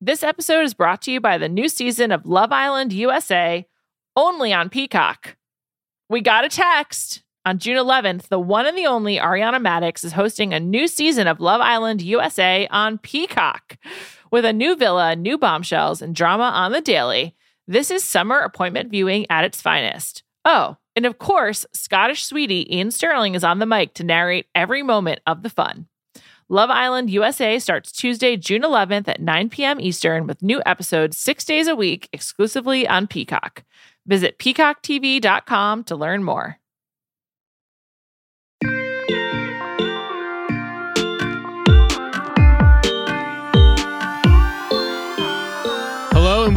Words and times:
This 0.00 0.22
episode 0.22 0.62
is 0.62 0.74
brought 0.74 1.00
to 1.02 1.10
you 1.10 1.22
by 1.22 1.38
the 1.38 1.48
new 1.48 1.70
season 1.70 2.12
of 2.12 2.26
Love 2.26 2.52
Island 2.52 2.92
USA, 2.92 3.66
only 4.14 4.52
on 4.52 4.68
Peacock. 4.68 5.38
We 6.10 6.20
got 6.20 6.44
a 6.44 6.50
text. 6.50 7.22
On 7.46 7.58
June 7.58 7.78
11th, 7.78 8.28
the 8.28 8.38
one 8.38 8.66
and 8.66 8.76
the 8.76 8.86
only 8.86 9.16
Ariana 9.16 9.58
Madix 9.58 10.04
is 10.04 10.12
hosting 10.12 10.52
a 10.52 10.60
new 10.60 10.86
season 10.86 11.26
of 11.26 11.40
Love 11.40 11.62
Island 11.62 12.02
USA 12.02 12.66
on 12.70 12.98
Peacock. 12.98 13.78
With 14.30 14.44
a 14.44 14.52
new 14.52 14.76
villa, 14.76 15.16
new 15.16 15.38
bombshells, 15.38 16.02
and 16.02 16.14
drama 16.14 16.44
on 16.44 16.72
the 16.72 16.82
daily, 16.82 17.34
this 17.66 17.90
is 17.90 18.04
summer 18.04 18.40
appointment 18.40 18.90
viewing 18.90 19.24
at 19.30 19.44
its 19.44 19.62
finest. 19.62 20.24
Oh, 20.44 20.76
and 20.94 21.06
of 21.06 21.18
course, 21.18 21.64
Scottish 21.72 22.26
sweetie 22.26 22.68
Iain 22.70 22.90
Stirling 22.90 23.34
is 23.34 23.44
on 23.44 23.60
the 23.60 23.66
mic 23.66 23.94
to 23.94 24.04
narrate 24.04 24.46
every 24.54 24.82
moment 24.82 25.20
of 25.26 25.42
the 25.42 25.50
fun. 25.50 25.86
Love 26.48 26.70
Island 26.70 27.10
USA 27.10 27.58
starts 27.58 27.90
Tuesday, 27.90 28.36
June 28.36 28.62
11th 28.62 29.08
at 29.08 29.20
9 29.20 29.50
p.m. 29.50 29.80
Eastern 29.80 30.28
with 30.28 30.44
new 30.44 30.62
episodes 30.64 31.18
six 31.18 31.44
days 31.44 31.66
a 31.66 31.74
week 31.74 32.08
exclusively 32.12 32.86
on 32.86 33.08
Peacock. 33.08 33.64
Visit 34.06 34.38
peacocktv.com 34.38 35.82
to 35.84 35.96
learn 35.96 36.22
more. 36.22 36.60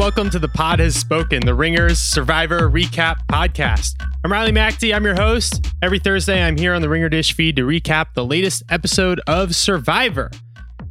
Welcome 0.10 0.28
to 0.32 0.40
the 0.40 0.48
Pod 0.48 0.80
Has 0.80 0.96
Spoken, 0.96 1.46
the 1.46 1.54
Ringers 1.54 2.00
Survivor 2.00 2.68
Recap 2.68 3.18
Podcast. 3.28 3.94
I'm 4.24 4.32
Riley 4.32 4.52
McAtee. 4.52 4.92
I'm 4.92 5.06
your 5.06 5.14
host. 5.14 5.68
Every 5.84 6.00
Thursday, 6.00 6.42
I'm 6.42 6.58
here 6.58 6.74
on 6.74 6.82
the 6.82 6.90
Ringer 6.90 7.10
Dish 7.10 7.34
feed 7.34 7.58
to 7.58 7.62
recap 7.62 8.16
the 8.16 8.26
latest 8.26 8.64
episode 8.72 9.22
of 9.28 9.56
Survivor. 9.56 10.32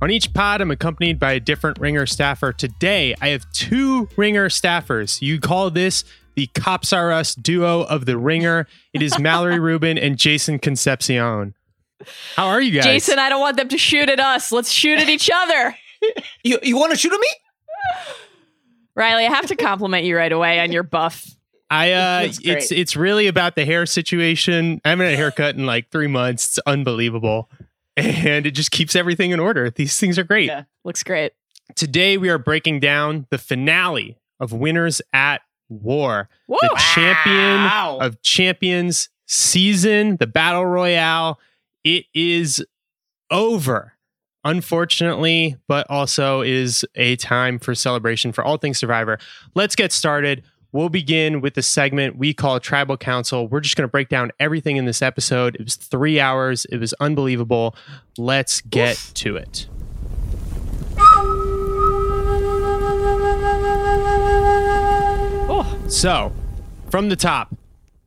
On 0.01 0.09
each 0.09 0.33
pod, 0.33 0.61
I'm 0.61 0.71
accompanied 0.71 1.19
by 1.19 1.33
a 1.33 1.41
different 1.41 1.81
Ringer 1.81 2.07
staffer. 2.07 2.53
Today, 2.53 3.13
I 3.21 3.31
have 3.31 3.45
two 3.51 4.09
Ringer 4.17 4.49
staffers. 4.49 5.21
You 5.21 5.41
call 5.41 5.69
this 5.73 6.05
the 6.37 6.47
Cops 6.55 6.93
Are 6.93 7.11
Us 7.11 7.35
duo 7.35 7.83
of 7.83 8.07
the 8.07 8.17
Ringer. 8.17 8.69
It 8.93 9.03
is 9.03 9.19
Mallory 9.19 9.59
Rubin 9.59 9.99
and 9.99 10.17
Jason 10.17 10.61
Concepcion. 10.61 11.55
How 12.37 12.47
are 12.47 12.61
you 12.61 12.71
guys? 12.71 12.85
Jason, 12.85 13.19
I 13.19 13.31
don't 13.31 13.41
want 13.41 13.57
them 13.57 13.69
to 13.71 13.79
shoot 13.79 14.09
at 14.11 14.21
us. 14.21 14.53
Let's 14.53 14.71
shoot 14.71 15.01
at 15.01 15.09
each 15.09 15.29
other. 15.29 15.77
You 16.45 16.61
you 16.63 16.77
want 16.77 16.93
to 16.93 16.97
shoot 16.97 17.13
at 17.13 17.19
me? 17.19 17.29
Riley, 18.99 19.27
I 19.27 19.31
have 19.31 19.47
to 19.47 19.57
compliment 19.57 20.05
you 20.05 20.17
right 20.17 20.33
away 20.33 20.59
on 20.61 20.73
your 20.73 20.83
buff. 20.83 21.25
I 21.71 21.93
uh 21.93 22.29
it's 22.43 22.73
it's 22.73 22.97
really 22.97 23.27
about 23.29 23.55
the 23.55 23.65
hair 23.65 23.87
situation. 23.87 24.81
I 24.85 24.91
haven't 24.91 25.07
had 25.07 25.15
a 25.15 25.17
haircut 25.23 25.55
in 25.55 25.67
like 25.67 25.91
three 25.91 26.07
months. 26.09 26.49
It's 26.49 26.59
unbelievable. 26.67 27.49
And 27.97 28.47
it 28.47 28.53
just 28.53 28.71
keeps 28.71 28.95
everything 28.95 29.33
in 29.33 29.41
order. 29.41 29.71
These 29.71 29.99
things 29.99 30.21
are 30.21 30.23
great. 30.25 30.47
Yeah. 30.47 30.65
Looks 30.85 31.03
great. 31.03 31.33
Today 31.75 32.17
we 32.17 32.29
are 32.29 32.39
breaking 32.39 32.79
down 32.79 33.27
the 33.31 33.39
finale 33.39 34.17
of 34.39 34.53
Winners 34.53 35.03
at 35.13 35.41
War. 35.69 36.29
Woo! 36.47 36.59
The 36.63 36.81
champion 36.95 37.65
Wow. 37.65 37.99
of 38.01 38.23
champions 38.23 39.09
season, 39.27 40.17
the 40.19 40.29
battle 40.29 40.65
royale. 40.65 41.41
It 41.83 42.05
is 42.15 42.65
over. 43.33 43.95
Unfortunately, 44.45 45.57
but 45.67 45.87
also 45.91 46.43
is 46.43 46.85
a 46.95 47.17
time 47.17 47.59
for 47.59 47.75
celebration 47.75 48.33
for 48.33 48.45
all 48.45 48.57
things 48.57 48.79
Survivor. 48.79 49.19
Let's 49.55 49.75
get 49.75 49.93
started. 49.93 50.43
We'll 50.71 50.91
begin 50.91 51.41
with 51.41 51.55
the 51.55 51.63
segment 51.63 52.19
we 52.19 52.35
call 52.35 52.61
Tribal 52.61 52.97
Council. 52.99 53.49
We're 53.49 53.61
just 53.61 53.75
going 53.77 53.89
to 53.89 53.91
break 53.91 54.11
down 54.11 54.31
everything 54.39 54.77
in 54.77 54.85
this 54.85 55.01
episode. 55.01 55.55
It 55.57 55.65
was 55.65 55.77
three 55.77 56.21
hours, 56.21 56.67
it 56.67 56.77
was 56.77 56.93
unbelievable. 57.01 57.75
Let's 58.17 58.61
get 58.61 58.97
to 59.15 59.37
it. 59.37 59.67
Oh, 65.51 65.79
So, 65.89 66.33
from 66.91 67.09
the 67.09 67.17
top, 67.17 67.57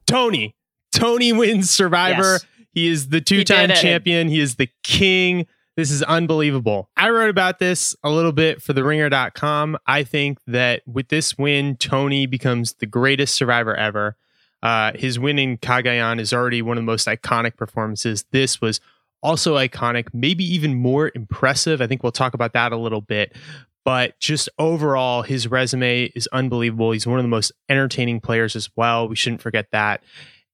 Tony. 0.05 0.55
Tony 0.91 1.33
wins 1.33 1.69
Survivor. 1.69 2.33
Yes. 2.33 2.45
He 2.73 2.87
is 2.87 3.09
the 3.09 3.21
two 3.21 3.43
time 3.43 3.69
champion. 3.69 4.27
He 4.27 4.39
is 4.39 4.55
the 4.55 4.69
king. 4.83 5.47
This 5.77 5.89
is 5.91 6.03
unbelievable. 6.03 6.89
I 6.97 7.09
wrote 7.09 7.29
about 7.29 7.59
this 7.59 7.95
a 8.03 8.09
little 8.09 8.33
bit 8.33 8.61
for 8.61 8.73
theringer.com. 8.73 9.77
I 9.87 10.03
think 10.03 10.39
that 10.47 10.81
with 10.85 11.07
this 11.07 11.37
win, 11.37 11.77
Tony 11.77 12.25
becomes 12.25 12.73
the 12.73 12.85
greatest 12.85 13.35
survivor 13.35 13.73
ever. 13.75 14.17
Uh, 14.61 14.91
his 14.95 15.17
win 15.17 15.39
in 15.39 15.57
Cagayan 15.57 16.19
is 16.19 16.33
already 16.33 16.61
one 16.61 16.77
of 16.77 16.83
the 16.83 16.85
most 16.85 17.07
iconic 17.07 17.55
performances. 17.55 18.25
This 18.31 18.61
was 18.61 18.79
also 19.23 19.55
iconic, 19.55 20.07
maybe 20.13 20.43
even 20.43 20.75
more 20.75 21.11
impressive. 21.15 21.81
I 21.81 21.87
think 21.87 22.03
we'll 22.03 22.11
talk 22.11 22.33
about 22.33 22.53
that 22.53 22.71
a 22.71 22.77
little 22.77 23.01
bit. 23.01 23.35
But 23.83 24.19
just 24.19 24.49
overall, 24.59 25.23
his 25.23 25.47
resume 25.47 26.11
is 26.15 26.27
unbelievable. 26.27 26.91
He's 26.91 27.07
one 27.07 27.17
of 27.17 27.23
the 27.23 27.29
most 27.29 27.51
entertaining 27.67 28.19
players 28.21 28.55
as 28.55 28.69
well. 28.75 29.07
We 29.07 29.15
shouldn't 29.15 29.41
forget 29.41 29.67
that. 29.71 30.03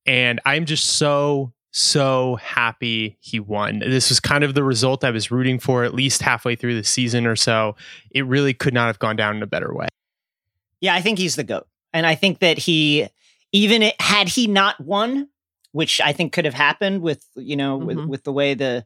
And 0.06 0.40
I'm 0.46 0.66
just 0.66 0.86
so, 0.86 1.52
so 1.72 2.36
happy 2.38 3.18
he 3.20 3.40
won. 3.40 3.80
This 3.80 4.10
was 4.10 4.20
kind 4.20 4.44
of 4.44 4.54
the 4.54 4.64
result 4.64 5.04
I 5.04 5.12
was 5.12 5.30
rooting 5.32 5.60
for 5.60 5.84
at 5.84 5.94
least 5.94 6.22
halfway 6.22 6.56
through 6.56 6.76
the 6.76 6.84
season 6.84 7.26
or 7.28 7.36
so. 7.36 7.76
It 8.12 8.26
really 8.26 8.54
could 8.54 8.74
not 8.74 8.88
have 8.88 9.00
gone 9.00 9.16
down 9.16 9.36
in 9.36 9.44
a 9.44 9.48
better 9.48 9.74
way. 9.74 9.88
Yeah, 10.80 10.96
I 10.96 11.02
think 11.02 11.20
he's 11.20 11.36
the 11.36 11.44
goat, 11.44 11.68
and 11.94 12.06
I 12.06 12.16
think 12.16 12.40
that 12.40 12.58
he 12.60 13.08
even 13.52 13.82
it, 13.82 14.00
had 14.02 14.30
he 14.30 14.48
not 14.48 14.80
won, 14.80 15.30
which 15.72 16.00
I 16.02 16.14
think 16.14 16.34
could 16.34 16.46
have 16.46 16.54
happened 16.54 17.02
with 17.02 17.26
you 17.36 17.56
know 17.56 17.78
with, 17.78 17.98
Mhm. 17.98 18.08
with 18.08 18.24
the 18.24 18.34
way 18.34 18.54
the 18.54 18.86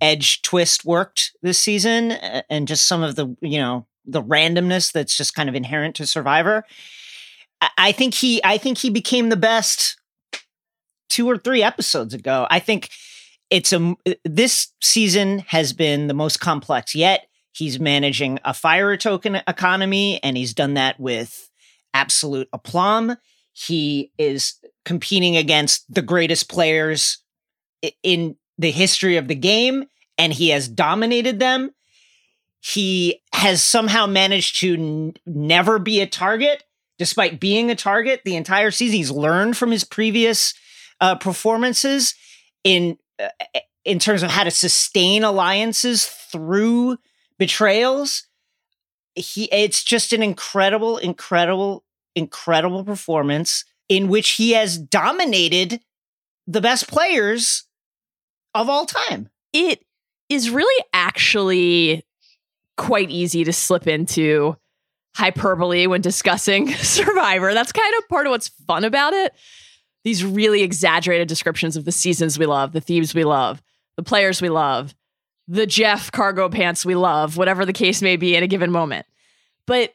edge 0.00 0.42
twist 0.42 0.84
worked 0.84 1.32
this 1.42 1.58
season, 1.58 2.12
and 2.12 2.66
just 2.68 2.86
some 2.86 3.02
of 3.02 3.16
the 3.16 3.34
you 3.40 3.58
know 3.58 3.86
the 4.06 4.22
randomness 4.22 4.92
that's 4.92 5.16
just 5.16 5.34
kind 5.34 5.48
of 5.48 5.54
inherent 5.54 5.94
to 5.96 6.06
Survivor. 6.06 6.64
I, 7.60 7.70
I 7.78 7.92
think 7.92 8.14
he 8.14 8.40
I 8.44 8.56
think 8.58 8.78
he 8.78 8.90
became 8.90 9.28
the 9.28 9.36
best 9.36 9.96
two 11.10 11.28
or 11.28 11.36
three 11.36 11.62
episodes 11.62 12.14
ago. 12.14 12.46
I 12.50 12.58
think 12.58 12.88
it's 13.50 13.72
a 13.72 13.94
uh, 14.06 14.14
this 14.24 14.68
season 14.80 15.40
has 15.48 15.72
been 15.72 16.06
the 16.06 16.14
most 16.14 16.40
complex 16.40 16.94
yet. 16.94 17.26
He's 17.52 17.78
managing 17.78 18.38
a 18.44 18.54
fire 18.54 18.96
token 18.96 19.34
economy, 19.46 20.20
and 20.22 20.36
he's 20.36 20.54
done 20.54 20.74
that 20.74 20.98
with 20.98 21.50
absolute 21.92 22.48
aplomb. 22.52 23.16
He 23.52 24.12
is 24.16 24.54
competing 24.84 25.36
against 25.36 25.92
the 25.92 26.02
greatest 26.02 26.48
players 26.48 27.18
in 28.02 28.36
the 28.56 28.70
history 28.70 29.16
of 29.16 29.26
the 29.26 29.34
game, 29.34 29.84
and 30.16 30.32
he 30.32 30.50
has 30.50 30.68
dominated 30.68 31.40
them. 31.40 31.72
He 32.60 33.22
has 33.32 33.64
somehow 33.64 34.06
managed 34.06 34.60
to 34.60 34.74
n- 34.74 35.14
never 35.26 35.78
be 35.78 36.00
a 36.00 36.06
target, 36.06 36.62
despite 36.98 37.40
being 37.40 37.70
a 37.70 37.74
target 37.74 38.20
the 38.24 38.36
entire 38.36 38.70
season. 38.70 38.96
He's 38.96 39.10
learned 39.10 39.56
from 39.56 39.70
his 39.70 39.82
previous 39.82 40.54
uh, 41.00 41.16
performances 41.16 42.14
in 42.64 42.98
uh, 43.18 43.28
in 43.84 43.98
terms 43.98 44.22
of 44.22 44.30
how 44.30 44.44
to 44.44 44.50
sustain 44.50 45.24
alliances 45.24 46.06
through 46.06 46.98
betrayals. 47.38 48.26
He 49.14 49.44
it's 49.46 49.82
just 49.82 50.12
an 50.12 50.22
incredible, 50.22 50.98
incredible, 50.98 51.84
incredible 52.14 52.84
performance 52.84 53.64
in 53.88 54.08
which 54.08 54.30
he 54.32 54.52
has 54.52 54.78
dominated 54.78 55.80
the 56.46 56.60
best 56.60 56.88
players 56.88 57.64
of 58.54 58.68
all 58.68 58.86
time. 58.86 59.30
it 59.52 59.84
is 60.28 60.48
really 60.48 60.84
actually 60.92 62.06
quite 62.76 63.10
easy 63.10 63.44
to 63.44 63.52
slip 63.52 63.86
into 63.86 64.56
hyperbole 65.16 65.86
when 65.86 66.00
discussing 66.00 66.72
Survivor. 66.74 67.52
That's 67.52 67.72
kind 67.72 67.94
of 67.98 68.08
part 68.08 68.26
of 68.26 68.30
what's 68.30 68.48
fun 68.48 68.84
about 68.84 69.12
it. 69.12 69.34
These 70.04 70.24
really 70.24 70.62
exaggerated 70.62 71.28
descriptions 71.28 71.76
of 71.76 71.84
the 71.84 71.92
seasons 71.92 72.38
we 72.38 72.46
love, 72.46 72.72
the 72.72 72.80
themes 72.80 73.14
we 73.14 73.24
love, 73.24 73.62
the 73.96 74.02
players 74.02 74.40
we 74.40 74.48
love, 74.48 74.94
the 75.46 75.66
Jeff 75.66 76.10
cargo 76.12 76.48
pants 76.48 76.86
we 76.86 76.94
love, 76.94 77.36
whatever 77.36 77.66
the 77.66 77.72
case 77.72 78.00
may 78.02 78.16
be 78.16 78.36
at 78.36 78.42
a 78.42 78.46
given 78.46 78.70
moment. 78.70 79.04
But 79.66 79.94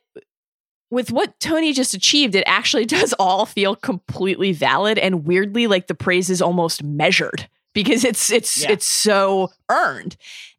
with 0.92 1.12
what 1.12 1.40
Tony 1.40 1.74
just 1.74 1.94
achieved, 1.94 2.36
it 2.36 2.44
actually 2.46 2.86
does 2.98 3.14
all 3.20 3.46
feel 3.46 3.76
completely 3.76 4.52
valid 4.52 4.98
and 5.00 5.26
weirdly 5.26 5.68
like 5.68 5.88
the 5.88 5.96
praise 5.96 6.30
is 6.30 6.42
almost 6.42 6.84
measured 6.84 7.48
because 7.74 8.04
it's 8.04 8.30
it's 8.32 8.64
Yeah. 8.64 8.72
it's 8.72 8.88
so 8.88 9.52
earned. 9.70 10.16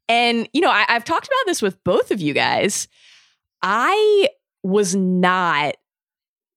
And 0.08 0.48
you 0.52 0.60
know, 0.60 0.70
I, 0.70 0.84
I've 0.88 1.04
talked 1.04 1.26
about 1.26 1.46
this 1.46 1.62
with 1.62 1.82
both 1.84 2.10
of 2.10 2.20
you 2.20 2.32
guys. 2.34 2.88
I 3.62 4.28
was 4.62 4.94
not 4.94 5.76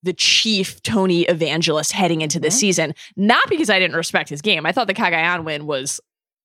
the 0.04 0.13
chief 0.13 0.81
Tony 0.84 1.24
evangelist 1.24 1.92
heading 1.92 2.22
into 2.22 2.40
this 2.40 2.56
Mhm. 2.56 2.60
season, 2.60 2.96
not 3.16 3.44
because 3.50 3.69
I 3.69 3.80
didn't 3.80 3.98
respect 3.98 4.30
his 4.30 4.42
game. 4.42 4.66
I 4.66 4.72
thought 4.72 4.88
the 4.88 4.94
Cagayan 4.94 5.44
win 5.44 5.66
was 5.66 6.00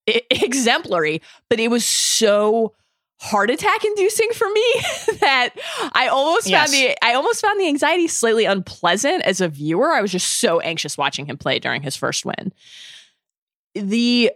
e- 0.09 0.21
exemplary, 0.31 1.23
but 1.49 1.61
it 1.61 1.69
was 1.69 1.85
so 1.87 2.75
heart 3.21 3.49
attack 3.51 3.85
inducing 3.85 4.29
for 4.33 4.51
me 4.51 4.75
that 5.21 5.51
I 5.93 6.09
almost 6.09 6.49
Yes. 6.49 6.71
found 6.71 6.73
the 6.73 7.05
I 7.05 7.15
almost 7.15 7.41
found 7.41 7.61
the 7.61 7.69
anxiety 7.69 8.09
slightly 8.09 8.45
unpleasant 8.45 9.23
as 9.23 9.41
a 9.41 9.49
viewer. 9.49 9.93
I 9.93 10.03
was 10.03 10.11
just 10.11 10.41
so 10.41 10.59
anxious 10.61 10.99
watching 10.99 11.27
him 11.27 11.39
play 11.39 11.59
during 11.61 11.83
his 11.83 11.95
first 11.97 12.25
win. 12.25 12.53
The 13.75 14.33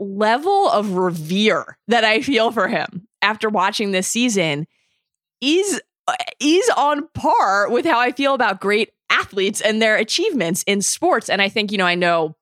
level 0.00 0.68
of 0.70 0.92
revere 0.94 1.76
that 1.88 2.04
I 2.04 2.22
feel 2.22 2.52
for 2.52 2.68
him 2.68 3.08
after 3.22 3.48
watching 3.48 3.90
this 3.90 4.06
season 4.06 4.66
is 5.40 5.80
is 6.40 6.70
on 6.76 7.08
par 7.14 7.68
with 7.70 7.84
how 7.84 7.98
I 7.98 8.12
feel 8.12 8.34
about 8.34 8.60
great 8.60 8.92
athletes 9.10 9.60
and 9.60 9.80
their 9.80 9.96
achievements 9.96 10.62
in 10.66 10.82
sports. 10.82 11.28
And 11.28 11.40
I 11.40 11.48
think, 11.48 11.72
you 11.72 11.78
know, 11.78 11.86
I 11.86 11.94
know 11.94 12.36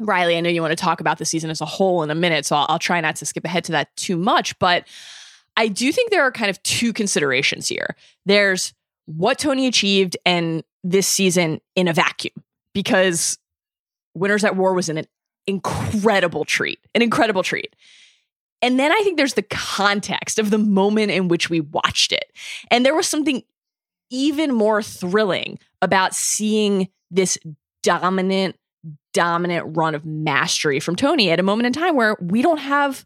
Riley, 0.00 0.36
I 0.36 0.40
know 0.40 0.48
you 0.48 0.62
want 0.62 0.72
to 0.72 0.82
talk 0.82 1.00
about 1.00 1.18
the 1.18 1.24
season 1.24 1.50
as 1.50 1.60
a 1.60 1.66
whole 1.66 2.02
in 2.02 2.10
a 2.10 2.14
minute, 2.14 2.46
so 2.46 2.56
I'll, 2.56 2.66
I'll 2.70 2.78
try 2.78 3.00
not 3.00 3.16
to 3.16 3.26
skip 3.26 3.44
ahead 3.44 3.64
to 3.64 3.72
that 3.72 3.94
too 3.96 4.16
much. 4.16 4.58
But 4.58 4.86
I 5.56 5.68
do 5.68 5.92
think 5.92 6.10
there 6.10 6.22
are 6.22 6.32
kind 6.32 6.48
of 6.48 6.62
two 6.62 6.94
considerations 6.94 7.68
here. 7.68 7.94
There's 8.24 8.72
what 9.04 9.38
Tony 9.38 9.66
achieved 9.66 10.16
and 10.24 10.64
this 10.82 11.06
season 11.06 11.60
in 11.76 11.88
a 11.88 11.92
vacuum, 11.92 12.42
because 12.72 13.38
Winners 14.14 14.44
at 14.44 14.56
War 14.56 14.72
was 14.72 14.88
an 14.88 15.04
incredible 15.46 16.44
treat, 16.44 16.78
an 16.94 17.02
incredible 17.02 17.42
treat. 17.42 17.76
And 18.62 18.78
then 18.78 18.92
I 18.92 19.00
think 19.02 19.16
there's 19.16 19.34
the 19.34 19.42
context 19.42 20.38
of 20.38 20.50
the 20.50 20.58
moment 20.58 21.10
in 21.10 21.28
which 21.28 21.50
we 21.50 21.60
watched 21.60 22.12
it. 22.12 22.32
And 22.70 22.86
there 22.86 22.94
was 22.94 23.08
something 23.08 23.42
even 24.10 24.54
more 24.54 24.82
thrilling 24.82 25.58
about 25.80 26.14
seeing 26.14 26.88
this 27.10 27.36
dominant, 27.82 28.56
dominant 29.12 29.76
run 29.76 29.94
of 29.94 30.04
mastery 30.06 30.78
from 30.80 30.96
Tony 30.96 31.30
at 31.30 31.40
a 31.40 31.42
moment 31.42 31.66
in 31.66 31.72
time 31.72 31.96
where 31.96 32.16
we 32.20 32.40
don't 32.42 32.58
have 32.58 33.04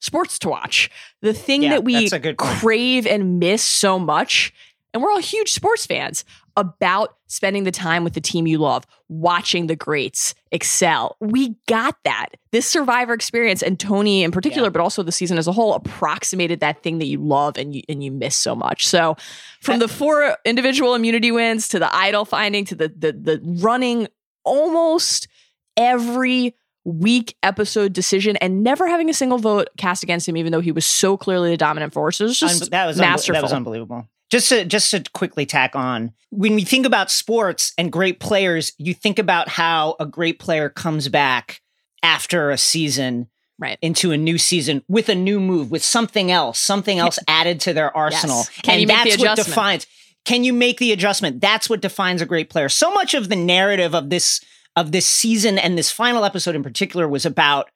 sports 0.00 0.38
to 0.40 0.48
watch. 0.48 0.90
The 1.20 1.32
thing 1.34 1.62
Yeah, 1.62 1.70
that 1.70 1.84
we 1.84 1.94
that's 1.94 2.12
a 2.12 2.18
good 2.18 2.38
point. 2.38 2.58
crave 2.60 3.06
and 3.06 3.38
miss 3.38 3.62
so 3.62 3.98
much, 3.98 4.52
and 4.94 5.02
we're 5.02 5.10
all 5.10 5.20
huge 5.20 5.52
sports 5.52 5.86
fans, 5.86 6.24
about 6.56 7.16
spending 7.26 7.64
the 7.64 7.70
time 7.70 8.04
with 8.04 8.12
the 8.14 8.20
team 8.20 8.46
you 8.46 8.58
love, 8.58 8.84
watching 9.08 9.66
the 9.66 9.76
greats 9.76 10.34
excel. 10.50 11.16
We 11.20 11.56
got 11.66 11.96
that. 12.04 12.28
This 12.50 12.66
survivor 12.66 13.14
experience 13.14 13.62
and 13.62 13.80
Tony 13.80 14.22
in 14.22 14.30
particular, 14.32 14.66
Yeah. 14.66 14.70
but 14.72 14.80
also 14.82 15.02
the 15.02 15.12
season 15.12 15.38
as 15.38 15.46
a 15.48 15.52
whole, 15.52 15.74
approximated 15.74 16.60
that 16.60 16.82
thing 16.82 16.98
that 16.98 17.06
you 17.06 17.18
love 17.18 17.56
and 17.56 17.74
you 17.74 17.82
and 17.88 18.04
you 18.04 18.10
miss 18.12 18.36
so 18.36 18.54
much. 18.54 18.86
So 18.86 19.16
from 19.60 19.78
the 19.78 19.88
four 19.88 20.36
individual 20.44 20.94
immunity 20.94 21.30
wins 21.32 21.68
to 21.68 21.78
the 21.78 21.94
idol 21.94 22.24
finding 22.24 22.64
to 22.66 22.74
the 22.74 22.88
the 22.88 23.12
the 23.12 23.40
running 23.62 24.08
almost 24.44 25.28
every 25.76 26.54
week 26.84 27.36
episode 27.42 27.92
decision 27.92 28.36
and 28.38 28.62
never 28.64 28.88
having 28.88 29.08
a 29.08 29.14
single 29.14 29.38
vote 29.38 29.68
cast 29.78 30.02
against 30.02 30.28
him, 30.28 30.36
even 30.36 30.50
though 30.52 30.60
he 30.60 30.72
was 30.72 30.84
so 30.84 31.16
clearly 31.16 31.50
the 31.50 31.56
dominant 31.56 31.92
force. 31.92 32.20
It 32.20 32.24
was 32.24 32.38
just 32.38 32.62
Un- 32.64 32.68
that 32.70 32.86
was 32.86 32.98
masterful. 32.98 33.34
that 33.34 33.42
was 33.42 33.52
unbelievable. 33.52 34.06
Just 34.32 34.48
to 34.48 34.64
just 34.64 34.90
to 34.92 35.04
quickly 35.12 35.44
tack 35.44 35.76
on, 35.76 36.14
when 36.30 36.54
we 36.54 36.64
think 36.64 36.86
about 36.86 37.10
sports 37.10 37.74
and 37.76 37.92
great 37.92 38.18
players, 38.18 38.72
you 38.78 38.94
think 38.94 39.18
about 39.18 39.46
how 39.46 39.94
a 40.00 40.06
great 40.06 40.38
player 40.38 40.70
comes 40.70 41.08
back 41.08 41.60
after 42.02 42.50
a 42.50 42.56
season 42.56 43.28
Right. 43.58 43.78
into 43.82 44.10
a 44.10 44.16
new 44.16 44.38
season 44.38 44.82
with 44.88 45.10
a 45.10 45.14
new 45.14 45.38
move, 45.38 45.70
with 45.70 45.84
something 45.84 46.30
else, 46.30 46.58
something 46.58 46.98
else 46.98 47.18
added 47.28 47.60
to 47.60 47.74
their 47.74 47.94
arsenal. 47.94 48.44
Can 48.62 48.72
and 48.72 48.80
you 48.80 48.86
make 48.86 49.04
the 49.04 49.10
that's 49.10 49.22
what 49.22 49.36
defines 49.36 49.86
can 50.24 50.44
you 50.44 50.54
make 50.54 50.78
the 50.78 50.92
adjustment? 50.92 51.42
That's 51.42 51.68
what 51.68 51.82
defines 51.82 52.22
a 52.22 52.26
great 52.26 52.48
player. 52.48 52.70
So 52.70 52.90
much 52.90 53.12
of 53.12 53.28
the 53.28 53.36
narrative 53.36 53.94
of 53.94 54.08
this 54.08 54.40
of 54.76 54.92
this 54.92 55.06
season 55.06 55.58
and 55.58 55.76
this 55.76 55.90
final 55.90 56.24
episode 56.24 56.54
in 56.54 56.62
particular 56.62 57.06
was 57.06 57.26
about 57.26 57.68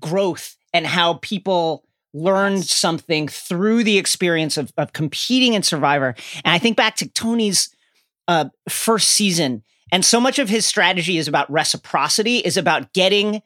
growth 0.00 0.56
and 0.74 0.84
how 0.88 1.14
people 1.14 1.84
learned 2.14 2.64
something 2.64 3.28
through 3.28 3.84
the 3.84 3.98
experience 3.98 4.56
of, 4.56 4.72
of 4.76 4.92
competing 4.92 5.54
in 5.54 5.62
Survivor. 5.62 6.14
And 6.44 6.52
I 6.54 6.58
think 6.58 6.76
back 6.76 6.96
to 6.96 7.08
Tony's 7.08 7.68
uh, 8.26 8.46
first 8.68 9.10
season, 9.10 9.62
and 9.90 10.04
so 10.04 10.20
much 10.20 10.38
of 10.38 10.48
his 10.48 10.66
strategy 10.66 11.16
is 11.18 11.28
about 11.28 11.50
reciprocity, 11.50 12.38
is 12.38 12.56
about 12.56 12.92
getting 12.92 13.42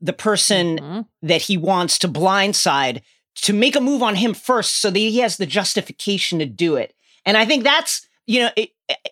the 0.00 0.12
person 0.12 0.78
Mhm. 0.78 1.06
that 1.22 1.42
he 1.42 1.56
wants 1.56 1.98
to 2.00 2.08
blindside 2.08 3.02
to 3.36 3.52
make 3.52 3.74
a 3.76 3.80
move 3.80 4.02
on 4.02 4.16
him 4.16 4.34
first 4.34 4.80
so 4.80 4.90
that 4.90 4.98
he 4.98 5.18
has 5.18 5.36
the 5.36 5.46
justification 5.46 6.38
to 6.38 6.46
do 6.46 6.76
it. 6.76 6.94
And 7.24 7.36
I 7.36 7.44
think 7.44 7.64
that's, 7.64 8.06
you 8.26 8.40
know, 8.40 8.50
it, 8.56 8.70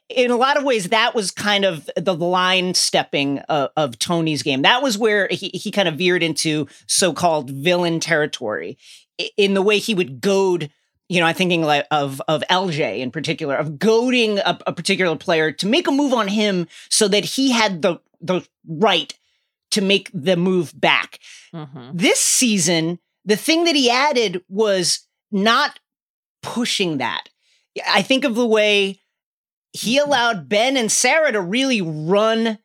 in 0.09 0.31
a 0.31 0.37
lot 0.37 0.56
of 0.56 0.65
ways, 0.65 0.88
that 0.88 1.15
was 1.15 1.31
kind 1.31 1.65
of 1.65 1.88
the 1.97 2.15
line 2.15 2.75
stepping 2.75 3.38
of, 3.41 3.71
of 3.77 3.99
Tony's 3.99 4.43
game. 4.43 4.62
That 4.62 4.82
was 4.82 4.99
where 4.99 5.29
he, 5.31 5.50
he 5.55 5.71
kind 5.71 5.88
of 5.88 5.97
veered 5.97 6.23
into 6.23 6.67
so 6.87 7.12
called 7.12 7.50
villain 7.50 8.00
territory 8.00 8.79
in 9.37 9.55
the 9.55 9.62
way 9.62 9.79
he 9.79 9.94
would 9.94 10.21
goad. 10.21 10.71
You 11.09 11.21
know, 11.21 11.27
I'm 11.27 11.35
thinking 11.35 11.62
like 11.62 11.87
of 11.91 12.23
of 12.29 12.43
LJ 12.49 13.00
in 13.00 13.11
particular, 13.11 13.56
of 13.56 13.79
goading 13.79 14.38
a, 14.38 14.59
a 14.67 14.73
particular 14.73 15.17
player 15.17 15.50
to 15.53 15.67
make 15.67 15.88
a 15.88 15.93
move 15.93 16.12
on 16.12 16.29
him 16.29 16.69
so 16.88 17.09
that 17.09 17.25
he 17.25 17.50
had 17.50 17.82
the 17.82 17.99
the 18.21 18.47
right 18.69 19.12
to 19.73 19.81
make 19.81 20.11
the 20.15 20.37
move 20.37 20.73
back. 20.79 21.19
Mhm. 21.55 21.91
This 21.94 22.21
season, 22.21 22.99
the 23.25 23.37
thing 23.37 23.65
that 23.65 23.75
he 23.77 23.91
added 23.91 24.43
was 24.49 25.00
not 25.32 25.81
pushing 26.43 26.99
that. 26.99 27.29
I 27.88 28.03
think 28.03 28.25
of 28.25 28.35
the 28.35 28.47
way 28.47 29.00
he 29.72 29.99
allowed 29.99 30.49
Ben 30.49 30.76
and 30.76 30.90
Sarah 30.90 31.32
to 31.32 31.40
really 31.40 31.81
run 31.81 32.58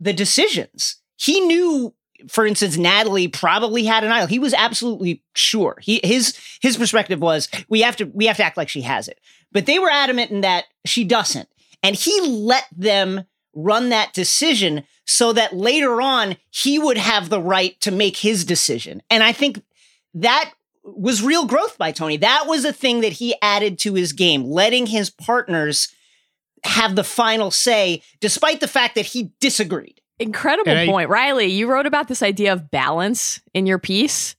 the 0.00 0.12
decisions. 0.12 0.96
He 1.16 1.40
knew, 1.40 1.94
for 2.28 2.46
instance, 2.46 2.76
Natalie 2.76 3.28
probably 3.28 3.84
had 3.84 4.04
an 4.04 4.12
idol. 4.12 4.26
He 4.26 4.38
was 4.38 4.54
absolutely 4.54 5.22
sure. 5.34 5.78
He 5.80 6.00
his 6.04 6.38
his 6.60 6.76
perspective 6.76 7.20
was 7.20 7.48
we 7.68 7.80
have 7.82 7.96
to 7.96 8.04
we 8.06 8.26
have 8.26 8.36
to 8.36 8.44
act 8.44 8.56
like 8.56 8.68
she 8.68 8.82
has 8.82 9.08
it. 9.08 9.20
But 9.52 9.66
they 9.66 9.78
were 9.78 9.90
adamant 9.90 10.30
in 10.30 10.42
that 10.42 10.64
she 10.84 11.04
doesn't. 11.04 11.48
And 11.82 11.94
he 11.94 12.20
let 12.22 12.64
them 12.76 13.24
run 13.54 13.90
that 13.90 14.12
decision 14.12 14.84
so 15.06 15.32
that 15.32 15.54
later 15.54 16.00
on 16.00 16.36
he 16.50 16.78
would 16.78 16.98
have 16.98 17.28
the 17.28 17.40
right 17.40 17.80
to 17.82 17.90
make 17.90 18.16
his 18.16 18.44
decision. 18.44 19.02
And 19.10 19.22
I 19.22 19.32
think 19.32 19.62
that 20.14 20.52
was 20.82 21.22
real 21.22 21.46
growth 21.46 21.78
by 21.78 21.92
Tony. 21.92 22.16
That 22.16 22.44
was 22.46 22.64
a 22.64 22.72
thing 22.72 23.00
that 23.00 23.14
he 23.14 23.34
added 23.40 23.78
to 23.80 23.94
his 23.94 24.12
game, 24.12 24.44
letting 24.44 24.86
his 24.86 25.08
partners 25.08 25.88
have 26.64 26.96
the 26.96 27.04
final 27.04 27.50
say, 27.50 28.02
despite 28.20 28.60
the 28.60 28.68
fact 28.68 28.94
that 28.94 29.06
he 29.06 29.30
disagreed. 29.40 30.00
Incredible 30.18 30.72
I- 30.72 30.86
point. 30.86 31.10
Riley, 31.10 31.46
you 31.46 31.70
wrote 31.70 31.86
about 31.86 32.08
this 32.08 32.22
idea 32.22 32.52
of 32.52 32.70
balance 32.70 33.40
in 33.52 33.66
your 33.66 33.78
piece 33.78 34.36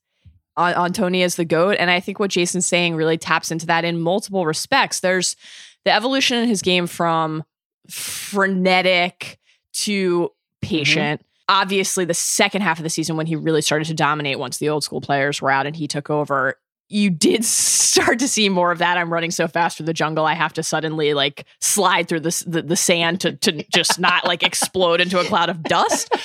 on, 0.58 0.74
on 0.74 0.94
Tony 0.94 1.24
as 1.24 1.36
the 1.36 1.46
GOAT. 1.46 1.78
And 1.80 1.92
I 1.92 2.00
think 2.00 2.20
what 2.20 2.32
Jason's 2.32 2.66
saying 2.66 2.96
really 2.96 3.18
taps 3.18 3.52
into 3.52 3.66
that 3.68 3.86
in 3.86 4.00
multiple 4.00 4.46
respects. 4.46 5.02
There's 5.02 5.36
the 5.84 5.94
evolution 5.94 6.38
in 6.38 6.48
his 6.48 6.62
game 6.62 6.88
from 6.88 7.44
frenetic 7.90 9.40
to 9.74 10.32
patient. 10.62 11.22
Mm-hmm. 11.22 11.26
Obviously, 11.48 12.06
the 12.06 12.14
second 12.14 12.62
half 12.62 12.80
of 12.80 12.84
the 12.84 12.90
season 12.90 13.18
when 13.18 13.28
he 13.28 13.36
really 13.36 13.62
started 13.62 13.86
to 13.86 13.94
dominate 13.94 14.40
once 14.40 14.58
the 14.58 14.70
old 14.70 14.84
school 14.84 15.02
players 15.02 15.42
were 15.42 15.52
out 15.52 15.68
and 15.68 15.76
he 15.76 15.88
took 15.88 16.10
over, 16.10 16.58
you 16.90 17.10
did 17.10 17.44
start 17.96 18.20
to 18.20 18.28
see 18.28 18.50
more 18.50 18.72
of 18.72 18.80
that. 18.80 18.98
I'm 18.98 19.12
running 19.12 19.32
so 19.32 19.48
fast 19.48 19.78
through 19.78 19.88
the 19.88 19.94
jungle, 19.94 20.26
I 20.26 20.34
have 20.34 20.54
to 20.54 20.64
suddenly 20.64 21.14
like 21.14 21.46
slide 21.62 22.08
through 22.08 22.22
this, 22.22 22.42
the 22.42 22.62
the 22.62 22.76
sand 22.76 23.22
to 23.22 23.34
to 23.38 23.64
just 23.74 24.00
not 24.00 24.26
like 24.26 24.44
explode 24.44 25.02
into 25.02 25.20
a 25.20 25.26
cloud 25.26 25.50
of 25.50 25.64
dust. 25.64 26.14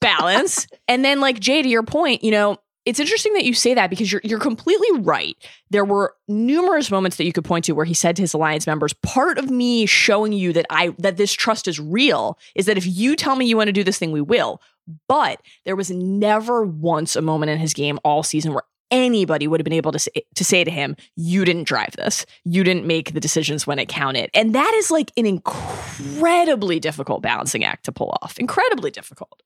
Balance, 0.00 0.66
and 0.86 1.02
then 1.02 1.22
like 1.22 1.40
Jay, 1.40 1.62
to 1.62 1.68
your 1.68 1.82
point, 1.82 2.22
you 2.22 2.30
know, 2.30 2.58
it's 2.84 3.00
interesting 3.00 3.32
that 3.34 3.44
you 3.44 3.54
say 3.54 3.74
that 3.74 3.88
because 3.88 4.12
you're 4.12 4.20
you're 4.24 4.38
completely 4.38 5.00
right. 5.00 5.36
There 5.70 5.84
were 5.84 6.14
numerous 6.28 6.90
moments 6.90 7.16
that 7.16 7.24
you 7.24 7.32
could 7.32 7.44
point 7.44 7.64
to 7.66 7.72
where 7.72 7.86
he 7.86 7.94
said 7.94 8.16
to 8.16 8.22
his 8.22 8.34
alliance 8.34 8.66
members, 8.66 8.92
"Part 8.92 9.38
of 9.38 9.50
me 9.50 9.86
showing 9.86 10.32
you 10.32 10.52
that 10.52 10.66
I 10.68 10.94
that 10.98 11.16
this 11.16 11.32
trust 11.32 11.66
is 11.66 11.80
real 11.80 12.38
is 12.54 12.66
that 12.66 12.76
if 12.76 12.86
you 12.86 13.16
tell 13.16 13.36
me 13.36 13.46
you 13.46 13.56
want 13.56 13.68
to 13.68 13.72
do 13.72 13.84
this 13.84 13.98
thing, 13.98 14.12
we 14.12 14.20
will." 14.20 14.60
But 15.08 15.40
there 15.64 15.76
was 15.76 15.90
never 15.90 16.62
once 16.62 17.16
a 17.16 17.22
moment 17.22 17.50
in 17.50 17.58
his 17.58 17.72
game 17.72 17.98
all 18.04 18.22
season 18.22 18.52
where 18.52 18.64
anybody 18.90 19.46
would 19.48 19.60
have 19.60 19.64
been 19.64 19.72
able 19.72 19.92
to 19.92 19.98
say, 19.98 20.10
to 20.34 20.44
say 20.44 20.64
to 20.64 20.70
him, 20.70 20.96
"You 21.16 21.44
didn't 21.44 21.64
drive 21.64 21.92
this. 21.96 22.26
You 22.44 22.64
didn't 22.64 22.86
make 22.86 23.12
the 23.14 23.20
decisions 23.20 23.66
when 23.66 23.78
it 23.78 23.88
counted." 23.88 24.30
And 24.34 24.54
that 24.54 24.72
is 24.74 24.90
like 24.90 25.10
an 25.16 25.26
incredibly 25.26 26.78
difficult 26.80 27.22
balancing 27.22 27.64
act 27.64 27.84
to 27.86 27.92
pull 27.92 28.16
off. 28.22 28.38
Incredibly 28.38 28.90
difficult. 28.90 29.42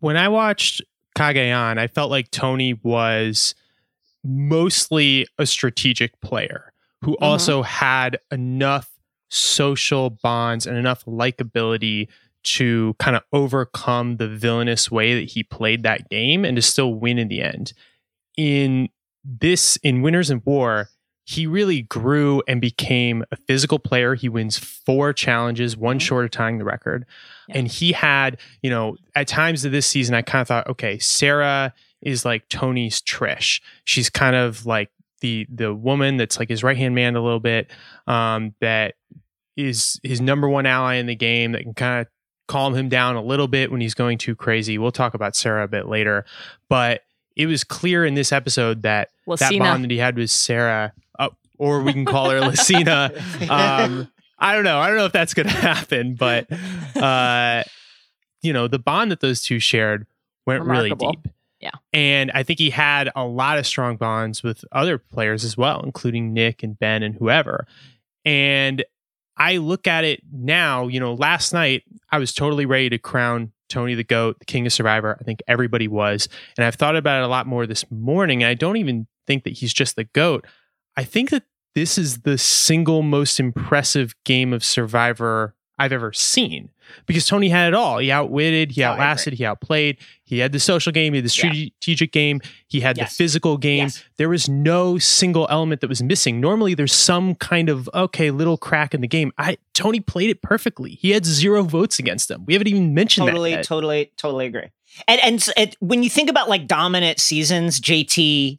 when 0.00 0.16
I 0.18 0.28
watched 0.28 0.82
Cagayan, 1.16 1.78
I 1.78 1.86
felt 1.86 2.10
like 2.10 2.30
Tony 2.30 2.74
was 2.82 3.54
mostly 4.22 5.26
a 5.38 5.46
strategic 5.46 6.20
player 6.20 6.72
who 7.02 7.12
Mhm. 7.12 7.22
also 7.22 7.62
had 7.62 8.18
enough 8.30 8.90
social 9.28 10.10
bonds 10.10 10.66
and 10.66 10.76
enough 10.76 11.04
likability 11.06 12.08
to 12.42 12.94
kind 12.98 13.16
of 13.16 13.22
overcome 13.32 14.18
the 14.18 14.28
villainous 14.28 14.90
way 14.90 15.18
that 15.18 15.30
he 15.30 15.42
played 15.42 15.82
that 15.82 16.08
game 16.10 16.44
and 16.44 16.56
to 16.56 16.62
still 16.62 16.94
win 16.94 17.18
in 17.18 17.28
the 17.28 17.40
end. 17.42 17.72
In 18.36 18.88
this, 19.24 19.76
in 19.82 20.02
Winners 20.02 20.30
and 20.30 20.42
War, 20.44 20.88
he 21.24 21.46
really 21.46 21.82
grew 21.82 22.42
and 22.46 22.60
became 22.60 23.24
a 23.32 23.36
physical 23.36 23.78
player. 23.80 24.14
He 24.14 24.28
wins 24.28 24.56
four 24.58 25.12
challenges, 25.12 25.76
one 25.76 25.98
Mhm. 25.98 26.02
short 26.02 26.24
of 26.24 26.30
tying 26.30 26.58
the 26.58 26.64
record. 26.64 27.04
Yeah. 27.48 27.58
And 27.58 27.68
he 27.68 27.92
had, 27.92 28.38
you 28.62 28.70
know, 28.70 28.96
at 29.16 29.26
times 29.26 29.64
of 29.64 29.72
this 29.72 29.86
season, 29.86 30.14
I 30.14 30.22
kind 30.22 30.40
of 30.42 30.46
thought, 30.48 30.68
okay, 30.68 30.98
Sarah 30.98 31.74
is 32.00 32.24
like 32.24 32.48
Tony's 32.48 33.02
Trish. 33.02 33.60
She's 33.84 34.08
kind 34.10 34.36
of 34.36 34.66
like 34.66 34.90
the 35.22 35.46
the 35.52 35.74
woman 35.74 36.18
that's 36.18 36.38
like 36.38 36.48
his 36.50 36.62
right 36.62 36.76
hand 36.76 36.94
man 36.94 37.16
a 37.16 37.22
little 37.22 37.40
bit, 37.40 37.70
um, 38.06 38.54
that 38.60 38.94
is 39.56 39.98
his 40.04 40.20
number 40.20 40.48
one 40.48 40.66
ally 40.66 40.96
in 40.96 41.06
the 41.06 41.16
game 41.16 41.52
that 41.52 41.62
can 41.62 41.72
kind 41.74 42.02
of 42.02 42.06
calm 42.46 42.74
him 42.74 42.88
down 42.88 43.16
a 43.16 43.22
little 43.22 43.48
bit 43.48 43.72
when 43.72 43.80
he's 43.80 43.94
going 43.94 44.18
too 44.18 44.36
crazy. 44.36 44.78
We'll 44.78 44.92
talk 44.92 45.14
about 45.14 45.34
Sarah 45.34 45.64
a 45.64 45.68
bit 45.68 45.88
later, 45.88 46.24
but 46.68 47.00
it 47.36 47.46
was 47.46 47.62
clear 47.64 48.04
in 48.04 48.14
this 48.14 48.32
episode 48.32 48.82
that 48.82 49.10
that 49.26 49.58
bond 49.58 49.84
that 49.84 49.90
he 49.90 49.98
had 49.98 50.16
with 50.16 50.30
Sarah. 50.30 50.92
Oh, 51.18 51.30
or 51.58 51.82
we 51.82 51.92
can 51.92 52.04
call 52.04 52.30
her 52.30 52.40
Lacina. 52.40 53.12
Um, 53.50 54.08
I 54.38 54.54
don't 54.54 54.64
know. 54.64 54.78
I 54.78 54.88
don't 54.88 54.96
know 54.96 55.06
if 55.06 55.12
that's 55.12 55.34
going 55.34 55.46
to 55.48 55.52
happen, 55.54 56.14
but 56.14 56.46
uh, 56.96 57.62
you 58.42 58.52
know, 58.52 58.68
the 58.68 58.78
bond 58.78 59.10
that 59.10 59.20
those 59.20 59.42
two 59.42 59.58
shared 59.58 60.06
went 60.46 60.62
Remarkable. 60.62 61.06
really 61.06 61.16
deep. 61.22 61.32
Yeah. 61.60 61.70
And 61.92 62.30
I 62.32 62.42
think 62.42 62.58
he 62.58 62.70
had 62.70 63.10
a 63.16 63.24
lot 63.24 63.58
of 63.58 63.66
strong 63.66 63.96
bonds 63.96 64.42
with 64.42 64.64
other 64.72 64.98
players 64.98 65.42
as 65.42 65.56
well, 65.56 65.80
including 65.82 66.32
Nick 66.34 66.62
and 66.62 66.78
Ben 66.78 67.02
and 67.02 67.14
whoever. 67.14 67.66
And 68.24 68.84
I 69.36 69.56
look 69.56 69.86
at 69.86 70.04
it 70.04 70.22
now, 70.32 70.86
you 70.86 71.00
know, 71.00 71.14
last 71.14 71.52
night 71.52 71.84
I 72.10 72.18
was 72.18 72.32
totally 72.32 72.66
ready 72.66 72.90
to 72.90 72.98
crown 72.98 73.52
Tony 73.68 73.94
the 73.94 74.04
GOAT, 74.04 74.38
the 74.38 74.44
king 74.44 74.66
of 74.66 74.72
Survivor. 74.72 75.16
I 75.20 75.24
think 75.24 75.42
everybody 75.48 75.88
was. 75.88 76.28
And 76.56 76.64
I've 76.64 76.76
thought 76.76 76.96
about 76.96 77.20
it 77.20 77.24
a 77.24 77.28
lot 77.28 77.46
more 77.46 77.66
this 77.66 77.84
morning. 77.90 78.44
I 78.44 78.54
don't 78.54 78.76
even 78.76 79.06
think 79.26 79.44
that 79.44 79.54
he's 79.54 79.74
just 79.74 79.96
the 79.96 80.04
GOAT. 80.04 80.46
I 80.96 81.04
think 81.04 81.30
that 81.30 81.44
this 81.74 81.98
is 81.98 82.20
the 82.20 82.38
single 82.38 83.02
most 83.02 83.40
impressive 83.40 84.14
game 84.24 84.52
of 84.52 84.64
Survivor 84.64 85.55
I've 85.78 85.92
ever 85.92 86.12
seen 86.12 86.70
because 87.06 87.26
Tony 87.26 87.48
had 87.48 87.68
it 87.68 87.74
all. 87.74 87.98
He 87.98 88.10
outwitted, 88.10 88.72
he 88.72 88.82
Oh, 88.84 88.88
outlasted, 88.92 89.34
he 89.34 89.44
outplayed. 89.44 89.98
He 90.24 90.38
had 90.38 90.52
the 90.52 90.58
social 90.60 90.90
game, 90.92 91.12
he 91.12 91.18
had 91.18 91.24
the 91.24 91.34
Yeah. 91.42 91.50
strategic 91.70 92.12
game, 92.12 92.40
he 92.68 92.80
had 92.80 92.96
Yes. 92.96 93.10
the 93.10 93.16
physical 93.24 93.56
game. 93.58 93.84
Yes. 93.84 94.02
There 94.16 94.28
was 94.28 94.48
no 94.48 94.98
single 94.98 95.46
element 95.50 95.80
that 95.82 95.88
was 95.88 96.02
missing. 96.02 96.40
Normally, 96.40 96.74
there's 96.74 96.92
some 96.94 97.34
kind 97.34 97.68
of 97.68 97.90
okay 97.92 98.30
little 98.30 98.56
crack 98.56 98.94
in 98.94 99.00
the 99.02 99.08
game. 99.08 99.32
I 99.36 99.58
Tony 99.74 100.00
played 100.00 100.30
it 100.30 100.40
perfectly. 100.42 100.92
He 101.00 101.10
had 101.10 101.26
zero 101.26 101.62
votes 101.62 101.98
against 101.98 102.30
him. 102.30 102.44
We 102.46 102.54
haven't 102.54 102.68
even 102.68 102.94
mentioned 102.94 103.26
totally, 103.26 103.50
that. 103.50 103.56
yet. 103.58 103.64
totally, 103.66 104.12
totally 104.16 104.46
agree. 104.46 104.70
And 105.06 105.20
and 105.22 105.48
it, 105.58 105.76
when 105.80 106.02
you 106.02 106.08
think 106.08 106.30
about 106.30 106.48
like 106.48 106.66
dominant 106.66 107.20
seasons, 107.20 107.80
JT, 107.80 108.58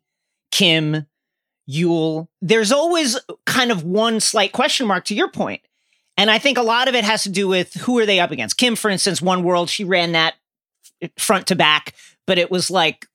Kim, 0.52 1.08
Yul, 1.70 2.28
there's 2.42 2.72
always 2.72 3.20
kind 3.46 3.72
of 3.72 3.84
one 3.84 4.20
slight 4.20 4.52
question 4.52 4.88
mark 4.88 5.04
to 5.06 5.16
your 5.16 5.30
point. 5.30 5.62
And 6.18 6.32
I 6.32 6.40
think 6.40 6.58
a 6.58 6.64
lot 6.64 6.88
of 6.88 6.96
it 6.96 7.04
has 7.04 7.24
to 7.24 7.30
do 7.30 7.48
with 7.48 7.74
who 7.76 7.98
are 8.00 8.06
they 8.06 8.20
up 8.20 8.32
against. 8.32 8.58
Kim, 8.58 8.76
for 8.76 8.90
instance, 8.90 9.22
One 9.22 9.44
World, 9.44 9.70
she 9.70 9.84
ran 9.84 10.14
that 10.14 10.34
front 11.18 11.48
to 11.48 11.56
back, 11.56 11.94
but 12.26 12.38
it 12.40 12.50
was 12.50 12.72
like 12.72 13.06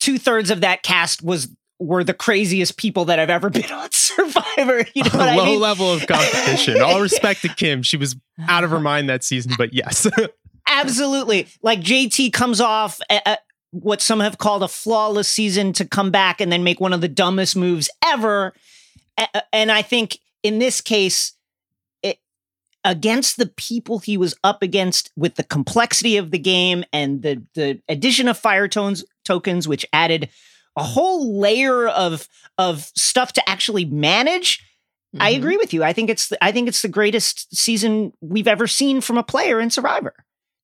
two 0.00 0.18
thirds 0.18 0.50
of 0.50 0.60
that 0.60 0.82
cast 0.82 1.22
was 1.22 1.48
were 1.78 2.04
the 2.04 2.12
craziest 2.12 2.76
people 2.76 3.06
that 3.06 3.18
I've 3.18 3.30
ever 3.30 3.48
been 3.50 3.70
on 3.72 3.88
Survivor. 3.90 4.84
You 4.94 5.02
know 5.04 5.10
what 5.12 5.28
a 5.28 5.32
I 5.32 5.36
low 5.36 5.44
mean? 5.46 5.60
level 5.60 5.90
of 5.92 6.06
competition. 6.06 6.82
All 6.82 7.00
respect 7.02 7.40
to 7.42 7.48
Kim. 7.48 7.82
She 7.82 7.96
was 7.96 8.16
out 8.48 8.64
of 8.64 8.70
her 8.70 8.80
mind 8.80 9.08
that 9.08 9.24
season, 9.24 9.52
but 9.56 9.72
yes. 9.72 10.06
Absolutely. 10.68 11.46
Like 11.62 11.80
JT 11.80 12.32
comes 12.32 12.60
off 12.60 13.00
a, 13.10 13.20
a- 13.26 13.38
what 13.72 14.00
some 14.02 14.20
have 14.20 14.36
called 14.36 14.62
a 14.62 14.68
flawless 14.68 15.28
season 15.28 15.72
to 15.74 15.84
come 15.86 16.10
back 16.10 16.40
and 16.40 16.52
then 16.52 16.64
make 16.64 16.80
one 16.80 16.92
of 16.92 17.00
the 17.00 17.08
dumbest 17.08 17.56
moves 17.56 17.88
ever. 18.04 18.52
A- 19.18 19.42
And 19.54 19.70
I 19.72 19.82
think 19.82 20.18
in 20.42 20.58
this 20.58 20.80
case, 20.80 21.32
against 22.84 23.36
the 23.36 23.46
people 23.46 23.98
he 23.98 24.16
was 24.16 24.34
up 24.44 24.62
against 24.62 25.10
with 25.16 25.34
the 25.34 25.42
complexity 25.44 26.16
of 26.16 26.30
the 26.30 26.38
game 26.38 26.84
and 26.92 27.22
the, 27.22 27.42
the 27.54 27.80
addition 27.88 28.26
of 28.28 28.38
fire 28.38 28.68
tones 28.68 29.04
tokens, 29.24 29.68
which 29.68 29.84
added 29.92 30.28
a 30.76 30.82
whole 30.82 31.38
layer 31.38 31.88
of 31.88 32.26
of 32.58 32.90
stuff 32.96 33.32
to 33.34 33.48
actually 33.48 33.84
manage. 33.84 34.64
I 35.18 35.32
Mhm. 35.34 35.36
agree 35.38 35.56
with 35.56 35.74
you. 35.74 35.82
I 35.82 35.92
think 35.92 36.08
it's 36.08 36.28
the, 36.28 36.42
I 36.44 36.52
think 36.52 36.68
it's 36.68 36.82
the 36.82 36.88
greatest 36.88 37.54
season 37.56 38.12
we've 38.20 38.46
ever 38.48 38.66
seen 38.66 39.00
from 39.00 39.18
a 39.18 39.22
player 39.24 39.60
in 39.60 39.70
Survivor. 39.70 40.14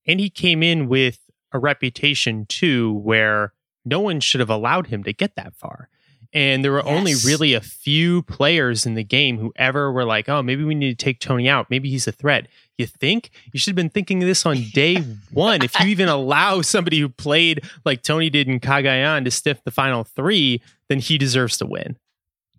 and 0.07 0.19
he 0.21 0.29
came 0.29 0.63
in 0.63 0.87
with 0.87 1.19
a 1.51 1.59
reputation 1.59 2.45
too 2.47 2.93
where 2.93 3.51
no 3.83 3.99
one 3.99 4.19
should 4.21 4.39
have 4.39 4.49
allowed 4.49 4.87
him 4.87 5.03
to 5.03 5.11
get 5.13 5.35
that 5.35 5.53
far 5.53 5.89
and 6.37 6.63
there 6.63 6.71
were 6.71 6.85
only 6.85 7.13
really 7.25 7.53
a 7.55 7.61
few 7.61 8.21
players 8.23 8.85
in 8.85 8.93
the 8.93 9.03
game 9.03 9.37
who 9.39 9.51
ever 9.55 9.91
were 9.91 10.05
like 10.05 10.29
oh 10.29 10.41
maybe 10.43 10.63
we 10.63 10.75
need 10.75 10.97
to 10.97 11.03
take 11.05 11.19
tony 11.19 11.49
out 11.49 11.69
maybe 11.69 11.89
he's 11.89 12.07
a 12.07 12.11
threat 12.11 12.47
you 12.77 12.85
think 12.85 13.31
you 13.51 13.59
should 13.59 13.71
have 13.71 13.75
been 13.75 13.89
thinking 13.89 14.21
of 14.21 14.27
this 14.27 14.45
on 14.45 14.57
day 14.73 14.95
one 15.31 15.63
if 15.63 15.77
you 15.79 15.87
even 15.87 16.07
allow 16.07 16.61
somebody 16.61 16.99
who 16.99 17.09
played 17.09 17.63
like 17.85 18.03
tony 18.03 18.29
did 18.29 18.47
in 18.47 18.59
Cagayan 18.59 19.23
to 19.25 19.31
stiff 19.31 19.63
the 19.63 19.71
final 19.71 20.03
three 20.03 20.61
then 20.89 20.99
he 20.99 21.17
deserves 21.17 21.57
to 21.57 21.65
win 21.65 21.97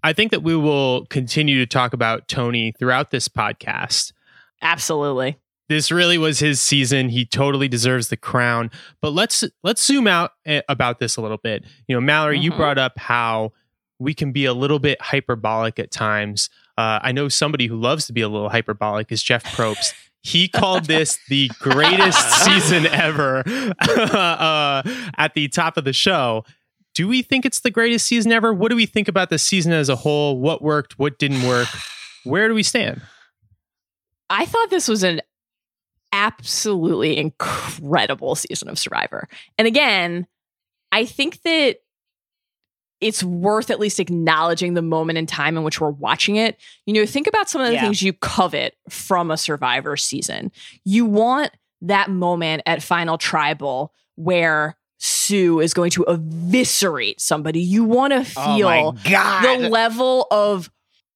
i 0.03 0.13
think 0.13 0.31
that 0.33 0.43
we 0.43 0.57
will 0.57 1.07
continue 1.07 1.59
to 1.59 1.67
talk 1.67 1.93
about 1.93 2.27
tony 2.27 2.73
throughout 2.79 3.11
this 3.13 3.29
podcast 3.29 4.13
Absolutely. 4.61 5.37
this 5.69 5.93
really 5.93 6.19
was 6.19 6.41
his 6.41 6.61
season. 6.61 7.11
He 7.11 7.25
totally 7.25 7.69
deserves 7.69 8.09
the 8.09 8.17
crown. 8.17 8.71
But 9.01 9.13
let's 9.13 9.45
let's 9.63 9.85
zoom 9.85 10.09
out 10.09 10.33
eh, 10.47 10.63
about 10.69 10.99
this 10.99 11.17
a 11.17 11.21
little 11.21 11.37
bit. 11.37 11.63
You 11.87 11.95
know, 11.95 12.01
Mallory, 12.01 12.41
you 12.41 12.51
Mhm. 12.51 12.57
brought 12.57 12.79
up 12.79 12.99
how 12.99 13.53
we 13.99 14.15
can 14.15 14.33
be 14.33 14.45
a 14.45 14.55
little 14.55 14.79
bit 14.79 15.01
hyperbolic 15.01 15.79
at 15.79 15.91
times. 15.91 16.51
Uh, 16.77 17.01
I 17.03 17.13
know 17.13 17.29
somebody 17.29 17.67
who 17.67 17.77
loves 17.77 18.07
to 18.07 18.13
be 18.13 18.21
a 18.21 18.29
little 18.29 18.49
hyperbolic 18.49 19.11
is 19.11 19.23
Jeff 19.23 19.45
Probst. 19.45 19.95
He 20.23 20.49
called 20.49 20.85
this 20.85 21.19
the 21.29 21.51
greatest 21.59 22.45
season 22.45 22.87
ever 22.87 23.39
uh, 23.81 24.83
at 25.17 25.35
the 25.35 25.49
top 25.49 25.77
of 25.77 25.85
the 25.85 25.93
show. 25.93 26.45
Do 26.95 27.07
we 27.07 27.23
think 27.23 27.45
it's 27.45 27.61
the 27.61 27.71
greatest 27.71 28.07
season 28.07 28.33
ever? 28.33 28.53
What 28.53 28.71
do 28.71 28.77
we 28.77 28.87
think 28.87 29.09
about 29.09 29.31
the 29.31 29.39
season 29.39 29.73
as 29.73 29.89
a 29.89 29.97
whole? 29.97 30.39
What 30.39 30.63
worked? 30.63 30.99
What 30.99 31.19
didn't 31.19 31.47
work? 31.47 31.69
Where 32.25 32.49
do 32.49 32.55
we 32.55 32.63
stand? 32.63 33.03
I 34.31 34.47
thought 34.47 34.71
this 34.71 34.89
was 34.89 35.03
an 35.03 35.21
absolutely 36.13 37.17
incredible 37.17 38.35
season 38.35 38.69
of 38.69 38.79
Survivor. 38.79 39.29
And 39.57 39.67
again, 39.67 40.27
I 40.93 41.05
think 41.05 41.43
that 41.43 41.79
it's 43.01 43.23
worth 43.23 43.71
at 43.71 43.79
least 43.79 44.01
acknowledging 44.01 44.75
the 44.75 44.83
moment 44.83 45.19
in 45.19 45.27
time 45.27 45.57
in 45.57 45.63
which 45.63 45.81
we're 45.81 45.91
watching 45.91 46.37
it. 46.37 46.57
You 46.85 46.95
know, 46.95 47.07
think 47.07 47.27
about 47.27 47.49
some 47.49 47.61
of 47.61 47.69
the 47.69 47.75
Yeah. 47.75 47.83
things 47.83 48.03
you 48.03 48.13
covet 48.13 48.77
from 48.89 49.31
a 49.31 49.37
Survivor 49.37 49.97
season. 49.97 50.51
You 50.85 51.05
want 51.07 51.51
that 51.83 52.11
moment 52.11 52.63
at 52.67 52.83
Final 52.83 53.17
Tribal 53.19 53.93
where 54.17 54.77
Sue 54.99 55.61
is 55.61 55.75
going 55.75 55.91
to 55.93 56.05
eviscerate 56.09 57.21
somebody. 57.21 57.61
You 57.61 57.85
want 57.85 58.13
to 58.13 58.19
oh 58.37 58.57
feel 58.57 58.69
oh 58.69 58.93
the 59.43 59.69
level 59.69 60.27
of 60.33 60.71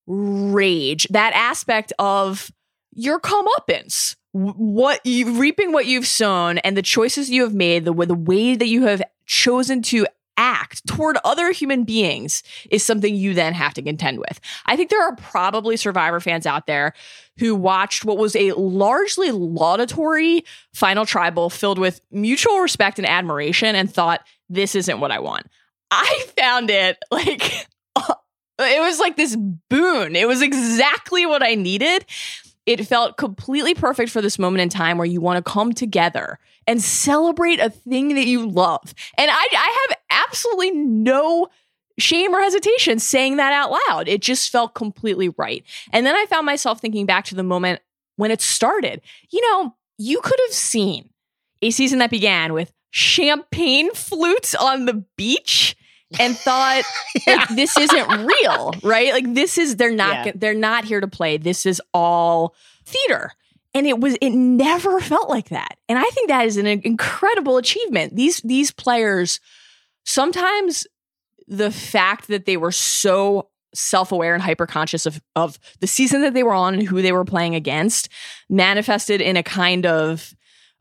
rage, 0.06 1.06
that 1.10 1.32
aspect 1.34 1.92
of 1.98 2.50
your 2.92 3.18
comeuppance, 3.18 4.14
what 4.32 5.04
you 5.04 5.32
reaping 5.32 5.72
what 5.72 5.86
you've 5.86 6.06
sown, 6.06 6.58
and 6.58 6.76
the 6.76 6.82
choices 6.82 7.30
you 7.30 7.42
have 7.42 7.54
made, 7.54 7.84
the, 7.84 7.92
the 7.92 8.14
way 8.14 8.54
that 8.54 8.68
you 8.68 8.86
have 8.86 9.02
chosen 9.26 9.82
to 9.82 10.06
act 10.36 10.86
toward 10.86 11.18
other 11.24 11.52
human 11.52 11.84
beings 11.84 12.42
is 12.70 12.82
something 12.82 13.14
you 13.14 13.34
then 13.34 13.52
have 13.52 13.74
to 13.74 13.82
contend 13.82 14.18
with. 14.18 14.40
I 14.66 14.76
think 14.76 14.90
there 14.90 15.02
are 15.02 15.16
probably 15.16 15.76
survivor 15.76 16.20
fans 16.20 16.46
out 16.46 16.66
there 16.66 16.94
who 17.38 17.54
watched 17.54 18.04
what 18.04 18.18
was 18.18 18.36
a 18.36 18.52
largely 18.52 19.30
laudatory 19.30 20.44
final 20.72 21.06
tribal 21.06 21.50
filled 21.50 21.78
with 21.78 22.00
mutual 22.10 22.60
respect 22.60 22.98
and 22.98 23.08
admiration 23.08 23.74
and 23.74 23.92
thought 23.92 24.26
this 24.48 24.74
isn't 24.74 25.00
what 25.00 25.10
I 25.10 25.18
want. 25.18 25.46
I 25.90 26.24
found 26.36 26.70
it 26.70 26.98
like 27.10 27.42
it 28.58 28.80
was 28.80 28.98
like 28.98 29.16
this 29.16 29.36
boon. 29.36 30.16
It 30.16 30.28
was 30.28 30.42
exactly 30.42 31.26
what 31.26 31.42
I 31.42 31.54
needed. 31.54 32.04
It 32.64 32.86
felt 32.86 33.16
completely 33.16 33.74
perfect 33.74 34.10
for 34.10 34.22
this 34.22 34.38
moment 34.38 34.62
in 34.62 34.68
time 34.68 34.98
where 34.98 35.06
you 35.06 35.20
want 35.20 35.44
to 35.44 35.50
come 35.50 35.72
together 35.72 36.38
and 36.66 36.82
celebrate 36.82 37.60
a 37.60 37.70
thing 37.70 38.14
that 38.14 38.26
you 38.26 38.46
love. 38.48 38.94
And 39.18 39.30
I, 39.30 39.34
I 39.52 39.86
have 39.88 39.98
absolutely 40.28 40.70
no 40.72 41.48
shame 41.98 42.34
or 42.34 42.40
hesitation 42.40 42.98
saying 42.98 43.36
that 43.36 43.52
out 43.52 43.70
loud. 43.88 44.08
It 44.08 44.22
just 44.22 44.50
felt 44.50 44.74
completely 44.74 45.28
right. 45.36 45.64
And 45.92 46.06
then 46.06 46.14
I 46.16 46.24
found 46.26 46.46
myself 46.46 46.80
thinking 46.80 47.06
back 47.06 47.24
to 47.26 47.34
the 47.34 47.42
moment 47.42 47.80
when 48.16 48.30
it 48.30 48.40
started. 48.40 49.00
You 49.30 49.40
know, 49.50 49.74
you 49.98 50.20
could 50.20 50.38
have 50.46 50.54
seen 50.54 51.10
a 51.60 51.70
season 51.70 51.98
that 51.98 52.10
began 52.10 52.52
with 52.52 52.72
champagne 52.90 53.92
flutes 53.94 54.54
on 54.54 54.86
the 54.86 55.04
beach 55.16 55.76
and 56.20 56.36
thought 56.36 56.82
like 57.26 57.48
this 57.50 57.76
isn't 57.76 58.26
real, 58.26 58.74
right? 58.82 59.12
Like 59.12 59.32
this 59.34 59.58
is 59.58 59.76
they're 59.76 59.90
not 59.94 60.26
Yeah. 60.26 60.32
they're 60.34 60.54
not 60.54 60.84
here 60.84 61.00
to 61.00 61.08
play. 61.08 61.36
This 61.36 61.64
is 61.66 61.80
all 61.94 62.54
theater. 62.84 63.32
And 63.74 63.86
it 63.86 63.98
was 64.00 64.16
it 64.20 64.30
never 64.30 65.00
felt 65.00 65.30
like 65.30 65.48
that. 65.48 65.78
And 65.88 65.98
I 65.98 66.04
think 66.04 66.28
that 66.28 66.46
is 66.46 66.56
an 66.56 66.66
incredible 66.66 67.56
achievement. 67.56 68.14
These 68.16 68.40
these 68.42 68.70
players 68.70 69.40
sometimes 70.04 70.86
the 71.48 71.70
fact 71.70 72.28
that 72.28 72.44
they 72.44 72.56
were 72.56 72.72
so 72.72 73.48
self-aware 73.74 74.34
and 74.34 74.42
hyper-conscious 74.42 75.06
of 75.06 75.20
of 75.34 75.58
the 75.80 75.86
season 75.86 76.20
that 76.20 76.34
they 76.34 76.42
were 76.42 76.52
on 76.52 76.74
and 76.74 76.82
who 76.82 77.00
they 77.00 77.12
were 77.12 77.24
playing 77.24 77.54
against 77.54 78.10
manifested 78.50 79.22
in 79.22 79.36
a 79.36 79.42
kind 79.42 79.86
of 79.86 80.34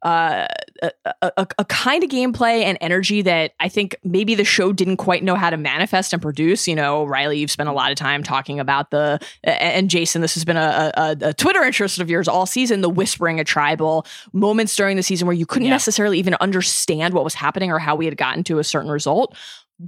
uh, 0.03 0.47
a, 0.81 0.91
a, 1.21 1.47
a 1.59 1.65
kind 1.65 2.03
of 2.03 2.09
gameplay 2.09 2.63
and 2.63 2.77
energy 2.81 3.21
that 3.21 3.51
I 3.59 3.69
think 3.69 3.95
maybe 4.03 4.33
the 4.35 4.43
show 4.43 4.73
didn't 4.73 4.97
quite 4.97 5.23
know 5.23 5.35
how 5.35 5.49
to 5.49 5.57
manifest 5.57 6.11
and 6.13 6.21
produce. 6.21 6.67
You 6.67 6.75
know, 6.75 7.03
Riley, 7.05 7.37
you've 7.39 7.51
spent 7.51 7.69
a 7.69 7.71
lot 7.73 7.91
of 7.91 7.97
time 7.97 8.23
talking 8.23 8.59
about 8.59 8.89
the, 8.91 9.19
and 9.43 9.89
Jason, 9.89 10.21
this 10.21 10.33
has 10.33 10.43
been 10.43 10.57
a, 10.57 10.91
a, 10.95 11.17
a 11.29 11.33
Twitter 11.33 11.61
interest 11.63 11.99
of 11.99 12.09
yours 12.09 12.27
all 12.27 12.45
season, 12.45 12.81
the 12.81 12.89
whispering 12.89 13.39
a 13.39 13.43
tribal 13.43 14.05
moments 14.33 14.75
during 14.75 14.97
the 14.97 15.03
season 15.03 15.27
where 15.27 15.35
you 15.35 15.45
couldn't 15.45 15.67
Yeah. 15.67 15.73
necessarily 15.75 16.17
even 16.17 16.35
understand 16.41 17.13
what 17.13 17.23
was 17.23 17.35
happening 17.35 17.71
or 17.71 17.77
how 17.79 17.95
we 17.95 18.05
had 18.05 18.17
gotten 18.17 18.43
to 18.45 18.57
a 18.59 18.63
certain 18.63 18.89
result. 18.89 19.35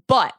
But 0.08 0.34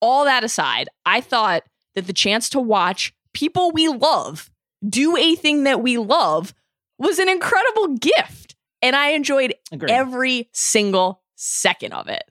all 0.00 0.24
that 0.24 0.44
aside, 0.44 0.88
I 1.04 1.20
thought 1.20 1.64
that 1.94 2.06
the 2.06 2.12
chance 2.12 2.48
to 2.50 2.60
watch 2.60 3.12
people 3.34 3.72
we 3.72 3.88
love 3.88 4.50
do 4.88 5.16
a 5.16 5.34
thing 5.34 5.64
that 5.64 5.82
we 5.82 5.98
love 5.98 6.54
was 6.98 7.18
an 7.18 7.28
incredible 7.28 7.96
gift. 7.96 8.39
And 8.82 8.96
I 8.96 9.10
enjoyed 9.10 9.54
Agreed. 9.72 9.90
every 9.90 10.48
single 10.52 11.22
second 11.36 11.92
of 11.92 12.08
it. 12.08 12.22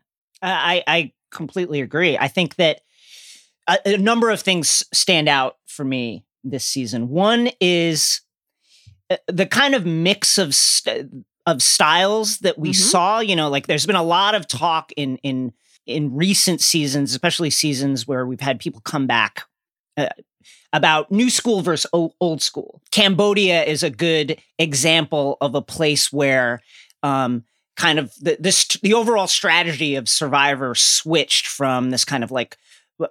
I, 0.41 0.83
I 0.87 1.11
completely 1.31 1.81
agree. 1.81 2.17
I 2.17 2.27
think 2.27 2.55
that 2.55 2.81
a, 3.67 3.77
a 3.85 3.97
number 3.97 4.29
of 4.29 4.39
things 4.41 4.83
stand 4.93 5.27
out 5.29 5.57
for 5.67 5.83
me 5.83 6.25
this 6.43 6.63
season. 6.65 7.09
One 7.09 7.49
is 7.59 8.21
uh, 9.09 9.17
the 9.27 9.45
kind 9.45 9.75
of 9.75 9.85
mix 9.85 10.37
of 10.37 10.55
st- 10.55 11.09
of 11.45 11.61
styles 11.61 12.39
that 12.39 12.57
we 12.59 12.69
Mhm. 12.71 12.75
saw. 12.75 13.19
You 13.19 13.35
know, 13.35 13.49
like 13.49 13.67
there's 13.67 13.85
been 13.85 13.95
a 13.95 14.03
lot 14.03 14.35
of 14.35 14.47
talk 14.47 14.91
in 14.95 15.17
in 15.17 15.53
in 15.85 16.15
recent 16.15 16.61
seasons, 16.61 17.11
especially 17.11 17.49
seasons 17.49 18.07
where 18.07 18.25
we've 18.25 18.39
had 18.41 18.59
people 18.59 18.81
come 18.81 19.07
back. 19.07 19.43
Uh, 19.97 20.09
about 20.71 21.11
new 21.11 21.29
school 21.29 21.61
versus 21.61 21.89
old 21.93 22.41
school. 22.41 22.81
Cambodia 22.91 23.63
is 23.63 23.83
a 23.83 23.89
good 23.89 24.39
example 24.57 25.37
of 25.41 25.55
a 25.55 25.61
place 25.61 26.11
where 26.13 26.61
um, 27.01 27.43
kind 27.75 27.97
of 27.97 28.13
the 28.21 28.79
the 28.83 28.93
overall 28.93 29.27
strategy 29.27 29.95
of 29.95 30.07
Survivor 30.07 30.75
switched 30.75 31.47
from 31.47 31.89
this 31.89 32.05
kind 32.05 32.23
of 32.23 32.31
like 32.31 32.57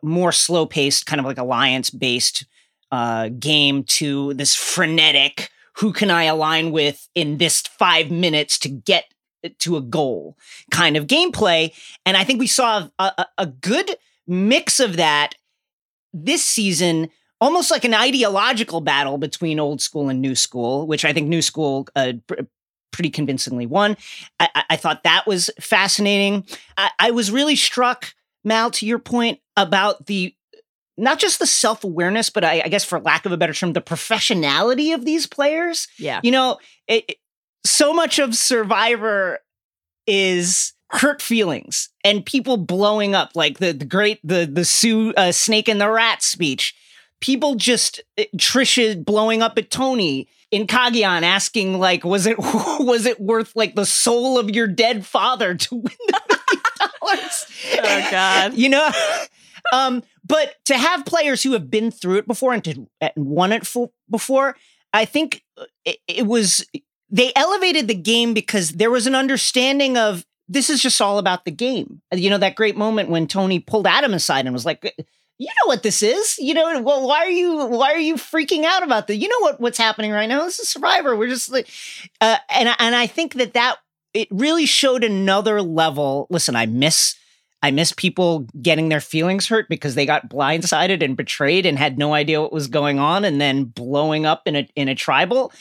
more 0.03 0.33
slow 0.33 0.67
paced, 0.67 1.07
kind 1.07 1.19
of 1.19 1.27
like 1.27 1.39
alliance 1.39 1.91
based 1.91 2.45
uh, 2.93 3.29
game 3.29 3.83
to 3.85 4.35
this 4.35 4.55
frenetic. 4.55 5.51
Who 5.77 5.93
can 5.93 6.11
I 6.11 6.25
align 6.25 6.71
with 6.73 7.09
in 7.15 7.39
this 7.39 7.63
five 7.63 8.11
minutes 8.11 8.59
to 8.61 8.69
get 8.69 9.05
to 9.61 9.77
a 9.77 9.81
goal 9.81 10.37
kind 10.71 10.97
of 10.97 11.07
gameplay? 11.07 11.73
And 12.05 12.17
I 12.17 12.25
think 12.25 12.41
we 12.41 12.47
saw 12.47 12.89
a, 12.99 13.13
a, 13.17 13.27
a 13.39 13.47
good 13.47 13.97
mix 14.27 14.81
of 14.81 14.97
that 14.97 15.35
this 16.13 16.45
season 16.45 17.09
almost 17.41 17.71
like 17.71 17.85
an 17.85 17.95
ideological 17.95 18.81
battle 18.81 19.19
between 19.19 19.61
old 19.61 19.81
school 19.81 20.09
and 20.09 20.21
new 20.21 20.35
school, 20.35 20.87
which 20.87 21.05
I 21.05 21.13
think 21.13 21.29
new 21.29 21.43
school 21.43 21.87
uh, 21.97 22.15
pr- 22.27 22.43
pretty 22.93 23.11
convincingly 23.11 23.67
won. 23.67 23.97
I, 24.41 24.65
I- 24.71 24.77
thought 24.77 25.05
that 25.05 25.27
was 25.27 25.51
fascinating. 25.61 26.45
I, 26.77 26.91
I 26.99 27.11
was 27.13 27.31
really 27.31 27.57
struck, 27.57 28.15
Mal, 28.45 28.71
to 28.73 28.87
your 28.87 28.99
point 28.99 29.41
about 29.57 30.07
the 30.07 30.35
not 30.97 31.21
just 31.21 31.39
the 31.39 31.47
self 31.47 31.85
awareness, 31.85 32.29
but 32.29 32.43
I, 32.43 32.61
I 32.65 32.69
guess 32.69 32.85
for 32.85 32.99
lack 33.01 33.25
of 33.25 33.31
a 33.31 33.37
better 33.37 33.53
term, 33.55 33.73
the 33.73 33.81
professionality 33.81 34.93
of 34.95 35.05
these 35.05 35.27
players. 35.27 35.87
Yeah. 35.99 36.21
You 36.25 36.33
know, 36.33 36.59
it, 36.89 37.05
it- 37.09 37.17
so 37.65 37.93
much 37.93 38.19
of 38.19 38.35
Survivor 38.35 39.41
is 40.07 40.73
hurt 40.91 41.21
feelings 41.21 41.91
and 42.05 42.25
people 42.25 42.57
blowing 42.57 43.15
up, 43.15 43.33
like 43.35 43.59
the 43.59 43.73
the 43.73 43.85
great 43.85 44.21
the 44.25 44.49
the 44.51 44.65
Sue 44.65 45.13
uh, 45.17 45.33
Snake 45.33 45.69
and 45.69 45.81
the 45.81 45.91
Rat 45.91 46.23
speech. 46.23 46.75
People 47.21 47.55
just 47.57 48.01
uh, 48.19 48.25
Trisha 48.37 49.05
blowing 49.05 49.43
up 49.43 49.59
at 49.59 49.71
Tony 49.71 50.29
in 50.51 50.67
Cagayan, 50.67 51.23
asking 51.23 51.79
like, 51.79 52.05
was 52.05 52.27
it 52.27 52.37
was 52.39 53.07
it 53.07 53.21
worth 53.21 53.55
like 53.55 53.75
the 53.75 53.87
soul 53.87 54.39
of 54.39 54.51
your 54.51 54.67
dead 54.67 55.05
father 55.05 55.55
to 55.55 55.75
win 55.75 55.97
the 56.07 56.39
dollars? 57.01 57.47
Oh, 57.79 58.09
God. 58.11 58.55
you 58.55 58.69
know. 58.69 58.91
Um, 59.71 60.03
but 60.25 60.55
to 60.65 60.79
have 60.79 61.05
players 61.05 61.43
who 61.43 61.53
have 61.53 61.71
been 61.71 61.91
through 61.91 62.17
it 62.17 62.27
before 62.27 62.55
and 62.55 62.65
to 62.65 62.87
and 63.03 63.13
won 63.17 63.53
it 63.53 63.67
for, 63.67 63.91
before, 64.09 64.57
I 64.95 65.05
think 65.05 65.45
uh, 65.59 65.65
it, 65.85 65.99
it 66.09 66.27
was 66.27 66.65
they 67.11 67.33
elevated 67.37 67.87
the 67.89 67.95
game 67.95 68.33
because 68.33 68.71
there 68.71 68.91
was 68.91 69.07
an 69.07 69.15
understanding 69.15 69.99
of 69.99 70.25
this 70.49 70.71
is 70.71 70.81
just 70.81 71.01
all 71.03 71.19
about 71.19 71.45
the 71.45 71.51
game. 71.51 72.01
You 72.13 72.31
know 72.31 72.39
that 72.39 72.55
great 72.55 72.77
moment 72.77 73.11
when 73.11 73.27
Tony 73.27 73.61
pulled 73.61 73.87
Adam 73.87 74.15
aside 74.15 74.47
and 74.47 74.55
was 74.55 74.65
like, 74.65 74.95
"You 75.39 75.47
know 75.47 75.69
what 75.69 75.83
this 75.83 76.03
is? 76.03 76.37
You 76.39 76.55
know 76.55 76.81
why 76.81 77.19
are 77.19 77.31
you 77.31 77.67
why 77.67 77.93
are 77.93 77.99
you 77.99 78.17
freaking 78.17 78.65
out 78.65 78.83
about 78.83 79.07
this? 79.07 79.19
You 79.19 79.29
know 79.29 79.41
what 79.41 79.61
what's 79.61 79.79
happening 79.79 80.11
right 80.11 80.29
now? 80.29 80.45
This 80.45 80.59
is 80.59 80.69
Survivor. 80.69 81.17
We're 81.17 81.29
just 81.29 81.51
like, 81.51 81.69
uh, 82.21 82.39
and 82.49 82.69
and 82.79 82.95
I 82.95 83.07
think 83.07 83.35
that 83.35 83.55
that 83.55 83.77
it 84.15 84.29
really 84.31 84.67
showed 84.67 85.05
another 85.05 85.63
level. 85.63 86.27
Listen, 86.31 86.57
I 86.57 86.67
miss 86.67 87.17
I 87.63 87.71
miss 87.71 87.93
people 87.93 88.47
getting 88.61 88.89
their 88.89 89.01
feelings 89.01 89.49
hurt 89.49 89.69
because 89.69 89.95
they 89.95 90.07
got 90.07 90.29
blindsided 90.29 91.03
and 91.03 91.17
betrayed 91.17 91.67
and 91.67 91.79
had 91.79 91.99
no 91.99 92.15
idea 92.15 92.41
what 92.41 92.53
was 92.53 92.69
going 92.69 92.99
on 92.99 93.25
and 93.25 93.41
then 93.41 93.65
blowing 93.65 94.27
up 94.27 94.43
in 94.47 94.57
a 94.57 94.69
in 94.77 94.89
a 94.89 94.95
tribal. 94.95 95.53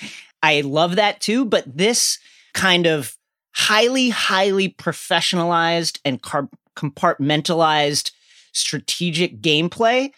I 0.44 0.62
love 0.62 0.96
that 0.98 1.22
too, 1.22 1.46
but 1.46 1.66
this 1.66 2.20
kind 2.54 2.86
of 2.86 3.16
highly 3.56 4.10
highly 4.10 4.70
professionalized 4.70 6.00
and 6.06 6.22
car- 6.22 6.50
compartmentalized 6.76 8.12
strategic 8.58 9.42
gameplay 9.42 10.10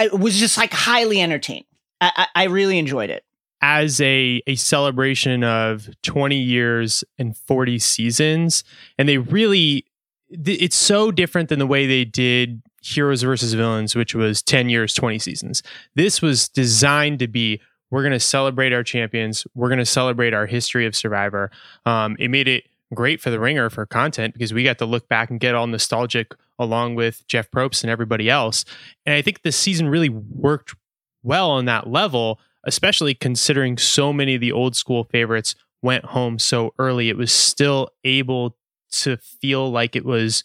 it 0.00 0.18
was 0.18 0.38
just 0.38 0.56
like 0.56 0.72
highly 0.72 1.20
entertaining. 1.20 1.64
I, 2.00 2.12
I, 2.16 2.42
I 2.42 2.44
really 2.44 2.78
enjoyed 2.78 3.10
it. 3.10 3.24
as 3.60 4.00
a 4.00 4.40
a 4.46 4.54
celebration 4.54 5.42
of 5.42 5.90
20 6.02 6.36
years 6.36 7.02
and 7.18 7.36
40 7.36 7.78
seasons 7.80 8.62
and 8.96 9.08
they 9.08 9.18
really 9.18 9.84
it's 10.30 10.76
so 10.76 11.10
different 11.10 11.48
than 11.48 11.58
the 11.58 11.66
way 11.66 11.86
they 11.86 12.04
did 12.04 12.62
heroes 12.82 13.22
versus 13.22 13.54
villains 13.54 13.96
which 13.96 14.14
was 14.14 14.42
10 14.42 14.68
years 14.68 14.94
20 14.94 15.18
seasons 15.18 15.62
this 15.96 16.22
was 16.22 16.48
designed 16.48 17.18
to 17.18 17.26
be 17.26 17.60
we're 17.90 18.02
going 18.02 18.12
to 18.12 18.20
celebrate 18.20 18.72
our 18.72 18.84
champions 18.84 19.44
we're 19.56 19.68
going 19.68 19.78
to 19.78 19.86
celebrate 19.86 20.32
our 20.32 20.46
history 20.46 20.86
of 20.86 20.94
survivor 20.94 21.50
um, 21.86 22.14
it 22.20 22.28
made 22.28 22.46
it 22.46 22.64
great 22.94 23.20
for 23.20 23.30
the 23.30 23.40
ringer 23.40 23.70
for 23.70 23.84
content 23.86 24.34
because 24.34 24.52
we 24.52 24.64
got 24.64 24.78
to 24.78 24.86
look 24.86 25.08
back 25.08 25.30
and 25.30 25.40
get 25.40 25.54
all 25.54 25.66
nostalgic 25.66 26.34
along 26.58 26.94
with 26.94 27.26
jeff 27.26 27.50
probst 27.50 27.82
and 27.82 27.90
everybody 27.90 28.30
else. 28.30 28.64
And 29.06 29.14
i 29.14 29.22
think 29.22 29.42
the 29.42 29.52
season 29.52 29.88
really 29.88 30.08
worked 30.08 30.74
well 31.22 31.50
on 31.50 31.66
that 31.66 31.88
level 31.88 32.40
especially 32.64 33.14
considering 33.14 33.78
so 33.78 34.12
many 34.12 34.34
of 34.34 34.40
the 34.40 34.52
old 34.52 34.76
school 34.76 35.04
favorites 35.04 35.54
went 35.82 36.04
home 36.04 36.38
so 36.38 36.74
early, 36.78 37.08
it 37.08 37.16
was 37.16 37.32
still 37.32 37.88
able 38.04 38.56
to 38.90 39.16
feel 39.16 39.70
like 39.70 39.94
it 39.94 40.04
was 40.04 40.44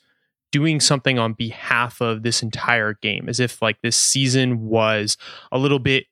doing 0.51 0.79
something 0.79 1.17
on 1.17 1.33
behalf 1.33 1.99
of 2.01 2.23
this 2.23 2.43
entire 2.43 2.93
game, 2.93 3.27
as 3.27 3.39
if 3.39 3.61
like 3.61 3.81
this 3.81 3.97
season 3.97 4.61
was 4.61 5.17
a 5.51 5.57
little 5.57 5.79
bit 5.79 6.05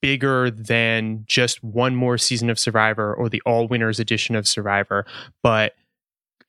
bigger 0.00 0.50
than 0.50 1.24
just 1.26 1.62
one 1.62 1.94
more 1.94 2.18
season 2.18 2.50
of 2.50 2.58
Survivor 2.58 3.14
or 3.14 3.28
the 3.28 3.42
all 3.46 3.66
winners 3.68 4.00
edition 4.00 4.36
of 4.36 4.46
Survivor, 4.46 5.06
but 5.42 5.74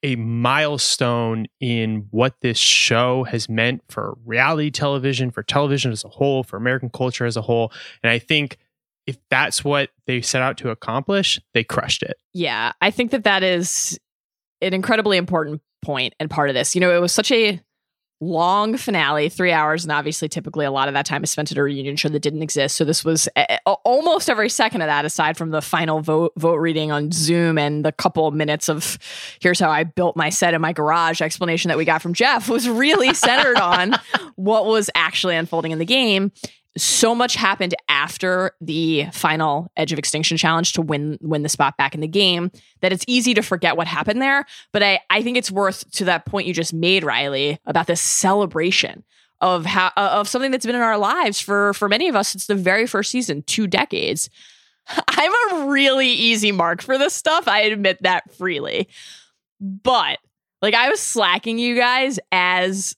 a 0.04 0.16
milestone 0.16 1.48
in 1.60 2.08
what 2.12 2.36
this 2.42 2.58
show 2.58 3.24
has 3.24 3.50
meant 3.50 3.82
for 3.90 4.18
reality 4.26 4.70
television, 4.70 5.32
for 5.32 5.42
television 5.42 5.92
as 5.92 6.04
a 6.04 6.10
whole, 6.10 6.44
for 6.44 6.58
American 6.58 6.90
culture 6.90 7.26
as 7.26 7.36
a 7.36 7.42
whole. 7.42 7.72
And 8.04 8.12
I 8.12 8.20
think 8.20 8.58
if 9.08 9.18
that's 9.30 9.64
what 9.64 9.90
they 10.06 10.22
set 10.22 10.42
out 10.42 10.58
to 10.58 10.70
accomplish, 10.70 11.40
they 11.54 11.64
crushed 11.64 12.04
it. 12.04 12.18
Yeah, 12.34 12.74
I 12.82 12.92
think 12.92 13.12
that 13.12 13.24
that 13.24 13.42
is 13.42 14.00
an 14.62 14.74
incredibly 14.74 15.18
important 15.18 15.62
point 15.82 16.14
and 16.20 16.30
part 16.30 16.50
of 16.50 16.54
this. 16.54 16.76
You 16.76 16.82
know, 16.82 16.96
it 16.96 17.00
was 17.00 17.14
such 17.14 17.32
a 17.32 17.60
long 18.20 18.78
finale, 18.78 19.30
three 19.30 19.52
hours, 19.52 19.84
and 19.86 19.92
obviously, 19.92 20.28
typically, 20.28 20.66
a 20.66 20.72
lot 20.72 20.88
of 20.88 20.94
that 20.96 21.06
time 21.06 21.24
is 21.24 21.30
spent 21.32 21.52
at 21.52 21.58
a 21.58 21.64
reunion 21.64 21.96
show 21.96 22.10
that 22.10 22.20
didn't 22.22 22.42
exist. 22.42 22.76
So 22.76 22.84
this 22.84 23.06
was 23.06 23.30
a- 23.36 23.60
almost 23.84 24.30
every 24.30 24.50
second 24.50 24.82
of 24.82 24.88
that, 24.88 25.06
aside 25.06 25.38
from 25.38 25.52
the 25.52 25.62
final 25.62 26.02
vote 26.02 26.34
vote 26.38 26.56
reading 26.56 26.92
on 26.92 27.12
Zoom 27.12 27.58
and 27.58 27.86
the 27.86 27.92
couple 27.92 28.30
minutes 28.32 28.70
of 28.70 28.98
"Here's 29.40 29.60
how 29.60 29.70
I 29.70 29.84
built 29.84 30.16
my 30.16 30.30
set 30.30 30.54
in 30.54 30.62
my 30.62 30.74
garage" 30.74 31.22
explanation 31.22 31.70
that 31.70 31.78
we 31.78 31.86
got 31.86 32.02
from 32.02 32.14
Jeff, 32.14 32.50
was 32.50 32.68
really 32.68 33.14
centered 33.14 33.58
on 33.62 33.94
what 34.36 34.66
was 34.66 34.90
actually 34.96 35.36
unfolding 35.36 35.72
in 35.72 35.80
the 35.80 35.86
game 35.86 36.32
so 36.82 37.16
much 37.16 37.36
happened 37.36 37.76
after 37.90 38.52
the 38.62 39.06
final 39.12 39.72
Edge 39.78 39.92
of 39.94 40.00
Extinction 40.00 40.38
challenge 40.38 40.74
to 40.74 40.82
win 40.82 41.18
win 41.22 41.44
the 41.44 41.50
spot 41.50 41.78
back 41.78 41.96
in 41.96 42.02
the 42.02 42.08
game 42.08 42.52
that 42.82 42.92
it's 42.92 43.06
easy 43.08 43.34
to 43.34 43.42
forget 43.42 43.78
what 43.78 43.88
happened 43.88 44.22
there. 44.22 44.46
But 44.74 44.84
I, 44.84 45.00
I 45.10 45.22
think 45.22 45.38
it's 45.38 45.52
worth 45.52 45.90
to 45.92 46.06
that 46.06 46.26
point 46.26 46.48
you 46.48 46.54
just 46.54 46.74
made, 46.74 47.04
Riley, 47.04 47.60
about 47.66 47.88
this 47.88 48.02
celebration 48.02 49.04
of 49.40 49.66
how 49.66 49.92
of 49.96 50.28
something 50.28 50.52
that's 50.52 50.66
been 50.66 50.76
in 50.76 50.82
our 50.82 50.98
lives 50.98 51.40
for 51.40 51.74
for 51.74 51.88
many 51.88 52.08
of 52.08 52.16
us 52.16 52.30
since 52.30 52.48
the 52.48 52.56
very 52.56 52.88
first 52.88 53.12
season, 53.12 53.44
two 53.44 53.68
decades. 53.68 54.30
I'm 55.08 55.32
a 55.52 55.68
really 55.68 56.10
easy 56.10 56.52
mark 56.52 56.82
for 56.82 56.98
this 56.98 57.14
stuff. 57.14 57.48
I 57.48 57.62
admit 57.62 58.02
that 58.04 58.34
freely. 58.36 58.88
But 59.60 60.20
like 60.62 60.74
I 60.74 60.90
was 60.90 61.00
slacking 61.00 61.60
you 61.60 61.76
guys 61.76 62.20
as 62.32 62.96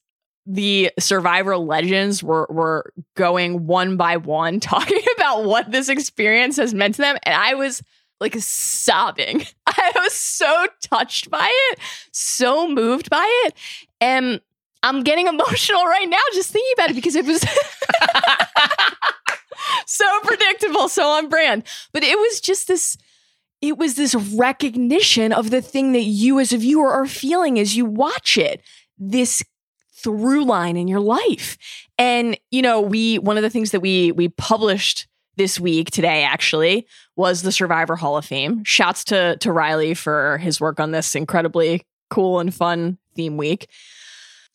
the 0.52 0.92
survivor 0.98 1.58
legends 1.58 2.24
were 2.24 2.48
were 2.50 2.92
going 3.16 3.68
one 3.68 3.98
by 3.98 4.18
one 4.18 4.60
talking 4.60 5.04
about 5.16 5.46
what 5.46 5.72
this 5.72 5.90
experience 5.90 6.58
has 6.58 6.74
meant 6.74 6.96
to 6.96 7.02
them. 7.02 7.18
And 7.24 7.36
i 7.36 7.54
was 7.54 7.84
like 8.20 8.36
sobbing. 8.38 9.46
I 9.68 9.92
was 9.96 10.14
so 10.14 10.68
touched 10.82 11.30
by 11.30 11.48
it 11.50 11.80
so 12.12 12.68
moved 12.68 13.10
by 13.10 13.26
it. 13.46 13.54
And 14.02 14.42
i'm 14.82 15.04
getting 15.04 15.28
emotional 15.28 15.84
right 15.86 16.10
now 16.10 16.18
just 16.34 16.52
thinking 16.52 16.74
about 16.78 16.90
it 16.90 16.96
because 16.96 17.16
it 17.16 17.26
was 17.26 17.42
so 19.86 20.06
predictable 20.24 20.90
so 20.90 21.08
on 21.10 21.30
brand. 21.30 21.64
But 21.94 22.04
it 22.04 22.18
was 22.18 22.42
just 22.42 22.68
this 22.68 22.98
it 23.62 23.78
was 23.78 23.96
this 23.96 24.16
recognition 24.16 25.32
of 25.32 25.52
the 25.52 25.62
thing 25.62 25.92
that 25.92 26.04
you 26.04 26.40
as 26.40 26.54
a 26.54 26.58
viewer 26.58 26.92
are 26.92 27.06
feeling 27.06 27.60
as 27.60 27.78
you 27.78 27.86
watch 27.86 28.38
it. 28.38 28.62
This 28.98 29.44
through 30.02 30.46
line 30.46 30.78
in 30.78 30.88
your 30.88 31.00
life. 31.00 31.58
And 31.98 32.38
you 32.52 32.62
know, 32.62 32.82
we 32.82 33.20
one 33.20 33.38
of 33.38 33.44
the 33.44 33.50
things 33.50 33.72
that 33.72 33.80
we 33.80 34.12
we 34.12 34.30
published 34.30 35.08
this 35.38 35.60
week 35.60 35.92
today 35.92 36.24
actually 36.24 36.86
was 37.16 37.42
the 37.42 37.52
Survivor 37.52 37.96
Hall 37.96 38.18
of 38.18 38.26
Fame. 38.26 38.64
Shouts 38.64 39.04
to 39.06 39.38
to 39.38 39.52
Riley 39.52 39.94
for 39.94 40.38
his 40.40 40.60
work 40.60 40.80
on 40.80 40.92
this 40.92 41.16
incredibly 41.16 41.84
cool 42.10 42.40
and 42.40 42.54
fun 42.54 42.98
theme 43.16 43.38
week. 43.38 43.70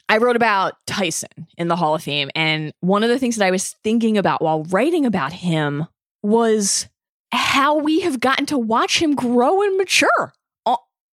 I 0.09 0.19
wrote 0.19 0.37
about 0.37 0.75
Tyson 0.87 1.49
in 1.57 1.69
the 1.69 1.77
Hall 1.77 1.95
of 1.95 2.03
Fame 2.03 2.31
and 2.35 2.73
one 2.81 3.03
of 3.03 3.09
the 3.09 3.19
things 3.19 3.37
that 3.37 3.47
I 3.47 3.51
was 3.51 3.73
thinking 3.83 4.19
about 4.19 4.43
while 4.43 4.65
writing 4.65 5.07
about 5.07 5.33
him 5.33 5.87
was 6.23 6.89
how 7.33 7.79
we 7.79 8.01
have 8.01 8.21
gotten 8.21 8.47
to 8.47 8.59
watch 8.59 9.01
him 9.01 9.15
grow 9.15 9.63
and 9.63 9.77
mature 9.79 10.35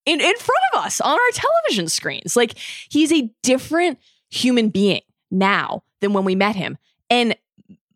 in, 0.06 0.20
in 0.20 0.36
front 0.38 0.62
of 0.74 0.84
us 0.84 1.00
on 1.02 1.14
our 1.14 1.32
television 1.34 1.88
screens. 1.88 2.36
Like 2.36 2.58
he's 2.90 3.12
a 3.12 3.30
different 3.44 4.00
human 4.32 4.70
being 4.70 5.02
now 5.30 5.84
than 6.00 6.14
when 6.14 6.26
we 6.26 6.36
met 6.36 6.56
him. 6.56 6.78
And 7.10 7.36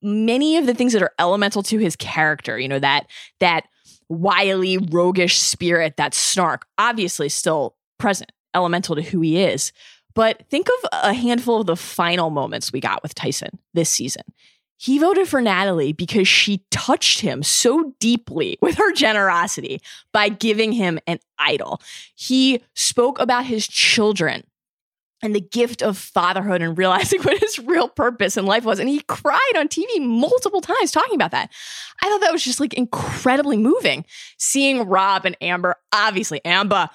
many 0.01 0.57
of 0.57 0.67
the 0.67 0.73
things 0.73 0.93
that 0.93 1.01
are 1.01 1.13
elemental 1.17 1.63
to 1.63 1.79
his 1.79 1.95
character, 1.95 2.59
you 2.59 2.67
know, 2.67 2.79
that 2.79 3.07
that 3.39 3.67
wily, 4.07 4.77
roguish 4.77 5.39
spirit, 5.39 5.97
that 5.97 6.13
snark, 6.13 6.67
obviously 6.77 7.27
still 7.29 7.75
present, 7.97 8.31
elemental 8.53 8.95
to 8.95 9.01
who 9.01 9.21
he 9.21 9.41
is. 9.41 9.71
But 10.13 10.43
think 10.49 10.67
of 10.67 10.89
a 10.93 11.13
handful 11.13 11.59
of 11.59 11.67
the 11.67 11.75
final 11.75 12.29
moments 12.29 12.71
we 12.71 12.79
got 12.79 13.01
with 13.01 13.15
Tyson 13.15 13.59
this 13.73 13.89
season. 13.89 14.23
He 14.77 14.99
voted 14.99 15.27
for 15.27 15.41
Natalie 15.41 15.93
because 15.93 16.27
she 16.27 16.63
touched 16.69 17.21
him 17.21 17.43
so 17.43 17.93
deeply 17.99 18.57
with 18.61 18.75
her 18.75 18.93
generosity 18.93 19.81
by 20.11 20.29
giving 20.29 20.71
him 20.71 20.99
an 21.07 21.19
idol. 21.39 21.81
He 22.15 22.61
spoke 22.73 23.19
about 23.19 23.45
his 23.45 23.67
children 23.67 24.43
and 25.21 25.35
the 25.35 25.41
gift 25.41 25.81
of 25.81 25.97
fatherhood 25.97 26.61
and 26.61 26.77
realizing 26.77 27.21
what 27.23 27.37
his 27.39 27.59
real 27.59 27.87
purpose 27.87 28.37
in 28.37 28.45
life 28.45 28.63
was. 28.63 28.79
And 28.79 28.89
he 28.89 29.01
cried 29.01 29.53
on 29.55 29.67
TV 29.67 30.01
multiple 30.01 30.61
times 30.61 30.91
talking 30.91 31.15
about 31.15 31.31
that. 31.31 31.51
I 32.01 32.09
thought 32.09 32.21
that 32.21 32.31
was 32.31 32.43
just 32.43 32.59
like 32.59 32.73
incredibly 32.73 33.57
moving. 33.57 34.05
Seeing 34.37 34.87
Rob 34.87 35.25
and 35.25 35.37
Amber, 35.41 35.75
obviously, 35.93 36.43
Amber 36.45 36.89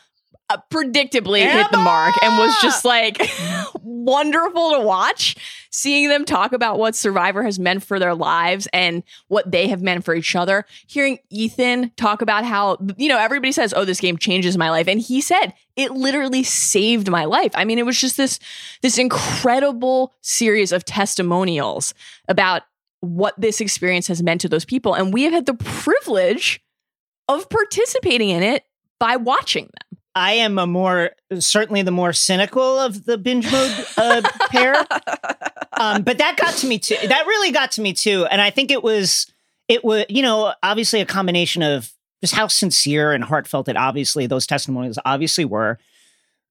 Uh, 0.50 0.56
predictably 0.68 1.42
Emma! 1.42 1.62
hit 1.62 1.70
the 1.70 1.78
mark 1.78 2.12
and 2.24 2.36
was 2.36 2.52
just 2.60 2.84
like 2.84 3.22
wonderful 3.82 4.72
to 4.72 4.80
watch. 4.80 5.36
Seeing 5.70 6.08
them 6.08 6.24
talk 6.24 6.52
about 6.52 6.80
what 6.80 6.96
Survivor 6.96 7.44
has 7.44 7.60
meant 7.60 7.84
for 7.84 8.00
their 8.00 8.16
lives 8.16 8.66
and 8.72 9.04
what 9.28 9.48
they 9.48 9.68
have 9.68 9.80
meant 9.80 10.04
for 10.04 10.12
each 10.12 10.34
other. 10.34 10.66
Hearing 10.88 11.20
Ethan 11.30 11.92
talk 11.96 12.20
about 12.20 12.44
how, 12.44 12.78
you 12.96 13.08
know, 13.08 13.18
everybody 13.18 13.52
says, 13.52 13.72
oh, 13.72 13.84
this 13.84 14.00
game 14.00 14.18
changes 14.18 14.58
my 14.58 14.70
life. 14.70 14.88
And 14.88 15.00
he 15.00 15.20
said, 15.20 15.54
it 15.76 15.92
literally 15.92 16.42
saved 16.42 17.08
my 17.08 17.24
life. 17.24 17.52
I 17.54 17.64
mean, 17.64 17.78
it 17.78 17.86
was 17.86 18.00
just 18.00 18.16
this, 18.16 18.40
this 18.82 18.98
incredible 18.98 20.12
series 20.20 20.72
of 20.72 20.84
testimonials 20.84 21.94
about 22.26 22.62
what 22.98 23.40
this 23.40 23.60
experience 23.60 24.08
has 24.08 24.24
meant 24.24 24.40
to 24.40 24.48
those 24.48 24.64
people. 24.64 24.94
And 24.94 25.14
we 25.14 25.22
have 25.22 25.32
had 25.32 25.46
the 25.46 25.54
privilege 25.54 26.60
of 27.28 27.48
participating 27.48 28.30
in 28.30 28.42
it 28.42 28.64
by 28.98 29.16
watching 29.16 29.64
them. 29.64 29.89
I 30.14 30.32
am 30.34 30.58
a 30.58 30.66
more 30.66 31.12
certainly 31.38 31.82
the 31.82 31.90
more 31.90 32.12
cynical 32.12 32.78
of 32.78 33.04
the 33.04 33.16
binge 33.16 33.50
mode 33.50 33.86
uh, 33.96 34.22
pair, 34.50 34.74
um, 35.78 36.02
but 36.02 36.18
that 36.18 36.36
got 36.36 36.54
to 36.56 36.66
me 36.66 36.78
too. 36.78 36.96
That 37.06 37.26
really 37.26 37.52
got 37.52 37.72
to 37.72 37.80
me 37.80 37.92
too, 37.92 38.26
and 38.30 38.40
I 38.40 38.50
think 38.50 38.70
it 38.70 38.82
was 38.82 39.30
it 39.68 39.84
was 39.84 40.06
you 40.08 40.22
know 40.22 40.52
obviously 40.62 41.00
a 41.00 41.06
combination 41.06 41.62
of 41.62 41.92
just 42.20 42.34
how 42.34 42.48
sincere 42.48 43.12
and 43.12 43.24
heartfelt 43.24 43.68
it 43.68 43.76
obviously 43.76 44.26
those 44.26 44.46
testimonials 44.46 44.98
obviously 45.04 45.44
were. 45.44 45.78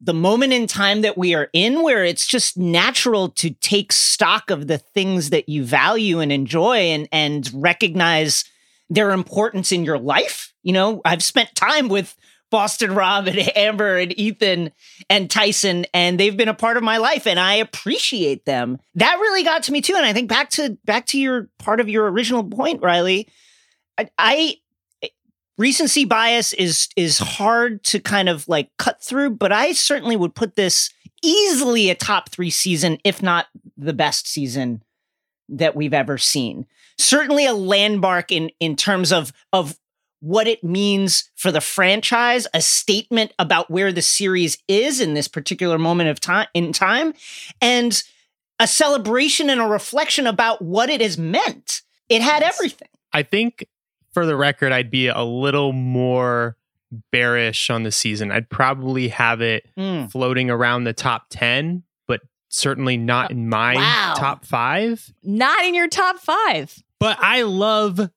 The 0.01 0.13
moment 0.13 0.53
in 0.53 0.65
time 0.65 1.01
that 1.01 1.17
we 1.17 1.35
are 1.35 1.49
in, 1.51 1.83
where 1.83 2.05
it's 2.05 2.25
just 2.25 2.57
natural 2.57 3.27
to 3.31 3.49
take 3.49 3.91
stock 3.91 4.49
of 4.49 4.67
the 4.67 4.77
things 4.77 5.31
that 5.31 5.49
you 5.49 5.65
value 5.65 6.21
and 6.21 6.31
enjoy, 6.31 6.77
and 6.77 7.09
and 7.11 7.49
recognize 7.53 8.45
their 8.89 9.11
importance 9.11 9.73
in 9.73 9.83
your 9.83 9.99
life. 9.99 10.53
You 10.63 10.71
know, 10.71 11.01
I've 11.03 11.23
spent 11.23 11.53
time 11.55 11.89
with 11.89 12.15
Boston 12.49 12.95
Rob 12.95 13.27
and 13.27 13.39
Amber 13.57 13.97
and 13.97 14.17
Ethan 14.19 14.71
and 15.09 15.29
Tyson, 15.29 15.85
and 15.93 16.19
they've 16.19 16.35
been 16.35 16.49
a 16.49 16.53
part 16.53 16.77
of 16.77 16.83
my 16.83 16.97
life, 16.97 17.27
and 17.27 17.39
I 17.39 17.55
appreciate 17.55 18.45
them. 18.45 18.79
That 18.95 19.17
really 19.19 19.43
got 19.43 19.63
to 19.63 19.71
me 19.71 19.81
too. 19.81 19.95
And 19.95 20.05
I 20.05 20.13
think 20.13 20.29
back 20.29 20.49
to 20.51 20.77
back 20.85 21.05
to 21.07 21.19
your 21.19 21.49
part 21.59 21.79
of 21.79 21.89
your 21.89 22.09
original 22.09 22.43
point, 22.43 22.81
Riley. 22.81 23.27
I, 23.97 24.09
I 24.17 24.55
recency 25.57 26.05
bias 26.05 26.53
is 26.53 26.87
is 26.95 27.19
hard 27.19 27.83
to 27.83 27.99
kind 27.99 28.29
of 28.29 28.47
like 28.47 28.69
cut 28.77 29.03
through, 29.03 29.31
but 29.31 29.51
I 29.51 29.73
certainly 29.73 30.15
would 30.15 30.33
put 30.33 30.55
this 30.55 30.89
easily 31.21 31.89
a 31.89 31.95
top 31.95 32.29
three 32.29 32.49
season, 32.49 32.97
if 33.03 33.21
not 33.21 33.47
the 33.77 33.93
best 33.93 34.27
season 34.27 34.83
that 35.49 35.75
we've 35.75 35.93
ever 35.93 36.17
seen. 36.17 36.65
Certainly 36.97 37.45
a 37.45 37.53
landmark 37.53 38.31
in 38.31 38.49
in 38.59 38.75
terms 38.75 39.11
of 39.11 39.31
of 39.53 39.77
what 40.21 40.47
it 40.47 40.63
means 40.63 41.29
for 41.35 41.51
the 41.51 41.61
franchise, 41.61 42.47
a 42.53 42.61
statement 42.61 43.33
about 43.39 43.69
where 43.71 43.91
the 43.91 44.01
series 44.01 44.57
is 44.67 44.99
in 44.99 45.13
this 45.13 45.27
particular 45.27 45.77
moment 45.77 46.09
of 46.09 46.19
time 46.19 46.47
in 46.53 46.73
time, 46.73 47.13
and 47.61 48.03
a 48.59 48.67
celebration 48.67 49.49
and 49.49 49.61
a 49.61 49.65
reflection 49.65 50.27
about 50.27 50.61
what 50.61 50.89
it 50.89 51.01
has 51.01 51.17
meant. 51.17 51.81
It 52.09 52.21
had 52.21 52.43
everything. 52.43 52.89
I 53.13 53.23
think 53.23 53.65
for 54.13 54.25
the 54.25 54.35
record, 54.35 54.71
I'd 54.71 54.91
be 54.91 55.07
a 55.07 55.23
little 55.23 55.71
more 55.71 56.57
bearish 57.11 57.69
on 57.69 57.83
the 57.83 57.91
season. 57.91 58.31
I'd 58.31 58.49
probably 58.49 59.09
have 59.09 59.41
it 59.41 59.67
mm. 59.77 60.11
floating 60.11 60.49
around 60.49 60.83
the 60.83 60.93
top 60.93 61.27
10, 61.29 61.83
but 62.07 62.21
certainly 62.49 62.97
not 62.97 63.31
in 63.31 63.47
my 63.47 63.75
wow. 63.75 64.13
top 64.17 64.45
5. 64.45 65.13
Not 65.23 65.63
in 65.65 65.75
your 65.75 65.87
top 65.87 66.17
5. 66.17 66.83
But 66.99 67.17
I 67.21 67.43
love 67.43 68.09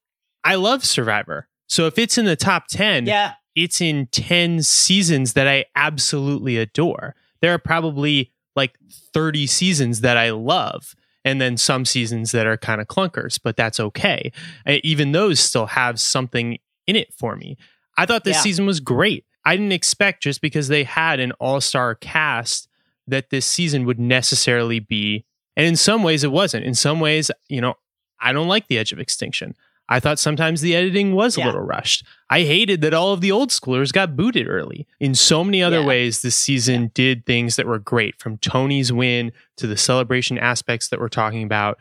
I 0.45 0.57
love 0.57 0.85
Survivor. 0.85 1.47
So 1.73 1.87
if 1.87 1.99
it's 1.99 2.19
in 2.19 2.27
the 2.27 2.37
top 2.37 2.67
10, 2.67 3.07
yeah. 3.07 3.33
it's 3.55 3.81
in 3.81 4.07
10 4.09 4.63
seasons 4.63 5.33
that 5.33 5.49
I 5.49 5.65
absolutely 5.75 6.59
adore. 6.59 7.15
There 7.41 7.55
are 7.55 7.59
probably 7.59 8.31
like 8.55 8.77
30 9.15 9.47
seasons 9.47 10.03
that 10.03 10.19
I 10.19 10.33
love 10.33 10.95
and 11.25 11.41
then 11.41 11.57
some 11.57 11.87
seasons 11.87 12.31
that 12.33 12.47
are 12.47 12.59
kind 12.59 12.83
of 12.83 12.89
clunkers, 12.89 13.41
but 13.43 13.57
that's 13.57 13.81
okay. 13.81 14.33
Even 14.67 15.13
those 15.13 15.41
still 15.41 15.65
have 15.65 15.99
something 15.99 16.59
in 16.87 16.95
it 16.95 17.15
for 17.15 17.37
me. 17.37 17.57
I 17.97 18.05
thought 18.05 18.25
this 18.25 18.37
yeah. 18.37 18.43
season 18.43 18.67
was 18.67 18.81
great. 18.81 19.25
I 19.47 19.57
didn't 19.57 19.73
expect 19.73 20.23
just 20.23 20.43
because 20.43 20.69
they 20.69 20.85
had 20.85 21.21
an 21.21 21.33
all-star 21.41 21.95
cast 21.95 22.69
that 23.07 23.31
this 23.31 23.47
season 23.47 23.87
would 23.87 23.99
necessarily 23.99 24.79
be 24.79 25.25
and 25.57 25.65
in 25.65 25.77
some 25.77 26.03
ways 26.03 26.23
it 26.23 26.33
wasn't. 26.33 26.67
In 26.67 26.75
some 26.75 27.01
ways, 27.01 27.31
you 27.49 27.63
know, 27.63 27.77
I 28.21 28.35
don't 28.35 28.49
like 28.49 28.69
the 28.69 28.77
edge 28.77 28.93
of 28.93 28.99
extinction. 28.99 29.55
I 29.93 30.01
thought 30.01 30.19
sometimes 30.19 30.63
the 30.63 30.75
editing 30.75 31.15
was 31.15 31.37
yeah. 31.37 31.45
a 31.45 31.47
little 31.47 31.61
rushed. 31.61 32.07
I 32.31 32.45
hated 32.45 32.81
that 32.81 32.95
all 32.95 33.13
of 33.13 33.21
the 33.21 33.31
old 33.31 33.51
schoolers 33.51 33.93
got 33.93 34.17
booted 34.17 34.49
early. 34.49 34.87
In 34.99 35.15
so 35.15 35.45
many 35.45 35.63
other 35.63 35.81
yeah. 35.81 35.87
ways, 35.87 36.23
this 36.23 36.35
season 36.35 36.85
yeah. 36.85 36.89
did 36.95 37.27
things 37.27 37.57
that 37.57 37.67
were 37.67 37.79
great 37.79 38.19
from 38.19 38.39
Tony's 38.39 38.91
win 38.91 39.33
to 39.59 39.67
the 39.67 39.77
celebration 39.77 40.39
aspects 40.39 40.89
that 40.89 40.99
we're 40.99 41.11
talking 41.11 41.43
about 41.43 41.79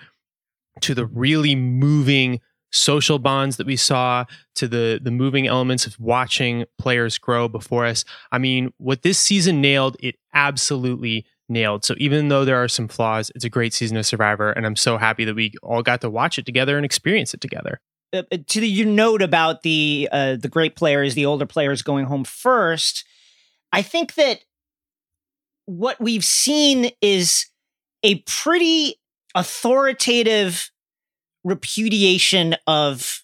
to 0.82 0.93
the 0.93 1.06
really 1.06 1.56
moving 1.56 2.41
social 2.74 3.17
bonds 3.17 3.56
that 3.56 3.67
we 3.67 3.78
saw 3.78 4.26
to 4.56 4.67
the 4.67 5.00
the 5.02 5.12
moving 5.12 5.47
elements 5.47 5.86
of 5.86 5.97
watching 5.97 6.65
players 6.78 7.17
grow 7.17 7.47
before 7.47 7.86
us. 7.86 8.04
I 8.30 8.39
mean, 8.39 8.74
what 8.78 9.04
this 9.04 9.19
season 9.19 9.62
nailed, 9.62 9.95
it 10.02 10.15
absolutely 10.34 11.26
nailed. 11.47 11.86
So 11.86 11.95
even 11.97 12.28
though 12.28 12.43
there 12.43 12.62
are 12.62 12.67
some 12.67 12.89
flaws, 12.89 13.32
it's 13.36 13.45
a 13.45 13.50
great 13.50 13.74
season 13.74 13.95
of 13.95 14.06
Survivor 14.06 14.52
and 14.52 14.65
I'm 14.65 14.76
so 14.76 14.97
happy 14.97 15.24
that 15.24 15.36
we 15.36 15.54
all 15.63 15.82
got 15.82 16.02
to 16.02 16.10
watch 16.10 16.38
it 16.38 16.45
together 16.45 16.76
and 16.76 16.86
experience 16.86 17.34
it 17.34 17.39
together. 17.39 17.80
Uh, 18.13 18.24
uh, 18.32 18.38
to 18.47 18.60
the, 18.60 18.67
your 18.67 18.88
note 18.88 19.21
about 19.21 19.63
the 19.63 20.10
uh, 20.12 20.36
the 20.36 20.50
great 20.50 20.76
players, 20.76 21.15
the 21.15 21.26
older 21.26 21.45
players 21.45 21.82
going 21.82 22.06
home 22.06 22.24
first, 22.24 23.06
I 23.71 23.82
think 23.82 24.15
that 24.15 24.43
what 25.65 26.00
we've 26.02 26.26
seen 26.26 26.91
is 27.02 27.45
a 28.04 28.15
pretty 28.21 28.95
authoritative 29.36 30.71
repudiation 31.43 32.56
of 32.67 33.24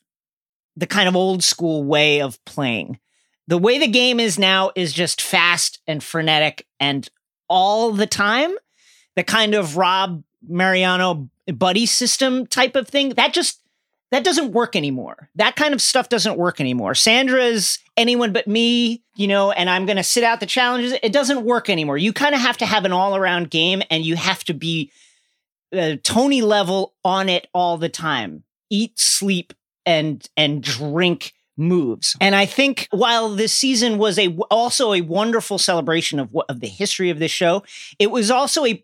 the 0.76 0.88
kind 0.88 1.08
of 1.08 1.16
old 1.16 1.44
school 1.44 1.84
way 1.84 2.22
of 2.22 2.44
playing. 2.46 3.00
The 3.48 3.58
way 3.58 3.80
the 3.80 3.88
game 3.88 4.20
is 4.20 4.38
now 4.38 4.72
is 4.76 4.94
just 4.94 5.22
fast 5.22 5.80
and 5.88 6.04
frenetic 6.04 6.66
and 6.80 7.10
all 7.50 7.92
the 7.92 8.08
time. 8.08 8.56
The 9.16 9.24
kind 9.24 9.56
of 9.56 9.78
Rob 9.78 10.24
Mariano 10.48 11.30
buddy 11.48 11.86
system 11.86 12.46
type 12.46 12.76
of 12.76 12.88
thing 12.88 13.10
that 13.10 13.34
just 13.34 13.62
that 14.12 14.24
doesn't 14.24 14.52
work 14.54 14.76
anymore. 14.76 15.30
That 15.36 15.56
kind 15.56 15.74
of 15.74 15.82
stuff 15.82 16.10
doesn't 16.10 16.38
work 16.38 16.62
anymore. 16.62 16.96
Sandra's 16.96 17.80
anyone 17.98 18.32
but 18.32 18.48
me, 18.48 19.04
you 19.16 19.28
know, 19.28 19.52
and 19.52 19.70
I'm 19.70 19.86
going 19.86 19.98
to 19.98 20.04
sit 20.04 20.24
out 20.24 20.40
the 20.40 20.46
challenges. 20.46 20.94
It 21.04 21.12
doesn't 21.12 21.44
work 21.44 21.70
anymore. 21.70 21.98
You 21.98 22.14
kind 22.14 22.34
of 22.34 22.42
have 22.42 22.58
to 22.58 22.66
have 22.66 22.86
an 22.86 22.94
all 22.94 23.16
around 23.16 23.50
game 23.50 23.82
and 23.90 24.06
you 24.06 24.16
have 24.16 24.44
to 24.46 24.54
be 24.54 24.92
uh, 25.76 25.98
Tony 26.04 26.42
level 26.42 26.94
on 27.04 27.28
it 27.28 27.48
all 27.54 27.78
the 27.78 27.90
time. 27.90 28.44
Eat, 28.70 28.98
sleep, 28.98 29.54
and 29.86 30.28
and 30.38 30.62
drink 30.62 31.34
moves. 31.58 32.16
And 32.22 32.36
I 32.36 32.46
think 32.46 32.88
while 32.92 33.30
this 33.30 33.54
season 33.54 33.98
was 33.98 34.20
a 34.20 34.38
also 34.52 34.94
a 34.94 35.02
wonderful 35.02 35.58
celebration 35.58 36.20
of 36.20 36.36
of 36.48 36.60
the 36.60 36.68
history 36.68 37.10
of 37.10 37.20
this 37.20 37.32
show, 37.32 37.64
it 38.00 38.12
was 38.12 38.32
also 38.32 38.66
a 38.66 38.84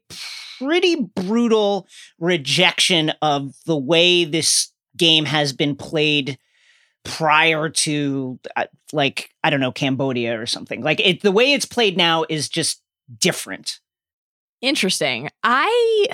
pretty 0.60 0.96
brutal 0.96 1.88
rejection 2.20 3.12
of 3.22 3.56
the 3.66 3.78
way 3.78 4.26
this 4.26 4.73
game 4.98 5.26
has 5.26 5.54
been 5.54 5.76
played 5.76 6.38
prior 7.04 7.70
to 7.70 8.40
uh, 8.56 8.66
like 8.92 9.30
I 9.44 9.50
don't 9.50 9.60
know 9.60 9.72
Cambodia 9.72 10.40
or 10.40 10.46
something. 10.46 10.82
Like 10.82 11.00
it 11.00 11.22
the 11.22 11.32
way 11.32 11.54
it's 11.54 11.66
played 11.66 11.98
now 11.98 12.26
is 12.30 12.50
just 12.50 12.82
different. 13.20 13.80
Interesting. 14.62 15.30
I 15.44 16.08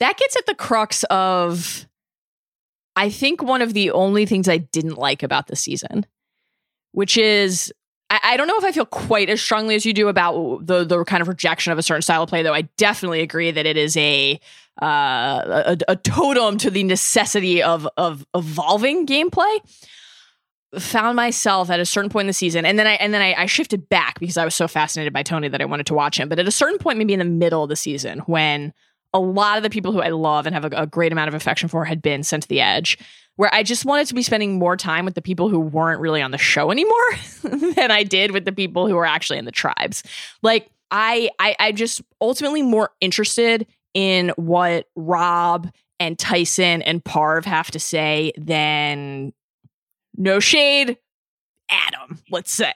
that 0.00 0.16
gets 0.18 0.36
at 0.36 0.46
the 0.46 0.54
crux 0.54 1.04
of 1.04 1.86
I 2.96 3.08
think 3.08 3.42
one 3.42 3.62
of 3.62 3.72
the 3.72 3.92
only 3.92 4.26
things 4.26 4.48
I 4.48 4.58
didn't 4.58 4.98
like 4.98 5.22
about 5.22 5.46
the 5.46 5.56
season, 5.56 6.04
which 6.92 7.16
is 7.16 7.72
I, 8.10 8.20
I, 8.22 8.36
don't 8.36 8.48
know 8.48 8.58
if 8.58 8.64
I 8.64 8.72
feel 8.72 8.84
quite 8.84 9.30
as 9.30 9.40
strongly 9.40 9.76
as 9.76 9.86
you 9.86 9.94
do 9.94 10.08
about 10.08 10.66
the 10.66 10.84
the 10.84 11.04
kind 11.04 11.22
of 11.22 11.28
rejection 11.28 11.72
of 11.72 11.78
a 11.78 11.82
certain 11.82 12.02
style 12.02 12.24
of 12.24 12.28
play, 12.28 12.42
though. 12.42 12.52
I 12.52 12.62
definitely 12.76 13.20
agree 13.20 13.50
that 13.50 13.66
it 13.66 13.76
is 13.76 13.96
a 13.96 14.40
uh, 14.80 15.74
a, 15.88 15.92
a 15.92 15.96
totem 15.96 16.58
to 16.58 16.70
the 16.70 16.84
necessity 16.84 17.62
of 17.62 17.86
of 17.96 18.24
evolving 18.34 19.06
gameplay 19.06 19.58
found 20.78 21.16
myself 21.16 21.68
at 21.68 21.80
a 21.80 21.84
certain 21.84 22.10
point 22.10 22.24
in 22.24 22.26
the 22.28 22.32
season 22.32 22.64
and 22.64 22.78
then 22.78 22.86
I 22.86 22.92
and 22.92 23.12
then 23.12 23.20
I, 23.20 23.34
I, 23.42 23.46
shifted 23.46 23.88
back 23.88 24.20
because 24.20 24.36
I 24.36 24.44
was 24.44 24.54
so 24.54 24.68
fascinated 24.68 25.12
by 25.12 25.24
Tony 25.24 25.48
that 25.48 25.60
I 25.60 25.64
wanted 25.64 25.86
to 25.86 25.94
watch 25.94 26.18
him. 26.18 26.28
But 26.28 26.38
at 26.38 26.46
a 26.46 26.52
certain 26.52 26.78
point, 26.78 26.98
maybe 26.98 27.12
in 27.12 27.18
the 27.18 27.24
middle 27.24 27.64
of 27.64 27.68
the 27.68 27.76
season, 27.76 28.20
when 28.20 28.72
a 29.12 29.18
lot 29.18 29.56
of 29.56 29.64
the 29.64 29.70
people 29.70 29.90
who 29.92 30.00
I 30.00 30.10
love 30.10 30.46
and 30.46 30.54
have 30.54 30.64
a, 30.64 30.82
a 30.82 30.86
great 30.86 31.10
amount 31.10 31.28
of 31.28 31.34
affection 31.34 31.68
for 31.68 31.84
had 31.84 32.00
been 32.00 32.22
sent 32.22 32.44
to 32.44 32.48
the 32.48 32.60
edge, 32.60 32.98
where 33.36 33.52
I 33.52 33.62
just 33.62 33.84
wanted 33.84 34.06
to 34.08 34.14
be 34.14 34.22
spending 34.22 34.58
more 34.58 34.76
time 34.76 35.04
with 35.04 35.14
the 35.14 35.22
people 35.22 35.48
who 35.48 35.58
weren't 35.58 36.00
really 36.00 36.22
on 36.22 36.30
the 36.30 36.38
show 36.38 36.70
anymore 36.70 36.94
than 37.74 37.90
I 37.90 38.04
did 38.04 38.30
with 38.30 38.44
the 38.44 38.52
people 38.52 38.86
who 38.86 38.94
were 38.94 39.06
actually 39.06 39.38
in 39.38 39.46
the 39.46 39.52
tribes. 39.52 40.04
Like 40.42 40.70
I 40.90 41.30
I 41.38 41.56
I 41.58 41.72
just 41.72 42.00
ultimately 42.20 42.62
more 42.62 42.90
interested 43.00 43.66
in 43.94 44.32
what 44.36 44.86
Rob 44.96 45.70
and 45.98 46.18
Tyson 46.18 46.82
and 46.82 47.02
Parv 47.04 47.44
have 47.44 47.70
to 47.72 47.78
say 47.78 48.32
than 48.36 49.32
no 50.16 50.40
shade, 50.40 50.98
Adam, 51.70 52.18
let's 52.30 52.52
say. 52.52 52.72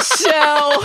so 0.00 0.84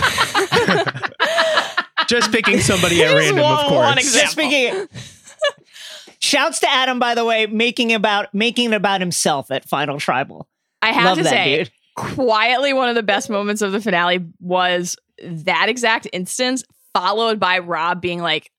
just 2.08 2.32
picking 2.32 2.58
somebody 2.60 3.02
at 3.02 3.14
random, 3.14 3.42
one, 3.42 3.52
of 3.52 3.66
course. 3.66 3.86
One 3.86 3.96
just 3.98 4.36
picking 4.36 4.88
Shouts 6.18 6.60
to 6.60 6.70
Adam, 6.70 6.98
by 7.00 7.14
the 7.16 7.24
way, 7.24 7.46
making 7.46 7.92
about 7.92 8.32
making 8.32 8.72
it 8.72 8.76
about 8.76 9.00
himself 9.00 9.50
at 9.50 9.64
Final 9.64 9.98
Tribal. 9.98 10.48
I 10.80 10.92
have 10.92 11.04
Love 11.04 11.18
to 11.18 11.24
that, 11.24 11.30
say, 11.30 11.58
dude. 11.58 11.72
quietly, 11.96 12.72
one 12.72 12.88
of 12.88 12.94
the 12.94 13.02
best 13.02 13.28
moments 13.28 13.60
of 13.60 13.72
the 13.72 13.80
finale 13.80 14.24
was 14.40 14.96
that 15.20 15.68
exact 15.68 16.06
instance, 16.12 16.62
followed 16.94 17.40
by 17.40 17.58
Rob 17.58 18.00
being 18.00 18.20
like, 18.20 18.52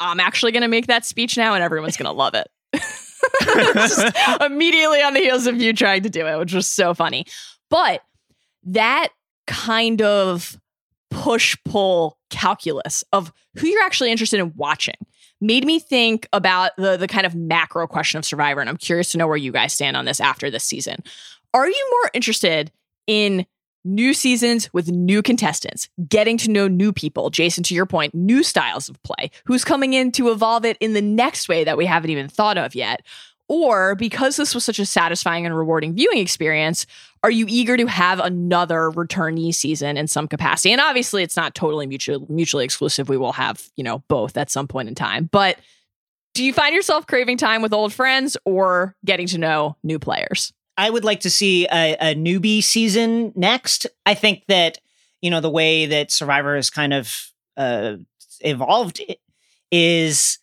"I'm 0.00 0.20
actually 0.20 0.52
going 0.52 0.62
to 0.62 0.68
make 0.68 0.86
that 0.86 1.04
speech 1.04 1.36
now, 1.36 1.54
and 1.54 1.62
everyone's 1.62 1.96
going 1.96 2.06
to 2.06 2.12
love 2.12 2.34
it." 2.34 2.48
immediately 4.40 5.02
on 5.02 5.14
the 5.14 5.20
heels 5.20 5.46
of 5.46 5.60
you 5.60 5.72
trying 5.72 6.02
to 6.02 6.10
do 6.10 6.26
it, 6.26 6.38
which 6.38 6.52
was 6.52 6.66
so 6.66 6.94
funny. 6.94 7.24
But 7.70 8.02
that 8.64 9.08
kind 9.46 10.02
of 10.02 10.58
push 11.10 11.56
pull 11.64 12.18
calculus 12.30 13.02
of 13.12 13.32
who 13.56 13.66
you're 13.66 13.82
actually 13.82 14.12
interested 14.12 14.38
in 14.38 14.52
watching 14.56 14.94
made 15.40 15.64
me 15.64 15.78
think 15.78 16.28
about 16.32 16.72
the 16.76 16.96
the 16.96 17.08
kind 17.08 17.24
of 17.24 17.34
macro 17.34 17.86
question 17.86 18.18
of 18.18 18.24
survivor 18.24 18.60
and 18.60 18.68
i'm 18.68 18.76
curious 18.76 19.10
to 19.10 19.18
know 19.18 19.26
where 19.26 19.36
you 19.36 19.50
guys 19.50 19.72
stand 19.72 19.96
on 19.96 20.04
this 20.04 20.20
after 20.20 20.50
this 20.50 20.64
season 20.64 21.02
are 21.54 21.66
you 21.66 21.90
more 22.02 22.10
interested 22.12 22.70
in 23.06 23.46
new 23.84 24.12
seasons 24.14 24.72
with 24.72 24.90
new 24.90 25.22
contestants, 25.22 25.88
getting 26.08 26.36
to 26.38 26.50
know 26.50 26.68
new 26.68 26.92
people. 26.92 27.30
Jason, 27.30 27.64
to 27.64 27.74
your 27.74 27.86
point, 27.86 28.14
new 28.14 28.42
styles 28.42 28.88
of 28.88 29.02
play. 29.02 29.30
Who's 29.44 29.64
coming 29.64 29.94
in 29.94 30.12
to 30.12 30.30
evolve 30.30 30.64
it 30.64 30.76
in 30.80 30.94
the 30.94 31.02
next 31.02 31.48
way 31.48 31.64
that 31.64 31.76
we 31.76 31.86
haven't 31.86 32.10
even 32.10 32.28
thought 32.28 32.58
of 32.58 32.74
yet? 32.74 33.02
Or 33.48 33.94
because 33.94 34.36
this 34.36 34.54
was 34.54 34.62
such 34.64 34.78
a 34.78 34.84
satisfying 34.84 35.46
and 35.46 35.56
rewarding 35.56 35.94
viewing 35.94 36.18
experience, 36.18 36.86
are 37.22 37.30
you 37.30 37.46
eager 37.48 37.78
to 37.78 37.86
have 37.86 38.20
another 38.20 38.90
returnee 38.90 39.54
season 39.54 39.96
in 39.96 40.06
some 40.06 40.28
capacity? 40.28 40.70
And 40.70 40.82
obviously, 40.82 41.22
it's 41.22 41.36
not 41.36 41.54
totally 41.54 41.86
mutually 41.86 42.26
mutually 42.28 42.64
exclusive. 42.64 43.08
We 43.08 43.16
will 43.16 43.32
have, 43.32 43.66
you 43.76 43.84
know, 43.84 44.02
both 44.08 44.36
at 44.36 44.50
some 44.50 44.68
point 44.68 44.88
in 44.88 44.94
time. 44.94 45.30
But 45.32 45.58
do 46.34 46.44
you 46.44 46.52
find 46.52 46.74
yourself 46.74 47.06
craving 47.06 47.38
time 47.38 47.62
with 47.62 47.72
old 47.72 47.92
friends 47.92 48.36
or 48.44 48.94
getting 49.04 49.26
to 49.28 49.38
know 49.38 49.76
new 49.82 49.98
players? 49.98 50.52
I 50.78 50.88
would 50.88 51.04
like 51.04 51.20
to 51.20 51.30
see 51.30 51.66
a, 51.66 51.96
a 52.00 52.14
newbie 52.14 52.62
season 52.62 53.32
next. 53.34 53.86
I 54.06 54.14
think 54.14 54.44
that 54.46 54.78
you 55.20 55.30
know 55.30 55.40
the 55.40 55.50
way 55.50 55.86
that 55.86 56.12
Survivor 56.12 56.54
has 56.54 56.70
kind 56.70 56.94
of 56.94 57.32
uh, 57.56 57.96
evolved 58.40 59.02
is 59.72 60.38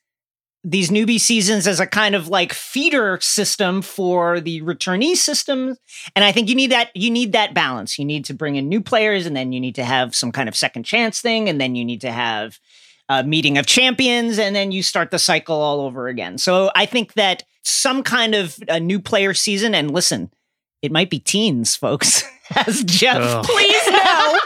these 0.65 0.89
newbie 0.89 1.19
seasons 1.19 1.67
as 1.67 1.79
a 1.79 1.87
kind 1.87 2.15
of 2.15 2.27
like 2.27 2.51
feeder 2.51 3.19
system 3.21 3.81
for 3.81 4.41
the 4.41 4.61
returnee 4.63 5.15
system. 5.15 5.77
And 6.15 6.25
i 6.25 6.31
think 6.31 6.49
you 6.49 6.55
need 6.55 6.71
that 6.71 6.89
you 6.95 7.09
need 7.09 7.31
that 7.31 7.53
balance. 7.53 7.97
You 7.97 8.03
need 8.03 8.25
to 8.25 8.33
bring 8.33 8.57
in 8.57 8.67
new 8.67 8.81
players 8.81 9.25
and 9.25 9.35
then 9.35 9.53
you 9.53 9.61
need 9.61 9.75
to 9.75 9.85
have 9.85 10.15
some 10.15 10.31
kind 10.31 10.49
of 10.49 10.55
second 10.55 10.83
chance 10.83 11.21
thing 11.21 11.47
and 11.47 11.61
then 11.61 11.75
you 11.75 11.85
need 11.85 12.01
to 12.01 12.11
have 12.11 12.59
a 13.07 13.23
meeting 13.23 13.57
of 13.57 13.67
champions 13.67 14.39
and 14.39 14.55
then 14.55 14.71
you 14.71 14.83
start 14.83 15.11
the 15.11 15.19
cycle 15.19 15.55
all 15.55 15.79
over 15.81 16.07
again. 16.07 16.37
So 16.37 16.71
i 16.75 16.85
think 16.85 17.13
that 17.13 17.43
some 17.65 18.03
kind 18.03 18.35
of 18.35 18.57
a 18.67 18.79
new 18.79 18.99
player 18.99 19.33
season. 19.33 19.75
And 19.75 19.91
listen, 19.91 20.31
it 20.81 20.91
might 20.91 21.09
be 21.09 21.19
teens, 21.19 21.75
folks. 21.75 22.23
As 22.67 22.83
Jeff, 22.83 23.17
oh. 23.19 23.41
please 23.43 23.87
no. 23.87 24.39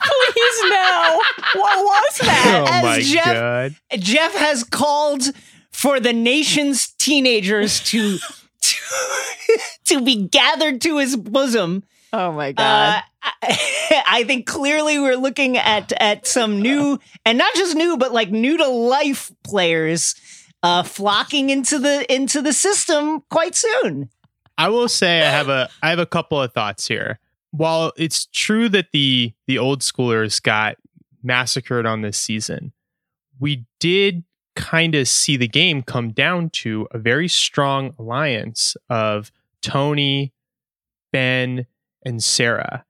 please 0.00 0.70
no. 0.70 1.20
What 1.60 1.84
was 1.84 2.18
that? 2.18 2.64
Oh 2.66 2.72
As 2.72 2.82
my 2.84 3.00
Jeff, 3.00 3.24
god! 3.24 3.76
Jeff 3.98 4.34
has 4.36 4.62
called 4.62 5.24
for 5.72 5.98
the 5.98 6.12
nation's 6.12 6.92
teenagers 6.92 7.80
to 7.80 8.18
to, 8.60 8.76
to 9.86 10.00
be 10.04 10.28
gathered 10.28 10.80
to 10.82 10.98
his 10.98 11.16
bosom. 11.16 11.82
Oh 12.12 12.30
my 12.32 12.52
god! 12.52 12.98
Uh, 12.98 13.30
I, 13.42 14.02
I 14.06 14.24
think 14.24 14.46
clearly 14.46 15.00
we're 15.00 15.16
looking 15.16 15.56
at 15.56 15.92
at 16.00 16.26
some 16.26 16.62
new 16.62 17.00
and 17.24 17.36
not 17.36 17.52
just 17.54 17.76
new, 17.76 17.96
but 17.96 18.12
like 18.12 18.30
new 18.30 18.56
to 18.58 18.68
life 18.68 19.32
players 19.42 20.14
uh, 20.62 20.82
flocking 20.82 21.50
into 21.50 21.78
the 21.78 22.12
into 22.12 22.42
the 22.42 22.52
system 22.52 23.22
quite 23.30 23.54
soon. 23.54 24.10
I 24.56 24.68
will 24.68 24.88
say 24.88 25.22
I 25.22 25.30
have 25.30 25.48
a 25.48 25.68
I 25.82 25.90
have 25.90 25.98
a 25.98 26.06
couple 26.06 26.40
of 26.40 26.52
thoughts 26.52 26.88
here. 26.88 27.18
While 27.50 27.92
it's 27.96 28.26
true 28.26 28.68
that 28.70 28.88
the 28.92 29.32
the 29.46 29.58
old 29.58 29.80
schoolers 29.80 30.42
got 30.42 30.76
massacred 31.22 31.86
on 31.86 32.02
this 32.02 32.18
season, 32.18 32.72
we 33.38 33.66
did 33.80 34.24
kind 34.56 34.96
of 34.96 35.06
see 35.06 35.36
the 35.36 35.48
game 35.48 35.82
come 35.82 36.10
down 36.10 36.50
to 36.50 36.88
a 36.90 36.98
very 36.98 37.28
strong 37.28 37.94
alliance 37.98 38.76
of 38.90 39.30
Tony, 39.62 40.32
Ben, 41.12 41.66
and 42.04 42.22
Sarah, 42.22 42.84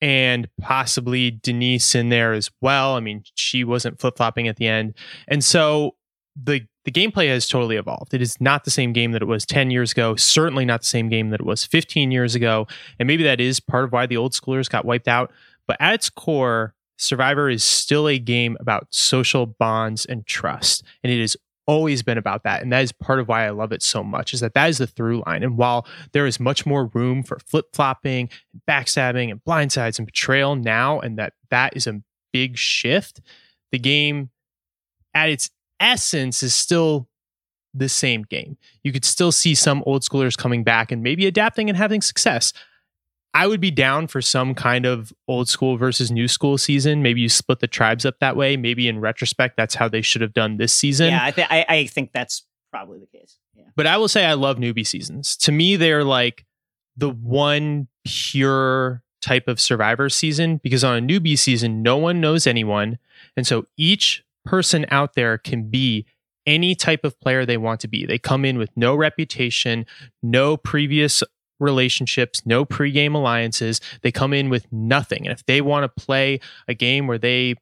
and 0.00 0.48
possibly 0.60 1.32
Denise 1.32 1.96
in 1.96 2.10
there 2.10 2.32
as 2.32 2.50
well. 2.60 2.94
I 2.94 3.00
mean, 3.00 3.24
she 3.34 3.64
wasn't 3.64 4.00
flip 4.00 4.16
flopping 4.16 4.46
at 4.46 4.56
the 4.56 4.68
end. 4.68 4.94
And 5.26 5.42
so 5.42 5.96
the 6.40 6.66
the 6.84 6.90
gameplay 6.90 7.28
has 7.28 7.48
totally 7.48 7.76
evolved. 7.76 8.14
It 8.14 8.22
is 8.22 8.40
not 8.40 8.64
the 8.64 8.70
same 8.70 8.92
game 8.92 9.12
that 9.12 9.22
it 9.22 9.26
was 9.26 9.44
10 9.44 9.70
years 9.70 9.92
ago, 9.92 10.16
certainly 10.16 10.64
not 10.64 10.80
the 10.80 10.88
same 10.88 11.08
game 11.08 11.30
that 11.30 11.40
it 11.40 11.46
was 11.46 11.64
15 11.64 12.10
years 12.10 12.34
ago. 12.34 12.66
And 12.98 13.06
maybe 13.06 13.22
that 13.24 13.40
is 13.40 13.60
part 13.60 13.84
of 13.84 13.92
why 13.92 14.06
the 14.06 14.16
old 14.16 14.32
schoolers 14.32 14.68
got 14.68 14.84
wiped 14.84 15.08
out. 15.08 15.30
But 15.66 15.76
at 15.80 15.94
its 15.94 16.10
core, 16.10 16.74
Survivor 16.96 17.48
is 17.48 17.64
still 17.64 18.08
a 18.08 18.18
game 18.18 18.58
about 18.60 18.86
social 18.90 19.46
bonds 19.46 20.04
and 20.04 20.26
trust. 20.26 20.84
And 21.02 21.10
it 21.10 21.20
has 21.20 21.34
always 21.66 22.02
been 22.02 22.18
about 22.18 22.42
that. 22.42 22.62
And 22.62 22.72
that 22.72 22.82
is 22.82 22.92
part 22.92 23.20
of 23.20 23.28
why 23.28 23.46
I 23.46 23.50
love 23.50 23.72
it 23.72 23.82
so 23.82 24.02
much, 24.02 24.34
is 24.34 24.40
that 24.40 24.54
that 24.54 24.68
is 24.68 24.78
the 24.78 24.86
through 24.86 25.22
line. 25.26 25.42
And 25.42 25.56
while 25.56 25.86
there 26.12 26.26
is 26.26 26.40
much 26.40 26.66
more 26.66 26.86
room 26.86 27.22
for 27.22 27.38
flip 27.38 27.66
flopping, 27.72 28.28
backstabbing, 28.68 29.30
and 29.30 29.42
blindsides 29.44 29.98
and 29.98 30.04
betrayal 30.04 30.56
now, 30.56 31.00
and 31.00 31.16
that 31.18 31.34
that 31.50 31.76
is 31.76 31.86
a 31.86 32.02
big 32.32 32.58
shift, 32.58 33.20
the 33.72 33.78
game 33.78 34.30
at 35.14 35.28
its 35.28 35.50
essence 35.80 36.42
is 36.42 36.54
still 36.54 37.08
the 37.74 37.88
same 37.88 38.22
game. 38.22 38.56
You 38.82 38.92
could 38.92 39.04
still 39.04 39.32
see 39.32 39.54
some 39.54 39.82
old 39.86 40.02
schoolers 40.02 40.36
coming 40.36 40.64
back 40.64 40.92
and 40.92 41.02
maybe 41.02 41.26
adapting 41.26 41.68
and 41.68 41.76
having 41.76 42.00
success. 42.00 42.52
I 43.32 43.46
would 43.46 43.60
be 43.60 43.70
down 43.70 44.08
for 44.08 44.20
some 44.20 44.54
kind 44.54 44.84
of 44.84 45.12
old 45.28 45.48
school 45.48 45.76
versus 45.76 46.10
new 46.10 46.26
school 46.26 46.58
season. 46.58 47.00
Maybe 47.00 47.20
you 47.20 47.28
split 47.28 47.60
the 47.60 47.68
tribes 47.68 48.04
up 48.04 48.18
that 48.20 48.36
way. 48.36 48.56
Maybe 48.56 48.88
in 48.88 49.00
retrospect, 49.00 49.56
that's 49.56 49.76
how 49.76 49.88
they 49.88 50.02
should 50.02 50.20
have 50.20 50.32
done 50.32 50.56
this 50.56 50.72
season. 50.72 51.10
Yeah, 51.10 51.24
I, 51.24 51.30
th- 51.30 51.46
I, 51.48 51.64
I 51.68 51.86
think 51.86 52.12
that's 52.12 52.44
probably 52.72 52.98
the 52.98 53.06
case. 53.06 53.38
Yeah. 53.54 53.64
But 53.76 53.86
I 53.86 53.98
will 53.98 54.08
say 54.08 54.24
I 54.24 54.34
love 54.34 54.56
newbie 54.56 54.86
seasons. 54.86 55.36
To 55.38 55.52
me, 55.52 55.76
they're 55.76 56.02
like 56.02 56.44
the 56.96 57.10
one 57.10 57.86
pure 58.04 59.04
type 59.22 59.46
of 59.46 59.60
survivor 59.60 60.08
season 60.08 60.56
because 60.56 60.82
on 60.82 60.96
a 60.96 61.00
newbie 61.00 61.38
season, 61.38 61.82
no 61.82 61.96
one 61.96 62.20
knows 62.20 62.48
anyone. 62.48 62.98
And 63.36 63.46
so 63.46 63.66
each 63.76 64.24
person 64.44 64.86
out 64.90 65.14
there 65.14 65.38
can 65.38 65.70
be 65.70 66.06
any 66.46 66.74
type 66.74 67.04
of 67.04 67.18
player 67.20 67.44
they 67.44 67.56
want 67.56 67.80
to 67.80 67.88
be. 67.88 68.06
They 68.06 68.18
come 68.18 68.44
in 68.44 68.58
with 68.58 68.70
no 68.76 68.96
reputation, 68.96 69.86
no 70.22 70.56
previous 70.56 71.22
relationships, 71.58 72.42
no 72.46 72.64
pregame 72.64 73.14
alliances. 73.14 73.80
They 74.02 74.10
come 74.10 74.32
in 74.32 74.48
with 74.48 74.66
nothing. 74.72 75.26
And 75.26 75.32
if 75.32 75.44
they 75.46 75.60
want 75.60 75.84
to 75.84 76.02
play 76.02 76.40
a 76.66 76.74
game 76.74 77.06
where 77.06 77.18
they 77.18 77.56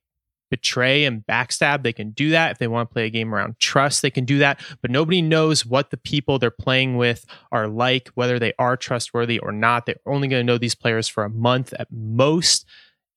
betray 0.50 1.04
and 1.04 1.26
backstab, 1.26 1.82
they 1.82 1.92
can 1.92 2.10
do 2.12 2.30
that. 2.30 2.52
If 2.52 2.58
they 2.58 2.68
want 2.68 2.88
to 2.88 2.92
play 2.92 3.06
a 3.06 3.10
game 3.10 3.34
around 3.34 3.58
trust, 3.58 4.00
they 4.00 4.10
can 4.10 4.24
do 4.24 4.38
that. 4.38 4.60
But 4.80 4.90
nobody 4.90 5.20
knows 5.20 5.66
what 5.66 5.90
the 5.90 5.96
people 5.96 6.38
they're 6.38 6.50
playing 6.50 6.96
with 6.96 7.26
are 7.52 7.68
like, 7.68 8.08
whether 8.14 8.38
they 8.38 8.54
are 8.58 8.76
trustworthy 8.76 9.38
or 9.38 9.52
not. 9.52 9.84
They're 9.84 9.96
only 10.06 10.28
going 10.28 10.40
to 10.40 10.50
know 10.50 10.58
these 10.58 10.74
players 10.74 11.08
for 11.08 11.24
a 11.24 11.30
month 11.30 11.74
at 11.78 11.88
most. 11.90 12.66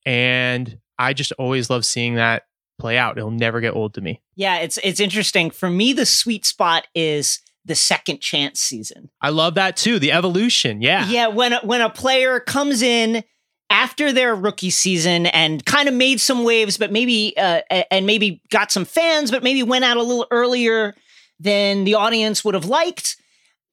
And 0.06 0.80
I 0.98 1.14
just 1.14 1.32
always 1.34 1.70
love 1.70 1.86
seeing 1.86 2.16
that 2.16 2.44
play 2.82 2.98
out. 2.98 3.18
It'll 3.18 3.32
never 3.32 3.62
get 3.62 3.76
old 3.76 3.94
to 3.94 4.02
me. 4.02 4.22
Yeah, 4.36 4.58
it's 4.58 4.78
it's 4.84 5.00
interesting. 5.00 5.52
For 5.52 5.70
me, 5.70 5.94
the 5.94 6.06
sweet 6.06 6.46
spot 6.46 6.88
is 6.94 7.40
the 7.64 7.76
second 7.76 8.22
chance 8.22 8.60
season. 8.60 9.10
I 9.22 9.30
love 9.30 9.56
that 9.56 9.78
too. 9.78 10.00
The 10.00 10.12
evolution. 10.12 10.82
Yeah. 10.82 11.08
Yeah, 11.08 11.28
when 11.28 11.54
a, 11.54 11.60
when 11.60 11.82
a 11.82 11.90
player 11.90 12.40
comes 12.40 12.82
in 12.82 13.24
after 13.70 14.12
their 14.12 14.36
rookie 14.36 14.72
season 14.72 15.28
and 15.28 15.64
kind 15.66 15.88
of 15.88 15.94
made 15.94 16.20
some 16.20 16.44
waves, 16.44 16.78
but 16.78 16.92
maybe 16.92 17.38
uh, 17.38 17.62
and 17.90 18.06
maybe 18.06 18.42
got 18.50 18.72
some 18.72 18.84
fans, 18.84 19.32
but 19.32 19.44
maybe 19.44 19.64
went 19.64 19.86
out 19.86 19.98
a 19.98 20.04
little 20.04 20.28
earlier 20.32 20.94
than 21.40 21.84
the 21.84 21.96
audience 21.96 22.44
would 22.44 22.56
have 22.56 22.66
liked. 22.66 23.16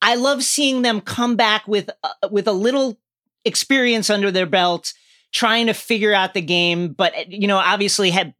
I 0.00 0.14
love 0.14 0.44
seeing 0.44 0.82
them 0.82 1.00
come 1.00 1.34
back 1.36 1.66
with 1.66 1.90
uh, 2.04 2.28
with 2.30 2.46
a 2.46 2.52
little 2.52 2.98
experience 3.44 4.10
under 4.10 4.30
their 4.30 4.46
belt, 4.46 4.92
trying 5.32 5.66
to 5.66 5.74
figure 5.74 6.14
out 6.14 6.34
the 6.34 6.42
game. 6.42 6.92
But 6.92 7.32
you 7.32 7.48
know, 7.48 7.56
obviously, 7.56 8.10
had 8.10 8.34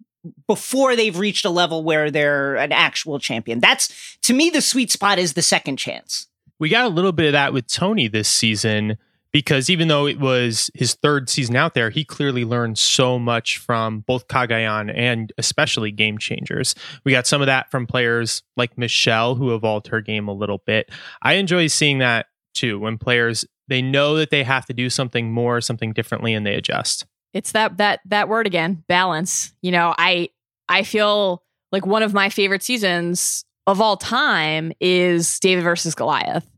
before 0.47 0.97
they've 0.97 1.19
reached 1.19 1.45
a 1.45 1.51
level 1.51 1.83
where 1.85 2.11
they're 2.11 2.57
an 2.57 2.73
actual 2.73 3.19
champion. 3.19 3.61
That's 3.61 4.19
to 4.23 4.35
me 4.35 4.51
the 4.51 4.61
sweet 4.61 4.91
spot 4.91 5.19
is 5.19 5.35
the 5.35 5.43
second 5.43 5.77
chance. 5.77 6.27
We 6.59 6.69
got 6.69 6.87
a 6.87 6.89
little 6.89 7.13
bit 7.13 7.27
of 7.27 7.33
that 7.33 7.53
with 7.53 7.67
Tony 7.69 8.09
this 8.09 8.29
season 8.29 8.97
because 9.33 9.69
even 9.69 9.89
though 9.89 10.07
it 10.07 10.19
was 10.19 10.71
his 10.75 10.95
third 10.95 11.29
season 11.29 11.55
out 11.55 11.75
there, 11.75 11.91
he 11.91 12.05
clearly 12.05 12.45
learned 12.45 12.79
so 12.79 13.19
much 13.19 13.59
from 13.59 14.01
both 14.01 14.27
Cagayan 14.29 14.93
and 14.95 15.33
especially 15.39 15.93
game 15.93 16.19
changers. 16.19 16.75
We 17.05 17.13
got 17.13 17.27
some 17.27 17.43
of 17.43 17.47
that 17.47 17.71
from 17.71 17.87
players 17.87 18.43
like 18.57 18.79
Michelle, 18.79 19.35
who 19.35 19.55
evolved 19.55 19.89
her 19.89 20.01
game 20.01 20.29
a 20.29 20.33
little 20.33 20.63
bit. 20.67 20.91
I 21.23 21.35
enjoy 21.35 21.67
seeing 21.67 21.99
that 21.99 22.27
too 22.55 22.79
when 22.79 22.99
players 22.99 23.45
they 23.69 23.83
know 23.83 24.17
that 24.17 24.31
they 24.31 24.43
have 24.45 24.65
to 24.67 24.73
do 24.73 24.89
something 24.89 25.31
more, 25.31 25.61
something 25.61 25.93
differently, 25.93 26.33
and 26.33 26.47
they 26.47 26.55
adjust. 26.55 27.07
It's 27.33 27.53
that 27.53 27.77
that 27.79 28.01
that 28.07 28.29
word 28.29 28.47
again, 28.47 28.83
balance. 28.89 29.53
You 29.63 29.73
know, 29.73 29.95
I 29.97 30.31
I 30.69 30.83
feel 30.83 31.43
like 31.73 31.87
one 31.87 32.03
of 32.03 32.15
my 32.15 32.29
favorite 32.29 32.63
seasons 32.63 33.45
of 33.67 33.81
all 33.81 33.97
time 33.97 34.73
is 34.81 35.39
David 35.41 35.65
versus 35.65 35.95
Goliath. 35.95 36.49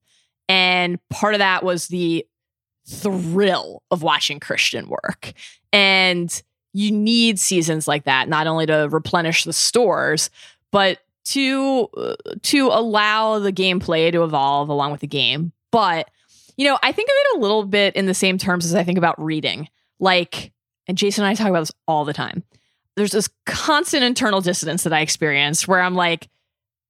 And 0.48 0.98
part 1.10 1.34
of 1.34 1.38
that 1.38 1.64
was 1.64 1.88
the 1.88 2.26
thrill 2.86 3.82
of 3.90 4.02
watching 4.02 4.40
Christian 4.40 4.88
work. 4.88 5.32
And 5.72 6.42
you 6.72 6.90
need 6.92 7.38
seasons 7.38 7.88
like 7.88 8.04
that, 8.04 8.28
not 8.28 8.46
only 8.46 8.66
to 8.66 8.88
replenish 8.90 9.44
the 9.44 9.52
stores, 9.52 10.30
but 10.70 10.98
to 11.26 11.88
uh, 11.96 12.14
to 12.42 12.68
allow 12.68 13.38
the 13.38 13.52
gameplay 13.52 14.10
to 14.12 14.24
evolve 14.24 14.68
along 14.68 14.92
with 14.92 15.00
the 15.00 15.06
game. 15.06 15.52
But 15.70 16.08
you 16.56 16.66
know, 16.66 16.78
I 16.82 16.92
think 16.92 17.08
of 17.08 17.14
it 17.16 17.38
a 17.38 17.40
little 17.40 17.64
bit 17.64 17.96
in 17.96 18.06
the 18.06 18.14
same 18.14 18.38
terms 18.38 18.66
as 18.66 18.74
I 18.74 18.84
think 18.84 18.98
about 18.98 19.22
reading. 19.22 19.68
Like, 19.98 20.52
and 20.86 20.98
Jason 20.98 21.24
and 21.24 21.30
I 21.30 21.34
talk 21.34 21.48
about 21.48 21.60
this 21.60 21.72
all 21.86 22.04
the 22.04 22.12
time. 22.12 22.42
There's 22.96 23.12
this 23.12 23.28
constant 23.46 24.02
internal 24.02 24.40
dissonance 24.40 24.82
that 24.82 24.92
I 24.92 25.00
experience 25.00 25.66
where 25.66 25.80
I'm 25.80 25.94
like, 25.94 26.28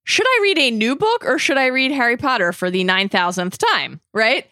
should 0.04 0.26
I 0.26 0.40
read 0.42 0.58
a 0.58 0.70
new 0.70 0.96
book 0.96 1.24
or 1.24 1.38
should 1.38 1.58
I 1.58 1.66
read 1.66 1.92
Harry 1.92 2.16
Potter 2.16 2.52
for 2.52 2.70
the 2.70 2.84
9000th 2.84 3.58
time? 3.74 4.00
Right? 4.12 4.46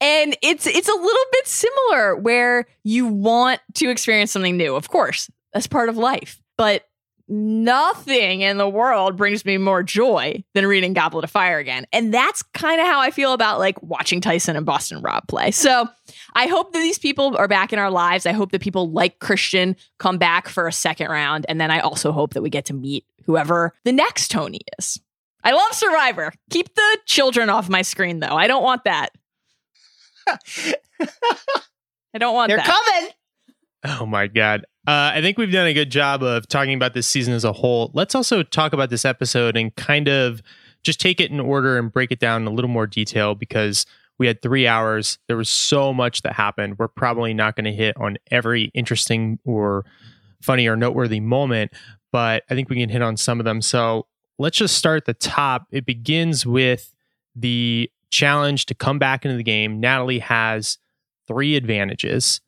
And 0.00 0.36
it's 0.42 0.66
it's 0.66 0.88
a 0.88 0.94
little 0.94 1.24
bit 1.32 1.46
similar 1.46 2.16
where 2.16 2.66
you 2.82 3.06
want 3.06 3.60
to 3.74 3.90
experience 3.90 4.32
something 4.32 4.56
new. 4.56 4.74
Of 4.74 4.88
course, 4.88 5.30
that's 5.52 5.66
part 5.66 5.88
of 5.88 5.96
life. 5.96 6.40
But 6.58 6.84
nothing 7.28 8.42
in 8.42 8.58
the 8.58 8.68
world 8.68 9.16
brings 9.16 9.44
me 9.44 9.56
more 9.56 9.82
joy 9.82 10.44
than 10.54 10.66
reading 10.66 10.92
Goblet 10.92 11.24
of 11.24 11.30
Fire 11.30 11.58
again. 11.58 11.86
And 11.92 12.12
that's 12.12 12.42
kind 12.42 12.80
of 12.80 12.86
how 12.86 13.00
I 13.00 13.10
feel 13.10 13.32
about 13.32 13.58
like 13.58 13.82
watching 13.82 14.20
Tyson 14.20 14.56
and 14.56 14.66
Boston 14.66 15.00
Rob 15.00 15.26
play. 15.28 15.50
So 15.50 15.88
I 16.34 16.46
hope 16.46 16.72
that 16.72 16.80
these 16.80 16.98
people 16.98 17.36
are 17.36 17.48
back 17.48 17.72
in 17.72 17.78
our 17.78 17.90
lives. 17.90 18.26
I 18.26 18.32
hope 18.32 18.52
that 18.52 18.60
people 18.60 18.90
like 18.90 19.18
Christian 19.20 19.76
come 19.98 20.18
back 20.18 20.48
for 20.48 20.66
a 20.68 20.72
second 20.72 21.08
round. 21.08 21.46
And 21.48 21.60
then 21.60 21.70
I 21.70 21.80
also 21.80 22.12
hope 22.12 22.34
that 22.34 22.42
we 22.42 22.50
get 22.50 22.66
to 22.66 22.74
meet 22.74 23.04
whoever 23.24 23.72
the 23.84 23.92
next 23.92 24.30
Tony 24.30 24.60
is. 24.78 25.00
I 25.42 25.52
love 25.52 25.72
Survivor. 25.72 26.32
Keep 26.50 26.74
the 26.74 26.98
children 27.06 27.50
off 27.50 27.68
my 27.68 27.82
screen, 27.82 28.20
though. 28.20 28.36
I 28.36 28.46
don't 28.46 28.62
want 28.62 28.84
that. 28.84 29.10
I 30.28 32.18
don't 32.18 32.34
want 32.34 32.48
They're 32.48 32.56
that. 32.58 32.66
coming. 32.66 33.10
Oh 33.84 34.06
my 34.06 34.26
god. 34.26 34.64
Uh, 34.86 35.12
I 35.14 35.22
think 35.22 35.38
we've 35.38 35.50
done 35.50 35.66
a 35.66 35.72
good 35.72 35.90
job 35.90 36.22
of 36.22 36.46
talking 36.46 36.74
about 36.74 36.92
this 36.92 37.06
season 37.06 37.32
as 37.32 37.44
a 37.44 37.52
whole. 37.52 37.90
Let's 37.94 38.14
also 38.14 38.42
talk 38.42 38.74
about 38.74 38.90
this 38.90 39.06
episode 39.06 39.56
and 39.56 39.74
kind 39.76 40.08
of 40.08 40.42
just 40.82 41.00
take 41.00 41.20
it 41.20 41.30
in 41.30 41.40
order 41.40 41.78
and 41.78 41.90
break 41.90 42.12
it 42.12 42.20
down 42.20 42.42
in 42.42 42.48
a 42.48 42.50
little 42.50 42.68
more 42.68 42.86
detail 42.86 43.34
because 43.34 43.86
we 44.18 44.26
had 44.26 44.42
three 44.42 44.66
hours. 44.66 45.18
There 45.26 45.38
was 45.38 45.48
so 45.48 45.94
much 45.94 46.22
that 46.22 46.34
happened. 46.34 46.78
We're 46.78 46.88
probably 46.88 47.32
not 47.32 47.56
going 47.56 47.64
to 47.64 47.72
hit 47.72 47.96
on 47.96 48.18
every 48.30 48.70
interesting 48.74 49.38
or 49.44 49.86
funny 50.42 50.68
or 50.68 50.76
noteworthy 50.76 51.20
moment, 51.20 51.72
but 52.12 52.44
I 52.50 52.54
think 52.54 52.68
we 52.68 52.76
can 52.76 52.90
hit 52.90 53.00
on 53.02 53.16
some 53.16 53.40
of 53.40 53.44
them. 53.44 53.62
So 53.62 54.06
let's 54.38 54.58
just 54.58 54.76
start 54.76 54.98
at 54.98 55.04
the 55.06 55.14
top. 55.14 55.66
It 55.70 55.86
begins 55.86 56.44
with 56.44 56.94
the 57.34 57.90
challenge 58.10 58.66
to 58.66 58.74
come 58.74 58.98
back 58.98 59.24
into 59.24 59.36
the 59.38 59.42
game. 59.42 59.80
Natalie 59.80 60.18
has 60.20 60.78
three 61.26 61.56
advantages. 61.56 62.42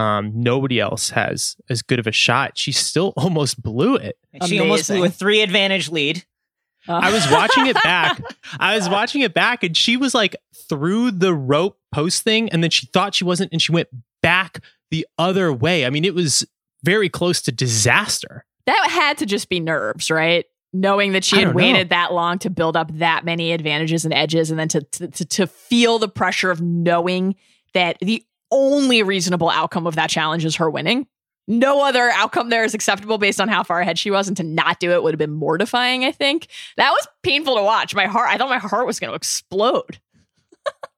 Um, 0.00 0.32
nobody 0.34 0.80
else 0.80 1.10
has 1.10 1.56
as 1.68 1.82
good 1.82 1.98
of 1.98 2.06
a 2.06 2.12
shot. 2.12 2.56
She 2.56 2.72
still 2.72 3.12
almost 3.16 3.62
blew 3.62 3.96
it. 3.96 4.16
She 4.46 4.58
almost 4.58 4.88
blew 4.88 5.04
a 5.04 5.10
three 5.10 5.42
advantage 5.42 5.90
lead. 5.90 6.24
Uh, 6.88 6.94
I 7.02 7.12
was 7.12 7.30
watching 7.30 7.66
it 7.66 7.76
back. 7.82 8.22
I 8.58 8.76
was 8.76 8.88
watching 8.88 9.20
it 9.20 9.34
back, 9.34 9.62
and 9.62 9.76
she 9.76 9.98
was 9.98 10.14
like 10.14 10.34
through 10.68 11.10
the 11.10 11.34
rope 11.34 11.78
post 11.92 12.22
thing, 12.22 12.48
and 12.48 12.62
then 12.62 12.70
she 12.70 12.86
thought 12.86 13.14
she 13.14 13.24
wasn't, 13.24 13.52
and 13.52 13.60
she 13.60 13.72
went 13.72 13.88
back 14.22 14.60
the 14.90 15.06
other 15.18 15.52
way. 15.52 15.84
I 15.84 15.90
mean, 15.90 16.06
it 16.06 16.14
was 16.14 16.46
very 16.82 17.10
close 17.10 17.42
to 17.42 17.52
disaster. 17.52 18.46
that 18.64 18.88
had 18.90 19.18
to 19.18 19.26
just 19.26 19.50
be 19.50 19.60
nerves, 19.60 20.10
right? 20.10 20.46
Knowing 20.72 21.12
that 21.12 21.24
she 21.24 21.36
had 21.36 21.44
don't 21.44 21.52
know. 21.52 21.56
waited 21.56 21.90
that 21.90 22.14
long 22.14 22.38
to 22.38 22.48
build 22.48 22.74
up 22.74 22.90
that 22.94 23.26
many 23.26 23.52
advantages 23.52 24.06
and 24.06 24.14
edges, 24.14 24.50
and 24.50 24.58
then 24.58 24.68
to, 24.68 24.80
to 24.80 25.08
to 25.08 25.24
to 25.26 25.46
feel 25.46 25.98
the 25.98 26.08
pressure 26.08 26.50
of 26.50 26.62
knowing 26.62 27.34
that 27.74 27.98
the 28.00 28.24
only 28.50 29.02
reasonable 29.02 29.50
outcome 29.50 29.86
of 29.86 29.96
that 29.96 30.10
challenge 30.10 30.44
is 30.44 30.56
her 30.56 30.70
winning. 30.70 31.06
No 31.48 31.84
other 31.84 32.10
outcome 32.10 32.48
there 32.48 32.64
is 32.64 32.74
acceptable 32.74 33.18
based 33.18 33.40
on 33.40 33.48
how 33.48 33.64
far 33.64 33.80
ahead 33.80 33.98
she 33.98 34.10
was, 34.10 34.28
and 34.28 34.36
to 34.36 34.42
not 34.42 34.78
do 34.78 34.92
it 34.92 35.02
would 35.02 35.12
have 35.14 35.18
been 35.18 35.32
mortifying. 35.32 36.04
I 36.04 36.12
think 36.12 36.46
that 36.76 36.90
was 36.90 37.08
painful 37.22 37.56
to 37.56 37.62
watch. 37.62 37.94
My 37.94 38.06
heart, 38.06 38.28
I 38.30 38.38
thought 38.38 38.48
my 38.48 38.58
heart 38.58 38.86
was 38.86 39.00
going 39.00 39.10
to 39.10 39.16
explode. 39.16 40.00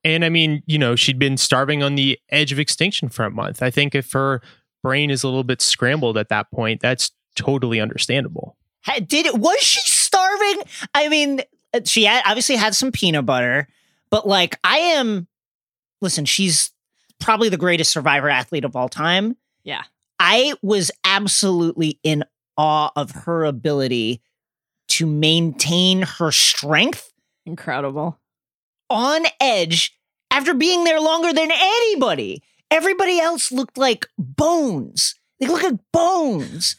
And 0.05 0.25
I 0.25 0.31
mean, 0.31 0.65
you 0.67 0.79
know, 0.79 0.97
she'd 0.97 1.21
been 1.21 1.37
starving 1.37 1.81
on 1.81 1.95
the 1.95 2.19
edge 2.31 2.51
of 2.51 2.59
extinction 2.59 3.09
for 3.09 3.25
a 3.25 3.31
month. 3.31 3.63
I 3.63 3.71
think 3.71 3.95
if 3.95 4.11
her 4.11 4.43
brain 4.83 5.11
is 5.11 5.23
a 5.23 5.29
little 5.29 5.45
bit 5.45 5.63
scrambled 5.63 6.19
at 6.19 6.29
that 6.29 6.51
point, 6.51 6.81
that's 6.81 7.13
totally 7.37 7.81
understandable. 7.81 8.57
Did 9.07 9.27
it? 9.27 9.39
Was 9.39 9.61
she 9.61 9.81
starving? 9.83 10.65
I 10.93 11.09
mean, 11.09 11.43
uh, 11.73 11.81
she 11.85 12.05
had, 12.05 12.25
obviously 12.27 12.57
had 12.57 12.75
some 12.75 12.91
peanut 12.91 13.25
butter, 13.27 13.69
but 14.11 14.27
like, 14.27 14.59
I 14.65 14.79
am. 14.79 15.29
Listen, 16.01 16.25
she's 16.25 16.73
probably 17.23 17.49
the 17.49 17.57
greatest 17.57 17.91
survivor 17.93 18.29
athlete 18.29 18.65
of 18.65 18.77
all 18.77 18.89
time. 18.89 19.37
Yeah. 19.65 19.83
I 20.19 20.55
was 20.63 20.91
absolutely 21.05 21.99
in 22.03 22.25
awe 22.57 22.91
of 22.97 23.11
her 23.13 23.45
ability 23.45 24.21
to 24.89 25.07
maintain 25.07 26.03
her 26.03 26.31
strength 26.31 27.13
Incredible. 27.47 28.19
on 28.91 29.23
edge 29.41 29.97
after 30.31 30.55
being 30.55 30.85
there 30.85 31.01
longer 31.01 31.33
than 31.33 31.51
anybody. 31.51 32.43
Everybody 32.71 33.19
else 33.21 33.51
looked 33.53 33.77
like 33.79 34.07
bones. 34.19 35.15
They 35.41 35.47
look 35.47 35.63
like 35.63 35.79
bones. 35.93 36.77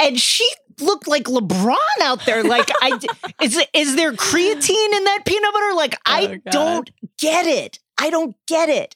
And 0.00 0.18
she 0.20 0.48
looked 0.80 1.08
like 1.08 1.24
LeBron 1.24 1.76
out 2.02 2.24
there. 2.24 2.44
Like, 2.44 2.70
I 2.80 2.98
is 3.42 3.60
is 3.74 3.96
there 3.96 4.12
creatine 4.12 4.92
in 4.96 5.04
that 5.04 5.22
peanut 5.26 5.52
butter? 5.52 5.74
Like, 5.74 5.94
Oh, 6.06 6.12
I 6.14 6.26
God. 6.36 6.42
don't 6.52 6.90
get 7.18 7.46
it. 7.46 7.78
I 7.98 8.10
don't 8.10 8.36
get 8.46 8.68
it. 8.68 8.94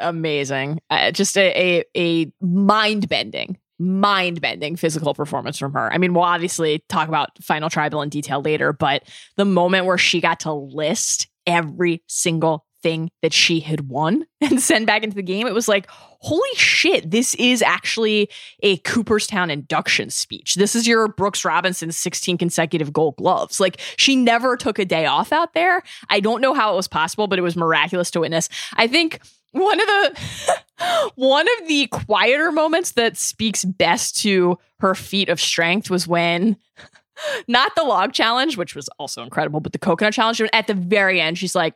Amazing. 0.00 0.80
Uh, 0.90 1.10
just 1.10 1.36
a 1.36 1.80
a, 1.80 1.84
a 1.96 2.32
mind 2.40 3.08
bending, 3.08 3.58
mind 3.78 4.40
bending 4.40 4.76
physical 4.76 5.14
performance 5.14 5.58
from 5.58 5.72
her. 5.72 5.92
I 5.92 5.98
mean, 5.98 6.14
we'll 6.14 6.24
obviously 6.24 6.84
talk 6.88 7.08
about 7.08 7.30
Final 7.42 7.70
Tribal 7.70 8.02
in 8.02 8.08
detail 8.08 8.40
later, 8.40 8.72
but 8.72 9.04
the 9.36 9.44
moment 9.44 9.86
where 9.86 9.98
she 9.98 10.20
got 10.20 10.40
to 10.40 10.52
list 10.52 11.28
every 11.46 12.02
single 12.06 12.66
thing 12.82 13.10
that 13.22 13.32
she 13.32 13.60
had 13.60 13.88
won 13.88 14.26
and 14.40 14.60
send 14.60 14.86
back 14.86 15.02
into 15.02 15.16
the 15.16 15.22
game, 15.22 15.46
it 15.46 15.54
was 15.54 15.68
like, 15.68 15.86
holy 15.90 16.48
shit, 16.54 17.10
this 17.10 17.34
is 17.36 17.62
actually 17.62 18.28
a 18.62 18.76
Cooperstown 18.78 19.50
induction 19.50 20.10
speech. 20.10 20.54
This 20.54 20.74
is 20.74 20.86
your 20.86 21.08
Brooks 21.08 21.44
Robinson's 21.44 21.96
16 21.96 22.38
consecutive 22.38 22.92
gold 22.92 23.16
gloves. 23.16 23.60
Like 23.60 23.80
she 23.96 24.16
never 24.16 24.56
took 24.56 24.78
a 24.78 24.84
day 24.84 25.06
off 25.06 25.32
out 25.32 25.54
there. 25.54 25.82
I 26.08 26.20
don't 26.20 26.40
know 26.40 26.54
how 26.54 26.72
it 26.72 26.76
was 26.76 26.88
possible, 26.88 27.26
but 27.26 27.38
it 27.38 27.42
was 27.42 27.56
miraculous 27.56 28.10
to 28.12 28.20
witness. 28.20 28.48
I 28.74 28.86
think 28.86 29.20
one 29.52 29.80
of 29.80 29.86
the 29.86 30.60
One 31.14 31.46
of 31.60 31.68
the 31.68 31.86
quieter 31.88 32.50
moments 32.50 32.92
that 32.92 33.16
speaks 33.18 33.64
best 33.66 34.16
to 34.22 34.58
her 34.78 34.94
feat 34.94 35.28
of 35.28 35.38
strength 35.38 35.90
was 35.90 36.08
when, 36.08 36.56
not 37.48 37.74
the 37.76 37.82
log 37.84 38.14
challenge, 38.14 38.56
which 38.56 38.74
was 38.74 38.88
also 38.98 39.22
incredible, 39.22 39.60
but 39.60 39.72
the 39.72 39.78
coconut 39.78 40.14
challenge. 40.14 40.40
At 40.54 40.66
the 40.68 40.74
very 40.74 41.20
end, 41.20 41.36
she's 41.36 41.54
like, 41.54 41.74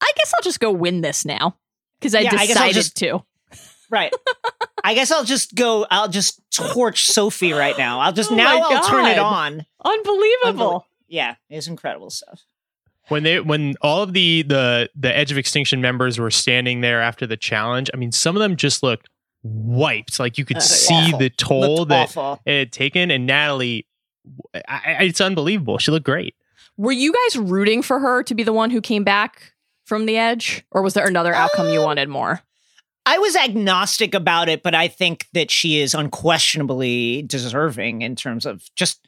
I 0.00 0.10
guess 0.16 0.32
I'll 0.36 0.42
just 0.42 0.58
go 0.60 0.72
win 0.72 1.02
this 1.02 1.26
now 1.26 1.56
because 2.00 2.14
I 2.14 2.20
Yeah, 2.20 2.30
I 2.34 2.46
decided 2.46 2.74
just- 2.74 2.96
to. 2.98 3.22
Right. 3.90 4.12
I 4.82 4.94
guess 4.94 5.10
I'll 5.12 5.24
just 5.24 5.54
go. 5.54 5.86
I'll 5.90 6.08
just 6.08 6.40
torch 6.50 7.04
Sophie 7.04 7.52
right 7.52 7.76
now. 7.76 8.00
I'll 8.00 8.12
just 8.12 8.32
Oh 8.32 8.34
now 8.34 8.60
I'll 8.62 8.88
turn 8.88 9.04
it 9.06 9.18
on. 9.18 9.64
Unbelievable. 9.84 10.86
Yeah, 11.06 11.36
it's 11.50 11.68
incredible 11.68 12.10
stuff. 12.10 12.42
When 13.08 13.22
they 13.22 13.40
when 13.40 13.74
all 13.80 14.02
of 14.02 14.12
the 14.12 14.42
the 14.42 14.90
the 14.94 15.14
Edge 15.16 15.30
of 15.32 15.38
Extinction 15.38 15.80
members 15.80 16.18
were 16.18 16.30
standing 16.30 16.80
there 16.80 17.00
after 17.02 17.26
the 17.26 17.36
challenge, 17.36 17.90
I 17.92 17.96
mean, 17.96 18.12
some 18.12 18.36
of 18.36 18.40
them 18.40 18.56
just 18.56 18.82
looked 18.82 19.08
wiped. 19.42 20.18
Like 20.18 20.38
you 20.38 20.44
could 20.44 20.56
Uh, 20.58 20.60
see 20.60 20.94
awful. 20.94 21.18
the 21.18 21.30
toll 21.30 21.76
Looked 21.76 21.88
that 21.90 22.08
awful. 22.16 22.40
it 22.46 22.58
had 22.58 22.72
taken. 22.72 23.10
And 23.10 23.26
Natalie, 23.26 23.86
I, 24.54 24.96
I, 24.98 25.02
it's 25.04 25.20
unbelievable. 25.20 25.78
She 25.78 25.90
looked 25.90 26.06
great. 26.06 26.34
Were 26.76 26.92
you 26.92 27.12
guys 27.12 27.36
rooting 27.36 27.82
for 27.82 27.98
her 28.00 28.22
to 28.22 28.34
be 28.34 28.42
the 28.42 28.52
one 28.54 28.70
who 28.70 28.80
came 28.80 29.04
back 29.04 29.52
from 29.84 30.06
the 30.06 30.16
edge? 30.16 30.64
Or 30.70 30.82
was 30.82 30.94
there 30.94 31.06
another 31.06 31.34
outcome 31.34 31.68
you 31.68 31.80
Um, 31.80 31.84
wanted 31.84 32.08
more? 32.08 32.40
I 33.06 33.18
was 33.18 33.36
agnostic 33.36 34.14
about 34.14 34.48
it, 34.48 34.62
but 34.62 34.74
I 34.74 34.88
think 34.88 35.26
that 35.34 35.50
she 35.50 35.78
is 35.78 35.94
unquestionably 35.94 37.22
deserving 37.22 38.02
in 38.02 38.16
terms 38.16 38.46
of 38.46 38.62
just 38.76 39.06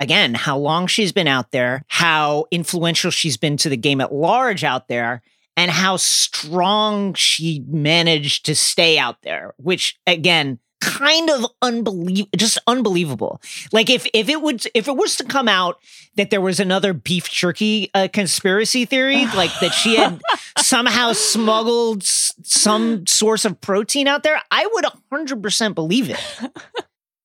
again 0.00 0.34
how 0.34 0.58
long 0.58 0.86
she's 0.86 1.12
been 1.12 1.28
out 1.28 1.52
there, 1.52 1.84
how 1.88 2.46
influential 2.50 3.10
she's 3.10 3.36
been 3.36 3.56
to 3.58 3.68
the 3.68 3.76
game 3.76 4.00
at 4.00 4.12
large 4.12 4.64
out 4.64 4.88
there, 4.88 5.22
and 5.56 5.70
how 5.70 5.96
strong 5.96 7.14
she 7.14 7.62
managed 7.68 8.46
to 8.46 8.54
stay 8.54 8.98
out 8.98 9.22
there, 9.22 9.54
which 9.58 9.98
again 10.06 10.58
kind 10.80 11.28
of 11.28 11.44
unbelievable 11.60 12.30
just 12.38 12.56
unbelievable 12.66 13.38
like 13.70 13.90
if 13.90 14.06
if 14.14 14.30
it 14.30 14.40
would 14.40 14.64
if 14.72 14.88
it 14.88 14.96
was 14.96 15.14
to 15.14 15.24
come 15.24 15.46
out 15.46 15.76
that 16.14 16.30
there 16.30 16.40
was 16.40 16.58
another 16.58 16.94
beef 16.94 17.28
jerky 17.28 17.90
uh, 17.92 18.08
conspiracy 18.10 18.86
theory 18.86 19.26
like 19.36 19.50
that 19.60 19.74
she 19.74 19.96
had 19.96 20.18
somehow 20.56 21.12
smuggled 21.12 22.02
s- 22.02 22.32
some 22.44 23.06
source 23.06 23.44
of 23.44 23.60
protein 23.60 24.08
out 24.08 24.22
there, 24.22 24.40
I 24.50 24.66
would 24.72 24.86
100% 25.12 25.74
believe 25.74 26.08
it. 26.08 26.18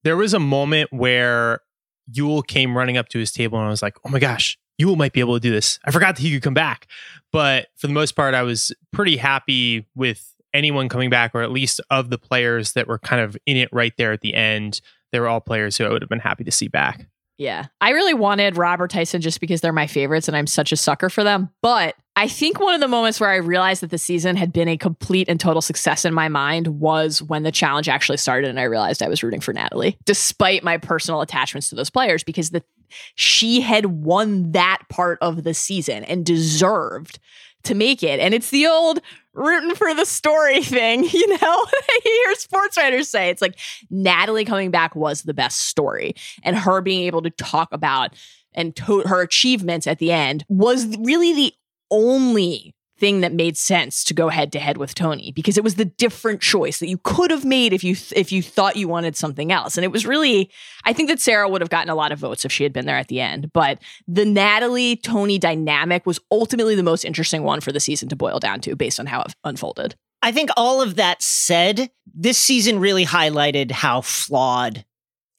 There 0.04 0.18
was 0.18 0.34
a 0.34 0.40
moment 0.40 0.92
where 0.92 1.62
Yul 2.12 2.46
came 2.46 2.78
running 2.78 2.98
up 2.98 3.10
to 3.10 3.20
his 3.20 3.32
table, 3.32 3.58
and 3.58 3.68
I 3.68 3.70
was 3.70 3.82
like, 3.82 3.98
"Oh 4.06 4.10
my 4.10 4.20
gosh, 4.20 4.58
Yul 4.82 4.98
might 4.98 5.14
be 5.14 5.20
able 5.20 5.36
to 5.36 5.40
do 5.40 5.52
this." 5.52 5.80
I 5.86 5.92
forgot 5.92 6.16
that 6.16 6.22
he 6.22 6.32
could 6.32 6.44
come 6.44 6.54
back, 6.54 6.88
but 7.32 7.68
for 7.76 7.88
the 7.88 7.94
most 7.94 8.14
part, 8.14 8.34
I 8.34 8.44
was 8.44 8.72
pretty 8.92 9.18
happy 9.18 9.88
with 9.96 10.34
anyone 10.54 10.90
coming 10.90 11.10
back, 11.10 11.32
or 11.36 11.42
at 11.42 11.52
least 11.52 11.82
of 11.90 12.10
the 12.10 12.18
players 12.18 12.74
that 12.74 12.88
were 12.88 13.00
kind 13.00 13.22
of 13.22 13.38
in 13.46 13.58
it 13.58 13.70
right 13.72 13.94
there 13.98 14.14
at 14.14 14.22
the 14.22 14.34
end. 14.34 14.82
They 15.12 15.20
were 15.20 15.28
all 15.28 15.42
players 15.42 15.78
who 15.78 15.86
I 15.86 15.90
would 15.90 16.02
have 16.02 16.10
been 16.10 16.20
happy 16.20 16.44
to 16.46 16.52
see 16.52 16.68
back. 16.68 17.08
Yeah. 17.38 17.66
I 17.82 17.90
really 17.90 18.14
wanted 18.14 18.58
Robert 18.58 18.90
Tyson 18.90 19.22
just 19.22 19.42
because 19.42 19.62
they're 19.62 19.74
my 19.74 19.88
favorites 19.88 20.28
and 20.28 20.38
I'm 20.38 20.48
such 20.48 20.72
a 20.72 20.78
sucker 20.78 21.10
for 21.10 21.24
them. 21.24 21.50
But 21.62 21.96
I 22.18 22.30
think 22.30 22.60
one 22.60 22.74
of 22.74 22.80
the 22.80 22.88
moments 22.88 23.20
where 23.20 23.30
I 23.30 23.36
realized 23.36 23.82
that 23.82 23.90
the 23.90 23.98
season 23.98 24.38
had 24.38 24.54
been 24.54 24.70
a 24.70 24.78
complete 24.78 25.28
and 25.28 25.38
total 25.38 25.62
success 25.62 26.06
in 26.06 26.14
my 26.14 26.30
mind 26.30 26.68
was 26.80 27.22
when 27.22 27.44
the 27.44 27.52
challenge 27.52 27.90
actually 27.90 28.18
started 28.18 28.50
and 28.50 28.60
I 28.60 28.64
realized 28.64 29.04
I 29.04 29.10
was 29.10 29.22
rooting 29.22 29.42
for 29.42 29.54
Natalie, 29.54 29.98
despite 30.06 30.64
my 30.64 30.78
personal 30.78 31.22
attachments 31.22 31.70
to 31.70 31.76
those 31.76 31.90
players, 31.90 32.24
because 32.24 32.52
the 32.52 32.64
she 33.16 33.62
had 33.62 33.88
won 33.88 34.52
that 34.52 34.84
part 34.90 35.18
of 35.22 35.44
the 35.44 35.54
season 35.54 36.04
and 36.06 36.26
deserved 36.26 37.20
to 37.64 37.76
make 37.76 38.04
it. 38.04 38.20
And 38.20 38.34
it's 38.34 38.52
the 38.52 38.68
old 38.68 39.02
rooting 39.34 39.76
for 39.76 39.94
the 39.94 40.06
story 40.06 40.62
thing, 40.62 41.04
you 41.12 41.28
know? 41.28 41.38
I 41.42 42.00
hear 42.04 42.36
sports 42.36 42.78
writers 42.78 43.10
say 43.10 43.30
it's 43.30 43.42
like 43.42 43.60
Natalie 43.90 44.46
coming 44.46 44.72
back 44.72 44.96
was 44.96 45.24
the 45.24 45.34
best 45.34 45.64
story 45.64 46.16
and 46.44 46.56
her 46.56 46.80
being 46.80 47.04
able 47.04 47.24
to 47.24 47.30
talk 47.32 47.70
about 47.74 48.16
and 48.54 48.76
to- 48.78 49.02
her 49.02 49.22
achievements 49.22 49.88
at 49.88 50.00
the 50.00 50.12
end 50.12 50.46
was 50.48 50.86
really 50.98 51.34
the 51.34 51.54
only 51.92 52.76
thing 52.98 53.22
that 53.22 53.34
made 53.34 53.58
sense 53.58 54.06
to 54.06 54.14
go 54.14 54.30
head 54.30 54.54
to 54.54 54.60
head 54.60 54.78
with 54.78 54.96
Tony 54.96 55.34
because 55.34 55.58
it 55.58 55.64
was 55.66 55.76
the 55.76 55.84
different 55.84 56.40
choice 56.40 56.80
that 56.80 56.88
you 56.88 56.98
could 57.00 57.30
have 57.30 57.44
made 57.44 57.74
if 57.74 57.84
you 57.84 57.94
th- 57.94 58.14
if 58.16 58.32
you 58.32 58.42
thought 58.42 58.78
you 58.78 58.88
wanted 58.88 59.18
something 59.18 59.52
else 59.52 59.76
and 59.76 59.84
it 59.84 59.92
was 59.92 60.06
really 60.06 60.50
I 60.86 60.94
think 60.94 61.10
that 61.10 61.20
Sarah 61.20 61.50
would 61.50 61.60
have 61.60 61.70
gotten 61.70 61.90
a 61.90 61.96
lot 61.96 62.14
of 62.14 62.20
votes 62.20 62.46
if 62.46 62.54
she 62.54 62.64
had 62.64 62.72
been 62.72 62.86
there 62.86 62.96
at 62.96 63.10
the 63.10 63.20
end 63.20 63.52
but 63.52 63.80
the 64.08 64.24
Natalie 64.24 64.96
Tony 64.96 65.38
dynamic 65.38 66.06
was 66.06 66.22
ultimately 66.32 66.74
the 66.74 66.84
most 66.84 67.04
interesting 67.04 67.44
one 67.44 67.60
for 67.60 67.74
the 67.74 67.82
season 67.82 68.08
to 68.08 68.16
boil 68.16 68.40
down 68.40 68.62
to 68.62 68.78
based 68.78 68.98
on 68.98 69.08
how 69.08 69.24
it 69.24 69.36
unfolded 69.44 69.96
I 70.26 70.32
think 70.32 70.50
all 70.58 70.82
of 70.82 70.96
that 70.96 71.22
said, 71.22 71.92
this 72.16 72.40
season 72.40 72.80
really 72.80 73.06
highlighted 73.06 73.70
how 73.70 74.02
flawed 74.02 74.84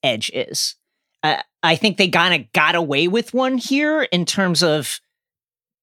Edge 0.04 0.30
is. 0.32 0.76
Uh, 1.24 1.42
I 1.60 1.74
think 1.74 1.96
they 1.96 2.08
kind 2.08 2.40
of 2.40 2.52
got 2.52 2.76
away 2.76 3.08
with 3.08 3.34
one 3.34 3.58
here 3.58 4.02
in 4.02 4.24
terms 4.24 4.62
of 4.62 5.00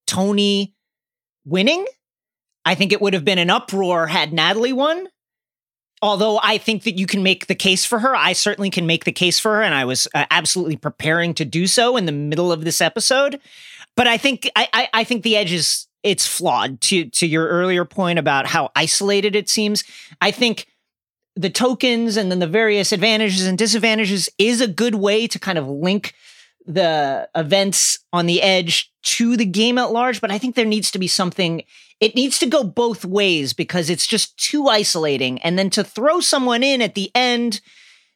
Tony 0.08 0.74
winning. 1.46 1.86
I 2.66 2.76
think 2.76 2.92
it 2.92 3.02
would 3.02 3.14
have 3.14 3.26
been 3.26 3.40
an 3.40 3.50
uproar 3.50 4.08
had 4.08 4.34
Natalie 4.34 4.74
won. 4.74 5.08
Although 6.02 6.40
I 6.44 6.58
think 6.58 6.84
that 6.84 6.98
you 6.98 7.08
can 7.08 7.24
make 7.24 7.48
the 7.48 7.56
case 7.56 7.86
for 7.86 8.00
her, 8.00 8.14
I 8.14 8.34
certainly 8.34 8.70
can 8.70 8.86
make 8.86 9.06
the 9.06 9.12
case 9.14 9.40
for 9.40 9.56
her, 9.56 9.62
and 9.62 9.74
I 9.74 9.86
was 9.86 10.06
uh, 10.14 10.26
absolutely 10.32 10.76
preparing 10.76 11.34
to 11.36 11.46
do 11.46 11.66
so 11.66 11.96
in 11.96 12.06
the 12.06 12.12
middle 12.12 12.52
of 12.52 12.66
this 12.66 12.82
episode. 12.82 13.40
But 13.96 14.08
I 14.08 14.18
think 14.18 14.50
I, 14.56 14.68
I, 14.74 14.90
I 14.94 15.04
think 15.06 15.24
the 15.24 15.38
edge 15.38 15.54
is 15.54 15.88
it's 16.04 16.28
flawed. 16.28 16.82
To 16.82 17.06
to 17.06 17.26
your 17.26 17.48
earlier 17.48 17.86
point 17.86 18.20
about 18.20 18.48
how 18.48 18.72
isolated 18.76 19.34
it 19.34 19.48
seems, 19.48 19.86
I 20.20 20.32
think 20.32 20.68
the 21.36 21.50
tokens 21.50 22.18
and 22.18 22.30
then 22.30 22.40
the 22.40 22.48
various 22.48 22.92
advantages 22.92 23.48
and 23.48 23.58
disadvantages 23.58 24.30
is 24.38 24.62
a 24.62 24.68
good 24.68 24.96
way 24.96 25.26
to 25.28 25.40
kind 25.40 25.58
of 25.58 25.68
link 25.68 26.14
the 26.66 27.28
events 27.36 28.00
on 28.12 28.26
the 28.26 28.42
edge 28.42 28.93
to 29.04 29.38
the 29.38 29.46
game 29.46 29.78
at 29.78 29.92
large. 29.92 30.22
But 30.22 30.32
I 30.32 30.38
think 30.38 30.56
there 30.56 30.66
needs 30.66 30.92
to 30.92 31.00
be 31.00 31.08
something. 31.08 31.64
It 32.00 32.16
needs 32.16 32.40
to 32.40 32.46
go 32.46 32.64
both 32.64 33.06
ways 33.06 33.54
because 33.54 33.90
it's 33.90 34.08
just 34.08 34.38
too 34.38 34.68
isolating. 34.68 35.40
And 35.40 35.58
then 35.58 35.70
to 35.72 35.84
throw 35.84 36.20
someone 36.20 36.64
in 36.64 36.82
at 36.82 36.96
the 36.96 37.12
end, 37.14 37.62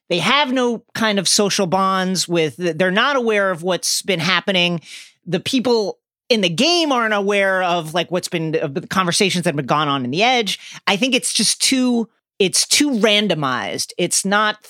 they 0.10 0.20
have 0.20 0.52
no 0.52 0.84
kind 0.94 1.20
of 1.20 1.28
social 1.28 1.68
bonds 1.68 2.28
with. 2.28 2.56
They're 2.58 2.92
not 2.92 3.16
aware 3.16 3.52
of 3.52 3.64
what's 3.64 4.02
been 4.02 4.20
happening. 4.20 4.82
The 5.26 5.40
people 5.40 6.00
in 6.30 6.42
the 6.42 6.50
game 6.50 6.92
aren't 6.92 7.14
aware 7.14 7.64
of 7.64 7.94
like 7.94 8.12
what's 8.12 8.28
been 8.28 8.56
of 8.56 8.74
the 8.74 8.88
conversations 8.88 9.44
that 9.44 9.52
have 9.52 9.56
been 9.56 9.66
gone 9.66 9.88
on 9.88 10.04
in 10.04 10.12
the 10.12 10.24
edge. 10.24 10.60
I 10.86 10.98
think 10.98 11.16
it's 11.16 11.34
just 11.34 11.62
too 11.62 12.10
it's 12.40 12.68
too 12.68 12.92
randomized. 12.92 13.94
It's 13.98 14.26
not 14.26 14.66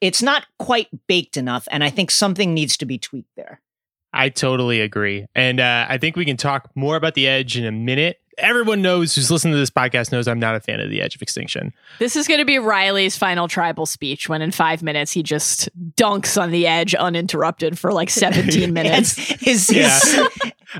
it's 0.00 0.22
not 0.22 0.46
quite 0.58 0.88
baked 1.06 1.36
enough 1.36 1.66
and 1.70 1.82
I 1.84 1.90
think 1.90 2.10
something 2.10 2.54
needs 2.54 2.76
to 2.78 2.86
be 2.86 2.98
tweaked 2.98 3.34
there. 3.36 3.60
I 4.12 4.28
totally 4.28 4.80
agree. 4.80 5.26
And 5.34 5.60
uh, 5.60 5.86
I 5.88 5.98
think 5.98 6.16
we 6.16 6.24
can 6.24 6.36
talk 6.36 6.70
more 6.74 6.96
about 6.96 7.14
the 7.14 7.26
edge 7.26 7.56
in 7.56 7.64
a 7.64 7.72
minute. 7.72 8.18
Everyone 8.38 8.80
knows 8.80 9.14
who's 9.14 9.30
listening 9.30 9.52
to 9.54 9.58
this 9.58 9.70
podcast 9.70 10.10
knows 10.10 10.26
I'm 10.26 10.38
not 10.38 10.54
a 10.54 10.60
fan 10.60 10.80
of 10.80 10.88
the 10.90 11.02
edge 11.02 11.14
of 11.14 11.22
extinction. 11.22 11.72
This 11.98 12.16
is 12.16 12.26
going 12.26 12.40
to 12.40 12.46
be 12.46 12.58
Riley's 12.58 13.16
final 13.16 13.46
tribal 13.46 13.84
speech 13.84 14.28
when 14.28 14.40
in 14.40 14.50
five 14.52 14.82
minutes 14.82 15.12
he 15.12 15.22
just 15.22 15.68
dunks 15.96 16.40
on 16.40 16.50
the 16.50 16.66
edge 16.66 16.94
uninterrupted 16.94 17.78
for 17.78 17.92
like 17.92 18.08
17 18.10 18.72
minutes. 18.74 19.16
His, 19.16 19.68
his, 19.68 19.70
Yeah. 19.70 19.98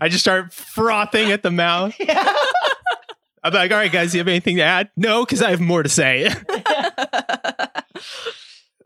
I 0.00 0.08
just 0.08 0.24
start 0.24 0.52
frothing 0.52 1.30
at 1.30 1.42
the 1.42 1.50
mouth. 1.50 1.94
I'm 3.44 3.52
like, 3.52 3.70
all 3.70 3.76
right, 3.76 3.92
guys, 3.92 4.14
you 4.14 4.18
have 4.20 4.28
anything 4.28 4.56
to 4.56 4.62
add? 4.62 4.90
No, 4.96 5.24
because 5.24 5.42
I 5.42 5.50
have 5.50 5.60
more 5.60 5.82
to 5.82 5.88
say. 5.88 6.30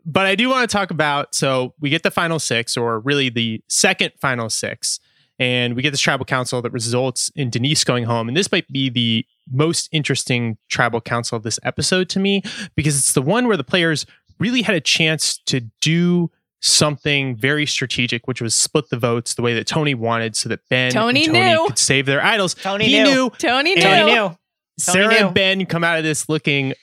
But 0.07 0.25
I 0.25 0.35
do 0.35 0.49
want 0.49 0.67
to 0.67 0.73
talk 0.73 0.89
about 0.89 1.35
so 1.35 1.73
we 1.79 1.89
get 1.89 2.01
the 2.01 2.11
final 2.11 2.39
six, 2.39 2.77
or 2.77 2.99
really 3.01 3.29
the 3.29 3.61
second 3.67 4.13
final 4.19 4.49
six, 4.49 4.99
and 5.37 5.75
we 5.75 5.81
get 5.81 5.91
this 5.91 5.99
tribal 5.99 6.25
council 6.25 6.61
that 6.61 6.71
results 6.71 7.29
in 7.35 7.49
Denise 7.49 7.83
going 7.83 8.05
home. 8.05 8.29
And 8.29 8.35
this 8.35 8.51
might 8.51 8.67
be 8.69 8.89
the 8.89 9.25
most 9.51 9.89
interesting 9.91 10.57
tribal 10.69 11.01
council 11.01 11.35
of 11.35 11.43
this 11.43 11.59
episode 11.61 12.09
to 12.09 12.19
me 12.19 12.41
because 12.75 12.97
it's 12.97 13.13
the 13.13 13.21
one 13.21 13.47
where 13.47 13.57
the 13.57 13.63
players 13.63 14.05
really 14.39 14.61
had 14.61 14.75
a 14.75 14.81
chance 14.81 15.37
to 15.45 15.61
do 15.81 16.31
something 16.61 17.35
very 17.35 17.65
strategic, 17.65 18.27
which 18.27 18.41
was 18.41 18.55
split 18.55 18.89
the 18.89 18.97
votes 18.97 19.33
the 19.35 19.41
way 19.41 19.53
that 19.53 19.67
Tony 19.67 19.93
wanted 19.93 20.35
so 20.35 20.49
that 20.49 20.61
Ben 20.69 20.91
Tony 20.91 21.25
and 21.25 21.33
Tony 21.33 21.51
knew. 21.51 21.67
could 21.67 21.77
save 21.77 22.05
their 22.05 22.23
idols. 22.23 22.55
Tony 22.55 22.85
he 22.85 23.03
knew. 23.03 23.13
knew. 23.13 23.29
Tony 23.37 23.75
knew. 23.75 23.81
Tony 23.81 24.11
knew. 24.11 24.37
Sarah 24.79 25.07
knew. 25.07 25.25
and 25.27 25.33
Ben 25.35 25.65
come 25.65 25.83
out 25.83 25.97
of 25.97 26.03
this 26.03 26.29
looking 26.29 26.73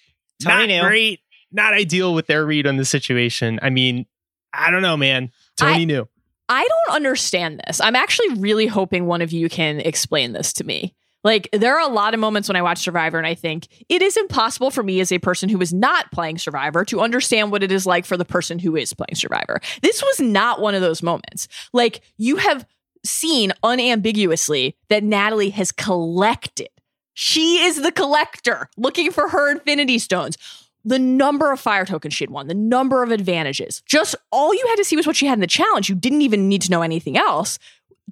Tony 0.42 0.66
not 0.66 0.68
knew. 0.68 0.80
great, 0.82 1.20
not 1.54 1.72
ideal 1.72 2.14
with 2.14 2.26
their 2.26 2.44
read 2.44 2.66
on 2.66 2.76
the 2.76 2.84
situation. 2.84 3.58
I 3.62 3.70
mean, 3.70 4.06
I 4.52 4.70
don't 4.70 4.82
know, 4.82 4.96
man. 4.96 5.30
Tony 5.56 5.82
I- 5.82 5.84
knew. 5.84 6.08
I 6.46 6.68
don't 6.68 6.96
understand 6.96 7.62
this. 7.66 7.80
I'm 7.80 7.96
actually 7.96 8.34
really 8.34 8.66
hoping 8.66 9.06
one 9.06 9.22
of 9.22 9.32
you 9.32 9.48
can 9.48 9.80
explain 9.80 10.32
this 10.32 10.52
to 10.54 10.64
me. 10.64 10.94
Like, 11.22 11.48
there 11.54 11.74
are 11.74 11.88
a 11.88 11.90
lot 11.90 12.12
of 12.12 12.20
moments 12.20 12.50
when 12.50 12.56
I 12.56 12.60
watch 12.60 12.80
Survivor 12.80 13.16
and 13.16 13.26
I 13.26 13.34
think 13.34 13.66
it 13.88 14.02
is 14.02 14.14
impossible 14.18 14.70
for 14.70 14.82
me 14.82 15.00
as 15.00 15.10
a 15.10 15.18
person 15.18 15.48
who 15.48 15.58
is 15.62 15.72
not 15.72 16.12
playing 16.12 16.36
Survivor 16.36 16.84
to 16.84 17.00
understand 17.00 17.50
what 17.50 17.62
it 17.62 17.72
is 17.72 17.86
like 17.86 18.04
for 18.04 18.18
the 18.18 18.26
person 18.26 18.58
who 18.58 18.76
is 18.76 18.92
playing 18.92 19.14
Survivor. 19.14 19.58
This 19.80 20.02
was 20.02 20.20
not 20.20 20.60
one 20.60 20.74
of 20.74 20.82
those 20.82 21.02
moments. 21.02 21.48
Like, 21.72 22.02
you 22.18 22.36
have 22.36 22.66
seen 23.06 23.54
unambiguously 23.62 24.76
that 24.90 25.02
Natalie 25.02 25.50
has 25.50 25.72
collected 25.72 26.68
She 27.14 27.64
is 27.64 27.80
the 27.80 27.92
collector 27.92 28.68
looking 28.76 29.10
for 29.12 29.28
her 29.28 29.50
infinity 29.50 29.98
stones. 29.98 30.36
The 30.84 30.98
number 30.98 31.50
of 31.50 31.60
fire 31.60 31.86
tokens 31.86 32.14
she 32.14 32.24
had 32.24 32.30
won, 32.30 32.46
the 32.46 32.54
number 32.54 33.02
of 33.02 33.10
advantages. 33.10 33.82
Just 33.86 34.14
all 34.30 34.54
you 34.54 34.64
had 34.68 34.76
to 34.76 34.84
see 34.84 34.96
was 34.96 35.06
what 35.06 35.16
she 35.16 35.26
had 35.26 35.34
in 35.34 35.40
the 35.40 35.46
challenge. 35.46 35.88
You 35.88 35.94
didn't 35.94 36.22
even 36.22 36.48
need 36.48 36.62
to 36.62 36.70
know 36.70 36.82
anything 36.82 37.16
else 37.16 37.58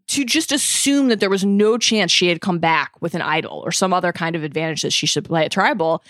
to 0.09 0.25
just 0.25 0.53
assume 0.53 1.09
that 1.09 1.21
there 1.21 1.31
was 1.31 1.45
no 1.45 1.79
chance 1.79 2.11
she 2.11 2.29
had 2.29 2.41
come 2.41 2.59
back 2.59 2.93
with 3.01 3.15
an 3.15 3.23
idol 3.23 3.63
or 3.65 3.73
some 3.73 3.93
other 3.93 4.13
kind 4.13 4.35
of 4.35 4.43
advantage 4.43 4.83
that 4.83 4.93
she 4.93 5.07
should 5.07 5.25
play 5.25 5.45
at 5.45 5.53
tribal. 5.53 6.03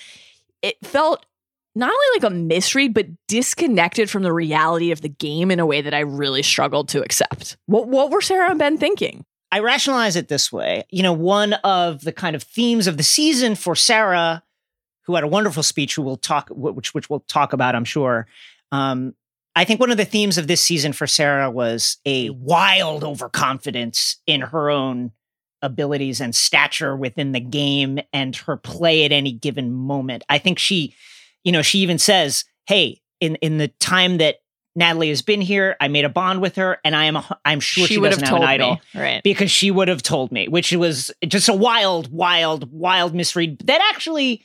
It 0.63 0.77
felt 0.85 1.27
not 1.75 1.91
only 1.91 2.07
like 2.15 2.31
a 2.31 2.35
misread, 2.35 2.95
but 2.95 3.07
disconnected 3.29 4.11
from 4.11 4.23
the 4.23 4.33
reality 4.33 4.91
of 4.93 5.01
the 5.01 5.09
game 5.09 5.51
in 5.51 5.59
a 5.59 5.67
way 5.67 5.81
that 5.81 5.95
I 5.95 6.01
really 6.01 6.43
struggled 6.43 6.89
to 6.91 7.03
accept. 7.03 7.57
What 7.67 7.89
what 7.89 8.11
were 8.11 8.21
Sarah 8.21 8.51
and 8.51 8.59
Ben 8.59 8.79
thinking? 8.79 9.25
I 9.51 9.59
rationalize 9.59 10.17
it 10.17 10.29
this 10.29 10.51
way. 10.53 10.85
You 10.91 11.03
know, 11.03 11.13
one 11.13 11.55
of 11.65 12.03
the 12.03 12.13
kind 12.13 12.35
of 12.37 12.43
themes 12.43 12.87
of 12.87 12.97
the 12.97 13.03
season 13.03 13.55
for 13.55 13.75
Sarah, 13.75 14.43
who 15.03 15.15
had 15.15 15.25
a 15.25 15.29
wonderful 15.29 15.63
speech, 15.63 15.95
who 15.95 16.03
we'll 16.03 16.17
talk, 16.17 16.49
which 16.51 16.95
which 16.95 17.11
we'll 17.11 17.25
talk 17.29 17.53
about, 17.53 17.75
I'm 17.75 17.85
sure. 17.85 18.27
Um, 18.71 19.15
I 19.55 19.65
think 19.65 19.81
one 19.81 19.91
of 19.91 19.99
the 19.99 20.05
themes 20.05 20.39
of 20.39 20.47
this 20.47 20.63
season 20.63 20.93
for 20.93 21.07
Sarah 21.07 21.51
was 21.51 21.99
a 22.07 22.31
wild 22.31 23.05
overconfidence 23.05 24.17
in 24.27 24.41
her 24.41 24.71
own 24.71 25.13
abilities 25.61 26.21
and 26.21 26.35
stature 26.35 26.97
within 26.97 27.33
the 27.33 27.41
game 27.41 28.01
and 28.13 28.35
her 28.35 28.57
play 28.57 29.05
at 29.05 29.13
any 29.13 29.33
given 29.33 29.73
moment. 29.73 30.25
I 30.29 30.39
think 30.39 30.59
she, 30.59 30.95
you 31.45 31.53
know, 31.53 31.63
she 31.63 31.81
even 31.81 31.99
says, 31.99 32.45
"Hey, 32.67 33.03
in 33.21 33.37
in 33.37 33.59
the 33.59 33.69
time 33.69 34.19
that 34.19 34.37
Natalie 34.75 35.11
has 35.11 35.23
been 35.23 35.41
here. 35.41 35.77
I 35.81 35.89
made 35.89 36.05
a 36.05 36.09
bond 36.09 36.41
with 36.41 36.57
her, 36.57 36.79
and 36.85 36.97
I 36.97 37.05
am 37.05 37.19
I'm 37.45 37.61
sure 37.61 37.87
she, 37.87 37.95
she 37.95 38.01
doesn't 38.01 38.23
have, 38.23 38.31
have 38.31 38.43
an 38.43 38.49
idol, 38.49 38.81
me. 38.95 39.01
right? 39.01 39.23
Because 39.23 39.51
she 39.51 39.71
would 39.71 39.89
have 39.89 40.03
told 40.03 40.33
me, 40.33 40.49
which 40.49 40.73
was 40.73 41.11
just 41.27 41.49
a 41.49 41.55
wild, 41.55 42.11
wild, 42.11 42.73
wild 42.73 43.15
misread 43.15 43.59
that 43.67 43.81
actually 43.93 44.45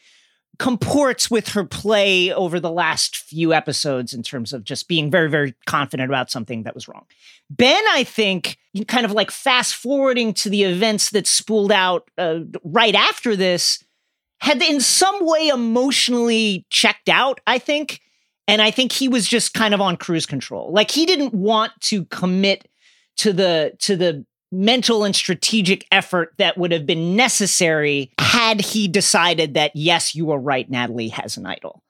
comports 0.59 1.29
with 1.29 1.49
her 1.49 1.63
play 1.63 2.33
over 2.33 2.59
the 2.59 2.71
last 2.71 3.15
few 3.15 3.53
episodes 3.53 4.13
in 4.13 4.23
terms 4.23 4.53
of 4.53 4.63
just 4.63 4.87
being 4.87 5.11
very, 5.11 5.29
very 5.29 5.53
confident 5.65 6.09
about 6.09 6.31
something 6.31 6.63
that 6.63 6.73
was 6.73 6.87
wrong. 6.87 7.05
Ben, 7.49 7.83
I 7.91 8.03
think, 8.03 8.57
kind 8.87 9.05
of 9.05 9.11
like 9.11 9.31
fast 9.31 9.75
forwarding 9.75 10.33
to 10.35 10.49
the 10.49 10.63
events 10.63 11.11
that 11.11 11.27
spooled 11.27 11.71
out 11.71 12.09
uh, 12.17 12.39
right 12.63 12.95
after 12.95 13.35
this, 13.35 13.83
had 14.39 14.61
in 14.61 14.81
some 14.81 15.25
way 15.25 15.47
emotionally 15.47 16.65
checked 16.69 17.09
out. 17.09 17.39
I 17.47 17.57
think 17.59 18.01
and 18.47 18.61
I 18.61 18.71
think 18.71 18.93
he 18.93 19.07
was 19.07 19.27
just 19.27 19.53
kind 19.53 19.73
of 19.73 19.81
on 19.81 19.97
cruise 19.97 20.25
control. 20.25 20.71
Like 20.71 20.89
he 20.89 21.05
didn't 21.05 21.33
want 21.33 21.73
to 21.81 22.05
commit 22.05 22.67
to 23.17 23.33
the 23.33 23.73
to 23.79 23.95
the 23.95 24.25
mental 24.51 25.03
and 25.03 25.15
strategic 25.15 25.85
effort 25.91 26.33
that 26.37 26.57
would 26.57 26.71
have 26.71 26.85
been 26.85 27.15
necessary 27.15 28.11
had 28.19 28.61
he 28.61 28.87
decided 28.87 29.53
that 29.55 29.71
yes, 29.75 30.15
you 30.15 30.25
were 30.25 30.39
right, 30.39 30.69
Natalie 30.69 31.09
has 31.09 31.37
an 31.37 31.45
idol. 31.45 31.83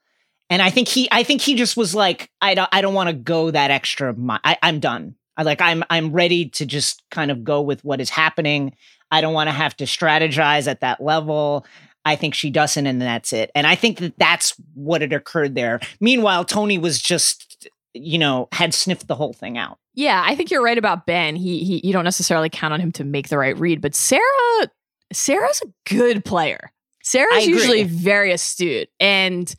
And 0.49 0.61
I 0.61 0.69
think 0.69 0.87
he 0.87 1.07
I 1.11 1.23
think 1.23 1.41
he 1.41 1.55
just 1.55 1.75
was 1.75 1.93
like, 1.93 2.31
I 2.41 2.55
don't 2.55 2.69
I 2.71 2.81
don't 2.81 2.93
want 2.93 3.09
to 3.09 3.15
go 3.15 3.51
that 3.51 3.71
extra 3.71 4.13
mi- 4.13 4.39
I, 4.43 4.57
I'm 4.63 4.79
done. 4.79 5.15
I 5.35 5.43
like 5.43 5.61
I'm 5.61 5.83
I'm 5.89 6.11
ready 6.11 6.49
to 6.49 6.65
just 6.65 7.03
kind 7.11 7.31
of 7.31 7.43
go 7.43 7.61
with 7.61 7.83
what 7.83 8.01
is 8.01 8.09
happening. 8.09 8.73
I 9.11 9.21
don't 9.21 9.33
want 9.33 9.47
to 9.47 9.53
have 9.53 9.75
to 9.77 9.85
strategize 9.85 10.67
at 10.67 10.81
that 10.81 11.01
level. 11.01 11.65
I 12.05 12.15
think 12.15 12.33
she 12.33 12.49
doesn't, 12.49 12.87
and 12.87 13.01
that's 13.01 13.33
it. 13.33 13.51
And 13.53 13.67
I 13.67 13.75
think 13.75 13.99
that 13.99 14.17
that's 14.17 14.53
what 14.73 15.01
had 15.01 15.11
occurred 15.11 15.55
there. 15.55 15.81
Meanwhile, 15.99 16.45
Tony 16.45 16.77
was 16.77 17.01
just, 17.01 17.67
you 17.97 18.17
know, 18.17 18.47
had 18.51 18.73
sniffed 18.73 19.07
the 19.07 19.15
whole 19.15 19.33
thing 19.33 19.57
out. 19.57 19.79
Yeah, 19.93 20.23
I 20.25 20.35
think 20.35 20.51
you're 20.51 20.63
right 20.63 20.77
about 20.77 21.05
Ben. 21.05 21.35
He, 21.35 21.63
he 21.63 21.81
you 21.85 21.93
don't 21.93 22.03
necessarily 22.03 22.49
count 22.49 22.73
on 22.73 22.79
him 22.79 22.91
to 22.93 23.03
make 23.03 23.29
the 23.29 23.37
right 23.37 23.57
read, 23.57 23.81
but 23.81 23.95
Sarah, 23.95 24.69
Sarah's 25.11 25.61
a 25.63 25.93
good 25.93 26.23
player. 26.23 26.71
Sarah's 27.03 27.47
usually 27.47 27.83
very 27.83 28.31
astute, 28.31 28.89
and 28.99 29.53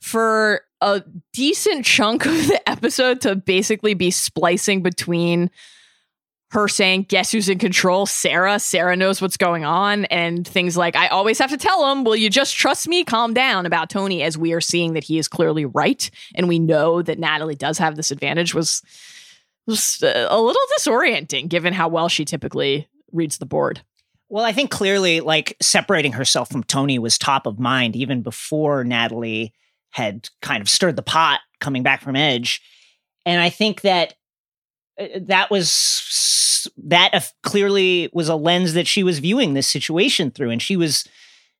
for 0.00 0.62
a 0.80 1.02
decent 1.32 1.84
chunk 1.84 2.26
of 2.26 2.48
the 2.48 2.68
episode 2.68 3.20
to 3.22 3.36
basically 3.36 3.94
be 3.94 4.10
splicing 4.10 4.82
between 4.82 5.50
her 6.50 6.68
saying, 6.68 7.06
Guess 7.08 7.32
who's 7.32 7.48
in 7.48 7.58
control? 7.58 8.06
Sarah. 8.06 8.58
Sarah 8.58 8.96
knows 8.96 9.20
what's 9.20 9.36
going 9.36 9.64
on. 9.64 10.04
And 10.06 10.46
things 10.46 10.76
like, 10.76 10.96
I 10.96 11.08
always 11.08 11.38
have 11.38 11.50
to 11.50 11.56
tell 11.56 11.90
him, 11.90 12.04
Will 12.04 12.16
you 12.16 12.30
just 12.30 12.56
trust 12.56 12.88
me? 12.88 13.04
Calm 13.04 13.34
down 13.34 13.66
about 13.66 13.90
Tony, 13.90 14.22
as 14.22 14.36
we 14.36 14.52
are 14.52 14.60
seeing 14.60 14.94
that 14.94 15.04
he 15.04 15.18
is 15.18 15.28
clearly 15.28 15.64
right. 15.64 16.10
And 16.34 16.48
we 16.48 16.58
know 16.58 17.02
that 17.02 17.18
Natalie 17.18 17.54
does 17.54 17.78
have 17.78 17.96
this 17.96 18.10
advantage, 18.10 18.54
was, 18.54 18.82
was 19.66 20.02
uh, 20.02 20.26
a 20.28 20.40
little 20.40 20.62
disorienting 20.78 21.48
given 21.48 21.72
how 21.72 21.88
well 21.88 22.08
she 22.08 22.24
typically 22.24 22.88
reads 23.12 23.38
the 23.38 23.46
board. 23.46 23.82
Well, 24.28 24.44
I 24.44 24.52
think 24.52 24.70
clearly, 24.70 25.20
like 25.20 25.56
separating 25.60 26.12
herself 26.12 26.50
from 26.50 26.62
Tony 26.62 26.98
was 26.98 27.18
top 27.18 27.46
of 27.46 27.58
mind 27.58 27.96
even 27.96 28.22
before 28.22 28.84
Natalie 28.84 29.52
had 29.90 30.28
kind 30.40 30.60
of 30.60 30.68
stirred 30.68 30.94
the 30.94 31.02
pot 31.02 31.40
coming 31.60 31.82
back 31.82 32.00
from 32.00 32.14
Edge. 32.14 32.62
And 33.26 33.40
I 33.40 33.50
think 33.50 33.80
that 33.82 34.14
that 35.20 35.50
was 35.50 36.68
that 36.76 37.32
clearly 37.42 38.10
was 38.12 38.28
a 38.28 38.34
lens 38.34 38.74
that 38.74 38.86
she 38.86 39.02
was 39.02 39.18
viewing 39.18 39.54
this 39.54 39.66
situation 39.66 40.30
through 40.30 40.50
and 40.50 40.60
she 40.60 40.76
was 40.76 41.06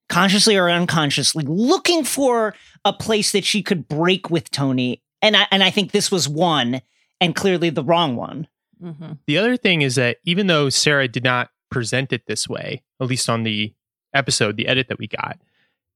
consciously 0.09 0.57
or 0.57 0.69
unconsciously 0.69 1.45
looking 1.47 2.05
for 2.05 2.55
a 2.85 2.93
place 2.93 3.33
that 3.33 3.45
she 3.45 3.63
could 3.63 3.89
break 3.89 4.29
with 4.29 4.51
Tony 4.51 5.03
and 5.23 5.37
I, 5.37 5.47
and 5.51 5.63
I 5.63 5.71
think 5.71 5.93
this 5.93 6.11
was 6.11 6.29
one 6.29 6.81
and 7.21 7.35
clearly 7.35 7.71
the 7.71 7.85
wrong 7.85 8.17
one. 8.17 8.49
Mm-hmm. 8.83 9.13
The 9.27 9.39
other 9.39 9.57
thing 9.57 9.83
is 9.83 9.97
that 9.97 10.19
even 10.25 10.47
though 10.47 10.71
Sarah 10.71 11.09
did 11.09 11.25
not 11.25 11.51
present 11.71 12.13
it 12.13 12.27
this 12.27 12.49
way, 12.49 12.83
at 13.01 13.07
least 13.07 13.29
on 13.29 13.43
the 13.43 13.75
episode, 14.15 14.57
the 14.57 14.67
edit 14.67 14.89
that 14.89 14.99
we 14.99 15.07
got, 15.07 15.39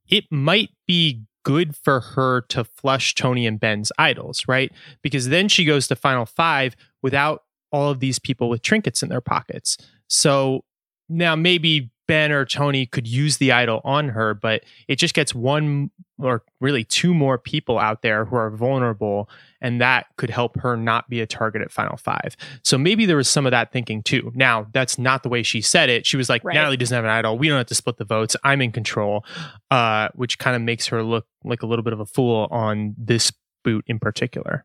it 0.09 0.25
might 0.31 0.71
be 0.87 1.23
good 1.45 1.77
for 1.77 2.01
her 2.01 2.43
to 2.43 2.65
flush 2.65 3.15
Tony 3.15 3.47
and 3.47 3.61
Ben's 3.61 3.93
idols, 3.99 4.45
right? 4.49 4.73
Because 5.03 5.29
then 5.29 5.49
she 5.49 5.65
goes 5.65 5.89
to 5.89 5.97
Final 5.97 6.27
Five 6.27 6.77
without 7.05 7.43
all 7.71 7.91
of 7.91 8.01
these 8.01 8.19
people 8.19 8.49
with 8.49 8.63
trinkets 8.63 9.03
in 9.03 9.11
their 9.11 9.21
pockets. 9.21 9.77
So 10.09 10.65
now 11.11 11.37
maybe 11.37 11.91
Ben 12.09 12.33
or 12.33 12.47
Tony 12.47 12.87
could 12.87 13.07
use 13.07 13.37
the 13.37 13.53
idol 13.53 13.83
on 13.85 14.09
her, 14.09 14.33
but 14.33 14.63
it 14.89 14.97
just 14.97 15.13
gets 15.13 15.35
one 15.35 15.91
or 16.19 16.43
really 16.61 16.83
two 16.83 17.13
more 17.13 17.37
people 17.37 17.79
out 17.79 18.01
there 18.01 18.25
who 18.25 18.37
are 18.37 18.51
vulnerable, 18.51 19.29
and 19.61 19.83
that 19.83 20.07
could 20.17 20.31
help 20.31 20.59
her 20.61 20.79
not 20.79 21.11
be 21.11 21.21
a 21.21 21.27
target 21.27 21.61
at 21.61 21.71
Final 21.71 21.99
Five. 21.99 22.37
So 22.63 22.79
maybe 22.79 23.05
there 23.05 23.17
was 23.17 23.29
some 23.29 23.47
of 23.47 23.51
that 23.51 23.71
thinking 23.71 24.03
too. 24.03 24.33
Now, 24.35 24.67
that's 24.73 24.99
not 24.99 25.23
the 25.23 25.29
way 25.29 25.43
she 25.43 25.61
said 25.61 25.91
it. 25.91 26.07
She 26.07 26.17
was 26.17 26.31
like, 26.31 26.43
right. 26.43 26.55
Natalie 26.55 26.79
doesn't 26.79 26.95
have 26.95 27.05
an 27.05 27.11
idol. 27.11 27.37
We 27.37 27.49
don't 27.49 27.59
have 27.59 27.67
to 27.67 27.75
split 27.75 27.99
the 27.99 28.05
votes. 28.05 28.35
I'm 28.45 28.63
in 28.63 28.73
control, 28.73 29.27
uh, 29.71 30.09
which 30.15 30.39
kind 30.39 30.57
of 30.57 30.63
makes 30.63 30.87
her 30.87 31.03
look 31.03 31.27
like 31.43 31.63
a 31.63 31.67
little 31.67 31.83
bit 31.83 31.93
of 31.93 32.01
a 32.01 32.07
fool 32.07 32.49
on 32.51 32.95
this 32.97 33.31
boot 33.63 33.85
in 33.87 33.99
particular. 33.99 34.65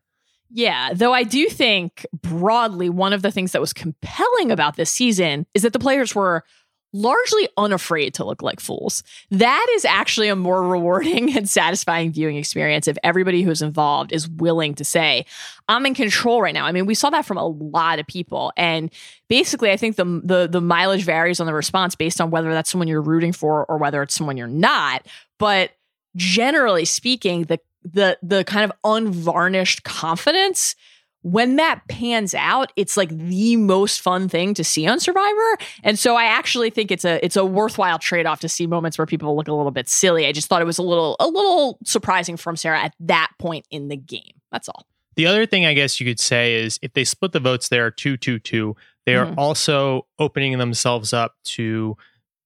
Yeah, 0.52 0.90
though 0.92 1.12
I 1.12 1.22
do 1.22 1.48
think 1.48 2.06
broadly, 2.12 2.88
one 2.90 3.12
of 3.12 3.22
the 3.22 3.30
things 3.30 3.52
that 3.52 3.60
was 3.60 3.72
compelling 3.72 4.50
about 4.50 4.76
this 4.76 4.90
season 4.90 5.46
is 5.54 5.62
that 5.62 5.72
the 5.72 5.78
players 5.78 6.14
were 6.14 6.44
largely 6.92 7.48
unafraid 7.56 8.14
to 8.14 8.24
look 8.24 8.42
like 8.42 8.58
fools. 8.58 9.02
That 9.30 9.66
is 9.76 9.84
actually 9.84 10.28
a 10.28 10.36
more 10.36 10.62
rewarding 10.68 11.36
and 11.36 11.48
satisfying 11.48 12.10
viewing 12.10 12.36
experience 12.36 12.88
if 12.88 12.98
everybody 13.04 13.42
who's 13.42 13.62
involved 13.62 14.12
is 14.12 14.28
willing 14.28 14.74
to 14.74 14.84
say, 14.84 15.24
I'm 15.68 15.86
in 15.86 15.94
control 15.94 16.42
right 16.42 16.54
now. 16.54 16.66
I 16.66 16.72
mean, 16.72 16.86
we 16.86 16.94
saw 16.94 17.10
that 17.10 17.26
from 17.26 17.36
a 17.36 17.46
lot 17.46 17.98
of 17.98 18.06
people. 18.06 18.52
And 18.56 18.90
basically, 19.28 19.70
I 19.70 19.76
think 19.76 19.96
the, 19.96 20.20
the, 20.24 20.48
the 20.50 20.60
mileage 20.60 21.04
varies 21.04 21.38
on 21.38 21.46
the 21.46 21.54
response 21.54 21.94
based 21.94 22.20
on 22.20 22.30
whether 22.30 22.52
that's 22.52 22.70
someone 22.70 22.88
you're 22.88 23.02
rooting 23.02 23.32
for 23.32 23.64
or 23.66 23.78
whether 23.78 24.02
it's 24.02 24.14
someone 24.14 24.36
you're 24.36 24.48
not. 24.48 25.06
But 25.38 25.70
generally 26.16 26.84
speaking, 26.84 27.44
the 27.44 27.60
the 27.82 28.18
the 28.22 28.44
kind 28.44 28.64
of 28.64 28.72
unvarnished 28.84 29.84
confidence 29.84 30.74
when 31.22 31.56
that 31.56 31.82
pans 31.88 32.34
out, 32.34 32.72
it's 32.76 32.96
like 32.96 33.10
the 33.10 33.56
most 33.56 34.00
fun 34.00 34.28
thing 34.28 34.54
to 34.54 34.64
see 34.64 34.86
on 34.86 35.00
Survivor. 35.00 35.58
And 35.82 35.98
so 35.98 36.16
I 36.16 36.24
actually 36.24 36.70
think 36.70 36.90
it's 36.90 37.04
a 37.04 37.24
it's 37.24 37.36
a 37.36 37.44
worthwhile 37.44 37.98
trade-off 37.98 38.40
to 38.40 38.48
see 38.48 38.66
moments 38.66 38.96
where 38.96 39.06
people 39.06 39.36
look 39.36 39.48
a 39.48 39.52
little 39.52 39.70
bit 39.70 39.88
silly. 39.88 40.26
I 40.26 40.32
just 40.32 40.48
thought 40.48 40.62
it 40.62 40.66
was 40.66 40.78
a 40.78 40.82
little 40.82 41.16
a 41.20 41.26
little 41.26 41.78
surprising 41.84 42.36
from 42.36 42.56
Sarah 42.56 42.80
at 42.80 42.94
that 43.00 43.30
point 43.38 43.66
in 43.70 43.88
the 43.88 43.96
game. 43.96 44.32
That's 44.50 44.68
all. 44.68 44.86
The 45.16 45.26
other 45.26 45.44
thing 45.44 45.66
I 45.66 45.74
guess 45.74 46.00
you 46.00 46.06
could 46.06 46.20
say 46.20 46.54
is 46.54 46.78
if 46.80 46.94
they 46.94 47.04
split 47.04 47.32
the 47.32 47.40
votes 47.40 47.68
there 47.68 47.90
2-2-2, 47.90 48.74
they 49.04 49.16
are 49.16 49.26
mm-hmm. 49.26 49.38
also 49.38 50.06
opening 50.18 50.56
themselves 50.56 51.12
up 51.12 51.34
to 51.44 51.96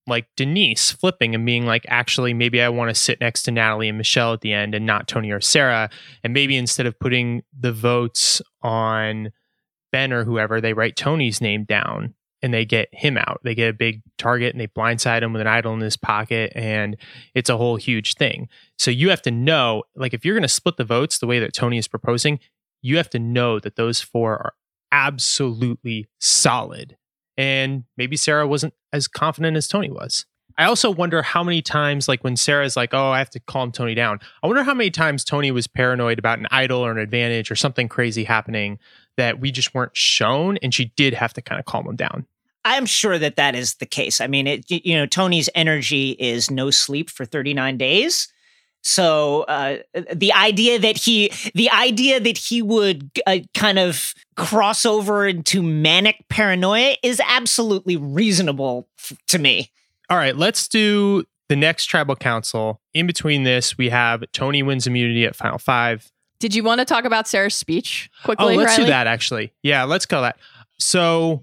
like 0.06 0.26
Denise 0.36 0.90
flipping 0.90 1.34
and 1.34 1.46
being 1.46 1.66
like, 1.66 1.86
actually, 1.88 2.34
maybe 2.34 2.60
I 2.60 2.68
want 2.68 2.90
to 2.90 2.94
sit 2.94 3.20
next 3.20 3.44
to 3.44 3.50
Natalie 3.50 3.88
and 3.88 3.98
Michelle 3.98 4.32
at 4.32 4.42
the 4.42 4.52
end 4.52 4.74
and 4.74 4.84
not 4.84 5.08
Tony 5.08 5.30
or 5.30 5.40
Sarah. 5.40 5.88
And 6.22 6.32
maybe 6.32 6.56
instead 6.56 6.86
of 6.86 6.98
putting 6.98 7.42
the 7.58 7.72
votes 7.72 8.42
on 8.62 9.32
Ben 9.92 10.12
or 10.12 10.24
whoever, 10.24 10.60
they 10.60 10.72
write 10.72 10.96
Tony's 10.96 11.40
name 11.40 11.64
down 11.64 12.14
and 12.42 12.52
they 12.52 12.66
get 12.66 12.88
him 12.92 13.16
out. 13.16 13.40
They 13.42 13.54
get 13.54 13.70
a 13.70 13.74
big 13.74 14.02
target 14.18 14.52
and 14.52 14.60
they 14.60 14.66
blindside 14.66 15.22
him 15.22 15.32
with 15.32 15.40
an 15.40 15.46
idol 15.46 15.72
in 15.72 15.80
his 15.80 15.96
pocket. 15.96 16.52
And 16.54 16.96
it's 17.34 17.48
a 17.48 17.56
whole 17.56 17.76
huge 17.76 18.14
thing. 18.14 18.48
So 18.76 18.90
you 18.90 19.08
have 19.08 19.22
to 19.22 19.30
know, 19.30 19.84
like, 19.96 20.12
if 20.12 20.24
you're 20.24 20.34
going 20.34 20.42
to 20.42 20.48
split 20.48 20.76
the 20.76 20.84
votes 20.84 21.18
the 21.18 21.26
way 21.26 21.38
that 21.38 21.54
Tony 21.54 21.78
is 21.78 21.88
proposing, 21.88 22.40
you 22.82 22.98
have 22.98 23.08
to 23.10 23.18
know 23.18 23.58
that 23.60 23.76
those 23.76 24.02
four 24.02 24.32
are 24.32 24.52
absolutely 24.92 26.06
solid 26.20 26.98
and 27.36 27.84
maybe 27.96 28.16
Sarah 28.16 28.46
wasn't 28.46 28.74
as 28.92 29.08
confident 29.08 29.56
as 29.56 29.68
Tony 29.68 29.90
was. 29.90 30.26
I 30.56 30.64
also 30.64 30.90
wonder 30.90 31.22
how 31.22 31.42
many 31.42 31.62
times, 31.62 32.06
like 32.06 32.22
when 32.22 32.36
Sarah's 32.36 32.76
like, 32.76 32.94
"Oh, 32.94 33.10
I 33.10 33.18
have 33.18 33.30
to 33.30 33.40
calm 33.40 33.72
Tony 33.72 33.94
down." 33.94 34.20
I 34.42 34.46
wonder 34.46 34.62
how 34.62 34.74
many 34.74 34.90
times 34.90 35.24
Tony 35.24 35.50
was 35.50 35.66
paranoid 35.66 36.18
about 36.18 36.38
an 36.38 36.46
idol 36.50 36.80
or 36.80 36.92
an 36.92 36.98
advantage 36.98 37.50
or 37.50 37.56
something 37.56 37.88
crazy 37.88 38.24
happening 38.24 38.78
that 39.16 39.40
we 39.40 39.50
just 39.50 39.74
weren't 39.74 39.96
shown, 39.96 40.56
and 40.58 40.72
she 40.72 40.92
did 40.96 41.14
have 41.14 41.32
to 41.34 41.42
kind 41.42 41.58
of 41.58 41.66
calm 41.66 41.88
him 41.88 41.96
down. 41.96 42.26
I'm 42.64 42.86
sure 42.86 43.18
that 43.18 43.36
that 43.36 43.54
is 43.54 43.74
the 43.74 43.86
case. 43.86 44.20
I 44.20 44.26
mean, 44.26 44.46
it 44.46 44.70
you 44.70 44.94
know 44.94 45.06
Tony's 45.06 45.50
energy 45.54 46.12
is 46.20 46.50
no 46.50 46.70
sleep 46.70 47.10
for 47.10 47.24
39 47.24 47.76
days. 47.76 48.28
So 48.86 49.42
uh, 49.44 49.78
the 50.14 50.32
idea 50.34 50.78
that 50.78 50.98
he 50.98 51.32
the 51.54 51.70
idea 51.70 52.20
that 52.20 52.36
he 52.36 52.60
would 52.60 53.10
uh, 53.26 53.38
kind 53.54 53.78
of 53.78 54.14
cross 54.36 54.84
over 54.84 55.26
into 55.26 55.62
manic 55.62 56.16
paranoia 56.28 56.96
is 57.02 57.20
absolutely 57.26 57.96
reasonable 57.96 58.86
f- 58.98 59.16
to 59.28 59.38
me. 59.38 59.70
All 60.10 60.18
right, 60.18 60.36
let's 60.36 60.68
do 60.68 61.24
the 61.48 61.56
next 61.56 61.86
tribal 61.86 62.14
council. 62.14 62.82
In 62.92 63.06
between 63.06 63.44
this, 63.44 63.78
we 63.78 63.88
have 63.88 64.22
Tony 64.32 64.62
wins 64.62 64.86
immunity 64.86 65.24
at 65.24 65.34
final 65.34 65.58
five. 65.58 66.10
Did 66.38 66.54
you 66.54 66.62
want 66.62 66.80
to 66.80 66.84
talk 66.84 67.06
about 67.06 67.26
Sarah's 67.26 67.54
speech 67.54 68.10
quickly? 68.22 68.54
Oh, 68.54 68.58
let's 68.58 68.72
Riley? 68.72 68.84
do 68.84 68.90
that 68.90 69.06
actually. 69.06 69.54
Yeah, 69.62 69.84
let's 69.84 70.04
go 70.04 70.20
that. 70.20 70.36
So 70.78 71.42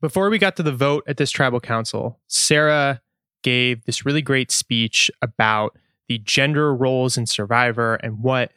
before 0.00 0.30
we 0.30 0.38
got 0.38 0.54
to 0.56 0.62
the 0.62 0.72
vote 0.72 1.02
at 1.08 1.16
this 1.16 1.32
tribal 1.32 1.58
council, 1.58 2.20
Sarah 2.28 3.00
gave 3.42 3.84
this 3.84 4.06
really 4.06 4.22
great 4.22 4.52
speech 4.52 5.10
about 5.22 5.76
the 6.08 6.18
gender 6.18 6.74
roles 6.74 7.16
in 7.16 7.26
Survivor 7.26 7.94
and 7.96 8.22
what 8.22 8.52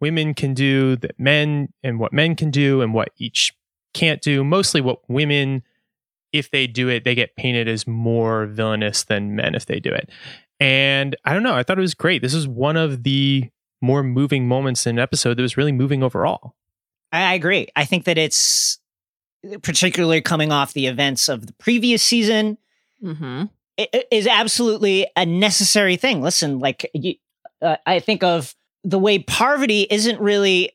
women 0.00 0.34
can 0.34 0.54
do 0.54 0.96
that 0.96 1.18
men 1.18 1.72
and 1.82 1.98
what 1.98 2.12
men 2.12 2.34
can 2.34 2.50
do 2.50 2.82
and 2.82 2.92
what 2.94 3.10
each 3.18 3.52
can't 3.92 4.20
do. 4.20 4.42
Mostly 4.44 4.80
what 4.80 5.08
women, 5.08 5.62
if 6.32 6.50
they 6.50 6.66
do 6.66 6.88
it, 6.88 7.04
they 7.04 7.14
get 7.14 7.36
painted 7.36 7.68
as 7.68 7.86
more 7.86 8.46
villainous 8.46 9.04
than 9.04 9.36
men 9.36 9.54
if 9.54 9.66
they 9.66 9.80
do 9.80 9.92
it. 9.92 10.10
And 10.60 11.16
I 11.24 11.32
don't 11.32 11.42
know, 11.42 11.54
I 11.54 11.62
thought 11.62 11.78
it 11.78 11.82
was 11.82 11.94
great. 11.94 12.22
This 12.22 12.34
is 12.34 12.46
one 12.48 12.76
of 12.76 13.02
the 13.02 13.50
more 13.82 14.02
moving 14.02 14.48
moments 14.48 14.86
in 14.86 14.96
an 14.96 15.02
episode 15.02 15.36
that 15.36 15.42
was 15.42 15.56
really 15.56 15.72
moving 15.72 16.02
overall. 16.02 16.54
I, 17.12 17.32
I 17.32 17.34
agree. 17.34 17.68
I 17.76 17.84
think 17.84 18.04
that 18.04 18.18
it's 18.18 18.78
particularly 19.62 20.22
coming 20.22 20.52
off 20.52 20.72
the 20.72 20.86
events 20.86 21.28
of 21.28 21.46
the 21.46 21.52
previous 21.54 22.02
season 22.02 22.56
Mhm. 23.02 23.50
Is 23.76 24.26
absolutely 24.26 25.06
a 25.16 25.26
necessary 25.26 25.96
thing. 25.96 26.22
Listen, 26.22 26.58
like 26.58 26.90
you, 26.94 27.14
uh, 27.60 27.76
I 27.86 28.00
think 28.00 28.22
of 28.22 28.54
the 28.84 28.98
way 28.98 29.18
Parvati 29.18 29.86
isn't 29.90 30.20
really 30.20 30.70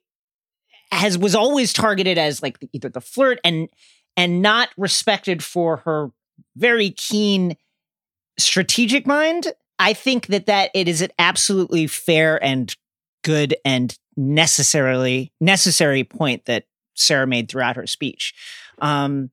has 0.92 1.18
was 1.18 1.36
always 1.36 1.72
targeted 1.72 2.18
as 2.18 2.42
like 2.42 2.58
either 2.74 2.90
the 2.90 3.02
flirt 3.02 3.40
and 3.44 3.70
and 4.18 4.42
not 4.42 4.70
respected 4.78 5.44
for 5.44 5.78
her 5.78 6.12
very 6.56 6.92
keen 6.92 7.56
strategic 8.38 9.06
mind. 9.06 9.48
I 9.78 9.94
think 9.94 10.28
that 10.28 10.48
that 10.48 10.72
it 10.74 10.88
is 10.88 11.02
an 11.02 11.12
absolutely 11.20 11.88
fair 11.88 12.44
and 12.44 12.76
good 13.24 13.56
and 13.64 13.98
necessarily 14.18 15.32
necessary 15.40 16.04
point 16.04 16.46
that 16.46 16.66
Sarah 16.96 17.28
made 17.28 17.50
throughout 17.50 17.76
her 17.76 17.88
speech. 17.88 18.34
Um, 18.80 19.32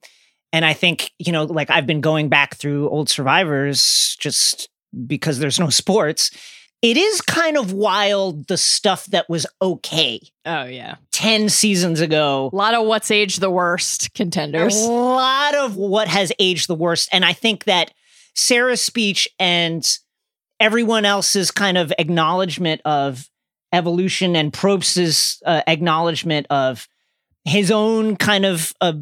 and 0.56 0.64
I 0.64 0.72
think, 0.72 1.10
you 1.18 1.32
know, 1.32 1.44
like 1.44 1.68
I've 1.68 1.86
been 1.86 2.00
going 2.00 2.30
back 2.30 2.54
through 2.54 2.88
old 2.88 3.10
survivors 3.10 4.16
just 4.18 4.70
because 5.06 5.38
there's 5.38 5.60
no 5.60 5.68
sports. 5.82 6.30
It 6.80 6.96
is 6.96 7.20
kind 7.20 7.58
of 7.58 7.74
wild 7.74 8.48
the 8.48 8.56
stuff 8.56 9.04
that 9.06 9.28
was 9.28 9.46
okay 9.60 10.18
Oh 10.46 10.64
yeah, 10.64 10.94
10 11.12 11.50
seasons 11.50 12.00
ago. 12.00 12.48
a 12.50 12.56
lot 12.56 12.72
of 12.72 12.86
what's 12.86 13.10
aged 13.10 13.40
the 13.42 13.50
worst 13.50 14.14
contenders. 14.14 14.74
A 14.76 14.88
lot 14.88 15.54
of 15.54 15.76
what 15.76 16.08
has 16.08 16.32
aged 16.38 16.68
the 16.68 16.74
worst. 16.74 17.10
And 17.12 17.22
I 17.22 17.34
think 17.34 17.64
that 17.64 17.92
Sarah's 18.34 18.80
speech 18.80 19.28
and 19.38 19.86
everyone 20.58 21.04
else's 21.04 21.50
kind 21.50 21.76
of 21.76 21.92
acknowledgement 21.98 22.80
of 22.86 23.28
evolution 23.74 24.36
and 24.36 24.54
Probst's 24.54 25.42
uh, 25.44 25.60
acknowledgement 25.66 26.46
of 26.48 26.88
his 27.44 27.70
own 27.70 28.16
kind 28.16 28.46
of 28.46 28.72
uh, 28.80 28.94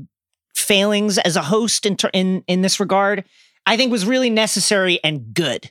failings 0.54 1.18
as 1.18 1.36
a 1.36 1.42
host 1.42 1.86
in, 1.86 1.96
in 2.12 2.44
in 2.46 2.62
this 2.62 2.80
regard, 2.80 3.24
I 3.66 3.76
think 3.76 3.90
was 3.90 4.06
really 4.06 4.30
necessary 4.30 5.00
and 5.02 5.34
good. 5.34 5.70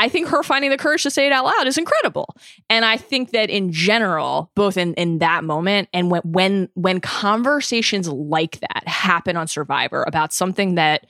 I 0.00 0.08
think 0.08 0.28
her 0.28 0.44
finding 0.44 0.70
the 0.70 0.78
courage 0.78 1.02
to 1.02 1.10
say 1.10 1.26
it 1.26 1.32
out 1.32 1.44
loud 1.44 1.66
is 1.66 1.76
incredible. 1.76 2.36
And 2.70 2.84
I 2.84 2.96
think 2.96 3.32
that 3.32 3.50
in 3.50 3.72
general, 3.72 4.50
both 4.54 4.76
in, 4.76 4.94
in 4.94 5.18
that 5.18 5.42
moment 5.42 5.88
and 5.92 6.10
when 6.10 6.22
when 6.24 6.68
when 6.74 7.00
conversations 7.00 8.08
like 8.08 8.60
that 8.60 8.86
happen 8.86 9.36
on 9.36 9.48
Survivor 9.48 10.04
about 10.06 10.32
something 10.32 10.76
that 10.76 11.06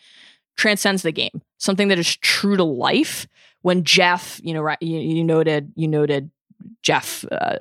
transcends 0.57 1.03
the 1.03 1.13
game, 1.13 1.43
something 1.59 1.89
that 1.89 1.99
is 1.99 2.17
true 2.17 2.57
to 2.57 2.65
life, 2.65 3.29
when 3.61 3.85
Jeff, 3.85 4.41
you 4.43 4.55
know, 4.55 4.63
right, 4.63 4.79
you, 4.81 4.99
you 4.99 5.23
noted 5.23 5.71
you 5.77 5.87
noted 5.87 6.31
Jeff 6.83 7.27
uh, 7.31 7.57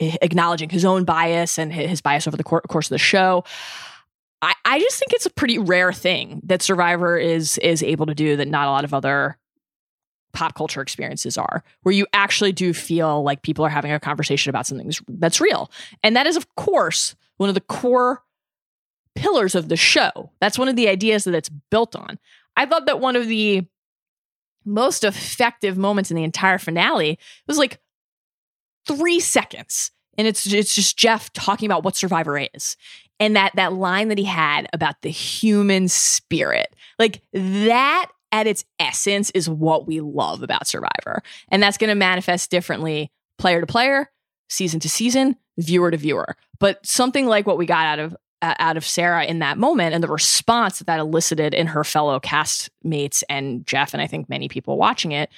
acknowledging 0.00 0.68
his 0.70 0.84
own 0.84 1.04
bias 1.04 1.58
and 1.58 1.72
his 1.72 2.00
bias 2.00 2.28
over 2.28 2.36
the 2.36 2.44
cour- 2.44 2.62
course 2.68 2.86
of 2.86 2.94
the 2.94 2.98
show. 2.98 3.44
I, 4.40 4.54
I 4.64 4.78
just 4.78 4.98
think 4.98 5.12
it's 5.12 5.26
a 5.26 5.30
pretty 5.30 5.58
rare 5.58 5.92
thing 5.92 6.40
that 6.44 6.62
Survivor 6.62 7.18
is 7.18 7.58
is 7.58 7.82
able 7.82 8.06
to 8.06 8.14
do 8.14 8.36
that 8.36 8.48
not 8.48 8.68
a 8.68 8.70
lot 8.70 8.84
of 8.84 8.94
other 8.94 9.38
pop 10.32 10.54
culture 10.54 10.80
experiences 10.80 11.36
are, 11.36 11.64
where 11.82 11.94
you 11.94 12.06
actually 12.12 12.52
do 12.52 12.72
feel 12.72 13.22
like 13.22 13.42
people 13.42 13.64
are 13.64 13.70
having 13.70 13.90
a 13.90 13.98
conversation 13.98 14.50
about 14.50 14.66
something 14.66 14.92
that's 15.08 15.40
real. 15.40 15.70
And 16.02 16.14
that 16.14 16.26
is, 16.26 16.36
of 16.36 16.54
course, 16.54 17.16
one 17.38 17.48
of 17.48 17.54
the 17.54 17.60
core 17.62 18.22
pillars 19.16 19.54
of 19.54 19.68
the 19.68 19.76
show. 19.76 20.30
That's 20.40 20.58
one 20.58 20.68
of 20.68 20.76
the 20.76 20.88
ideas 20.88 21.24
that 21.24 21.34
it's 21.34 21.48
built 21.48 21.96
on. 21.96 22.18
I 22.56 22.66
thought 22.66 22.86
that 22.86 23.00
one 23.00 23.16
of 23.16 23.26
the 23.26 23.66
most 24.64 25.02
effective 25.02 25.76
moments 25.76 26.10
in 26.10 26.16
the 26.16 26.24
entire 26.24 26.58
finale 26.58 27.18
was 27.46 27.58
like 27.58 27.80
three 28.86 29.18
seconds. 29.18 29.90
And 30.16 30.26
it's 30.26 30.52
it's 30.52 30.74
just 30.74 30.98
Jeff 30.98 31.32
talking 31.32 31.66
about 31.66 31.84
what 31.84 31.96
Survivor 31.96 32.38
is. 32.38 32.76
And 33.20 33.34
that 33.36 33.52
that 33.56 33.72
line 33.72 34.08
that 34.08 34.18
he 34.18 34.24
had 34.24 34.68
about 34.72 35.02
the 35.02 35.10
human 35.10 35.88
spirit. 35.88 36.74
Like 36.98 37.22
that 37.32 38.10
at 38.32 38.46
its 38.46 38.64
essence 38.78 39.30
is 39.30 39.48
what 39.48 39.86
we 39.86 40.00
love 40.00 40.42
about 40.42 40.66
Survivor. 40.66 41.22
And 41.48 41.62
that's 41.62 41.78
going 41.78 41.88
to 41.88 41.94
manifest 41.94 42.50
differently 42.50 43.10
player 43.38 43.60
to 43.60 43.66
player, 43.66 44.10
season 44.48 44.80
to 44.80 44.88
season, 44.88 45.36
viewer 45.56 45.90
to 45.90 45.96
viewer. 45.96 46.36
But 46.60 46.84
something 46.84 47.26
like 47.26 47.46
what 47.46 47.58
we 47.58 47.66
got 47.66 47.86
out 47.86 47.98
of 47.98 48.16
uh, 48.40 48.54
out 48.60 48.76
of 48.76 48.84
Sarah 48.84 49.24
in 49.24 49.40
that 49.40 49.58
moment 49.58 49.94
and 49.94 50.02
the 50.02 50.08
response 50.08 50.78
that 50.78 50.86
that 50.86 51.00
elicited 51.00 51.54
in 51.54 51.66
her 51.66 51.82
fellow 51.82 52.20
castmates 52.20 53.24
and 53.28 53.66
Jeff 53.66 53.94
and 53.94 54.00
I 54.00 54.06
think 54.06 54.28
many 54.28 54.48
people 54.48 54.78
watching 54.78 55.10
it 55.10 55.28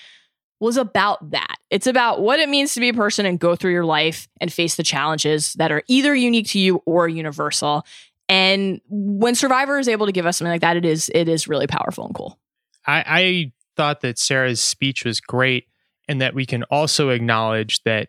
was 0.61 0.77
about 0.77 1.31
that. 1.31 1.57
It's 1.71 1.87
about 1.87 2.21
what 2.21 2.39
it 2.39 2.49
means 2.49 2.75
to 2.75 2.81
be 2.81 2.91
a 2.91 2.95
person 2.95 3.27
and 3.27 3.41
go 3.41 3.57
through 3.57 3.73
your 3.73 3.85
life 3.85 4.29
and 4.41 4.53
face 4.53 4.77
the 4.77 4.83
challenges 4.83 5.55
that 5.55 5.73
are 5.73 5.83
either 5.89 6.15
unique 6.15 6.49
to 6.49 6.59
you 6.59 6.83
or 6.87 7.09
universal. 7.09 7.85
And 8.29 8.81
when 8.89 9.35
Survivor 9.35 9.79
is 9.79 9.89
able 9.89 10.07
to 10.07 10.13
give 10.13 10.27
us 10.27 10.37
something 10.37 10.53
like 10.53 10.61
that, 10.61 10.77
it 10.77 10.85
is 10.85 11.11
it 11.15 11.29
is 11.29 11.49
really 11.49 11.67
powerful 11.67 12.07
and 12.07 12.15
cool. 12.15 12.39
I, 12.87 13.05
I 13.07 13.53
thought 13.77 14.03
that 14.03 14.19
Sarah's 14.19 14.61
speech 14.61 15.05
was 15.05 15.21
great 15.21 15.67
and 16.09 16.21
that 16.21 16.35
we 16.35 16.47
can 16.47 16.63
also 16.65 17.09
acknowledge 17.09 17.83
that 17.85 18.09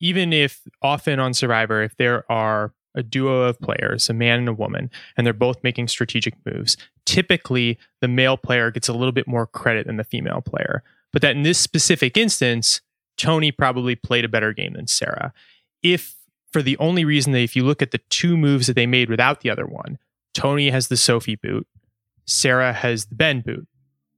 even 0.00 0.32
if 0.32 0.62
often 0.82 1.18
on 1.18 1.34
Survivor, 1.34 1.82
if 1.82 1.96
there 1.96 2.30
are 2.30 2.72
a 2.94 3.02
duo 3.02 3.42
of 3.42 3.58
players, 3.60 4.08
a 4.08 4.14
man 4.14 4.40
and 4.40 4.48
a 4.48 4.52
woman, 4.52 4.90
and 5.16 5.26
they're 5.26 5.32
both 5.32 5.62
making 5.64 5.88
strategic 5.88 6.34
moves, 6.46 6.76
typically 7.04 7.78
the 8.00 8.08
male 8.08 8.36
player 8.36 8.70
gets 8.70 8.88
a 8.88 8.92
little 8.92 9.12
bit 9.12 9.26
more 9.26 9.46
credit 9.46 9.86
than 9.86 9.96
the 9.96 10.04
female 10.04 10.40
player. 10.40 10.82
But 11.14 11.22
that 11.22 11.36
in 11.36 11.44
this 11.44 11.60
specific 11.60 12.16
instance, 12.16 12.80
Tony 13.16 13.52
probably 13.52 13.94
played 13.94 14.24
a 14.24 14.28
better 14.28 14.52
game 14.52 14.72
than 14.72 14.88
Sarah. 14.88 15.32
If 15.80 16.16
for 16.52 16.60
the 16.60 16.76
only 16.78 17.04
reason 17.04 17.32
that 17.32 17.40
if 17.40 17.54
you 17.54 17.64
look 17.64 17.80
at 17.80 17.92
the 17.92 18.00
two 18.10 18.36
moves 18.36 18.66
that 18.66 18.74
they 18.74 18.86
made 18.86 19.08
without 19.08 19.40
the 19.40 19.48
other 19.48 19.64
one, 19.64 19.98
Tony 20.34 20.70
has 20.70 20.88
the 20.88 20.96
Sophie 20.96 21.36
boot, 21.36 21.68
Sarah 22.26 22.72
has 22.72 23.06
the 23.06 23.14
Ben 23.14 23.42
boot. 23.42 23.68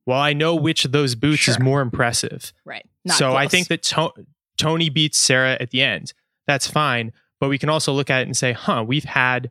Well, 0.06 0.18
I 0.18 0.32
know 0.32 0.54
which 0.54 0.86
of 0.86 0.92
those 0.92 1.14
boots 1.14 1.48
is 1.48 1.58
more 1.58 1.82
impressive. 1.82 2.54
Right. 2.64 2.86
so 3.08 3.36
I 3.36 3.46
think 3.46 3.68
that 3.68 3.82
to- 3.84 4.12
Tony 4.56 4.88
beats 4.88 5.18
Sarah 5.18 5.58
at 5.60 5.70
the 5.70 5.82
end. 5.82 6.14
That's 6.46 6.66
fine. 6.66 7.12
But 7.40 7.50
we 7.50 7.58
can 7.58 7.68
also 7.68 7.92
look 7.92 8.08
at 8.08 8.22
it 8.22 8.26
and 8.26 8.36
say, 8.36 8.52
huh, 8.52 8.84
we've 8.86 9.04
had 9.04 9.50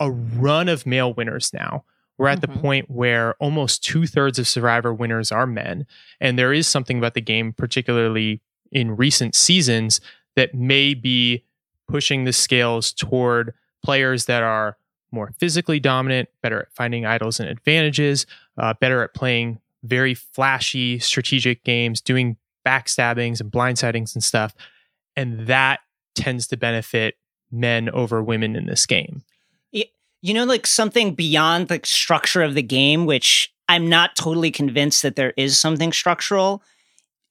a 0.00 0.10
run 0.10 0.68
of 0.68 0.86
male 0.86 1.14
winners 1.14 1.52
now. 1.52 1.84
We're 2.18 2.28
at 2.28 2.38
Mhm. 2.38 2.42
the 2.42 2.60
point 2.60 2.90
where 2.90 3.34
almost 3.34 3.82
two 3.82 4.06
thirds 4.06 4.38
of 4.38 4.46
Survivor 4.46 4.94
winners 4.94 5.32
are 5.32 5.46
men. 5.46 5.86
And 6.20 6.38
there 6.38 6.52
is 6.52 6.68
something 6.68 6.98
about 6.98 7.14
the 7.14 7.20
game, 7.20 7.52
particularly 7.52 8.40
in 8.70 8.96
recent 8.96 9.34
seasons, 9.34 10.00
that 10.36 10.54
may 10.54 10.94
be 10.94 11.44
pushing 11.88 12.24
the 12.24 12.32
scales 12.32 12.92
toward 12.92 13.52
players 13.84 14.26
that 14.26 14.42
are 14.42 14.76
more 15.12 15.32
physically 15.38 15.78
dominant, 15.78 16.28
better 16.42 16.60
at 16.62 16.72
finding 16.72 17.06
idols 17.06 17.38
and 17.38 17.48
advantages, 17.48 18.26
uh, 18.58 18.74
better 18.74 19.02
at 19.02 19.14
playing 19.14 19.60
very 19.82 20.14
flashy 20.14 20.98
strategic 20.98 21.62
games, 21.62 22.00
doing 22.00 22.36
backstabbings 22.66 23.40
and 23.40 23.52
blindsidings 23.52 24.14
and 24.14 24.24
stuff. 24.24 24.54
And 25.14 25.46
that 25.46 25.80
tends 26.14 26.46
to 26.48 26.56
benefit 26.56 27.16
men 27.52 27.88
over 27.90 28.22
women 28.22 28.56
in 28.56 28.66
this 28.66 28.86
game. 28.86 29.22
You 30.24 30.34
know 30.34 30.44
like 30.44 30.66
something 30.66 31.14
beyond 31.14 31.68
the 31.68 31.80
structure 31.84 32.42
of 32.42 32.54
the 32.54 32.62
game 32.62 33.04
which 33.06 33.50
I'm 33.68 33.88
not 33.88 34.16
totally 34.16 34.50
convinced 34.50 35.02
that 35.02 35.16
there 35.16 35.32
is 35.36 35.58
something 35.58 35.92
structural 35.92 36.62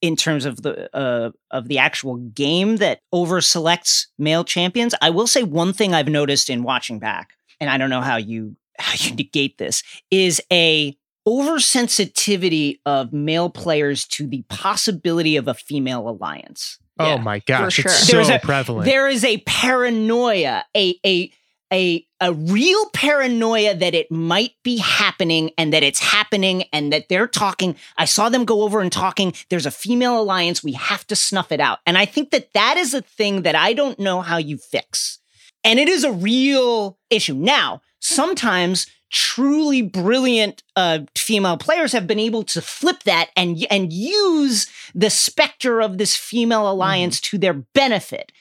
in 0.02 0.16
terms 0.16 0.46
of 0.46 0.62
the 0.64 0.90
uh, 0.96 1.32
of 1.52 1.68
the 1.68 1.78
actual 1.78 2.16
game 2.18 2.78
that 2.78 3.00
over 3.12 3.40
selects 3.42 4.08
male 4.18 4.44
champions. 4.44 4.94
I 5.02 5.10
will 5.12 5.28
say 5.28 5.44
one 5.44 5.74
thing 5.74 5.94
I've 5.94 6.08
noticed 6.10 6.50
in 6.50 6.64
watching 6.64 7.00
back, 7.00 7.34
and 7.60 7.70
I 7.70 7.78
don't 7.78 7.90
know 7.90 8.02
how 8.02 8.18
you 8.18 8.56
how 8.80 8.94
you 8.98 9.16
negate 9.16 9.58
this, 9.60 9.84
is 10.12 10.42
a 10.52 10.96
oversensitivity 11.28 12.80
of 12.86 13.14
male 13.14 13.50
players 13.50 14.06
to 14.08 14.28
the 14.28 14.44
possibility 14.50 15.36
of 15.38 15.48
a 15.48 15.54
female 15.54 16.08
alliance. 16.10 16.78
Oh 17.00 17.06
Yeah, 17.16 17.18
my 17.18 17.40
gosh, 17.40 17.76
sure. 17.76 17.86
it's 17.92 18.08
There's 18.12 18.28
so 18.28 18.36
a- 18.36 18.40
prevalent. 18.40 18.86
There 18.86 19.08
is 19.08 19.24
a 19.24 19.38
paranoia, 19.46 20.66
a 20.76 20.96
a 21.06 21.32
a 21.74 22.06
a 22.22 22.32
real 22.32 22.86
paranoia 22.94 23.76
that 23.76 23.94
it 23.94 24.10
might 24.10 24.54
be 24.64 24.78
happening 24.78 25.52
and 25.58 25.74
that 25.74 25.84
it's 25.84 26.00
happening 26.00 26.64
and 26.72 26.94
that 26.94 27.10
they're 27.10 27.28
talking. 27.28 27.76
I 27.98 28.06
saw 28.06 28.30
them 28.30 28.46
go 28.46 28.62
over 28.62 28.80
and 28.80 28.92
talking. 28.92 29.34
There's 29.50 29.66
a 29.66 29.72
female 29.72 30.22
alliance. 30.22 30.64
We 30.64 30.72
have 30.74 31.06
to 31.08 31.18
snuff 31.18 31.52
it 31.52 31.60
out. 31.60 31.80
And 31.86 31.98
I 31.98 32.06
think 32.06 32.32
that 32.32 32.54
that 32.54 32.78
is 32.78 32.94
a 32.94 33.02
thing 33.02 33.42
that 33.42 33.56
I 33.56 33.74
don't 33.74 34.00
know 34.00 34.22
how 34.22 34.38
you 34.38 34.58
fix. 34.58 35.20
And 35.66 35.80
it 35.80 35.90
is 35.90 36.06
a 36.06 36.14
real 36.14 36.98
issue. 37.10 37.36
Now, 37.36 37.82
sometimes 38.00 38.88
truly 39.12 39.82
brilliant 39.82 40.64
uh, 40.76 41.00
female 41.16 41.58
players 41.58 41.92
have 41.92 42.08
been 42.08 42.20
able 42.20 42.44
to 42.44 42.62
flip 42.62 43.04
that 43.04 43.30
and 43.36 43.66
and 43.70 43.94
use 43.94 44.68
the 44.96 45.10
specter 45.10 45.82
of 45.82 45.98
this 45.98 46.16
female 46.16 46.70
alliance 46.70 47.22
to 47.22 47.38
their 47.38 47.54
benefit. 47.54 48.32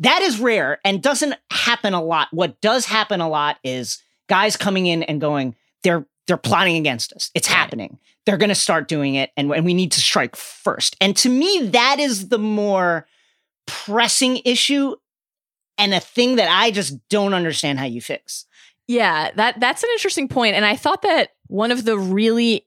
That 0.00 0.22
is 0.22 0.40
rare 0.40 0.78
and 0.84 1.02
doesn't 1.02 1.34
happen 1.50 1.94
a 1.94 2.02
lot. 2.02 2.28
What 2.32 2.60
does 2.60 2.86
happen 2.86 3.20
a 3.20 3.28
lot 3.28 3.58
is 3.62 4.02
guys 4.28 4.56
coming 4.56 4.86
in 4.86 5.02
and 5.04 5.20
going, 5.20 5.54
they're 5.82 6.06
they're 6.26 6.36
plotting 6.38 6.76
against 6.76 7.12
us. 7.12 7.30
It's 7.34 7.48
Right. 7.48 7.56
happening. 7.56 7.98
They're 8.24 8.38
going 8.38 8.48
to 8.48 8.54
start 8.54 8.88
doing 8.88 9.14
it, 9.16 9.30
and, 9.36 9.52
and 9.52 9.66
we 9.66 9.74
need 9.74 9.92
to 9.92 10.00
strike 10.00 10.34
first. 10.36 10.96
And 10.98 11.14
to 11.18 11.28
me, 11.28 11.68
that 11.72 11.98
is 12.00 12.28
the 12.30 12.38
more 12.38 13.06
pressing 13.66 14.40
issue, 14.46 14.94
and 15.76 15.92
a 15.92 16.00
thing 16.00 16.36
that 16.36 16.48
I 16.50 16.70
just 16.70 16.96
don't 17.10 17.34
understand 17.34 17.78
how 17.78 17.84
you 17.84 18.00
fix. 18.00 18.46
Yeah, 18.88 19.30
that 19.36 19.60
that's 19.60 19.82
an 19.82 19.90
interesting 19.92 20.28
point, 20.28 20.54
and 20.56 20.64
I 20.64 20.76
thought 20.76 21.02
that 21.02 21.30
one 21.48 21.70
of 21.70 21.84
the 21.84 21.98
really, 21.98 22.66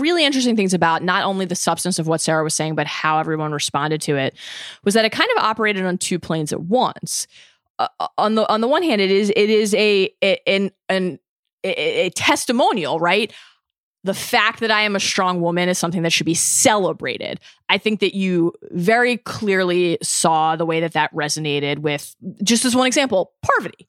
really 0.00 0.24
interesting 0.24 0.56
things 0.56 0.74
about 0.74 1.02
not 1.02 1.24
only 1.24 1.44
the 1.44 1.54
substance 1.54 1.98
of 1.98 2.06
what 2.06 2.20
Sarah 2.20 2.44
was 2.44 2.54
saying, 2.54 2.74
but 2.74 2.86
how 2.86 3.18
everyone 3.18 3.52
responded 3.52 4.00
to 4.02 4.16
it, 4.16 4.34
was 4.84 4.94
that 4.94 5.04
it 5.04 5.12
kind 5.12 5.30
of 5.36 5.44
operated 5.44 5.84
on 5.84 5.98
two 5.98 6.18
planes 6.18 6.52
at 6.52 6.62
once. 6.62 7.26
Uh, 7.78 7.88
on 8.18 8.34
the 8.34 8.48
on 8.50 8.60
the 8.60 8.68
one 8.68 8.82
hand, 8.82 9.00
it 9.00 9.10
is 9.10 9.30
it 9.34 9.50
is 9.50 9.74
a, 9.74 10.10
a 10.22 10.38
an 10.46 10.70
an 10.88 11.18
a, 11.64 12.06
a 12.06 12.10
testimonial, 12.10 12.98
right? 12.98 13.32
The 14.04 14.14
fact 14.14 14.60
that 14.60 14.70
I 14.70 14.82
am 14.82 14.94
a 14.94 15.00
strong 15.00 15.40
woman 15.40 15.68
is 15.68 15.78
something 15.78 16.02
that 16.02 16.12
should 16.12 16.26
be 16.26 16.34
celebrated. 16.34 17.40
I 17.70 17.78
think 17.78 18.00
that 18.00 18.14
you 18.14 18.52
very 18.70 19.16
clearly 19.16 19.96
saw 20.02 20.56
the 20.56 20.66
way 20.66 20.80
that 20.80 20.92
that 20.92 21.12
resonated 21.14 21.78
with, 21.78 22.14
just 22.42 22.66
as 22.66 22.76
one 22.76 22.86
example, 22.86 23.32
Parvati 23.42 23.88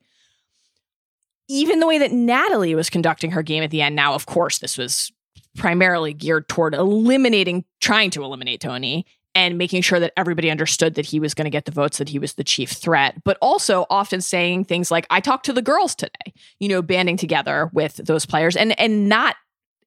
even 1.47 1.79
the 1.79 1.87
way 1.87 1.97
that 1.97 2.11
Natalie 2.11 2.75
was 2.75 2.89
conducting 2.89 3.31
her 3.31 3.43
game 3.43 3.63
at 3.63 3.71
the 3.71 3.81
end. 3.81 3.95
Now, 3.95 4.13
of 4.13 4.25
course, 4.25 4.59
this 4.59 4.77
was 4.77 5.11
primarily 5.55 6.13
geared 6.13 6.47
toward 6.47 6.73
eliminating, 6.73 7.65
trying 7.81 8.09
to 8.11 8.23
eliminate 8.23 8.59
Tony 8.61 9.05
and 9.33 9.57
making 9.57 9.81
sure 9.81 9.99
that 9.99 10.13
everybody 10.15 10.49
understood 10.49 10.95
that 10.95 11.05
he 11.05 11.19
was 11.19 11.33
going 11.33 11.45
to 11.45 11.51
get 11.51 11.65
the 11.65 11.71
votes, 11.71 11.97
that 11.97 12.07
he 12.09 12.19
was 12.19 12.33
the 12.33 12.43
chief 12.43 12.71
threat, 12.71 13.21
but 13.23 13.37
also 13.41 13.85
often 13.89 14.21
saying 14.21 14.63
things 14.63 14.89
like, 14.89 15.05
I 15.09 15.19
talked 15.19 15.45
to 15.47 15.53
the 15.53 15.61
girls 15.61 15.93
today, 15.93 16.33
you 16.59 16.69
know, 16.69 16.81
banding 16.81 17.17
together 17.17 17.69
with 17.73 17.97
those 17.97 18.25
players 18.25 18.55
and, 18.55 18.79
and 18.79 19.09
not 19.09 19.35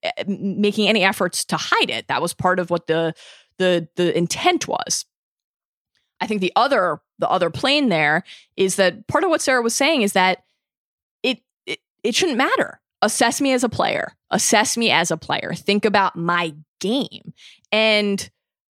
eh, 0.03 0.25
making 0.27 0.87
any 0.87 1.03
efforts 1.03 1.45
to 1.47 1.57
hide 1.57 1.89
it. 1.89 2.09
That 2.09 2.21
was 2.21 2.35
part 2.35 2.59
of 2.59 2.69
what 2.69 2.89
the, 2.89 3.15
the, 3.57 3.89
the 3.97 4.17
intent 4.17 4.69
was. 4.69 5.07
I 6.21 6.27
think 6.27 6.41
the 6.41 6.53
other, 6.55 7.01
the 7.19 7.31
other 7.31 7.49
plane 7.49 7.89
there 7.89 8.25
is 8.57 8.77
that 8.77 9.07
part 9.07 9.25
of 9.25 9.31
what 9.31 9.41
Sarah 9.41 9.63
was 9.63 9.75
saying 9.75 10.03
is 10.03 10.13
that 10.13 10.43
it, 11.23 11.41
it 11.65 11.79
it 12.03 12.15
shouldn't 12.15 12.39
matter. 12.39 12.81
Assess 13.03 13.41
me 13.41 13.53
as 13.53 13.65
a 13.65 13.69
player. 13.69 14.13
Assess 14.31 14.77
me 14.77 14.91
as 14.91 15.11
a 15.11 15.17
player. 15.17 15.53
Think 15.55 15.85
about 15.85 16.17
my 16.17 16.55
game. 16.81 17.33
And 17.73 18.29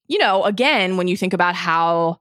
you 0.08 0.18
know, 0.18 0.44
again, 0.44 0.96
when 0.96 1.06
you 1.06 1.16
think 1.16 1.34
about 1.34 1.54
how 1.54 2.20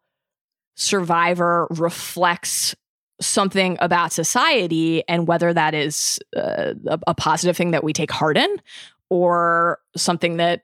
Survivor 0.75 1.67
reflects 1.71 2.75
something 3.19 3.77
about 3.79 4.11
society 4.11 5.03
and 5.07 5.27
whether 5.27 5.53
that 5.53 5.73
is 5.73 6.19
uh, 6.35 6.73
a, 6.85 6.99
a 7.07 7.15
positive 7.15 7.57
thing 7.57 7.71
that 7.71 7.83
we 7.83 7.93
take 7.93 8.11
heart 8.11 8.37
in 8.37 8.61
or 9.09 9.79
something 9.95 10.37
that 10.37 10.61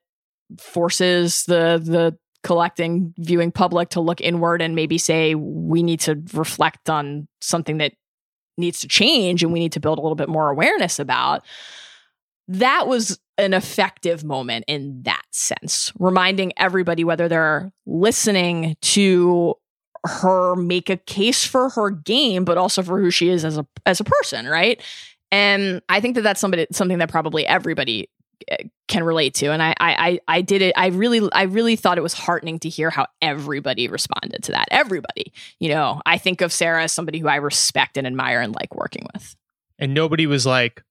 forces 0.59 1.45
the 1.45 1.81
the 1.83 2.15
collecting 2.43 3.13
viewing 3.17 3.51
public 3.51 3.89
to 3.89 4.01
look 4.01 4.19
inward 4.21 4.61
and 4.61 4.75
maybe 4.75 4.97
say 4.97 5.33
we 5.33 5.81
need 5.81 6.01
to 6.01 6.21
reflect 6.33 6.89
on 6.89 7.27
something 7.39 7.77
that 7.77 7.93
needs 8.57 8.79
to 8.81 8.87
change 8.87 9.43
and 9.43 9.51
we 9.51 9.59
need 9.59 9.71
to 9.73 9.79
build 9.79 9.97
a 9.97 10.01
little 10.01 10.15
bit 10.15 10.29
more 10.29 10.49
awareness 10.49 10.99
about. 10.99 11.43
That 12.47 12.87
was 12.87 13.19
an 13.37 13.53
effective 13.53 14.23
moment 14.23 14.65
in 14.67 15.01
that 15.03 15.23
sense, 15.31 15.91
reminding 15.97 16.53
everybody 16.57 17.03
whether 17.03 17.27
they're 17.27 17.71
listening 17.85 18.75
to 18.81 19.55
her 20.05 20.55
make 20.55 20.89
a 20.89 20.97
case 20.97 21.45
for 21.45 21.69
her 21.69 21.89
game, 21.89 22.43
but 22.43 22.57
also 22.57 22.83
for 22.83 22.99
who 22.99 23.09
she 23.09 23.29
is 23.29 23.45
as 23.45 23.57
a 23.57 23.65
as 23.85 23.99
a 23.99 24.03
person, 24.03 24.45
right? 24.47 24.81
And 25.31 25.81
I 25.89 25.99
think 25.99 26.15
that 26.15 26.21
that's 26.21 26.39
somebody 26.39 26.67
something 26.71 26.99
that 26.99 27.09
probably 27.09 27.45
everybody 27.47 28.09
can 28.87 29.03
relate 29.03 29.33
to. 29.35 29.47
And 29.47 29.61
I, 29.61 29.73
I, 29.79 30.19
I, 30.27 30.41
did 30.41 30.61
it. 30.61 30.73
I 30.77 30.87
really, 30.87 31.27
I 31.31 31.43
really 31.43 31.75
thought 31.75 31.97
it 31.97 32.01
was 32.01 32.13
heartening 32.13 32.59
to 32.59 32.69
hear 32.69 32.89
how 32.89 33.07
everybody 33.21 33.87
responded 33.87 34.43
to 34.43 34.51
that. 34.51 34.67
Everybody, 34.71 35.33
you 35.59 35.69
know, 35.69 36.01
I 36.05 36.17
think 36.17 36.41
of 36.41 36.51
Sarah 36.53 36.83
as 36.83 36.91
somebody 36.91 37.19
who 37.19 37.27
I 37.27 37.37
respect 37.37 37.97
and 37.97 38.05
admire 38.05 38.41
and 38.41 38.53
like 38.53 38.75
working 38.75 39.07
with. 39.13 39.35
and 39.79 39.93
nobody 39.93 40.27
was 40.27 40.45
like, 40.45 40.83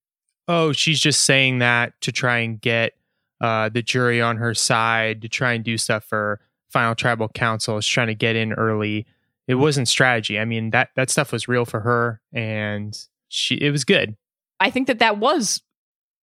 "Oh, 0.49 0.73
she's 0.73 1.01
just 1.01 1.25
saying 1.25 1.61
that 1.61 1.93
to 2.03 2.13
try 2.13 2.39
and 2.39 2.61
get 2.61 2.95
uh, 3.41 3.69
the 3.69 3.83
jury 3.83 4.21
on 4.21 4.37
her 4.39 4.55
side 4.55 5.23
to 5.23 5.29
try 5.29 5.53
and 5.53 5.65
do 5.65 5.79
stuff 5.79 6.05
for 6.05 6.41
final 6.71 6.95
tribal 6.95 7.29
council. 7.29 7.79
Is 7.79 7.87
trying 7.87 8.09
to 8.09 8.15
get 8.15 8.37
in 8.37 8.53
early." 8.53 9.07
It 9.49 9.57
wasn't 9.57 9.89
strategy. 9.89 10.39
I 10.39 10.45
mean 10.45 10.71
that 10.71 10.91
that 10.97 11.11
stuff 11.11 11.33
was 11.33 11.49
real 11.49 11.65
for 11.65 11.81
her, 11.81 12.21
and 12.33 12.97
she 13.29 13.57
it 13.57 13.71
was 13.71 13.85
good. 13.85 14.17
I 14.61 14.71
think 14.71 14.87
that 14.87 15.01
that 15.01 15.19
was 15.19 15.61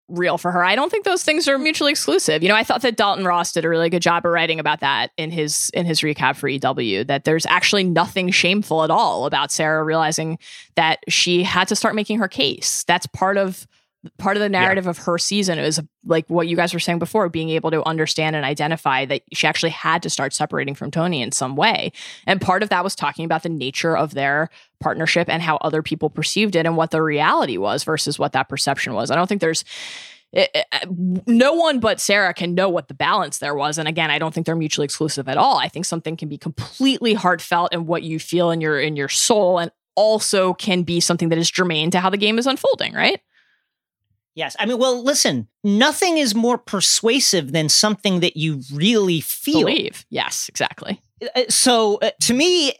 real 0.09 0.37
for 0.37 0.51
her. 0.51 0.63
I 0.63 0.75
don't 0.75 0.89
think 0.89 1.05
those 1.05 1.23
things 1.23 1.47
are 1.47 1.57
mm. 1.57 1.63
mutually 1.63 1.91
exclusive. 1.91 2.43
You 2.43 2.49
know, 2.49 2.55
I 2.55 2.63
thought 2.63 2.81
that 2.81 2.97
Dalton 2.97 3.25
Ross 3.25 3.51
did 3.51 3.65
a 3.65 3.69
really 3.69 3.89
good 3.89 4.01
job 4.01 4.25
of 4.25 4.31
writing 4.31 4.59
about 4.59 4.79
that 4.81 5.11
in 5.17 5.31
his 5.31 5.69
in 5.73 5.85
his 5.85 6.01
recap 6.01 6.35
for 6.35 6.47
EW 6.47 7.03
that 7.05 7.23
there's 7.23 7.45
actually 7.45 7.83
nothing 7.83 8.31
shameful 8.31 8.83
at 8.83 8.91
all 8.91 9.25
about 9.25 9.51
Sarah 9.51 9.83
realizing 9.83 10.37
that 10.75 10.99
she 11.07 11.43
had 11.43 11.67
to 11.67 11.75
start 11.75 11.95
making 11.95 12.19
her 12.19 12.27
case. 12.27 12.83
That's 12.85 13.07
part 13.07 13.37
of 13.37 13.67
part 14.17 14.37
of 14.37 14.41
the 14.41 14.49
narrative 14.49 14.87
of 14.87 14.97
her 14.99 15.17
season 15.17 15.59
is 15.59 15.81
like 16.05 16.25
what 16.29 16.47
you 16.47 16.55
guys 16.55 16.73
were 16.73 16.79
saying 16.79 16.99
before 16.99 17.27
being 17.27 17.49
able 17.49 17.69
to 17.71 17.85
understand 17.85 18.35
and 18.35 18.45
identify 18.45 19.03
that 19.05 19.23
she 19.33 19.45
actually 19.45 19.71
had 19.71 20.01
to 20.03 20.09
start 20.09 20.33
separating 20.33 20.73
from 20.73 20.89
Tony 20.89 21.21
in 21.21 21.31
some 21.33 21.55
way. 21.55 21.91
And 22.25 22.39
part 22.39 22.63
of 22.63 22.69
that 22.69 22.83
was 22.83 22.95
talking 22.95 23.25
about 23.25 23.43
the 23.43 23.49
nature 23.49 23.97
of 23.97 24.13
their 24.13 24.49
partnership 24.79 25.27
and 25.29 25.41
how 25.41 25.57
other 25.57 25.81
people 25.83 26.09
perceived 26.09 26.55
it 26.55 26.65
and 26.65 26.77
what 26.77 26.91
the 26.91 27.01
reality 27.01 27.57
was 27.57 27.83
versus 27.83 28.17
what 28.17 28.31
that 28.31 28.47
perception 28.47 28.93
was. 28.93 29.11
I 29.11 29.15
don't 29.15 29.27
think 29.27 29.41
there's 29.41 29.65
it, 30.31 30.49
it- 30.53 31.25
no 31.27 31.53
one 31.53 31.79
but 31.79 31.99
Sarah 31.99 32.33
can 32.33 32.53
know 32.55 32.69
what 32.69 32.87
the 32.87 32.93
balance 32.93 33.39
there 33.39 33.55
was. 33.55 33.77
And 33.77 33.87
again, 33.87 34.11
I 34.11 34.19
don't 34.19 34.33
think 34.33 34.45
they're 34.45 34.55
mutually 34.55 34.85
exclusive 34.85 35.27
at 35.27 35.37
all. 35.37 35.57
I 35.57 35.67
think 35.67 35.85
something 35.85 36.15
can 36.15 36.29
be 36.29 36.37
completely 36.37 37.15
heartfelt 37.15 37.69
and 37.73 37.87
what 37.87 38.03
you 38.03 38.19
feel 38.19 38.51
in 38.51 38.61
your 38.61 38.79
in 38.79 38.95
your 38.95 39.09
soul 39.09 39.59
and 39.59 39.71
also 39.95 40.53
can 40.53 40.83
be 40.83 41.01
something 41.01 41.27
that 41.29 41.37
is 41.37 41.51
germane 41.51 41.91
to 41.91 41.99
how 41.99 42.09
the 42.09 42.15
game 42.17 42.39
is 42.39 42.47
unfolding, 42.47 42.93
right? 42.93 43.19
Yes. 44.39 44.55
I 44.57 44.65
mean, 44.65 44.77
well, 44.79 45.03
listen, 45.03 45.47
nothing 45.65 46.17
is 46.17 46.33
more 46.33 46.57
persuasive 46.57 47.51
than 47.51 47.67
something 47.67 48.21
that 48.21 48.37
you 48.37 48.61
really 48.73 49.19
feel. 49.21 49.65
Believe. 49.67 50.05
Yes, 50.09 50.47
exactly. 50.47 51.01
Uh, 51.35 51.43
So 51.49 51.97
uh, 52.01 52.11
to 52.21 52.33
me, 52.33 52.71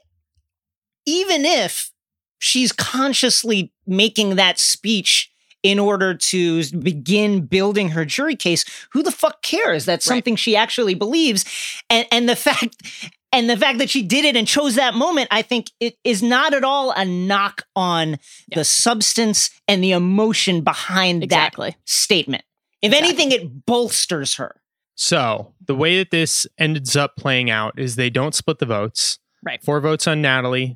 even 1.06 1.44
if 1.46 1.92
she's 2.40 2.72
consciously 2.72 3.74
making 3.86 4.36
that 4.38 4.58
speech 4.60 5.30
in 5.62 5.78
order 5.80 6.14
to 6.14 6.64
begin 6.80 7.46
building 7.46 7.90
her 7.90 8.06
jury 8.06 8.36
case, 8.38 8.64
who 8.94 9.04
the 9.04 9.12
fuck 9.12 9.42
cares? 9.42 9.84
That's 9.84 10.08
Right. 10.08 10.16
something 10.16 10.36
she 10.38 10.56
actually 10.56 10.96
believes. 10.96 11.44
And 11.90 12.08
and 12.12 12.30
the 12.30 12.36
fact 12.48 12.78
and 13.32 13.50
the 13.50 13.58
fact 13.58 13.78
that 13.80 13.90
she 13.90 14.02
did 14.02 14.26
it 14.26 14.36
and 14.36 14.48
chose 14.48 14.76
that 14.76 14.94
moment, 14.96 15.28
I 15.32 15.42
think 15.42 15.72
it 15.80 15.96
is 16.04 16.24
not 16.24 16.54
at 16.54 16.64
all 16.64 16.92
a 16.92 17.06
knock 17.06 17.66
on 17.76 18.12
Yeah. 18.48 18.58
the 18.58 18.66
substance 18.66 19.50
and 19.68 19.84
the 19.84 19.92
emotion 19.92 20.62
behind 20.62 21.22
that 21.22 21.26
Exactly. 21.26 21.76
statement. 21.86 22.44
If 22.82 22.92
Exactly. 22.94 23.10
anything, 23.10 23.32
it 23.32 23.66
bolsters 23.66 24.36
her. 24.36 24.62
So 24.96 25.54
the 25.66 25.76
way 25.76 25.98
that 26.00 26.12
this 26.12 26.46
ends 26.58 26.96
up 26.96 27.16
playing 27.16 27.50
out 27.50 27.78
is 27.78 27.96
they 27.96 28.10
don't 28.10 28.34
split 28.36 28.60
the 28.60 28.66
votes. 28.66 29.20
Right. 29.44 29.64
Four 29.64 29.80
votes 29.80 30.08
on 30.08 30.22
Natalie, 30.22 30.76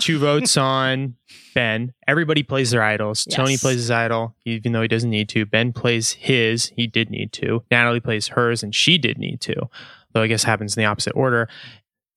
two 0.00 0.18
votes 0.18 0.56
on 0.56 1.16
Ben. 1.54 1.92
Everybody 2.08 2.42
plays 2.42 2.70
their 2.70 2.82
idols. 2.82 3.26
Yes. 3.28 3.36
Tony 3.36 3.56
plays 3.58 3.76
his 3.76 3.90
idol, 3.90 4.34
even 4.46 4.72
though 4.72 4.82
he 4.82 4.88
doesn't 4.88 5.10
need 5.10 5.28
to. 5.30 5.44
Ben 5.44 5.72
plays 5.72 6.12
his. 6.12 6.72
He 6.76 6.86
did 6.86 7.10
need 7.10 7.32
to. 7.34 7.62
Natalie 7.70 8.00
plays 8.00 8.28
hers, 8.28 8.62
and 8.62 8.74
she 8.74 8.96
did 8.98 9.18
need 9.18 9.40
to. 9.42 9.68
Though 10.12 10.22
I 10.22 10.26
guess 10.26 10.44
it 10.44 10.46
happens 10.46 10.76
in 10.76 10.80
the 10.80 10.86
opposite 10.86 11.12
order. 11.14 11.48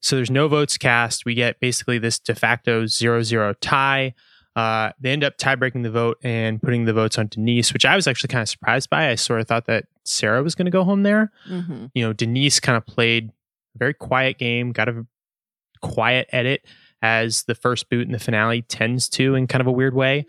So 0.01 0.15
there's 0.15 0.31
no 0.31 0.47
votes 0.47 0.77
cast. 0.77 1.25
We 1.25 1.33
get 1.33 1.59
basically 1.59 1.97
this 1.97 2.19
de 2.19 2.35
facto 2.35 2.85
0 2.85 3.23
0 3.23 3.53
tie. 3.61 4.13
Uh, 4.55 4.91
they 4.99 5.11
end 5.11 5.23
up 5.23 5.37
tie 5.37 5.55
breaking 5.55 5.81
the 5.81 5.91
vote 5.91 6.17
and 6.23 6.61
putting 6.61 6.85
the 6.85 6.93
votes 6.93 7.17
on 7.17 7.27
Denise, 7.27 7.73
which 7.73 7.85
I 7.85 7.95
was 7.95 8.07
actually 8.07 8.29
kind 8.29 8.41
of 8.41 8.47
surprised 8.47 8.89
by. 8.89 9.09
I 9.09 9.15
sort 9.15 9.41
of 9.41 9.47
thought 9.47 9.65
that 9.65 9.85
Sarah 10.05 10.43
was 10.43 10.55
going 10.55 10.65
to 10.65 10.71
go 10.71 10.83
home 10.83 11.03
there. 11.03 11.31
Mm-hmm. 11.49 11.87
You 11.93 12.05
know, 12.05 12.13
Denise 12.13 12.59
kind 12.59 12.77
of 12.77 12.85
played 12.85 13.31
a 13.75 13.77
very 13.77 13.93
quiet 13.93 14.37
game, 14.37 14.71
got 14.71 14.87
a 14.87 15.05
quiet 15.81 16.27
edit 16.31 16.65
as 17.01 17.43
the 17.43 17.55
first 17.55 17.89
boot 17.89 18.05
in 18.05 18.13
the 18.13 18.19
finale 18.19 18.61
tends 18.61 19.09
to 19.09 19.35
in 19.35 19.47
kind 19.47 19.61
of 19.61 19.67
a 19.67 19.71
weird 19.71 19.93
way. 19.93 20.25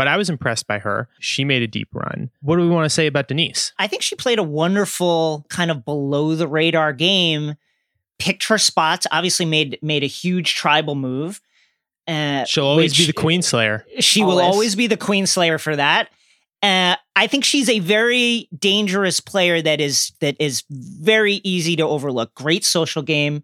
But 0.00 0.08
I 0.08 0.16
was 0.16 0.30
impressed 0.30 0.66
by 0.66 0.78
her. 0.78 1.10
She 1.18 1.44
made 1.44 1.60
a 1.60 1.66
deep 1.66 1.88
run. 1.92 2.30
What 2.40 2.56
do 2.56 2.62
we 2.62 2.70
want 2.70 2.86
to 2.86 2.88
say 2.88 3.06
about 3.06 3.28
Denise? 3.28 3.74
I 3.78 3.86
think 3.86 4.00
she 4.00 4.16
played 4.16 4.38
a 4.38 4.42
wonderful 4.42 5.44
kind 5.50 5.70
of 5.70 5.84
below 5.84 6.34
the 6.34 6.48
radar 6.48 6.94
game. 6.94 7.56
Picked 8.18 8.44
her 8.44 8.56
spots. 8.56 9.06
Obviously, 9.12 9.44
made 9.44 9.78
made 9.82 10.02
a 10.02 10.06
huge 10.06 10.54
tribal 10.54 10.94
move. 10.94 11.42
Uh, 12.08 12.46
She'll 12.46 12.64
always 12.64 12.96
be 12.96 13.04
the 13.04 13.12
Queen 13.12 13.42
Slayer. 13.42 13.84
She 13.98 14.22
will 14.22 14.38
Always. 14.40 14.46
always 14.46 14.74
be 14.74 14.86
the 14.86 14.96
Queen 14.96 15.26
Slayer 15.26 15.58
for 15.58 15.76
that. 15.76 16.08
Uh, 16.62 16.96
I 17.14 17.26
think 17.26 17.44
she's 17.44 17.68
a 17.68 17.80
very 17.80 18.48
dangerous 18.58 19.20
player 19.20 19.60
that 19.60 19.82
is 19.82 20.12
that 20.20 20.34
is 20.40 20.64
very 20.70 21.42
easy 21.44 21.76
to 21.76 21.82
overlook. 21.82 22.34
Great 22.34 22.64
social 22.64 23.02
game, 23.02 23.42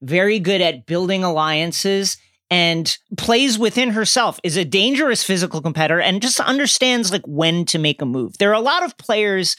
very 0.00 0.38
good 0.38 0.60
at 0.60 0.86
building 0.86 1.24
alliances, 1.24 2.18
and 2.50 2.96
plays 3.16 3.58
within 3.58 3.90
herself. 3.90 4.40
Is 4.42 4.56
a 4.56 4.64
dangerous 4.64 5.22
physical 5.22 5.60
competitor 5.60 6.00
and 6.00 6.22
just 6.22 6.40
understands 6.40 7.12
like 7.12 7.26
when 7.26 7.64
to 7.66 7.78
make 7.78 8.02
a 8.02 8.06
move. 8.06 8.38
There 8.38 8.50
are 8.50 8.54
a 8.54 8.60
lot 8.60 8.84
of 8.84 8.96
players 8.98 9.56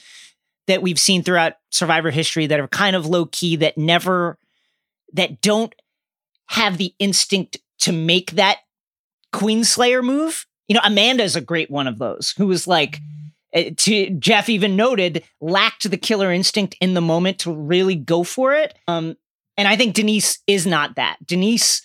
that 0.67 0.81
we've 0.81 0.99
seen 0.99 1.23
throughout 1.23 1.53
Survivor 1.71 2.11
history 2.11 2.47
that 2.47 2.59
are 2.59 2.67
kind 2.67 2.95
of 2.95 3.05
low 3.05 3.25
key 3.25 3.55
that 3.57 3.77
never 3.77 4.37
that 5.13 5.41
don't 5.41 5.73
have 6.47 6.77
the 6.77 6.93
instinct 6.99 7.57
to 7.79 7.91
make 7.91 8.31
that 8.31 8.59
Queen 9.31 9.63
Slayer 9.63 10.01
move. 10.01 10.45
You 10.67 10.75
know, 10.75 10.81
Amanda 10.83 11.23
is 11.23 11.35
a 11.35 11.41
great 11.41 11.71
one 11.71 11.87
of 11.87 11.97
those 11.97 12.33
who 12.37 12.47
was 12.47 12.67
like, 12.67 12.99
uh, 13.55 13.63
to 13.77 14.11
Jeff 14.11 14.49
even 14.49 14.75
noted, 14.75 15.23
lacked 15.41 15.89
the 15.89 15.97
killer 15.97 16.31
instinct 16.31 16.75
in 16.79 16.93
the 16.93 17.01
moment 17.01 17.39
to 17.39 17.51
really 17.53 17.95
go 17.95 18.23
for 18.23 18.53
it. 18.53 18.77
Um, 18.87 19.17
and 19.57 19.67
I 19.67 19.75
think 19.75 19.95
Denise 19.95 20.39
is 20.45 20.67
not 20.67 20.95
that. 20.95 21.17
Denise, 21.25 21.81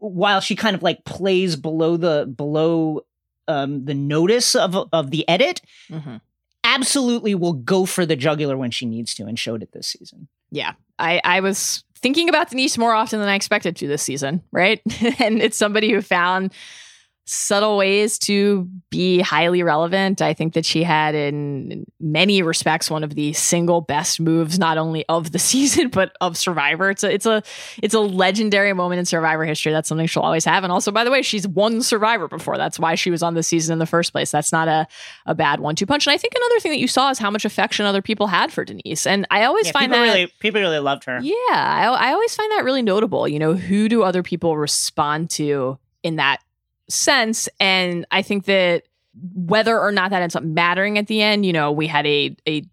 while 0.00 0.40
she 0.40 0.54
kind 0.56 0.76
of 0.76 0.82
like 0.82 1.04
plays 1.04 1.56
below 1.56 1.96
the 1.96 2.26
below 2.34 3.02
um, 3.48 3.84
the 3.84 3.94
notice 3.94 4.54
of 4.54 4.74
of 4.92 5.10
the 5.10 5.28
edit, 5.28 5.60
Mm-hmm. 5.90 6.16
absolutely 6.64 7.34
will 7.34 7.54
go 7.54 7.84
for 7.86 8.06
the 8.06 8.16
jugular 8.16 8.56
when 8.56 8.70
she 8.70 8.86
needs 8.86 9.14
to, 9.14 9.24
and 9.24 9.38
showed 9.38 9.62
it 9.62 9.72
this 9.72 9.88
season. 9.88 10.28
Yeah. 10.50 10.74
I, 10.98 11.20
I 11.24 11.40
was 11.40 11.84
thinking 11.96 12.28
about 12.28 12.50
Denise 12.50 12.76
more 12.78 12.92
often 12.92 13.18
than 13.20 13.28
I 13.28 13.34
expected 13.34 13.76
to 13.76 13.88
this 13.88 14.02
season, 14.02 14.42
right? 14.52 14.80
and 15.18 15.40
it's 15.40 15.56
somebody 15.56 15.90
who 15.92 16.00
found 16.02 16.52
subtle 17.32 17.76
ways 17.76 18.18
to 18.18 18.68
be 18.90 19.20
highly 19.20 19.62
relevant. 19.62 20.20
I 20.20 20.34
think 20.34 20.54
that 20.54 20.64
she 20.64 20.82
had, 20.82 21.14
in 21.14 21.84
many 22.00 22.42
respects, 22.42 22.90
one 22.90 23.04
of 23.04 23.14
the 23.14 23.32
single 23.34 23.80
best 23.80 24.18
moves, 24.18 24.58
not 24.58 24.78
only 24.78 25.04
of 25.08 25.30
the 25.30 25.38
season 25.50 25.88
but 25.90 26.12
of 26.20 26.36
Survivor. 26.36 26.90
It's 26.90 27.04
a 27.04 27.12
it's 27.12 27.26
a 27.26 27.42
it's 27.82 27.94
a 27.94 28.00
legendary 28.00 28.72
moment 28.72 28.98
in 28.98 29.04
Survivor 29.04 29.44
history. 29.44 29.70
That's 29.70 29.88
something 29.88 30.08
she'll 30.08 30.24
always 30.24 30.44
have. 30.44 30.64
And 30.64 30.72
also, 30.72 30.90
by 30.90 31.04
the 31.04 31.10
way, 31.12 31.22
she's 31.22 31.46
won 31.46 31.82
Survivor 31.82 32.26
before. 32.26 32.56
That's 32.58 32.80
why 32.80 32.96
she 32.96 33.12
was 33.12 33.22
on 33.22 33.34
the 33.34 33.42
season 33.44 33.74
in 33.74 33.78
the 33.78 33.86
first 33.86 34.10
place. 34.10 34.30
That's 34.32 34.50
not 34.50 34.66
a 34.66 34.88
a 35.26 35.34
bad 35.34 35.60
one-two 35.60 35.86
punch. 35.86 36.06
And 36.08 36.14
I 36.14 36.16
think 36.16 36.34
another 36.34 36.58
thing 36.58 36.72
that 36.72 36.80
you 36.80 36.88
saw 36.88 37.10
is 37.10 37.18
how 37.20 37.30
much 37.30 37.44
affection 37.44 37.86
other 37.86 38.02
people 38.02 38.26
had 38.26 38.52
for 38.52 38.64
Denise. 38.64 39.06
And 39.06 39.24
I 39.30 39.44
always 39.44 39.66
Yeah, 39.66 39.72
find 39.72 39.92
people 39.92 40.04
that 40.04 40.12
really 40.14 40.32
people 40.40 40.60
really 40.60 40.78
loved 40.80 41.04
her. 41.04 41.20
yeah, 41.22 41.34
I, 41.50 41.84
I 42.08 42.12
always 42.12 42.34
find 42.34 42.50
that 42.52 42.64
really 42.64 42.82
notable. 42.82 43.28
You 43.28 43.38
know, 43.38 43.54
who 43.54 43.88
do 43.88 44.02
other 44.02 44.24
people 44.24 44.56
respond 44.56 45.30
to 45.30 45.78
in 46.02 46.16
that 46.16 46.38
sense? 46.90 47.48
And 47.58 48.06
I 48.10 48.22
think 48.22 48.44
that 48.44 48.84
whether 49.34 49.78
or 49.78 49.92
not 49.92 50.10
that 50.10 50.22
ends 50.22 50.36
up 50.36 50.42
mattering 50.42 50.98
at 50.98 51.06
the 51.06 51.22
end, 51.22 51.44
you 51.44 51.52
know, 51.52 51.72
we 51.72 51.86
had 51.86 52.06
a 52.06 52.36
a 52.46 52.64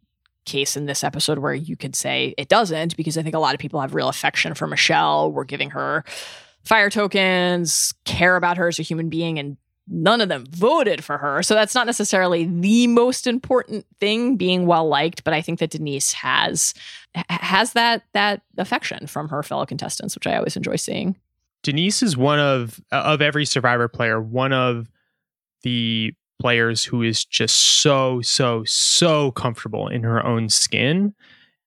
case 0.45 0.77
in 0.77 0.85
this 0.85 1.03
episode 1.03 1.39
where 1.39 1.53
you 1.53 1.75
could 1.75 1.95
say 1.95 2.33
it 2.37 2.47
doesn't 2.47 2.95
because 2.95 3.17
I 3.17 3.21
think 3.21 3.35
a 3.35 3.39
lot 3.39 3.53
of 3.53 3.59
people 3.59 3.81
have 3.81 3.93
real 3.93 4.07
affection 4.07 4.53
for 4.53 4.65
Michelle. 4.65 5.31
We're 5.31 5.43
giving 5.43 5.71
her 5.71 6.05
fire 6.63 6.89
tokens, 6.89 7.93
care 8.05 8.35
about 8.35 8.57
her 8.57 8.67
as 8.67 8.79
a 8.79 8.83
human 8.83 9.09
being, 9.09 9.37
and 9.39 9.57
none 9.87 10.21
of 10.21 10.29
them 10.29 10.45
voted 10.49 11.03
for 11.03 11.17
her. 11.17 11.41
So 11.43 11.53
that's 11.53 11.75
not 11.75 11.85
necessarily 11.85 12.45
the 12.45 12.87
most 12.87 13.27
important 13.27 13.85
thing 13.99 14.35
being 14.35 14.65
well 14.65 14.87
liked, 14.87 15.23
but 15.23 15.33
I 15.33 15.41
think 15.41 15.59
that 15.59 15.69
Denise 15.69 16.13
has 16.13 16.73
has 17.29 17.73
that 17.73 18.03
that 18.13 18.41
affection 18.57 19.07
from 19.07 19.29
her 19.29 19.43
fellow 19.43 19.65
contestants, 19.65 20.15
which 20.15 20.27
I 20.27 20.37
always 20.37 20.55
enjoy 20.55 20.75
seeing. 20.75 21.15
Denise 21.63 22.01
is 22.03 22.15
one 22.15 22.39
of 22.39 22.79
uh, 22.91 22.97
of 22.97 23.21
every 23.21 23.45
survivor 23.45 23.87
player, 23.87 24.21
one 24.21 24.53
of 24.53 24.89
the 25.63 26.13
players 26.39 26.85
who 26.85 27.01
is 27.01 27.25
just 27.25 27.57
so 27.57 28.21
so 28.21 28.63
so 28.65 29.31
comfortable 29.31 29.87
in 29.87 30.03
her 30.03 30.25
own 30.25 30.49
skin. 30.49 31.13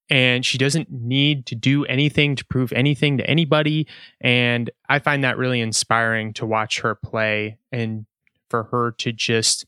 And 0.09 0.45
she 0.45 0.59
doesn't 0.59 0.91
need 0.91 1.47
to 1.47 1.55
do 1.55 1.85
anything 1.85 2.35
to 2.35 2.45
prove 2.45 2.73
anything 2.73 3.19
to 3.19 3.31
anybody. 3.31 3.87
And 4.21 4.69
I 4.89 4.99
find 4.99 5.23
that 5.23 5.39
really 5.39 5.61
inspiring 5.61 6.33
to 6.35 6.47
watch 6.47 6.81
her 6.81 6.97
play 6.97 7.59
and 7.71 8.07
for 8.49 8.65
her 8.65 8.91
to 8.99 9.13
just 9.13 9.67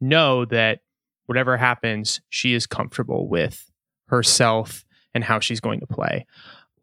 know 0.00 0.44
that 0.46 0.80
whatever 1.26 1.56
happens 1.56 2.20
she 2.28 2.54
is 2.54 2.66
comfortable 2.66 3.28
with 3.28 3.70
herself 4.08 4.84
and 5.14 5.24
how 5.24 5.38
she's 5.38 5.60
going 5.60 5.80
to 5.80 5.86
play 5.86 6.26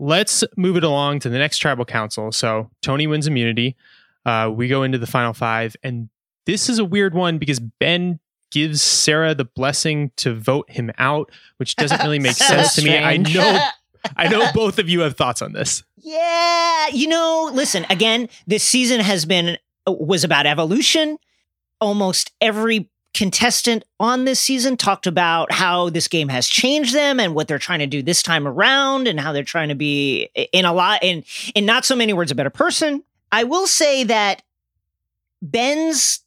let's 0.02 0.44
move 0.58 0.76
it 0.78 0.84
along 0.84 1.20
to 1.20 1.30
the 1.30 1.38
next 1.38 1.60
tribal 1.60 1.86
council. 1.86 2.32
So 2.32 2.70
Tony 2.82 3.06
wins 3.06 3.28
immunity. 3.28 3.78
Uh, 4.26 4.52
we 4.54 4.68
go 4.68 4.82
into 4.84 4.98
the 4.98 5.08
final 5.08 5.32
five, 5.32 5.76
and 5.84 6.10
this 6.46 6.70
is 6.70 6.80
a 6.80 6.86
weird 6.86 7.14
one 7.14 7.38
because 7.38 7.60
Ben 7.60 8.20
gives 8.52 8.82
Sarah 8.82 9.36
the 9.36 9.46
blessing 9.46 10.12
to 10.18 10.34
vote 10.34 10.70
him 10.70 10.92
out, 10.98 11.32
which 11.58 11.76
doesn't 11.76 12.02
really 12.02 12.20
make 12.20 12.34
So 12.36 12.46
sense 12.46 12.76
to 12.76 12.84
me. 12.84 12.98
I 12.98 13.18
know, 13.18 13.60
I 14.18 14.28
know 14.28 14.52
both 14.54 14.80
of 14.80 14.90
you 14.90 15.02
have 15.02 15.16
thoughts 15.16 15.42
on 15.42 15.54
this. 15.54 15.84
Yeah, 15.98 16.88
you 16.88 17.08
know, 17.08 17.52
listen, 17.54 17.86
again, 17.90 18.28
this 18.48 18.64
season 18.64 19.02
has 19.02 19.26
been 19.26 19.58
was 19.88 20.24
about 20.24 20.48
evolution. 20.48 21.18
Almost 21.80 22.32
every 22.42 22.90
contestant 23.14 23.84
on 24.00 24.26
this 24.26 24.40
season 24.40 24.78
talked 24.78 25.06
about 25.06 25.52
how 25.52 25.90
this 25.90 26.08
game 26.08 26.30
has 26.30 26.48
changed 26.48 26.96
them 26.96 27.20
and 27.20 27.36
what 27.36 27.48
they're 27.48 27.60
trying 27.60 27.80
to 27.80 27.88
do 27.88 28.02
this 28.02 28.24
time 28.24 28.48
around 28.48 29.08
and 29.08 29.20
how 29.20 29.34
they're 29.34 29.44
trying 29.44 29.70
to 29.70 29.76
be 29.76 30.30
in 30.54 30.66
a 30.66 30.74
lot 30.74 31.04
in 31.04 31.24
in 31.54 31.66
not 31.66 31.84
so 31.86 31.96
many 31.96 32.14
words 32.14 32.32
a 32.32 32.36
better 32.36 32.50
person. 32.50 33.04
I 33.32 33.44
will 33.44 33.68
say 33.68 34.04
that 34.06 34.42
Ben's 35.42 36.22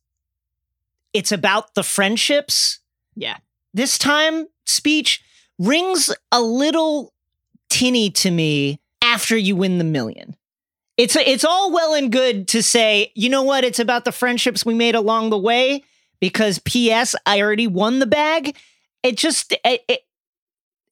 it's 1.13 1.33
about 1.33 1.75
the 1.75 1.83
friendships. 1.83 2.81
Yeah. 3.15 3.37
This 3.73 3.97
time 3.97 4.47
speech 4.65 5.23
rings 5.59 6.15
a 6.33 6.43
little 6.43 7.13
tinny 7.71 8.11
to 8.11 8.31
me 8.31 8.81
after 9.01 9.37
you 9.37 9.57
win 9.57 9.79
the 9.79 9.85
million. 9.85 10.37
It's 10.97 11.17
a, 11.17 11.29
it's 11.29 11.45
all 11.45 11.73
well 11.73 11.95
and 11.95 12.13
good 12.13 12.47
to 12.49 12.63
say, 12.63 13.11
you 13.15 13.29
know 13.29 13.43
what, 13.43 13.65
it's 13.65 13.81
about 13.81 14.05
the 14.05 14.13
friendships 14.13 14.65
we 14.65 14.75
made 14.75 14.95
along 14.95 15.31
the 15.31 15.39
way 15.39 15.83
because 16.25 16.59
PS 16.59 17.15
I 17.27 17.43
already 17.43 17.67
won 17.67 17.99
the 17.99 18.07
bag. 18.07 18.57
It 19.03 19.19
just 19.19 19.53
it, 19.63 19.83
it 19.87 20.01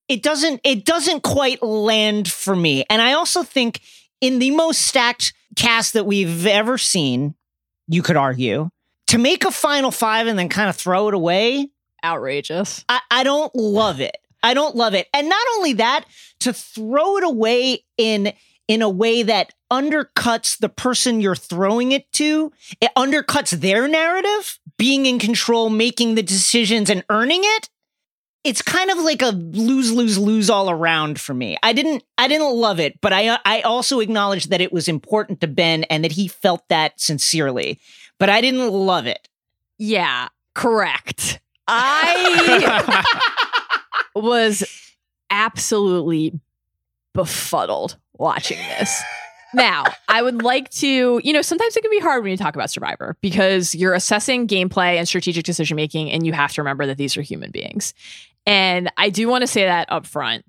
it 0.07 0.23
doesn't 0.23 0.61
it 0.63 0.85
doesn't 0.85 1.23
quite 1.23 1.63
land 1.63 2.31
for 2.31 2.55
me. 2.55 2.85
And 2.91 3.01
I 3.01 3.15
also 3.15 3.43
think 3.43 3.81
in 4.21 4.41
the 4.41 4.51
most 4.51 4.83
stacked 4.83 5.33
cast 5.57 5.95
that 5.95 6.05
we've 6.05 6.47
ever 6.47 6.77
seen, 6.77 7.35
you 7.89 8.03
could 8.03 8.19
argue, 8.19 8.69
to 9.07 9.17
make 9.17 9.47
a 9.47 9.51
final 9.51 9.91
five 9.91 10.27
and 10.27 10.39
then 10.39 10.51
kind 10.51 10.69
of 10.69 10.77
throw 10.77 11.09
it 11.09 11.15
away, 11.15 11.71
Outrageous. 12.05 12.85
I, 12.91 13.01
I 13.11 13.23
don't 13.23 13.55
love 13.55 14.01
it. 14.01 14.19
I 14.43 14.53
don't 14.53 14.77
love 14.77 14.93
it. 14.93 15.09
And 15.15 15.31
not 15.31 15.47
only 15.57 15.75
that, 15.75 16.05
to 16.41 16.53
throw 16.53 17.17
it 17.17 17.25
away 17.25 17.85
in 17.97 18.35
in 18.69 18.83
a 18.83 18.89
way 18.89 19.23
that 19.23 19.55
undercuts 19.73 20.59
the 20.59 20.69
person 20.69 21.21
you're 21.21 21.35
throwing 21.35 21.93
it 21.93 22.11
to, 22.13 22.53
it 22.81 22.91
undercuts 22.97 23.51
their 23.51 23.89
narrative, 23.89 24.59
being 24.77 25.07
in 25.07 25.19
control, 25.19 25.71
making 25.71 26.15
the 26.15 26.23
decisions 26.23 26.91
and 26.91 27.05
earning 27.11 27.43
it. 27.43 27.69
It's 28.45 28.63
kind 28.63 28.91
of 28.91 28.99
like 28.99 29.23
a 29.23 29.29
lose 29.29 29.93
lose 29.93 30.19
lose 30.19 30.51
all 30.51 30.69
around 30.69 31.21
for 31.21 31.33
me. 31.33 31.57
I 31.63 31.73
didn't 31.73 32.03
I 32.19 32.27
didn't 32.27 32.55
love 32.55 32.81
it, 32.81 33.01
but 33.01 33.13
I 33.13 33.39
I 33.45 33.61
also 33.61 34.01
acknowledged 34.01 34.51
that 34.51 34.61
it 34.61 34.73
was 34.73 34.89
important 34.89 35.41
to 35.43 35.47
Ben 35.47 35.85
and 35.85 36.03
that 36.03 36.13
he 36.13 36.27
felt 36.27 36.69
that 36.69 37.01
sincerely. 37.01 37.79
But 38.19 38.31
I 38.31 38.41
didn't 38.41 38.69
love 38.69 39.07
it. 39.07 39.29
Yeah, 39.79 40.29
correct. 40.55 41.41
I 41.69 43.05
was 44.15 44.65
absolutely 45.31 46.39
befuddled 47.15 47.97
watching 48.15 48.59
this. 48.79 49.03
Now, 49.55 49.85
I 50.09 50.23
would 50.23 50.43
like 50.43 50.71
to, 50.71 51.21
you 51.23 51.33
know, 51.33 51.43
sometimes 51.43 51.77
it 51.77 51.83
can 51.83 51.91
be 51.91 51.99
hard 51.99 52.23
when 52.23 52.31
you 52.31 52.37
talk 52.37 52.55
about 52.55 52.71
Survivor 52.71 53.17
because 53.21 53.75
you're 53.75 53.95
assessing 53.95 54.47
gameplay 54.47 54.97
and 54.97 55.07
strategic 55.07 55.45
decision 55.45 55.77
making, 55.77 56.11
and 56.11 56.27
you 56.27 56.33
have 56.33 56.53
to 56.53 56.61
remember 56.63 56.87
that 56.87 56.99
these 56.99 57.17
are 57.17 57.23
human 57.23 57.51
beings. 57.51 57.95
And 58.47 58.91
I 58.97 59.11
do 59.11 59.29
want 59.29 59.43
to 59.43 59.47
say 59.47 59.65
that 59.65 59.91
up 59.91 60.07
front. 60.07 60.45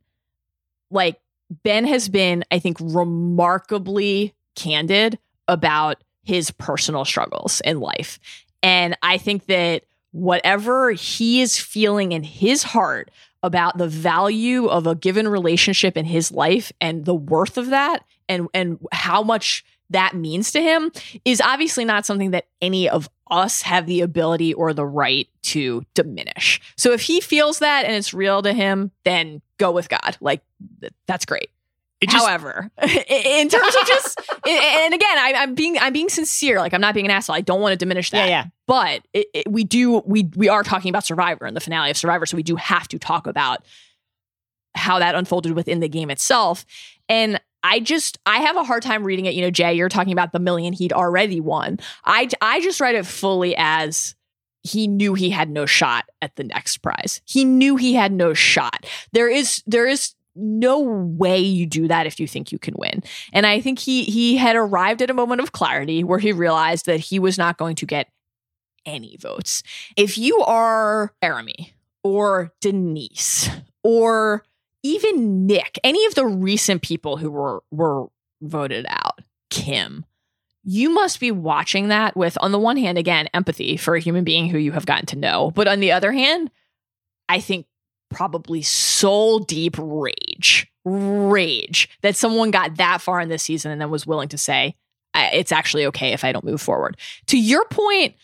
Like, 0.90 1.20
Ben 1.64 1.86
has 1.86 2.10
been, 2.10 2.44
I 2.52 2.60
think, 2.60 2.78
remarkably 2.80 4.34
candid 4.56 5.20
about 5.48 6.04
his 6.24 6.52
personal 6.52 7.06
struggles 7.06 7.62
in 7.62 7.80
life. 7.80 8.20
And 8.62 8.98
I 9.04 9.18
think 9.18 9.46
that 9.48 9.84
whatever 10.12 10.92
he 10.92 11.42
is 11.42 11.60
feeling 11.60 12.12
in 12.12 12.24
his 12.24 12.64
heart 12.64 13.12
about 13.44 13.78
the 13.78 13.88
value 13.88 14.68
of 14.68 14.88
a 14.88 14.96
given 14.96 15.28
relationship 15.28 15.98
in 15.98 16.06
his 16.06 16.32
life 16.32 16.72
and 16.82 17.06
the 17.06 17.14
worth 17.14 17.58
of 17.58 17.68
that 17.68 18.04
and 18.30 18.48
and 18.54 18.80
how 18.92 19.22
much 19.22 19.64
that 19.90 20.16
means 20.16 20.52
to 20.52 20.62
him 20.62 20.92
is 21.26 21.42
obviously 21.42 21.86
not 21.86 22.06
something 22.06 22.32
that 22.32 22.48
any 22.62 22.90
of 22.90 23.10
us 23.30 23.62
have 23.62 23.86
the 23.86 24.02
ability 24.02 24.54
or 24.54 24.74
the 24.74 24.86
right 24.86 25.28
to 25.42 25.84
diminish. 25.94 26.62
So 26.78 26.92
if 26.92 27.02
he 27.02 27.20
feels 27.22 27.60
that 27.60 27.86
and 27.86 27.94
it's 27.94 28.14
real 28.14 28.42
to 28.42 28.54
him, 28.54 28.92
then 29.06 29.42
go 29.58 29.72
with 29.72 29.90
God. 29.90 30.18
Like 30.20 30.42
that's 31.08 31.26
great. 31.26 31.50
Just, 32.06 32.26
However, 32.26 32.70
in 32.82 33.50
terms 33.50 33.76
of 33.76 33.88
just, 33.88 34.20
and 34.48 34.94
again, 34.94 35.18
I, 35.18 35.34
am 35.36 35.56
being 35.56 35.78
I'm 35.80 35.94
being 35.94 36.10
sincere. 36.10 36.60
Like 36.60 36.74
I'm 36.74 36.82
not 36.82 36.94
being 36.94 37.06
an 37.06 37.12
asshole. 37.12 37.36
I 37.36 37.42
don't 37.42 37.62
want 37.62 37.74
to 37.74 37.78
diminish 37.78 38.12
that. 38.12 38.30
Yeah, 38.30 38.44
yeah. 38.44 38.46
But 38.68 39.02
it, 39.14 39.28
it, 39.34 39.52
we 39.52 39.64
do 39.64 40.02
we 40.06 40.30
we 40.36 40.50
are 40.50 40.64
talking 40.64 40.90
about 40.90 41.06
Survivor 41.06 41.46
and 41.46 41.56
the 41.56 41.62
finale 41.62 41.92
of 41.92 41.98
Survivor, 41.98 42.26
so 42.26 42.38
we 42.38 42.44
do 42.44 42.56
have 42.56 42.88
to 42.90 43.00
talk 43.00 43.28
about 43.28 43.64
how 44.76 45.00
that 45.00 45.16
unfolded 45.16 45.54
within 45.54 45.80
the 45.80 45.90
game 45.90 46.10
itself. 46.10 46.66
And 47.08 47.40
I 47.64 47.80
just 47.80 48.18
I 48.26 48.40
have 48.40 48.58
a 48.58 48.64
hard 48.64 48.84
time 48.84 49.04
reading 49.04 49.26
it. 49.26 49.34
You 49.34 49.42
know, 49.42 49.52
Jay, 49.52 49.74
you're 49.74 49.90
talking 49.90 50.14
about 50.14 50.34
the 50.34 50.40
million 50.40 50.74
he'd 50.74 50.94
already 50.94 51.40
won. 51.40 51.80
I 52.06 52.30
I 52.42 52.62
just 52.62 52.82
read 52.82 52.96
it 52.96 53.06
fully 53.06 53.56
as 53.58 54.16
he 54.64 54.88
knew 54.88 55.14
he 55.14 55.30
had 55.30 55.50
no 55.50 55.66
shot 55.66 56.06
at 56.22 56.36
the 56.36 56.44
next 56.44 56.78
prize. 56.78 57.22
He 57.26 57.46
knew 57.46 57.76
he 57.76 57.94
had 57.94 58.12
no 58.12 58.34
shot. 58.34 58.86
There 59.12 59.30
is 59.30 59.62
there 59.66 59.88
is 59.88 60.14
no 60.36 60.80
way 60.80 61.40
you 61.40 61.66
do 61.66 61.88
that 61.88 62.08
if 62.08 62.20
you 62.20 62.28
think 62.28 62.52
you 62.52 62.60
can 62.60 62.74
win. 62.78 63.04
And 63.32 63.46
I 63.46 63.62
think 63.62 63.80
he 63.80 64.04
he 64.04 64.38
had 64.38 64.56
arrived 64.56 65.02
at 65.02 65.10
a 65.10 65.14
moment 65.14 65.42
of 65.42 65.52
clarity 65.52 66.04
where 66.04 66.20
he 66.20 66.32
realized 66.32 66.86
that 66.86 67.00
he 67.00 67.20
was 67.20 67.38
not 67.38 67.58
going 67.58 67.76
to 67.78 67.86
get 67.86 68.10
any 68.86 69.18
votes. 69.18 69.64
If 69.96 70.18
you 70.18 70.42
are 70.42 71.14
Jeremy 71.24 71.74
or 72.04 72.54
Denise 72.62 73.50
or 73.84 74.44
even 74.84 75.46
Nick, 75.46 75.80
any 75.84 76.06
of 76.06 76.16
the 76.16 76.26
recent 76.26 76.82
people 76.82 77.18
who 77.18 77.32
were 77.32 77.64
were 77.72 78.08
voted 78.42 78.86
out, 78.90 79.20
Kim, 79.50 80.06
you 80.64 80.90
must 80.90 81.20
be 81.20 81.32
watching 81.32 81.90
that 81.90 82.16
with 82.16 82.38
on 82.42 82.52
the 82.52 82.60
one 82.60 82.78
hand 82.78 82.98
again 82.98 83.28
empathy 83.34 83.78
for 83.78 83.96
a 83.96 84.00
human 84.00 84.24
being 84.24 84.50
who 84.50 84.58
you 84.58 84.72
have 84.72 84.86
gotten 84.86 85.06
to 85.08 85.18
know, 85.18 85.52
but 85.52 85.68
on 85.68 85.80
the 85.80 85.92
other 85.92 86.12
hand, 86.12 86.52
I 87.30 87.40
think 87.40 87.66
probably 88.14 88.62
soul 88.62 89.40
deep 89.40 89.76
rage, 89.78 90.72
rage 90.86 91.90
that 92.02 92.16
someone 92.16 92.52
got 92.52 92.78
that 92.78 93.02
far 93.02 93.20
in 93.20 93.28
this 93.28 93.44
season 93.44 93.72
and 93.72 93.82
then 93.82 93.90
was 93.90 94.08
willing 94.08 94.30
to 94.30 94.38
say, 94.38 94.76
it's 95.16 95.52
actually 95.52 95.86
okay 95.88 96.14
if 96.14 96.24
I 96.24 96.32
don't 96.32 96.46
move 96.46 96.62
forward. 96.62 96.98
To 97.28 97.40
your 97.40 97.66
point 97.66 98.16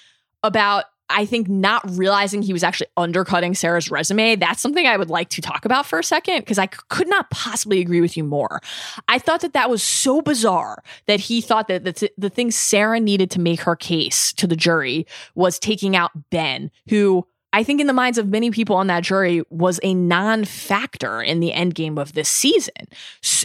about, 0.44 0.86
I 1.10 1.26
think, 1.26 1.50
not 1.50 1.82
realizing 1.98 2.42
he 2.42 2.54
was 2.54 2.64
actually 2.64 2.88
undercutting 2.96 3.56
Sarah's 3.56 3.92
resume, 3.92 4.36
that's 4.36 4.62
something 4.62 4.86
I 4.86 4.98
would 4.98 5.10
like 5.10 5.30
to 5.30 5.42
talk 5.42 5.66
about 5.66 5.86
for 5.86 6.00
a 6.00 6.04
second 6.04 6.40
because 6.40 6.60
I 6.60 6.66
c- 6.66 6.80
could 6.90 7.08
not 7.08 7.30
possibly 7.32 7.80
agree 7.82 8.02
with 8.02 8.16
you 8.16 8.24
more. 8.24 8.62
I 9.08 9.20
thought 9.20 9.42
that 9.42 9.54
that 9.54 9.70
was 9.70 9.84
so 9.84 10.22
bizarre 10.22 10.84
that 11.08 11.20
he 11.20 11.42
thought 11.42 11.68
that 11.68 11.84
the, 11.84 11.94
th- 11.94 12.14
the 12.18 12.30
thing 12.30 12.52
Sarah 12.52 13.00
needed 13.00 13.32
to 13.32 13.40
make 13.40 13.62
her 13.62 13.76
case 13.76 14.34
to 14.34 14.48
the 14.48 14.56
jury 14.56 15.08
was 15.36 15.58
taking 15.60 15.96
out 15.96 16.12
Ben, 16.30 16.72
who 16.90 17.26
I 17.52 17.64
think 17.64 17.82
in 17.82 17.88
the 17.88 17.94
minds 17.94 18.18
of 18.18 18.28
many 18.28 18.52
people 18.52 18.76
on 18.76 18.88
that 18.88 19.04
jury 19.04 19.44
was 19.50 19.80
a 19.82 19.94
non-factor 19.94 21.22
in 21.22 21.40
the 21.40 21.52
end 21.52 21.74
game 21.74 21.98
of 21.98 22.14
this 22.14 22.30
season. 22.30 22.88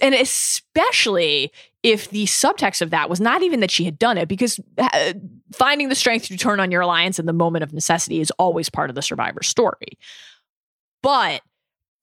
And 0.02 0.14
especially 0.14 1.50
if 1.82 2.10
the 2.10 2.24
subtext 2.24 2.82
of 2.82 2.90
that 2.90 3.08
was 3.08 3.20
not 3.20 3.42
even 3.42 3.60
that 3.60 3.70
she 3.70 3.84
had 3.84 3.98
done 3.98 4.18
it 4.18 4.28
because 4.28 4.60
uh, 4.78 5.14
finding 5.52 5.88
the 5.88 5.94
strength 5.94 6.26
to 6.26 6.36
turn 6.36 6.60
on 6.60 6.70
your 6.70 6.82
alliance 6.82 7.18
in 7.18 7.26
the 7.26 7.32
moment 7.32 7.62
of 7.62 7.72
necessity 7.72 8.20
is 8.20 8.30
always 8.32 8.68
part 8.68 8.90
of 8.90 8.96
the 8.96 9.02
survivor 9.02 9.42
story. 9.42 9.98
But 11.02 11.42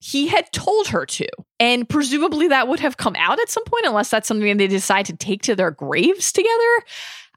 he 0.00 0.26
had 0.26 0.52
told 0.52 0.88
her 0.88 1.06
to. 1.06 1.28
And 1.60 1.88
presumably 1.88 2.48
that 2.48 2.66
would 2.66 2.80
have 2.80 2.96
come 2.96 3.14
out 3.16 3.40
at 3.40 3.48
some 3.48 3.64
point, 3.64 3.86
unless 3.86 4.10
that's 4.10 4.26
something 4.26 4.56
they 4.56 4.66
decide 4.66 5.06
to 5.06 5.16
take 5.16 5.42
to 5.42 5.54
their 5.54 5.70
graves 5.70 6.32
together. 6.32 6.84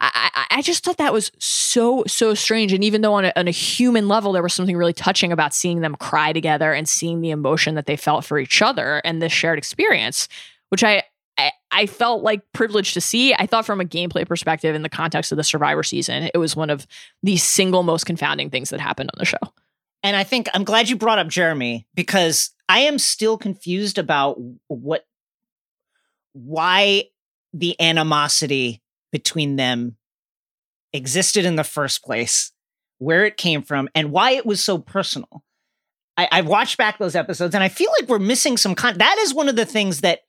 I, 0.02 0.46
I, 0.52 0.62
just 0.62 0.84
thought 0.84 0.98
that 0.98 1.14
was 1.14 1.32
so, 1.40 2.04
so 2.06 2.34
strange. 2.34 2.74
And 2.74 2.84
even 2.84 3.02
though 3.02 3.14
on 3.14 3.26
a, 3.26 3.34
on 3.36 3.48
a 3.48 3.52
human 3.52 4.08
level, 4.10 4.34
there 4.34 4.44
was 4.44 4.54
something 4.54 4.76
really 4.76 4.94
touching 4.94 5.32
about 5.32 5.54
seeing 5.54 5.82
them 5.82 5.96
cry 5.96 6.34
together 6.34 6.74
and 6.74 6.88
seeing 6.88 7.22
the 7.22 7.30
emotion 7.30 7.76
that 7.76 7.86
they 7.86 7.96
felt 7.96 8.26
for 8.26 8.38
each 8.38 8.62
other 8.62 9.02
and 9.06 9.22
this 9.22 9.32
shared 9.32 9.58
experience, 9.58 10.28
which 10.70 10.84
I, 10.84 11.04
I, 11.38 11.52
I 11.72 11.86
felt 11.86 12.24
like 12.24 12.42
privileged 12.54 12.94
to 12.96 13.02
see. 13.02 13.34
I 13.34 13.46
thought 13.46 13.66
from 13.66 13.80
a 13.80 13.86
gameplay 13.86 14.28
perspective, 14.28 14.76
in 14.76 14.82
the 14.82 14.90
context 14.90 15.32
of 15.32 15.38
the 15.38 15.44
Survivor 15.44 15.84
season, 15.84 16.30
it 16.34 16.38
was 16.38 16.56
one 16.56 16.70
of 16.70 16.86
the 17.24 17.38
single 17.38 17.84
most 17.84 18.06
confounding 18.06 18.50
things 18.50 18.70
that 18.72 18.82
happened 18.82 19.12
on 19.14 19.20
the 19.20 19.26
show. 19.26 19.38
And 20.04 20.16
I 20.16 20.24
think 20.24 20.50
I'm 20.54 20.66
glad 20.66 20.90
you 20.90 20.98
brought 20.98 21.20
up 21.20 21.30
Jeremy 21.30 21.88
because 21.96 22.52
I 22.68 22.82
am 22.82 23.00
still 23.00 23.38
confused 23.38 23.98
about 23.98 24.38
what, 24.68 25.06
why 26.34 27.06
the 27.54 27.80
animosity 27.82 28.82
between 29.16 29.56
them 29.56 29.96
existed 30.92 31.46
in 31.46 31.56
the 31.56 31.64
first 31.64 32.04
place, 32.04 32.52
where 32.98 33.24
it 33.24 33.38
came 33.38 33.62
from, 33.62 33.88
and 33.96 34.12
why 34.12 34.32
it 34.32 34.46
was 34.46 34.62
so 34.62 34.78
personal. 34.78 35.42
I, 36.18 36.28
I 36.30 36.42
watched 36.42 36.78
back 36.78 36.98
those 36.98 37.16
episodes 37.16 37.56
and 37.56 37.64
I 37.64 37.70
feel 37.70 37.90
like 37.98 38.10
we're 38.10 38.20
missing 38.20 38.58
some 38.58 38.76
con. 38.76 38.98
That 38.98 39.18
is 39.20 39.34
one 39.34 39.48
of 39.48 39.56
the 39.56 39.66
things 39.66 40.02
that 40.02 40.24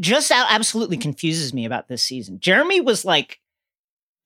just 0.00 0.32
absolutely 0.32 0.96
confuses 0.96 1.54
me 1.54 1.66
about 1.66 1.86
this 1.86 2.02
season. 2.02 2.40
Jeremy 2.40 2.80
was 2.80 3.04
like 3.04 3.38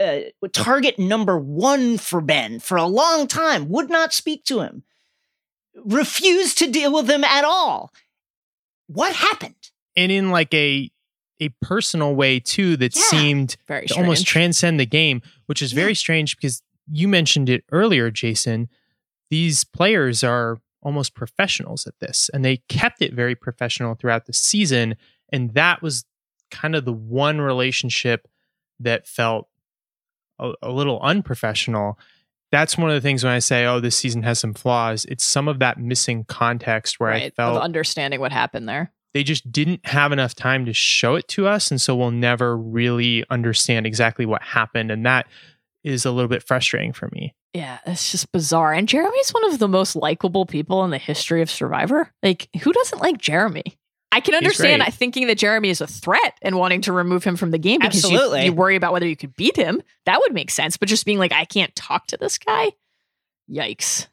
uh, 0.00 0.20
target 0.50 0.98
number 0.98 1.38
one 1.38 1.98
for 1.98 2.22
Ben 2.22 2.60
for 2.60 2.78
a 2.78 2.86
long 2.86 3.26
time, 3.26 3.68
would 3.68 3.90
not 3.90 4.14
speak 4.14 4.44
to 4.44 4.60
him, 4.60 4.82
refused 5.84 6.56
to 6.58 6.70
deal 6.70 6.94
with 6.94 7.10
him 7.10 7.22
at 7.22 7.44
all. 7.44 7.92
What 8.86 9.14
happened? 9.14 9.70
And 9.94 10.10
in 10.10 10.30
like 10.30 10.54
a 10.54 10.90
a 11.40 11.48
personal 11.62 12.14
way 12.14 12.40
too 12.40 12.76
that 12.76 12.94
yeah. 12.94 13.02
seemed 13.02 13.56
very 13.66 13.86
to 13.86 13.96
almost 13.96 14.26
transcend 14.26 14.78
the 14.78 14.86
game, 14.86 15.22
which 15.46 15.62
is 15.62 15.72
yeah. 15.72 15.82
very 15.82 15.94
strange 15.94 16.36
because 16.36 16.62
you 16.90 17.08
mentioned 17.08 17.48
it 17.48 17.64
earlier, 17.70 18.10
Jason. 18.10 18.68
These 19.30 19.64
players 19.64 20.24
are 20.24 20.58
almost 20.82 21.14
professionals 21.14 21.86
at 21.86 21.98
this, 22.00 22.30
and 22.32 22.44
they 22.44 22.58
kept 22.68 23.02
it 23.02 23.12
very 23.12 23.34
professional 23.34 23.94
throughout 23.94 24.26
the 24.26 24.32
season. 24.32 24.96
And 25.30 25.54
that 25.54 25.82
was 25.82 26.04
kind 26.50 26.74
of 26.74 26.84
the 26.84 26.92
one 26.92 27.40
relationship 27.40 28.26
that 28.80 29.06
felt 29.06 29.48
a, 30.38 30.52
a 30.62 30.70
little 30.70 31.00
unprofessional. 31.00 31.98
That's 32.50 32.78
one 32.78 32.88
of 32.88 32.94
the 32.94 33.02
things 33.02 33.22
when 33.22 33.32
I 33.32 33.40
say, 33.40 33.66
"Oh, 33.66 33.80
this 33.80 33.96
season 33.96 34.22
has 34.22 34.38
some 34.38 34.54
flaws." 34.54 35.04
It's 35.04 35.24
some 35.24 35.48
of 35.48 35.58
that 35.58 35.78
missing 35.78 36.24
context 36.24 36.98
where 36.98 37.10
right, 37.10 37.24
I 37.24 37.30
felt 37.30 37.60
understanding 37.62 38.20
what 38.20 38.32
happened 38.32 38.68
there 38.68 38.92
they 39.14 39.22
just 39.22 39.50
didn't 39.50 39.86
have 39.86 40.12
enough 40.12 40.34
time 40.34 40.66
to 40.66 40.72
show 40.72 41.14
it 41.14 41.28
to 41.28 41.46
us. 41.46 41.70
And 41.70 41.80
so 41.80 41.96
we'll 41.96 42.10
never 42.10 42.56
really 42.56 43.24
understand 43.30 43.86
exactly 43.86 44.26
what 44.26 44.42
happened. 44.42 44.90
And 44.90 45.04
that 45.06 45.26
is 45.84 46.04
a 46.04 46.10
little 46.10 46.28
bit 46.28 46.42
frustrating 46.42 46.92
for 46.92 47.08
me. 47.12 47.34
Yeah, 47.54 47.78
it's 47.86 48.10
just 48.10 48.30
bizarre. 48.30 48.74
And 48.74 48.86
Jeremy's 48.86 49.30
one 49.30 49.50
of 49.50 49.58
the 49.58 49.68
most 49.68 49.96
likable 49.96 50.44
people 50.44 50.84
in 50.84 50.90
the 50.90 50.98
history 50.98 51.40
of 51.40 51.50
Survivor. 51.50 52.12
Like, 52.22 52.48
who 52.62 52.72
doesn't 52.72 53.00
like 53.00 53.18
Jeremy? 53.18 53.78
I 54.10 54.20
can 54.20 54.34
understand 54.34 54.82
thinking 54.94 55.26
that 55.26 55.38
Jeremy 55.38 55.68
is 55.68 55.80
a 55.80 55.86
threat 55.86 56.38
and 56.40 56.56
wanting 56.56 56.80
to 56.82 56.92
remove 56.92 57.24
him 57.24 57.36
from 57.36 57.50
the 57.50 57.58
game 57.58 57.80
because 57.80 58.08
you, 58.10 58.36
you, 58.36 58.52
worry 58.52 58.74
about 58.74 58.92
whether 58.92 59.06
you 59.06 59.16
could 59.16 59.36
beat 59.36 59.56
him. 59.56 59.82
That 60.06 60.18
would 60.20 60.32
make 60.32 60.50
sense. 60.50 60.76
But 60.76 60.88
just 60.88 61.04
being 61.04 61.18
like, 61.18 61.32
I 61.32 61.44
can't 61.44 61.74
talk 61.76 62.06
to 62.08 62.16
this 62.16 62.38
guy, 62.38 62.72
yikes. 63.50 64.08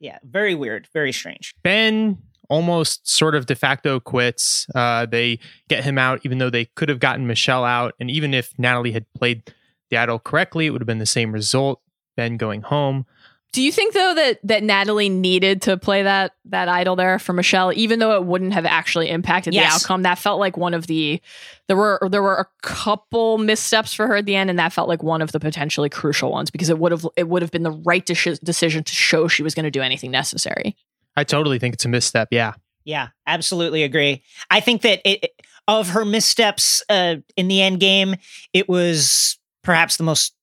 Yeah, 0.00 0.18
very 0.24 0.56
weird, 0.56 0.88
very 0.92 1.12
strange. 1.12 1.54
Ben 1.62 2.18
almost 2.52 3.08
sort 3.08 3.34
of 3.34 3.46
de 3.46 3.54
facto 3.54 3.98
quits. 3.98 4.66
Uh, 4.74 5.06
they 5.06 5.38
get 5.68 5.84
him 5.84 5.96
out, 5.96 6.20
even 6.22 6.36
though 6.36 6.50
they 6.50 6.66
could 6.66 6.90
have 6.90 7.00
gotten 7.00 7.26
Michelle 7.26 7.64
out. 7.64 7.94
And 7.98 8.10
even 8.10 8.34
if 8.34 8.52
Natalie 8.58 8.92
had 8.92 9.06
played 9.14 9.50
the 9.90 9.96
idol 9.96 10.18
correctly, 10.18 10.66
it 10.66 10.70
would 10.70 10.82
have 10.82 10.86
been 10.86 10.98
the 10.98 11.06
same 11.06 11.32
result. 11.32 11.80
Ben 12.14 12.36
going 12.36 12.60
home. 12.60 13.06
Do 13.52 13.62
you 13.62 13.72
think 13.72 13.94
though 13.94 14.14
that 14.14 14.38
that 14.44 14.62
Natalie 14.62 15.08
needed 15.08 15.62
to 15.62 15.78
play 15.78 16.02
that 16.02 16.32
that 16.46 16.68
idol 16.68 16.94
there 16.94 17.18
for 17.18 17.32
Michelle, 17.32 17.72
even 17.74 17.98
though 17.98 18.16
it 18.16 18.24
wouldn't 18.24 18.52
have 18.52 18.66
actually 18.66 19.08
impacted 19.08 19.54
yes. 19.54 19.70
the 19.70 19.74
outcome? 19.74 20.02
That 20.02 20.18
felt 20.18 20.38
like 20.38 20.58
one 20.58 20.74
of 20.74 20.86
the 20.86 21.20
there 21.68 21.76
were 21.76 22.06
there 22.10 22.22
were 22.22 22.36
a 22.36 22.46
couple 22.62 23.38
missteps 23.38 23.94
for 23.94 24.06
her 24.06 24.16
at 24.16 24.26
the 24.26 24.36
end, 24.36 24.50
and 24.50 24.58
that 24.58 24.74
felt 24.74 24.88
like 24.88 25.02
one 25.02 25.22
of 25.22 25.32
the 25.32 25.40
potentially 25.40 25.88
crucial 25.88 26.30
ones 26.30 26.50
because 26.50 26.68
it 26.68 26.78
would 26.78 26.92
have 26.92 27.06
it 27.16 27.28
would 27.28 27.42
have 27.42 27.50
been 27.50 27.62
the 27.62 27.70
right 27.70 28.04
de- 28.04 28.36
decision 28.42 28.84
to 28.84 28.94
show 28.94 29.28
she 29.28 29.42
was 29.42 29.54
going 29.54 29.64
to 29.64 29.70
do 29.70 29.82
anything 29.82 30.10
necessary. 30.10 30.76
I 31.16 31.24
totally 31.24 31.58
think 31.58 31.74
it's 31.74 31.84
a 31.84 31.88
misstep. 31.88 32.28
Yeah. 32.30 32.54
Yeah, 32.84 33.08
absolutely 33.26 33.82
agree. 33.84 34.22
I 34.50 34.60
think 34.60 34.82
that 34.82 35.00
it, 35.04 35.30
of 35.68 35.90
her 35.90 36.04
missteps 36.04 36.82
uh, 36.88 37.16
in 37.36 37.48
the 37.48 37.62
end 37.62 37.80
game, 37.80 38.16
it 38.52 38.68
was 38.68 39.38
perhaps 39.62 39.96
the 39.96 40.04
most 40.04 40.34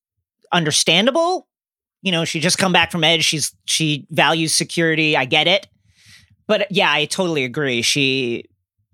understandable. 0.52 1.48
You 2.02 2.12
know, 2.12 2.24
she 2.24 2.40
just 2.40 2.56
come 2.56 2.72
back 2.72 2.90
from 2.90 3.04
Edge. 3.04 3.24
She's 3.24 3.54
she 3.66 4.06
values 4.10 4.54
security. 4.54 5.16
I 5.16 5.26
get 5.26 5.46
it, 5.46 5.66
but 6.46 6.66
yeah, 6.70 6.90
I 6.90 7.04
totally 7.04 7.44
agree. 7.44 7.82
She 7.82 8.46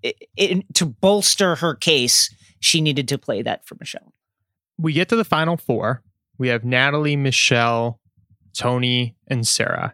it, 0.03 0.15
it, 0.35 0.73
to 0.75 0.85
bolster 0.85 1.55
her 1.55 1.73
case, 1.73 2.33
she 2.59 2.81
needed 2.81 3.07
to 3.07 3.17
play 3.17 3.41
that 3.41 3.65
for 3.65 3.75
Michelle. 3.79 4.13
We 4.77 4.93
get 4.93 5.09
to 5.09 5.15
the 5.15 5.23
final 5.23 5.55
four. 5.57 6.03
We 6.37 6.49
have 6.49 6.63
Natalie, 6.65 7.15
Michelle, 7.15 7.99
Tony, 8.53 9.15
and 9.27 9.47
Sarah. 9.47 9.93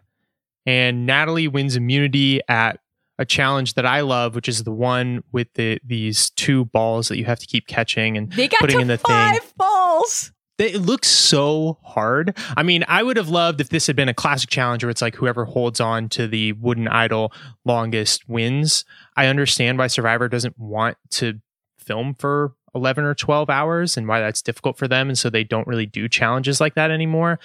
And 0.66 1.06
Natalie 1.06 1.48
wins 1.48 1.76
immunity 1.76 2.40
at 2.48 2.80
a 3.18 3.24
challenge 3.24 3.74
that 3.74 3.86
I 3.86 4.00
love, 4.00 4.34
which 4.34 4.48
is 4.48 4.64
the 4.64 4.72
one 4.72 5.22
with 5.30 5.52
the 5.54 5.78
these 5.84 6.30
two 6.30 6.64
balls 6.66 7.08
that 7.08 7.16
you 7.18 7.24
have 7.26 7.38
to 7.38 7.46
keep 7.46 7.66
catching 7.66 8.16
and 8.16 8.32
They 8.32 8.48
got 8.48 8.60
putting 8.60 8.76
to 8.78 8.82
in 8.82 8.88
the 8.88 8.98
five 8.98 9.38
thing. 9.40 9.52
balls. 9.56 10.32
It 10.56 10.76
looks 10.80 11.08
so 11.08 11.78
hard. 11.82 12.36
I 12.56 12.62
mean, 12.62 12.84
I 12.86 13.02
would 13.02 13.16
have 13.16 13.28
loved 13.28 13.60
if 13.60 13.70
this 13.70 13.88
had 13.88 13.96
been 13.96 14.08
a 14.08 14.14
classic 14.14 14.50
challenge 14.50 14.84
where 14.84 14.90
it's 14.90 15.02
like 15.02 15.16
whoever 15.16 15.44
holds 15.44 15.80
on 15.80 16.08
to 16.10 16.28
the 16.28 16.52
wooden 16.52 16.86
idol 16.86 17.32
longest 17.64 18.28
wins. 18.28 18.84
I 19.16 19.26
understand 19.26 19.78
why 19.78 19.88
Survivor 19.88 20.28
doesn't 20.28 20.56
want 20.56 20.96
to 21.10 21.40
film 21.78 22.14
for 22.14 22.54
11 22.74 23.04
or 23.04 23.14
12 23.14 23.50
hours 23.50 23.96
and 23.96 24.06
why 24.06 24.20
that's 24.20 24.42
difficult 24.42 24.78
for 24.78 24.86
them. 24.86 25.08
And 25.08 25.18
so 25.18 25.28
they 25.28 25.42
don't 25.44 25.66
really 25.66 25.86
do 25.86 26.08
challenges 26.08 26.60
like 26.60 26.74
that 26.74 26.90
anymore. 26.92 27.38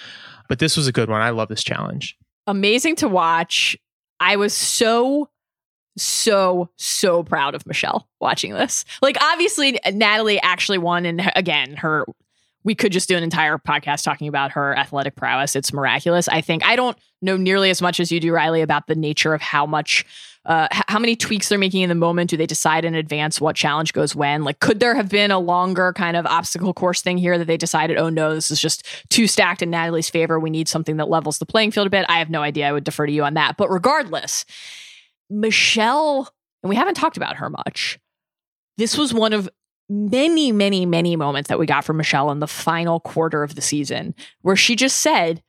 But 0.48 0.60
this 0.60 0.76
was 0.76 0.86
a 0.86 0.92
good 0.92 1.10
one. 1.10 1.20
I 1.20 1.30
love 1.30 1.48
this 1.48 1.64
challenge. 1.64 2.16
Amazing 2.50 2.96
to 2.96 3.08
watch. 3.08 3.78
I 4.18 4.36
was 4.36 4.52
so 4.52 5.28
so 5.96 6.68
so 6.76 7.22
proud 7.22 7.54
of 7.54 7.66
Michelle 7.66 8.08
watching 8.20 8.54
this. 8.54 8.84
Like 9.02 9.16
obviously 9.22 9.78
Natalie 9.92 10.40
actually 10.40 10.78
won 10.78 11.06
and 11.06 11.30
again 11.36 11.76
her 11.76 12.06
we 12.64 12.74
could 12.74 12.92
just 12.92 13.08
do 13.08 13.16
an 13.16 13.22
entire 13.22 13.56
podcast 13.56 14.02
talking 14.02 14.28
about 14.28 14.52
her 14.52 14.76
athletic 14.76 15.16
prowess. 15.16 15.56
It's 15.56 15.72
miraculous. 15.72 16.28
I 16.28 16.40
think 16.40 16.64
I 16.64 16.76
don't 16.76 16.98
know 17.22 17.36
nearly 17.36 17.70
as 17.70 17.80
much 17.80 18.00
as 18.00 18.10
you 18.10 18.18
do 18.18 18.32
Riley 18.32 18.62
about 18.62 18.86
the 18.86 18.94
nature 18.94 19.32
of 19.32 19.40
how 19.40 19.64
much 19.64 20.04
uh, 20.46 20.68
h- 20.72 20.82
how 20.88 20.98
many 20.98 21.16
tweaks 21.16 21.48
they're 21.48 21.58
making 21.58 21.82
in 21.82 21.88
the 21.88 21.94
moment. 21.94 22.30
Do 22.30 22.36
they 22.36 22.46
decide 22.46 22.84
in 22.84 22.94
advance 22.94 23.40
what 23.40 23.56
challenge 23.56 23.92
goes 23.92 24.14
when? 24.14 24.42
Like, 24.42 24.60
could 24.60 24.80
there 24.80 24.94
have 24.94 25.08
been 25.08 25.30
a 25.30 25.38
longer 25.38 25.92
kind 25.92 26.16
of 26.16 26.26
obstacle 26.26 26.72
course 26.72 27.02
thing 27.02 27.18
here 27.18 27.36
that 27.38 27.46
they 27.46 27.56
decided, 27.56 27.98
oh 27.98 28.08
no, 28.08 28.34
this 28.34 28.50
is 28.50 28.60
just 28.60 28.86
too 29.10 29.26
stacked 29.26 29.62
in 29.62 29.70
Natalie's 29.70 30.08
favor. 30.08 30.40
We 30.40 30.50
need 30.50 30.68
something 30.68 30.96
that 30.96 31.08
levels 31.08 31.38
the 31.38 31.46
playing 31.46 31.72
field 31.72 31.86
a 31.86 31.90
bit. 31.90 32.06
I 32.08 32.18
have 32.18 32.30
no 32.30 32.42
idea. 32.42 32.68
I 32.68 32.72
would 32.72 32.84
defer 32.84 33.06
to 33.06 33.12
you 33.12 33.24
on 33.24 33.34
that. 33.34 33.56
But 33.56 33.70
regardless, 33.70 34.44
Michelle, 35.28 36.32
and 36.62 36.70
we 36.70 36.76
haven't 36.76 36.94
talked 36.94 37.16
about 37.16 37.36
her 37.36 37.50
much. 37.50 37.98
This 38.76 38.96
was 38.96 39.12
one 39.12 39.32
of 39.32 39.48
many, 39.90 40.52
many, 40.52 40.86
many 40.86 41.16
moments 41.16 41.48
that 41.48 41.58
we 41.58 41.66
got 41.66 41.84
from 41.84 41.98
Michelle 41.98 42.30
in 42.30 42.38
the 42.38 42.46
final 42.46 43.00
quarter 43.00 43.42
of 43.42 43.56
the 43.56 43.60
season 43.60 44.14
where 44.42 44.56
she 44.56 44.76
just 44.76 45.00
said, 45.00 45.42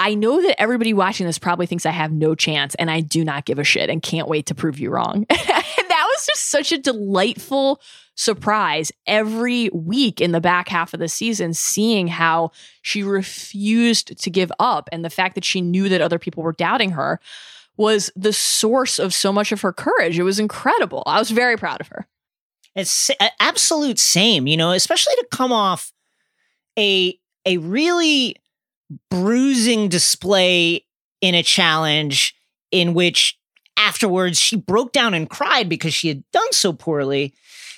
I 0.00 0.14
know 0.14 0.40
that 0.40 0.58
everybody 0.58 0.94
watching 0.94 1.26
this 1.26 1.38
probably 1.38 1.66
thinks 1.66 1.84
I 1.84 1.90
have 1.90 2.10
no 2.10 2.34
chance 2.34 2.74
and 2.76 2.90
I 2.90 3.00
do 3.00 3.22
not 3.22 3.44
give 3.44 3.58
a 3.58 3.64
shit 3.64 3.90
and 3.90 4.02
can't 4.02 4.28
wait 4.28 4.46
to 4.46 4.54
prove 4.54 4.80
you 4.80 4.88
wrong. 4.88 5.26
that 5.28 6.08
was 6.16 6.26
just 6.26 6.48
such 6.48 6.72
a 6.72 6.78
delightful 6.78 7.82
surprise 8.14 8.90
every 9.06 9.68
week 9.74 10.22
in 10.22 10.32
the 10.32 10.40
back 10.40 10.70
half 10.70 10.94
of 10.94 11.00
the 11.00 11.08
season, 11.08 11.52
seeing 11.52 12.08
how 12.08 12.50
she 12.80 13.02
refused 13.02 14.18
to 14.22 14.30
give 14.30 14.50
up 14.58 14.88
and 14.90 15.04
the 15.04 15.10
fact 15.10 15.34
that 15.34 15.44
she 15.44 15.60
knew 15.60 15.90
that 15.90 16.00
other 16.00 16.18
people 16.18 16.42
were 16.42 16.52
doubting 16.52 16.92
her 16.92 17.20
was 17.76 18.10
the 18.16 18.32
source 18.32 18.98
of 18.98 19.12
so 19.12 19.30
much 19.30 19.52
of 19.52 19.60
her 19.60 19.72
courage. 19.72 20.18
It 20.18 20.22
was 20.22 20.38
incredible. 20.38 21.02
I 21.04 21.18
was 21.18 21.30
very 21.30 21.58
proud 21.58 21.82
of 21.82 21.88
her. 21.88 22.06
It's 22.74 23.10
absolute 23.38 23.98
same, 23.98 24.46
you 24.46 24.56
know, 24.56 24.70
especially 24.70 25.14
to 25.16 25.26
come 25.30 25.52
off 25.52 25.92
a 26.78 27.18
a 27.44 27.58
really 27.58 28.36
bruising 29.10 29.88
display 29.88 30.84
in 31.20 31.34
a 31.34 31.42
challenge 31.42 32.34
in 32.70 32.94
which 32.94 33.38
afterwards 33.76 34.38
she 34.38 34.56
broke 34.56 34.92
down 34.92 35.14
and 35.14 35.28
cried 35.30 35.68
because 35.68 35.94
she 35.94 36.08
had 36.08 36.22
done 36.32 36.52
so 36.52 36.72
poorly 36.72 37.34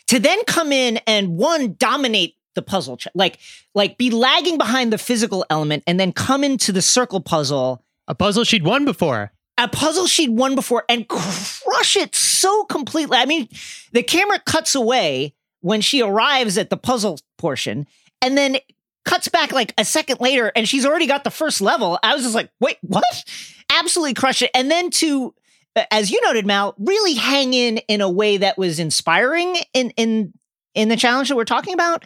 to 0.09 0.19
then 0.19 0.39
come 0.47 0.73
in 0.73 0.99
and 1.07 1.37
one 1.37 1.75
dominate 1.79 2.35
the 2.55 2.63
puzzle 2.63 2.97
ch- 2.97 3.09
like 3.15 3.39
like 3.75 3.97
be 3.99 4.11
lagging 4.11 4.59
behind 4.59 4.93
the 4.93 4.99
physical 4.99 5.45
element 5.49 5.83
and 5.87 5.99
then 5.99 6.13
come 6.13 6.45
into 6.45 6.73
the 6.73 6.83
circle 6.83 7.21
puzzle 7.21 7.83
A 8.09 8.15
puzzle 8.15 8.45
she'd 8.45 8.65
won 8.65 8.85
before. 8.85 9.33
a 9.59 9.69
puzzle 9.69 10.07
she'd 10.07 10.31
won 10.31 10.55
before 10.55 10.85
and 10.89 11.09
crush 11.09 11.97
it 11.97 12.15
so 12.15 12.65
completely. 12.65 13.17
I 13.17 13.27
mean, 13.27 13.49
the 13.93 14.03
camera 14.03 14.39
cuts 14.45 14.75
away 14.75 15.35
when 15.61 15.81
she 15.81 16.03
arrives 16.03 16.59
at 16.59 16.69
the 16.71 16.77
puzzle 16.77 17.21
portion 17.39 17.87
and 18.21 18.37
then 18.37 18.59
cuts 19.05 19.29
back 19.29 19.53
like 19.53 19.75
a 19.79 19.85
second 19.85 20.21
later 20.21 20.53
and 20.55 20.69
she's 20.69 20.87
already 20.87 21.07
got 21.07 21.25
the 21.25 21.31
first 21.31 21.61
level. 21.61 21.99
I 22.03 22.15
was 22.15 22.23
just 22.23 22.35
like, 22.35 22.51
wait, 22.61 22.79
what? 22.83 23.05
Absolutely 23.71 24.15
crush 24.15 24.43
it. 24.43 24.51
And 24.55 24.71
then 24.71 24.91
to, 24.91 25.35
as 25.91 26.11
you 26.11 26.21
noted, 26.25 26.47
Mal, 26.47 26.75
really 26.79 27.15
hang 27.15 27.55
in 27.55 27.79
in 27.89 28.01
a 28.01 28.11
way 28.11 28.37
that 28.37 28.59
was 28.59 28.79
inspiring 28.79 29.57
in, 29.75 29.91
in, 29.91 30.33
in 30.75 30.89
the 30.89 30.97
challenge 30.97 31.29
that 31.29 31.37
we're 31.37 31.45
talking 31.45 31.75
about 31.75 32.05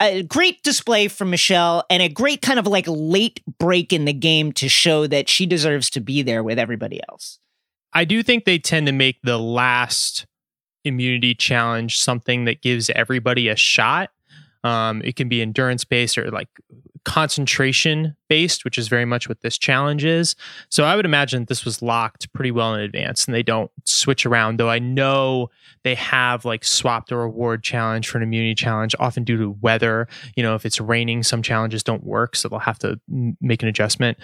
a 0.00 0.22
great 0.22 0.62
display 0.62 1.08
from 1.08 1.30
Michelle 1.30 1.84
and 1.88 2.02
a 2.02 2.08
great 2.08 2.42
kind 2.42 2.58
of 2.58 2.66
like 2.66 2.86
late 2.88 3.40
break 3.58 3.92
in 3.92 4.04
the 4.04 4.12
game 4.12 4.52
to 4.52 4.68
show 4.68 5.06
that 5.06 5.28
she 5.28 5.46
deserves 5.46 5.90
to 5.90 6.00
be 6.00 6.22
there 6.22 6.42
with 6.42 6.58
everybody 6.58 7.00
else. 7.08 7.38
I 7.92 8.04
do 8.04 8.22
think 8.22 8.44
they 8.44 8.58
tend 8.58 8.86
to 8.86 8.92
make 8.92 9.20
the 9.22 9.38
last 9.38 10.26
immunity 10.84 11.34
challenge 11.34 11.98
something 12.00 12.44
that 12.44 12.60
gives 12.60 12.90
everybody 12.90 13.48
a 13.48 13.56
shot. 13.56 14.10
Um, 14.64 15.02
it 15.02 15.14
can 15.14 15.28
be 15.28 15.40
endurance 15.40 15.84
based 15.84 16.18
or 16.18 16.30
like 16.30 16.48
concentration 17.04 18.16
based, 18.28 18.64
which 18.64 18.78
is 18.78 18.88
very 18.88 19.04
much 19.04 19.28
what 19.28 19.42
this 19.42 19.58
challenge 19.58 20.04
is. 20.04 20.34
So 20.70 20.84
I 20.84 20.96
would 20.96 21.04
imagine 21.04 21.44
this 21.44 21.64
was 21.64 21.82
locked 21.82 22.32
pretty 22.32 22.50
well 22.50 22.74
in 22.74 22.80
advance 22.80 23.26
and 23.26 23.34
they 23.34 23.42
don't 23.42 23.70
switch 23.84 24.24
around, 24.24 24.58
though 24.58 24.70
I 24.70 24.78
know 24.78 25.50
they 25.82 25.94
have 25.96 26.44
like 26.44 26.64
swapped 26.64 27.12
a 27.12 27.16
reward 27.16 27.62
challenge 27.62 28.08
for 28.08 28.18
an 28.18 28.24
immunity 28.24 28.54
challenge, 28.54 28.94
often 28.98 29.22
due 29.22 29.36
to 29.36 29.50
weather. 29.60 30.08
You 30.34 30.42
know, 30.42 30.54
if 30.54 30.64
it's 30.64 30.80
raining, 30.80 31.22
some 31.22 31.42
challenges 31.42 31.82
don't 31.82 32.04
work, 32.04 32.34
so 32.36 32.48
they'll 32.48 32.58
have 32.58 32.78
to 32.80 32.98
make 33.40 33.62
an 33.62 33.68
adjustment. 33.68 34.18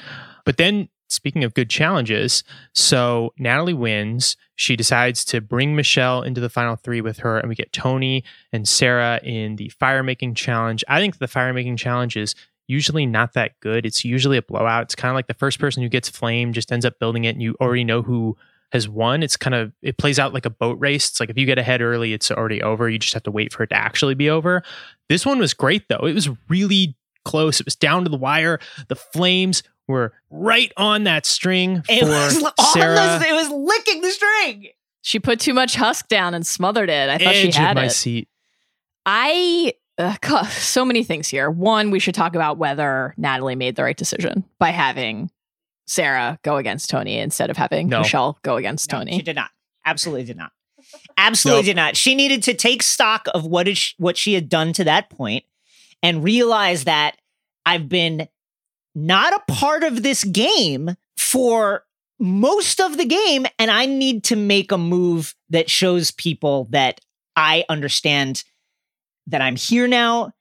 But 0.47 0.57
then 0.57 0.89
speaking 1.11 1.45
of 1.45 1.55
good 1.55 1.69
challenges, 1.69 2.45
so 2.75 3.33
Natalie 3.39 3.75
wins. 3.75 4.37
She 4.57 4.77
decides 4.77 5.25
to 5.27 5.41
bring 5.41 5.75
Michelle 5.75 6.23
into 6.23 6.41
the 6.41 6.49
final 6.49 6.77
three 6.77 7.01
with 7.01 7.19
her, 7.19 7.39
and 7.39 7.49
we 7.49 7.55
get 7.55 7.73
Tony 7.73 8.25
and 8.53 8.69
Sarah 8.69 9.21
in 9.23 9.57
the 9.57 9.71
fire 9.71 10.03
making 10.03 10.35
challenge. 10.35 10.85
I 10.89 11.01
think 11.01 11.19
the 11.19 11.29
fire 11.29 11.53
making 11.53 11.77
challenge 11.77 12.17
is 12.17 12.35
usually 12.69 13.07
not 13.07 13.33
that 13.35 13.59
good. 13.61 13.85
It's 13.85 14.05
usually 14.05 14.37
a 14.37 14.43
blowout. 14.43 14.85
It's 14.85 14.95
kind 14.95 15.11
of 15.11 15.17
like 15.17 15.27
the 15.27 15.35
first 15.35 15.59
person 15.59 15.83
who 15.83 15.89
gets 15.89 16.09
flame 16.09 16.53
just 16.53 16.71
ends 16.71 16.85
up 16.85 16.99
building 16.99 17.25
it, 17.25 17.31
and 17.31 17.43
you 17.43 17.57
already 17.61 17.85
know 17.85 18.03
who 18.03 18.37
has 18.73 18.89
won. 18.89 19.23
It's 19.23 19.37
kind 19.37 19.55
of 19.55 19.73
it 19.83 19.99
plays 19.99 20.19
out 20.19 20.33
like 20.33 20.47
a 20.47 20.51
boat 20.51 20.79
race. 20.79 21.11
It's 21.11 21.21
like 21.21 21.31
if 21.31 21.39
you 21.39 21.47
get 21.47 21.59
ahead 21.59 21.83
early, 21.83 22.13
it's 22.13 22.31
already 22.31 22.63
over. 22.63 22.89
You 22.89 22.99
just 22.99 23.15
have 23.15 23.25
to 23.25 23.31
wait 23.31 23.53
for 23.53 23.65
it 23.65 23.69
to 23.69 23.77
actually 23.77 24.15
be 24.15 24.31
over. 24.31 24.63
This 25.09 25.27
one 25.27 25.39
was 25.39 25.55
great 25.55 25.89
though. 25.89 26.07
It 26.07 26.15
was 26.15 26.29
really 26.49 26.97
close. 27.25 27.61
It 27.61 27.67
was 27.67 27.77
down 27.77 28.05
to 28.05 28.11
the 28.11 28.17
wire. 28.17 28.61
The 28.89 28.97
flames 28.97 29.63
were 29.91 30.13
right 30.31 30.73
on 30.77 31.05
that 31.05 31.27
string 31.27 31.83
It 31.89 32.01
for 32.01 32.07
was 32.07 32.43
on 32.43 32.53
Sarah. 32.73 33.19
the, 33.21 33.27
it 33.29 33.33
was 33.35 33.49
licking 33.51 34.01
the 34.03 34.11
string. 34.11 34.69
She 35.03 35.19
put 35.21 35.41
too 35.41 35.55
much 35.55 35.75
husk 35.77 36.09
down 36.09 36.35
and 36.35 36.47
smothered 36.47 36.89
it. 36.91 37.09
I 37.11 37.19
thought 37.19 37.35
edge 37.35 37.55
she 37.55 37.61
had 37.61 37.71
of 37.73 37.83
my 37.83 37.87
it. 37.87 37.91
seat. 37.91 38.29
I 39.07 39.75
uh, 39.99 40.45
so 40.49 40.85
many 40.85 41.03
things 41.05 41.29
here. 41.29 41.51
One, 41.51 41.91
we 41.91 41.99
should 41.99 42.15
talk 42.15 42.35
about 42.35 42.59
whether 42.59 43.15
Natalie 43.17 43.55
made 43.57 43.77
the 43.77 43.83
right 43.83 43.97
decision 43.97 44.45
by 44.59 44.71
having 44.71 45.31
Sarah 45.87 46.39
go 46.43 46.57
against 46.57 46.89
Tony 46.91 47.19
instead 47.19 47.51
of 47.51 47.57
having 47.57 47.89
No. 47.89 48.01
Michelle 48.01 48.39
go 48.43 48.57
against 48.57 48.91
No, 48.93 48.99
Tony. 48.99 49.13
she 49.17 49.23
did 49.23 49.37
not. 49.37 49.51
Absolutely 49.85 50.25
did 50.25 50.37
not. 50.37 50.53
Absolutely 51.19 51.61
Nope. 51.63 51.67
did 51.67 51.77
not. 51.77 51.97
She 51.97 52.15
needed 52.15 52.43
to 52.45 52.55
take 52.55 52.83
stock 52.83 53.27
of 53.35 53.45
what 53.45 53.69
is 53.69 53.79
sh- 53.79 53.95
what 53.99 54.17
she 54.17 54.35
had 54.35 54.49
done 54.49 54.73
to 54.75 54.85
that 54.85 55.11
point 55.11 55.45
and 56.03 56.25
realize 56.25 56.85
that 56.85 57.17
I've 57.67 57.89
been 57.89 58.29
not 58.95 59.33
a 59.33 59.53
part 59.53 59.83
of 59.85 60.03
this 60.03 60.25
game 60.25 60.97
for 61.17 61.85
most 62.19 62.81
of 62.81 62.97
the 62.99 63.05
game 63.07 63.47
and 63.59 63.71
I 63.71 63.87
need 63.87 64.25
to 64.25 64.37
make 64.37 64.73
a 64.73 64.79
move 64.79 65.35
that 65.49 65.71
shows 65.71 66.11
people 66.11 66.67
that 66.71 67.01
I 67.37 67.65
understand 67.69 68.45
that 69.27 69.41
I'm 69.41 69.57
here 69.57 69.87
now 69.89 70.33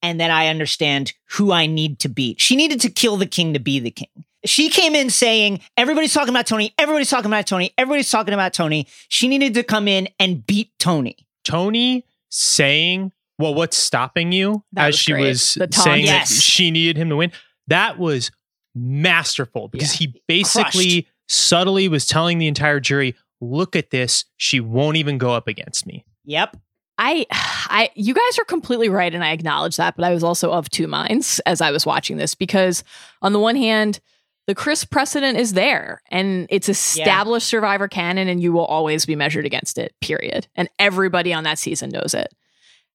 and 0.00 0.20
that 0.20 0.30
I 0.30 0.48
understand 0.48 1.12
who 1.30 1.52
I 1.52 1.66
need 1.66 1.98
to 2.00 2.08
beat. 2.08 2.40
She 2.40 2.56
needed 2.56 2.80
to 2.80 2.90
kill 2.90 3.16
the 3.16 3.26
king 3.26 3.52
to 3.54 3.60
be 3.60 3.78
the 3.78 3.90
king. 3.90 4.08
She 4.44 4.70
came 4.70 4.94
in 4.96 5.10
saying, 5.10 5.60
everybody's 5.76 6.12
talking 6.12 6.30
about 6.30 6.46
Tony, 6.46 6.74
everybody's 6.78 7.10
talking 7.10 7.30
about 7.30 7.46
Tony, 7.46 7.72
everybody's 7.78 8.10
talking 8.10 8.34
about 8.34 8.52
Tony. 8.52 8.88
She 9.08 9.28
needed 9.28 9.54
to 9.54 9.62
come 9.62 9.86
in 9.86 10.08
and 10.18 10.44
beat 10.46 10.70
Tony. 10.80 11.16
Tony 11.44 12.04
saying, 12.28 13.12
"Well, 13.38 13.54
what's 13.54 13.76
stopping 13.76 14.32
you?" 14.32 14.64
That 14.72 14.88
as 14.88 14.94
was 14.94 14.98
she 15.00 15.12
great. 15.12 15.28
was 15.28 15.42
saying 15.42 16.06
Yes. 16.06 16.28
that 16.30 16.42
she 16.42 16.70
needed 16.70 16.96
him 16.96 17.08
to 17.10 17.16
win. 17.16 17.32
That 17.72 17.98
was 17.98 18.30
masterful 18.74 19.68
because 19.68 19.92
he 19.92 20.14
basically 20.28 21.08
subtly 21.28 21.88
was 21.88 22.06
telling 22.06 22.38
the 22.38 22.46
entire 22.46 22.80
jury, 22.80 23.14
"Look 23.40 23.74
at 23.74 23.90
this. 23.90 24.26
She 24.36 24.60
won't 24.60 24.98
even 24.98 25.18
go 25.18 25.32
up 25.32 25.48
against 25.48 25.86
me." 25.86 26.04
Yep. 26.24 26.56
I, 26.98 27.26
I, 27.30 27.90
you 27.94 28.14
guys 28.14 28.38
are 28.38 28.44
completely 28.44 28.88
right, 28.88 29.14
and 29.14 29.24
I 29.24 29.32
acknowledge 29.32 29.76
that. 29.76 29.96
But 29.96 30.04
I 30.04 30.12
was 30.12 30.22
also 30.22 30.52
of 30.52 30.68
two 30.70 30.86
minds 30.86 31.40
as 31.46 31.60
I 31.60 31.70
was 31.70 31.86
watching 31.86 32.16
this 32.18 32.34
because, 32.34 32.84
on 33.22 33.32
the 33.32 33.40
one 33.40 33.56
hand, 33.56 34.00
the 34.46 34.54
Chris 34.54 34.84
precedent 34.84 35.38
is 35.38 35.54
there, 35.54 36.02
and 36.10 36.46
it's 36.50 36.68
established 36.68 37.46
Survivor 37.46 37.88
canon, 37.88 38.28
and 38.28 38.42
you 38.42 38.52
will 38.52 38.66
always 38.66 39.06
be 39.06 39.16
measured 39.16 39.46
against 39.46 39.78
it. 39.78 39.94
Period. 40.00 40.48
And 40.54 40.68
everybody 40.78 41.32
on 41.32 41.44
that 41.44 41.58
season 41.58 41.90
knows 41.90 42.12
it. 42.12 42.28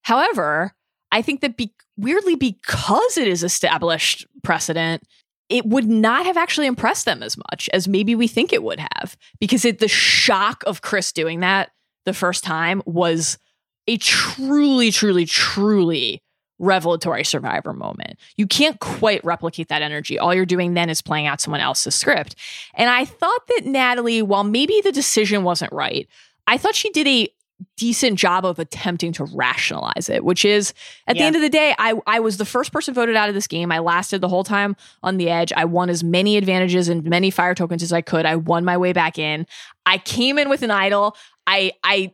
However, 0.02 0.74
I 1.10 1.22
think 1.22 1.40
that 1.40 1.56
be- 1.56 1.74
weirdly 1.96 2.34
because 2.34 3.16
it 3.16 3.28
is 3.28 3.42
established 3.42 4.26
precedent, 4.42 5.02
it 5.48 5.64
would 5.64 5.88
not 5.88 6.26
have 6.26 6.36
actually 6.36 6.66
impressed 6.66 7.04
them 7.04 7.22
as 7.22 7.36
much 7.50 7.70
as 7.72 7.88
maybe 7.88 8.14
we 8.14 8.28
think 8.28 8.52
it 8.52 8.62
would 8.62 8.80
have 8.80 9.16
because 9.40 9.64
it, 9.64 9.78
the 9.78 9.88
shock 9.88 10.62
of 10.66 10.82
Chris 10.82 11.12
doing 11.12 11.40
that 11.40 11.70
the 12.04 12.12
first 12.12 12.44
time 12.44 12.82
was 12.84 13.38
a 13.86 13.96
truly, 13.96 14.90
truly, 14.90 15.24
truly 15.24 16.22
revelatory 16.58 17.24
survivor 17.24 17.72
moment. 17.72 18.18
You 18.36 18.46
can't 18.46 18.78
quite 18.80 19.24
replicate 19.24 19.68
that 19.68 19.82
energy. 19.82 20.18
All 20.18 20.34
you're 20.34 20.44
doing 20.44 20.74
then 20.74 20.90
is 20.90 21.00
playing 21.00 21.26
out 21.26 21.40
someone 21.40 21.60
else's 21.60 21.94
script. 21.94 22.34
And 22.74 22.90
I 22.90 23.04
thought 23.04 23.46
that 23.48 23.64
Natalie, 23.64 24.22
while 24.22 24.44
maybe 24.44 24.80
the 24.82 24.92
decision 24.92 25.44
wasn't 25.44 25.72
right, 25.72 26.08
I 26.46 26.58
thought 26.58 26.74
she 26.74 26.90
did 26.90 27.06
a 27.06 27.28
decent 27.76 28.18
job 28.18 28.44
of 28.44 28.58
attempting 28.58 29.12
to 29.12 29.24
rationalize 29.24 30.08
it, 30.08 30.24
which 30.24 30.44
is 30.44 30.74
at 31.06 31.16
yeah. 31.16 31.22
the 31.22 31.26
end 31.26 31.36
of 31.36 31.42
the 31.42 31.48
day, 31.48 31.74
I, 31.78 31.94
I 32.06 32.20
was 32.20 32.36
the 32.36 32.44
first 32.44 32.72
person 32.72 32.94
voted 32.94 33.16
out 33.16 33.28
of 33.28 33.34
this 33.34 33.46
game. 33.46 33.72
I 33.72 33.78
lasted 33.78 34.20
the 34.20 34.28
whole 34.28 34.44
time 34.44 34.76
on 35.02 35.16
the 35.16 35.30
edge. 35.30 35.52
I 35.52 35.64
won 35.64 35.90
as 35.90 36.04
many 36.04 36.36
advantages 36.36 36.88
and 36.88 37.04
many 37.04 37.30
fire 37.30 37.54
tokens 37.54 37.82
as 37.82 37.92
I 37.92 38.00
could. 38.00 38.26
I 38.26 38.36
won 38.36 38.64
my 38.64 38.76
way 38.76 38.92
back 38.92 39.18
in. 39.18 39.46
I 39.86 39.98
came 39.98 40.38
in 40.38 40.48
with 40.48 40.62
an 40.62 40.70
idol. 40.70 41.16
I, 41.50 41.72
I, 41.82 42.12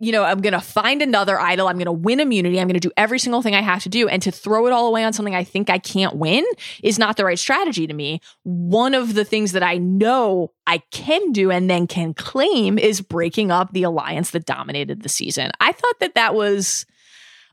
you 0.00 0.10
know, 0.10 0.24
I'm 0.24 0.40
going 0.40 0.52
to 0.52 0.60
find 0.60 1.00
another 1.00 1.38
idol. 1.38 1.68
I'm 1.68 1.76
going 1.76 1.84
to 1.84 1.92
win 1.92 2.18
immunity. 2.18 2.58
I'm 2.58 2.66
going 2.66 2.74
to 2.74 2.80
do 2.80 2.90
every 2.96 3.20
single 3.20 3.40
thing 3.40 3.54
I 3.54 3.62
have 3.62 3.84
to 3.84 3.88
do. 3.88 4.08
And 4.08 4.20
to 4.22 4.32
throw 4.32 4.66
it 4.66 4.72
all 4.72 4.88
away 4.88 5.04
on 5.04 5.12
something 5.12 5.32
I 5.32 5.44
think 5.44 5.70
I 5.70 5.78
can't 5.78 6.16
win 6.16 6.44
is 6.82 6.98
not 6.98 7.16
the 7.16 7.24
right 7.24 7.38
strategy 7.38 7.86
to 7.86 7.94
me. 7.94 8.20
One 8.42 8.92
of 8.92 9.14
the 9.14 9.24
things 9.24 9.52
that 9.52 9.62
I 9.62 9.78
know 9.78 10.50
I 10.66 10.78
can 10.90 11.30
do 11.30 11.52
and 11.52 11.70
then 11.70 11.86
can 11.86 12.14
claim 12.14 12.76
is 12.76 13.00
breaking 13.00 13.52
up 13.52 13.72
the 13.72 13.84
alliance 13.84 14.32
that 14.32 14.44
dominated 14.44 15.04
the 15.04 15.08
season. 15.08 15.52
I 15.60 15.70
thought 15.70 16.00
that 16.00 16.16
that 16.16 16.34
was 16.34 16.84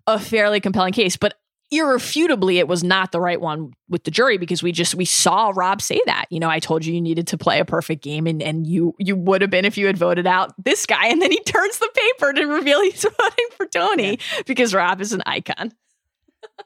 a 0.07 0.17
fairly 0.17 0.59
compelling 0.59 0.93
case, 0.93 1.17
but 1.17 1.35
irrefutably 1.71 2.59
it 2.59 2.67
was 2.67 2.83
not 2.83 3.11
the 3.11 3.21
right 3.21 3.39
one 3.39 3.71
with 3.89 4.03
the 4.03 4.11
jury 4.11 4.37
because 4.37 4.61
we 4.61 4.71
just 4.71 4.93
we 4.93 5.05
saw 5.05 5.51
Rob 5.55 5.81
say 5.81 5.99
that. 6.05 6.25
You 6.29 6.39
know, 6.39 6.49
I 6.49 6.59
told 6.59 6.85
you 6.85 6.93
you 6.93 7.01
needed 7.01 7.27
to 7.27 7.37
play 7.37 7.59
a 7.59 7.65
perfect 7.65 8.03
game 8.03 8.27
and 8.27 8.43
and 8.43 8.67
you 8.67 8.93
you 8.99 9.15
would 9.15 9.41
have 9.41 9.49
been 9.49 9.65
if 9.65 9.77
you 9.77 9.87
had 9.87 9.97
voted 9.97 10.27
out 10.27 10.53
this 10.63 10.85
guy 10.85 11.07
and 11.07 11.21
then 11.21 11.31
he 11.31 11.39
turns 11.43 11.77
the 11.79 11.89
paper 11.93 12.33
to 12.33 12.45
reveal 12.45 12.81
he's 12.81 13.03
voting 13.19 13.47
for 13.55 13.65
Tony 13.67 14.11
yeah. 14.11 14.41
because 14.45 14.73
Rob 14.73 15.01
is 15.01 15.13
an 15.13 15.23
icon. 15.25 15.71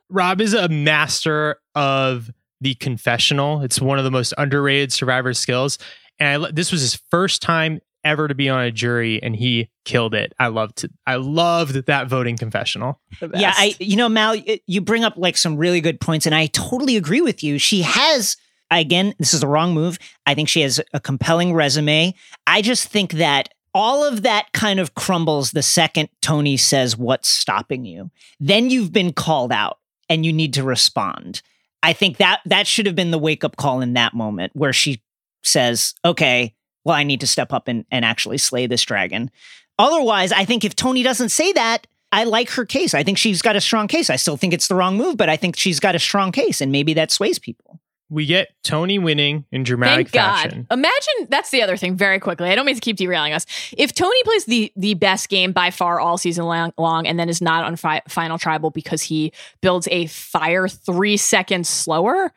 Rob 0.09 0.41
is 0.41 0.53
a 0.53 0.67
master 0.69 1.57
of 1.75 2.31
the 2.61 2.73
confessional. 2.75 3.61
It's 3.61 3.79
one 3.79 3.97
of 3.97 4.05
the 4.05 4.11
most 4.11 4.33
underrated 4.37 4.91
survivor 4.91 5.33
skills. 5.33 5.77
And 6.19 6.45
I, 6.45 6.51
this 6.51 6.71
was 6.71 6.81
his 6.81 6.95
first 7.11 7.41
time 7.41 7.79
ever 8.05 8.27
to 8.27 8.35
be 8.35 8.47
on 8.47 8.61
a 8.61 8.71
jury 8.71 9.21
and 9.21 9.35
he 9.35 9.69
killed 9.83 10.13
it. 10.13 10.33
I 10.39 10.47
loved 10.47 10.85
I 11.05 11.15
loved 11.15 11.87
that 11.87 12.07
voting 12.07 12.37
confessional. 12.37 13.01
Yeah, 13.33 13.53
I 13.55 13.75
you 13.79 13.97
know 13.97 14.07
Mal 14.07 14.35
you 14.67 14.79
bring 14.79 15.03
up 15.03 15.15
like 15.17 15.35
some 15.35 15.57
really 15.57 15.81
good 15.81 15.99
points 15.99 16.25
and 16.25 16.33
I 16.33 16.45
totally 16.47 16.95
agree 16.95 17.21
with 17.21 17.43
you. 17.43 17.57
She 17.59 17.81
has 17.81 18.37
again, 18.71 19.13
this 19.19 19.33
is 19.33 19.41
the 19.41 19.47
wrong 19.47 19.73
move. 19.73 19.97
I 20.25 20.35
think 20.35 20.49
she 20.49 20.61
has 20.61 20.79
a 20.93 20.99
compelling 20.99 21.53
resume. 21.53 22.13
I 22.47 22.61
just 22.61 22.87
think 22.87 23.13
that 23.13 23.49
all 23.73 24.03
of 24.05 24.21
that 24.21 24.51
kind 24.53 24.79
of 24.79 24.95
crumbles 24.95 25.51
the 25.51 25.61
second 25.61 26.09
Tony 26.21 26.55
says 26.55 26.97
what's 26.97 27.27
stopping 27.27 27.85
you. 27.85 28.09
Then 28.39 28.69
you've 28.69 28.93
been 28.93 29.11
called 29.11 29.51
out 29.51 29.79
and 30.09 30.25
you 30.25 30.31
need 30.31 30.53
to 30.53 30.63
respond. 30.63 31.41
I 31.83 31.93
think 31.93 32.17
that 32.17 32.41
that 32.45 32.67
should 32.67 32.85
have 32.85 32.95
been 32.95 33.11
the 33.11 33.19
wake 33.19 33.43
up 33.43 33.57
call 33.57 33.81
in 33.81 33.93
that 33.93 34.13
moment 34.13 34.53
where 34.55 34.73
she 34.73 35.03
says, 35.43 35.93
"Okay, 36.03 36.55
well, 36.85 36.95
I 36.95 37.03
need 37.03 37.19
to 37.21 37.27
step 37.27 37.51
up 37.51 37.67
and, 37.67 37.83
and 37.91 38.05
actually 38.05 38.37
slay 38.37 38.67
this 38.67 38.83
dragon. 38.83 39.31
Otherwise, 39.77 40.31
I 40.31 40.45
think 40.45 40.63
if 40.63 40.75
Tony 40.75 41.03
doesn't 41.03 41.29
say 41.29 41.51
that, 41.53 41.87
I 42.11 42.23
like 42.23 42.49
her 42.51 42.63
case. 42.63 42.93
I 42.93 43.03
think 43.03 43.17
she's 43.17 43.41
got 43.41 43.57
a 43.57 43.61
strong 43.61 43.89
case. 43.89 44.09
I 44.09 44.15
still 44.15 44.37
think 44.37 44.53
it's 44.53 44.69
the 44.69 44.75
wrong 44.75 44.95
move, 44.95 45.17
but 45.17 45.27
I 45.27 45.35
think 45.35 45.57
she's 45.57 45.81
got 45.81 45.95
a 45.95 45.99
strong 45.99 46.31
case, 46.31 46.61
and 46.61 46.71
maybe 46.71 46.93
that 46.93 47.11
sways 47.11 47.39
people. 47.39 47.81
We 48.07 48.27
get 48.27 48.53
Tony 48.63 48.99
winning 48.99 49.45
in 49.51 49.63
dramatic 49.63 50.09
Thank 50.09 50.23
fashion. 50.23 50.67
God. 50.69 50.77
Imagine 50.77 51.27
that's 51.27 51.49
the 51.49 51.63
other 51.63 51.75
thing. 51.75 51.97
Very 51.97 52.19
quickly, 52.19 52.49
I 52.49 52.55
don't 52.55 52.65
mean 52.65 52.75
to 52.75 52.81
keep 52.81 52.97
derailing 52.97 53.33
us. 53.33 53.47
If 53.75 53.93
Tony 53.93 54.21
plays 54.23 54.45
the 54.45 54.71
the 54.75 54.93
best 54.93 55.27
game 55.27 55.51
by 55.51 55.71
far 55.71 55.99
all 55.99 56.17
season 56.19 56.45
long, 56.45 56.71
long 56.77 57.07
and 57.07 57.19
then 57.19 57.29
is 57.29 57.41
not 57.41 57.65
on 57.65 57.75
fi- 57.75 58.03
final 58.07 58.37
tribal 58.37 58.69
because 58.69 59.01
he 59.01 59.33
builds 59.59 59.87
a 59.89 60.05
fire 60.05 60.67
three 60.67 61.17
seconds 61.17 61.67
slower, 61.67 62.31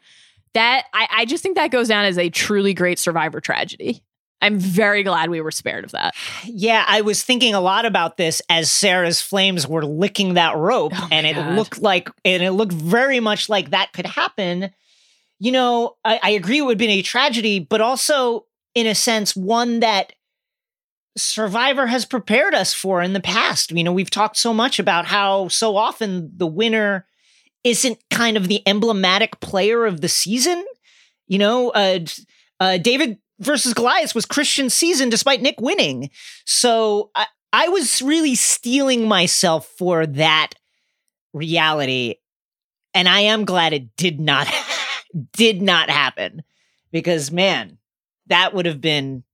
that 0.55 0.87
I, 0.95 1.07
I 1.19 1.25
just 1.27 1.43
think 1.43 1.57
that 1.57 1.71
goes 1.71 1.89
down 1.89 2.07
as 2.07 2.17
a 2.17 2.31
truly 2.31 2.73
great 2.73 2.99
survivor 2.99 3.41
tragedy. 3.41 4.03
I'm 4.41 4.59
very 4.59 5.03
glad 5.03 5.31
we 5.31 5.41
were 5.41 5.51
spared 5.51 5.85
of 5.85 5.91
that. 5.93 6.15
Yeah, 6.45 6.85
I 6.87 7.01
was 7.01 7.23
thinking 7.23 7.55
a 7.55 7.61
lot 7.61 7.85
about 7.85 8.17
this 8.17 8.41
as 8.49 8.71
Sarah's 8.71 9.21
flames 9.21 9.67
were 9.67 9.85
licking 9.85 10.35
that 10.35 10.57
rope, 10.57 10.93
oh 10.95 11.09
and 11.11 11.27
it 11.27 11.35
God. 11.35 11.57
looked 11.57 11.83
like, 11.83 12.09
and 12.25 12.43
it 12.43 12.53
looked 12.53 12.73
very 12.73 13.21
much 13.21 13.49
like 13.49 13.71
that 13.71 13.93
could 13.93 14.07
happen. 14.07 14.71
You 15.41 15.53
know, 15.53 15.97
I, 16.05 16.21
I 16.23 16.31
agree 16.31 16.59
it 16.59 16.63
would 16.63 16.73
have 16.73 16.79
been 16.79 16.91
a 16.91 17.03
tragedy, 17.03 17.59
but 17.59 17.81
also, 17.81 18.47
in 18.75 18.87
a 18.87 18.95
sense, 18.95 19.35
one 19.35 19.81
that 19.81 20.13
Survivor 21.17 21.87
has 21.87 22.05
prepared 22.05 22.55
us 22.55 22.73
for 22.73 23.03
in 23.03 23.13
the 23.13 23.21
past. 23.21 23.73
You 23.73 23.83
know, 23.83 23.93
we've 23.93 24.11
talked 24.11 24.37
so 24.37 24.55
much 24.55 24.79
about 24.79 25.07
how 25.07 25.49
so 25.49 25.77
often 25.77 26.31
the 26.37 26.47
winner 26.47 27.07
isn't 27.65 27.99
kind 28.11 28.37
of 28.37 28.47
the 28.47 28.63
emblematic 28.67 29.41
player 29.41 29.85
of 29.85 30.01
the 30.01 30.09
season. 30.09 30.65
You 31.27 31.39
know, 31.39 31.71
uh, 31.71 32.01
uh, 32.61 32.79
David 32.79 33.19
versus 33.41 33.75
Goliath 33.75 34.15
was 34.15 34.27
Christian 34.27 34.71
season 34.71 35.09
despite 35.09 35.43
Nick 35.43 35.61
winning. 35.61 36.11
So 36.45 37.11
I, 37.15 37.27
I 37.53 37.69
was 37.69 38.03
really 38.03 38.35
steeling 38.35 39.09
myself 39.09 39.67
for 39.79 40.07
that 40.07 40.51
reality. 41.33 42.17
And 42.95 43.09
I 43.09 43.21
am 43.21 43.45
glad 43.45 43.73
it 43.73 43.97
did 43.97 44.21
not 44.21 44.49
did 45.33 45.63
not 45.63 45.91
happen 45.91 46.43
because 46.91 47.31
man, 47.31 47.79
that 48.27 48.55
would 48.55 48.67
have 48.67 48.81
been 48.81 49.25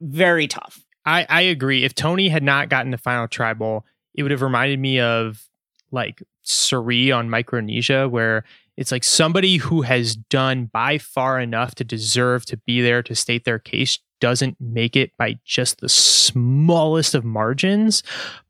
very 0.00 0.48
tough. 0.48 0.84
I, 1.04 1.26
I 1.28 1.40
agree. 1.42 1.84
If 1.84 1.94
Tony 1.94 2.28
had 2.28 2.42
not 2.42 2.68
gotten 2.68 2.90
the 2.90 2.98
final 2.98 3.28
tribal, 3.28 3.86
it 4.14 4.22
would 4.22 4.32
have 4.32 4.42
reminded 4.42 4.78
me 4.78 5.00
of 5.00 5.48
like 5.90 6.22
Cirie 6.42 7.12
on 7.12 7.30
Micronesia, 7.30 8.08
where 8.08 8.44
it's 8.80 8.90
like 8.90 9.04
somebody 9.04 9.58
who 9.58 9.82
has 9.82 10.16
done 10.16 10.64
by 10.64 10.96
far 10.96 11.38
enough 11.38 11.74
to 11.74 11.84
deserve 11.84 12.46
to 12.46 12.56
be 12.56 12.80
there 12.80 13.02
to 13.02 13.14
state 13.14 13.44
their 13.44 13.58
case 13.58 13.98
doesn't 14.20 14.56
make 14.58 14.96
it 14.96 15.12
by 15.18 15.38
just 15.44 15.80
the 15.80 15.88
smallest 15.88 17.14
of 17.14 17.22
margins. 17.22 18.02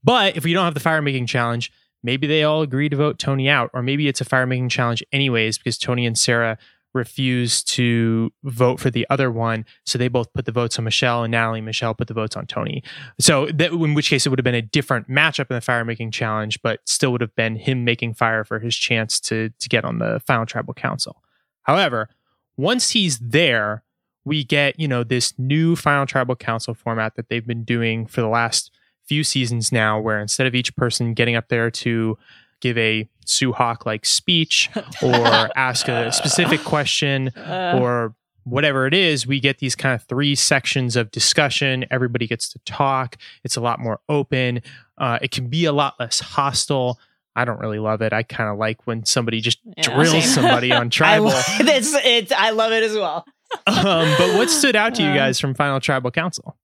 But 0.04 0.36
if 0.36 0.44
we 0.44 0.52
don't 0.52 0.64
have 0.64 0.74
the 0.74 0.80
fire 0.80 1.02
making 1.02 1.26
challenge, 1.26 1.72
maybe 2.04 2.28
they 2.28 2.44
all 2.44 2.62
agree 2.62 2.88
to 2.88 2.94
vote 2.96 3.18
Tony 3.18 3.48
out, 3.48 3.70
or 3.74 3.82
maybe 3.82 4.06
it's 4.06 4.20
a 4.20 4.24
fire 4.24 4.46
making 4.46 4.68
challenge 4.68 5.02
anyways 5.12 5.58
because 5.58 5.78
Tony 5.78 6.06
and 6.06 6.16
Sarah 6.16 6.58
refused 6.92 7.68
to 7.74 8.30
vote 8.42 8.80
for 8.80 8.90
the 8.90 9.06
other 9.10 9.30
one. 9.30 9.64
So 9.86 9.98
they 9.98 10.08
both 10.08 10.32
put 10.32 10.44
the 10.44 10.52
votes 10.52 10.78
on 10.78 10.84
Michelle 10.84 11.22
and 11.22 11.30
Natalie 11.30 11.60
Michelle 11.60 11.94
put 11.94 12.08
the 12.08 12.14
votes 12.14 12.36
on 12.36 12.46
Tony. 12.46 12.82
So 13.18 13.46
that, 13.46 13.72
in 13.72 13.94
which 13.94 14.10
case 14.10 14.26
it 14.26 14.30
would 14.30 14.38
have 14.38 14.44
been 14.44 14.54
a 14.54 14.62
different 14.62 15.08
matchup 15.08 15.50
in 15.50 15.54
the 15.54 15.60
fire 15.60 15.84
making 15.84 16.10
challenge, 16.10 16.60
but 16.62 16.80
still 16.86 17.12
would 17.12 17.20
have 17.20 17.34
been 17.36 17.56
him 17.56 17.84
making 17.84 18.14
fire 18.14 18.44
for 18.44 18.58
his 18.58 18.74
chance 18.74 19.20
to, 19.20 19.50
to 19.58 19.68
get 19.68 19.84
on 19.84 19.98
the 19.98 20.20
final 20.26 20.46
tribal 20.46 20.74
council. 20.74 21.22
However, 21.62 22.08
once 22.56 22.90
he's 22.90 23.18
there, 23.18 23.84
we 24.24 24.44
get, 24.44 24.78
you 24.78 24.86
know, 24.86 25.02
this 25.02 25.32
new 25.38 25.76
final 25.76 26.06
tribal 26.06 26.36
council 26.36 26.74
format 26.74 27.16
that 27.16 27.28
they've 27.28 27.46
been 27.46 27.64
doing 27.64 28.06
for 28.06 28.20
the 28.20 28.28
last 28.28 28.70
few 29.04 29.24
seasons 29.24 29.72
now, 29.72 29.98
where 29.98 30.20
instead 30.20 30.46
of 30.46 30.54
each 30.54 30.76
person 30.76 31.14
getting 31.14 31.36
up 31.36 31.48
there 31.48 31.70
to 31.70 32.16
give 32.60 32.76
a 32.78 33.08
Sue 33.24 33.52
Hawk 33.52 33.86
like 33.86 34.04
speech 34.04 34.70
or 35.02 35.50
ask 35.56 35.88
a 35.88 36.12
specific 36.12 36.60
question 36.64 37.28
uh. 37.36 37.78
or 37.80 38.14
whatever 38.44 38.86
it 38.86 38.94
is, 38.94 39.26
we 39.26 39.40
get 39.40 39.58
these 39.58 39.76
kind 39.76 39.94
of 39.94 40.02
three 40.04 40.34
sections 40.34 40.96
of 40.96 41.10
discussion. 41.10 41.84
Everybody 41.90 42.26
gets 42.26 42.48
to 42.50 42.58
talk. 42.60 43.16
It's 43.44 43.56
a 43.56 43.60
lot 43.60 43.78
more 43.78 44.00
open. 44.08 44.62
Uh, 44.98 45.18
it 45.22 45.30
can 45.30 45.48
be 45.48 45.64
a 45.64 45.72
lot 45.72 45.94
less 45.98 46.20
hostile. 46.20 46.98
I 47.36 47.44
don't 47.44 47.60
really 47.60 47.78
love 47.78 48.02
it. 48.02 48.12
I 48.12 48.22
kind 48.22 48.50
of 48.50 48.58
like 48.58 48.86
when 48.86 49.04
somebody 49.04 49.40
just 49.40 49.58
yeah, 49.64 49.82
drills 49.82 50.10
same. 50.10 50.22
somebody 50.22 50.72
on 50.72 50.90
tribal. 50.90 51.28
I, 51.28 51.58
it's, 51.60 51.94
it's, 51.94 52.32
I 52.32 52.50
love 52.50 52.72
it 52.72 52.82
as 52.82 52.94
well. 52.94 53.24
um, 53.66 54.14
but 54.18 54.36
what 54.36 54.50
stood 54.50 54.76
out 54.76 54.94
to 54.96 55.02
you 55.02 55.10
uh. 55.10 55.14
guys 55.14 55.40
from 55.40 55.54
Final 55.54 55.80
Tribal 55.80 56.10
Council? 56.10 56.56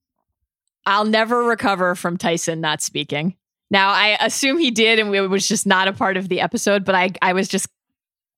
I'll 0.84 1.04
never 1.04 1.42
recover 1.42 1.94
from 1.94 2.16
Tyson 2.16 2.60
not 2.60 2.80
speaking. 2.80 3.34
Now, 3.70 3.90
I 3.90 4.16
assume 4.20 4.58
he 4.58 4.70
did, 4.70 4.98
and 4.98 5.14
it 5.14 5.28
was 5.28 5.48
just 5.48 5.66
not 5.66 5.88
a 5.88 5.92
part 5.92 6.16
of 6.16 6.28
the 6.28 6.40
episode. 6.40 6.84
But 6.84 6.94
I, 6.94 7.10
I 7.20 7.32
was 7.32 7.48
just 7.48 7.68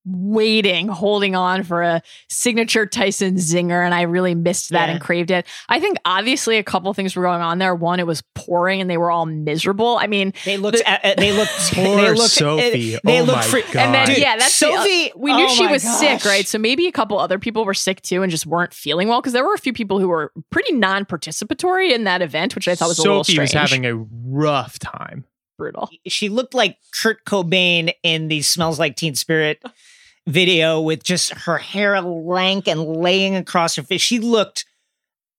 waiting, 0.05 0.87
holding 0.87 1.35
on 1.35 1.63
for 1.63 1.81
a 1.81 2.01
signature 2.29 2.85
Tyson 2.85 3.35
zinger, 3.35 3.83
and 3.85 3.93
I 3.93 4.03
really 4.03 4.33
missed 4.35 4.69
that 4.69 4.87
Yeah. 4.87 4.93
and 4.93 5.01
craved 5.01 5.29
it. 5.31 5.45
I 5.67 5.79
think 5.79 5.97
obviously 6.05 6.57
a 6.57 6.63
couple 6.63 6.93
things 6.93 7.15
were 7.15 7.23
going 7.23 7.41
on 7.41 7.59
there. 7.59 7.75
One, 7.75 7.99
it 7.99 8.07
was 8.07 8.23
pouring 8.35 8.81
and 8.81 8.89
they 8.89 8.97
were 8.97 9.11
all 9.11 9.25
miserable. 9.25 9.97
I 9.99 10.07
mean, 10.07 10.33
They 10.45 10.57
looked. 10.57 10.77
The- 10.77 11.07
uh, 11.07 11.13
they 11.17 11.31
looked. 11.33 11.51
Poor 11.73 11.97
they 11.97 12.11
looked. 12.13 12.31
Sophie. 12.31 12.95
uh, 12.95 12.99
they 13.03 13.19
oh 13.19 13.23
looked 13.23 13.37
my 13.37 13.43
free- 13.43 13.61
god. 13.71 13.75
and 13.77 13.93
then 13.93 14.07
Dude, 14.07 14.17
yeah, 14.17 14.37
that's 14.37 14.57
the- 14.59 14.67
uh, 14.71 14.77
Sophie. 14.77 15.11
we 15.15 15.33
knew 15.35 15.45
oh 15.45 15.49
she 15.55 15.65
my 15.65 15.71
was 15.73 15.83
sick, 15.83 16.25
right? 16.25 16.47
So 16.47 16.57
maybe 16.57 16.87
a 16.87 16.91
couple 16.91 17.19
other 17.19 17.37
people 17.39 17.65
were 17.65 17.73
sick 17.73 18.01
too 18.01 18.23
and 18.23 18.31
just 18.31 18.45
weren't 18.45 18.73
feeling 18.73 19.07
well 19.09 19.21
because 19.21 19.33
there 19.33 19.43
were 19.45 19.53
a 19.53 19.59
few 19.59 19.73
people 19.73 19.99
who 19.99 20.07
were 20.07 20.31
pretty 20.49 20.73
non-participatory 20.73 21.91
in 21.91 22.05
that 22.05 22.21
event, 22.21 22.55
which 22.55 22.67
I 22.67 22.75
thought 22.75 22.87
was 22.89 22.99
a 22.99 23.03
little 23.03 23.23
Sophie 23.23 23.33
strange. 23.33 23.53
was 23.53 23.59
having 23.71 23.85
a 23.85 23.95
rough 23.95 24.79
time. 24.79 25.25
Brutal. 25.59 25.89
She 26.07 26.29
looked 26.29 26.55
like 26.55 26.77
Kurt 26.99 27.23
Cobain 27.25 27.93
in 28.01 28.29
the 28.29 28.41
"Smells 28.41 28.79
Like 28.79 28.95
Teen 28.95 29.13
Spirit" 29.13 29.59
oh. 29.63 29.69
video 30.25 30.81
with 30.81 31.03
just 31.03 31.31
her 31.31 31.59
hair 31.59 32.01
lank 32.01 32.67
and 32.67 32.81
laying 32.81 33.35
across 33.35 33.75
her 33.75 33.83
face. 33.83 34.01
She 34.01 34.17
looked. 34.17 34.65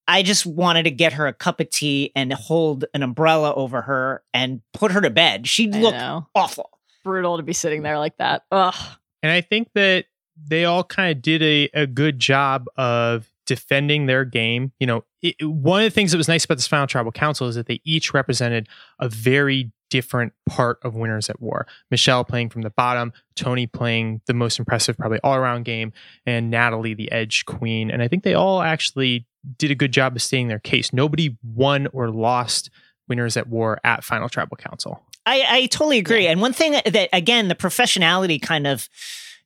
I 0.07 0.23
just 0.23 0.45
wanted 0.45 0.85
to 0.85 0.91
get 0.91 1.13
her 1.15 1.27
a 1.27 1.33
cup 1.33 1.61
of 1.61 1.71
tea 1.71 2.11
and 2.17 2.33
hold 2.33 2.85
an 2.95 3.03
umbrella 3.03 3.55
over 3.55 3.83
her 3.83 4.23
and 4.35 4.61
put 4.73 4.93
her 4.93 5.01
to 5.01 5.11
bed. 5.11 5.47
She 5.47 5.73
I 5.73 5.79
looked 5.79 6.27
awful. 6.35 6.71
brutal 7.05 7.37
to 7.37 7.45
be 7.45 7.53
sitting 7.53 7.83
there 7.83 7.99
like 7.99 8.17
that. 8.19 8.43
Ugh. 8.51 8.75
And 9.23 9.31
I 9.31 9.41
think 9.41 9.69
that 9.75 10.07
they 10.37 10.65
all 10.65 10.83
kind 10.83 11.17
of 11.17 11.23
did 11.23 11.43
a, 11.43 11.71
a 11.75 11.87
good 11.87 12.19
job 12.19 12.67
of 12.77 13.30
defending 13.51 14.07
their 14.07 14.25
game. 14.25 14.71
You 14.79 14.87
know, 14.87 15.05
it, 15.23 15.35
one 15.45 15.81
of 15.81 15.85
the 15.85 15.91
things 15.91 16.13
that 16.13 16.19
was 16.19 16.29
nice 16.29 16.45
about 16.45 16.55
this 16.55 16.69
final 16.69 16.87
tribal 16.87 17.11
council 17.11 17.49
is 17.49 17.57
that 17.57 17.67
they 17.67 17.81
each 17.85 18.15
represented 18.15 18.69
a 19.01 19.09
very 19.09 19.73
different 19.91 20.33
part 20.49 20.79
of 20.85 20.95
Winners 20.95 21.29
at 21.29 21.43
War. 21.43 21.67
Michelle 21.91 22.23
playing 22.23 22.51
from 22.51 22.63
the 22.63 22.71
bottom, 22.71 23.13
Tony 23.35 23.67
playing 23.67 24.21
the 24.29 24.35
most 24.35 24.61
impressive, 24.61 24.97
probably 24.97 25.19
all 25.25 25.35
around 25.35 25.65
game, 25.65 25.93
and 26.25 26.49
Natalie 26.49 26.95
the 26.95 27.11
edge 27.11 27.45
queen. 27.45 27.91
And 27.91 28.01
I 28.01 28.07
think 28.07 28.23
they 28.23 28.35
all 28.35 28.63
actually 28.63 29.27
did 29.59 29.73
a 29.73 29.75
good 29.75 29.93
job 29.93 30.15
of 30.15 30.23
stating 30.23 30.47
their 30.47 30.61
case. 30.61 30.93
Nobody 30.93 31.37
won 31.43 31.89
or 31.93 32.09
lost 32.09 32.71
Winners 33.09 33.37
at 33.37 33.49
War 33.49 33.81
at 33.83 34.05
Final 34.05 34.29
Tribal 34.29 34.57
Council. 34.57 35.03
I, 35.27 35.45
I 35.49 35.67
totally 35.67 35.99
agree. 35.99 36.29
And 36.29 36.41
one 36.41 36.53
thing 36.53 36.73
that, 36.73 37.09
again, 37.13 37.49
the 37.49 37.57
professionality 37.57 38.41
kind 38.41 38.69
of 38.69 38.89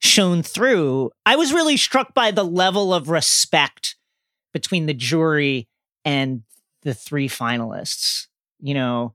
shone 0.04 0.42
through, 0.42 1.10
I 1.26 1.36
was 1.36 1.52
really 1.52 1.76
struck 1.76 2.14
by 2.14 2.30
the 2.30 2.44
level 2.44 2.92
of 2.92 3.08
respect 3.08 3.96
between 4.52 4.86
the 4.86 4.94
jury 4.94 5.68
and 6.04 6.42
the 6.82 6.94
three 6.94 7.28
finalists. 7.28 8.26
You 8.60 8.74
know, 8.74 9.14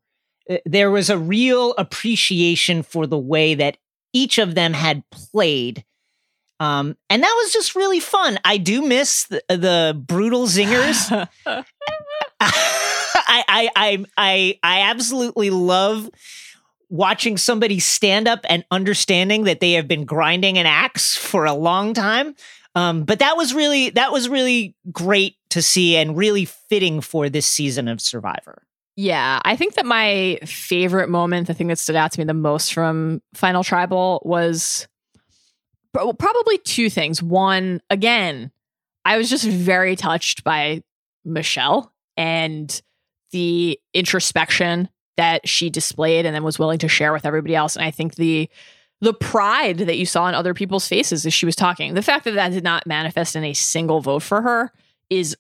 uh, 0.50 0.58
there 0.66 0.92
was 0.92 1.10
a 1.10 1.18
real 1.18 1.74
appreciation 1.78 2.84
for 2.84 3.08
the 3.08 3.18
way 3.18 3.56
that 3.56 3.78
each 4.14 4.38
of 4.38 4.56
them 4.56 4.74
had 4.74 5.04
played. 5.12 5.86
Um, 6.60 6.98
and 7.10 7.24
that 7.24 7.42
was 7.44 7.54
just 7.54 7.76
really 7.76 8.02
fun. 8.02 8.38
I 8.44 8.58
do 8.58 8.82
miss 8.82 9.26
the, 9.28 9.42
the 9.48 10.04
brutal 10.06 10.46
zingers. 10.46 11.30
I, 12.42 13.44
I 13.48 13.70
I 13.76 14.06
I 14.18 14.60
I 14.64 14.82
absolutely 14.90 15.50
love 15.50 16.10
watching 16.90 17.38
somebody 17.38 17.80
stand 17.80 18.28
up 18.28 18.40
and 18.50 18.66
understanding 18.72 19.44
that 19.44 19.60
they 19.60 19.74
have 19.74 19.88
been 19.88 20.06
grinding 20.06 20.58
an 20.58 20.66
axe 20.66 21.16
for 21.16 21.46
a 21.46 21.54
long 21.54 21.94
time. 21.94 22.36
Um, 22.76 23.04
but 23.04 23.20
that 23.20 23.38
was 23.38 23.54
really 23.54 23.90
that 23.92 24.12
was 24.12 24.30
really 24.30 24.76
great 24.92 25.36
to 25.52 25.62
see 25.62 25.98
and 25.98 26.16
really 26.16 26.46
fitting 26.46 27.02
for 27.02 27.30
this 27.30 27.48
season 27.48 27.88
of 27.88 28.00
Survivor. 28.00 28.64
Yeah, 28.96 29.40
I 29.44 29.56
think 29.56 29.76
that 29.76 29.86
my 29.86 30.40
favorite 30.46 31.10
moment, 31.10 31.48
the 31.48 31.54
thing 31.54 31.68
that 31.68 31.80
stood 31.80 31.96
out 31.96 32.12
to 32.12 32.20
me 32.20 32.26
the 32.26 32.34
most 32.34 32.74
from 32.74 33.22
Final 33.34 33.64
Tribal 33.64 34.22
was 34.26 34.88
probably 35.94 36.58
two 36.60 36.90
things. 36.90 37.24
One, 37.24 37.82
again, 37.90 38.52
I 39.06 39.18
was 39.18 39.30
just 39.30 39.46
very 39.46 39.96
touched 39.96 40.44
by 40.44 40.84
Michelle 41.24 41.94
and 42.18 42.82
the 43.32 43.80
introspection 43.94 44.90
that 45.20 45.46
she 45.50 45.70
displayed 45.70 46.26
and 46.26 46.34
then 46.34 46.44
was 46.46 46.58
willing 46.58 46.80
to 46.80 46.88
share 46.88 47.12
with 47.12 47.26
everybody 47.26 47.54
else. 47.54 47.76
And 47.76 47.84
I 47.84 47.92
think 47.92 48.16
the 48.16 48.50
the 49.02 49.14
pride 49.14 49.80
that 49.80 49.98
you 49.98 50.06
saw 50.06 50.30
in 50.30 50.34
other 50.34 50.54
people's 50.54 50.88
faces 50.88 51.26
as 51.26 51.34
she 51.34 51.46
was 51.46 51.58
talking, 51.58 51.94
the 51.94 52.02
fact 52.02 52.24
that 52.24 52.36
that 52.36 52.54
did 52.54 52.64
not 52.64 52.88
manifest 52.88 53.36
in 53.36 53.44
a 53.44 53.54
single 53.54 54.00
vote 54.00 54.24
for 54.24 54.42
her 54.42 54.72
is 55.10 55.36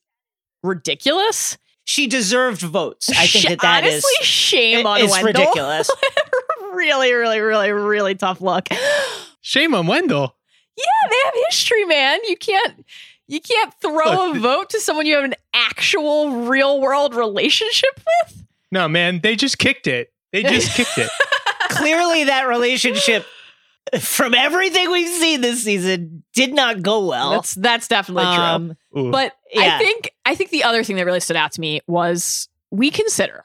ridiculous. 0.63 1.57
She 1.85 2.07
deserved 2.07 2.61
votes. 2.61 3.09
I 3.09 3.25
think 3.25 3.45
Sh- 3.45 3.47
that 3.47 3.61
that 3.61 3.83
is 3.85 3.93
honestly 3.93 4.25
shame 4.25 4.85
on 4.85 4.99
is 4.99 5.11
Wendell. 5.11 5.27
ridiculous. 5.43 5.89
really, 6.73 7.13
really, 7.13 7.39
really, 7.39 7.71
really 7.71 8.15
tough 8.15 8.41
look. 8.41 8.67
Shame 9.39 9.73
on 9.73 9.87
Wendell. 9.87 10.35
Yeah, 10.77 11.09
they 11.09 11.15
have 11.23 11.33
history, 11.47 11.85
man. 11.85 12.19
You 12.27 12.35
can't 12.35 12.85
you 13.27 13.39
can't 13.39 13.73
throw 13.81 14.27
Look, 14.27 14.35
a 14.35 14.39
vote 14.39 14.69
to 14.71 14.81
someone 14.81 15.05
you 15.05 15.15
have 15.15 15.23
an 15.23 15.35
actual 15.53 16.47
real 16.47 16.81
world 16.81 17.15
relationship 17.15 17.97
with. 17.97 18.43
No, 18.71 18.87
man, 18.87 19.19
they 19.21 19.35
just 19.35 19.57
kicked 19.57 19.87
it. 19.87 20.13
They 20.31 20.43
just 20.43 20.71
kicked 20.75 20.97
it. 20.97 21.09
Clearly, 21.69 22.25
that 22.25 22.47
relationship, 22.47 23.25
from 23.99 24.33
everything 24.33 24.91
we've 24.91 25.07
seen 25.07 25.41
this 25.41 25.63
season, 25.63 26.23
did 26.33 26.53
not 26.53 26.81
go 26.81 27.05
well. 27.05 27.31
That's 27.31 27.55
that's 27.55 27.87
definitely 27.87 28.23
true. 28.23 28.43
Um, 28.43 28.77
Ooh. 28.97 29.11
But 29.11 29.33
Yeah. 29.53 29.75
I 29.75 29.79
think 29.79 30.11
I 30.25 30.35
think 30.35 30.49
the 30.51 30.63
other 30.63 30.83
thing 30.83 30.95
that 30.97 31.05
really 31.05 31.19
stood 31.19 31.35
out 31.35 31.51
to 31.53 31.61
me 31.61 31.81
was 31.87 32.49
we 32.71 32.91
consider 32.91 33.43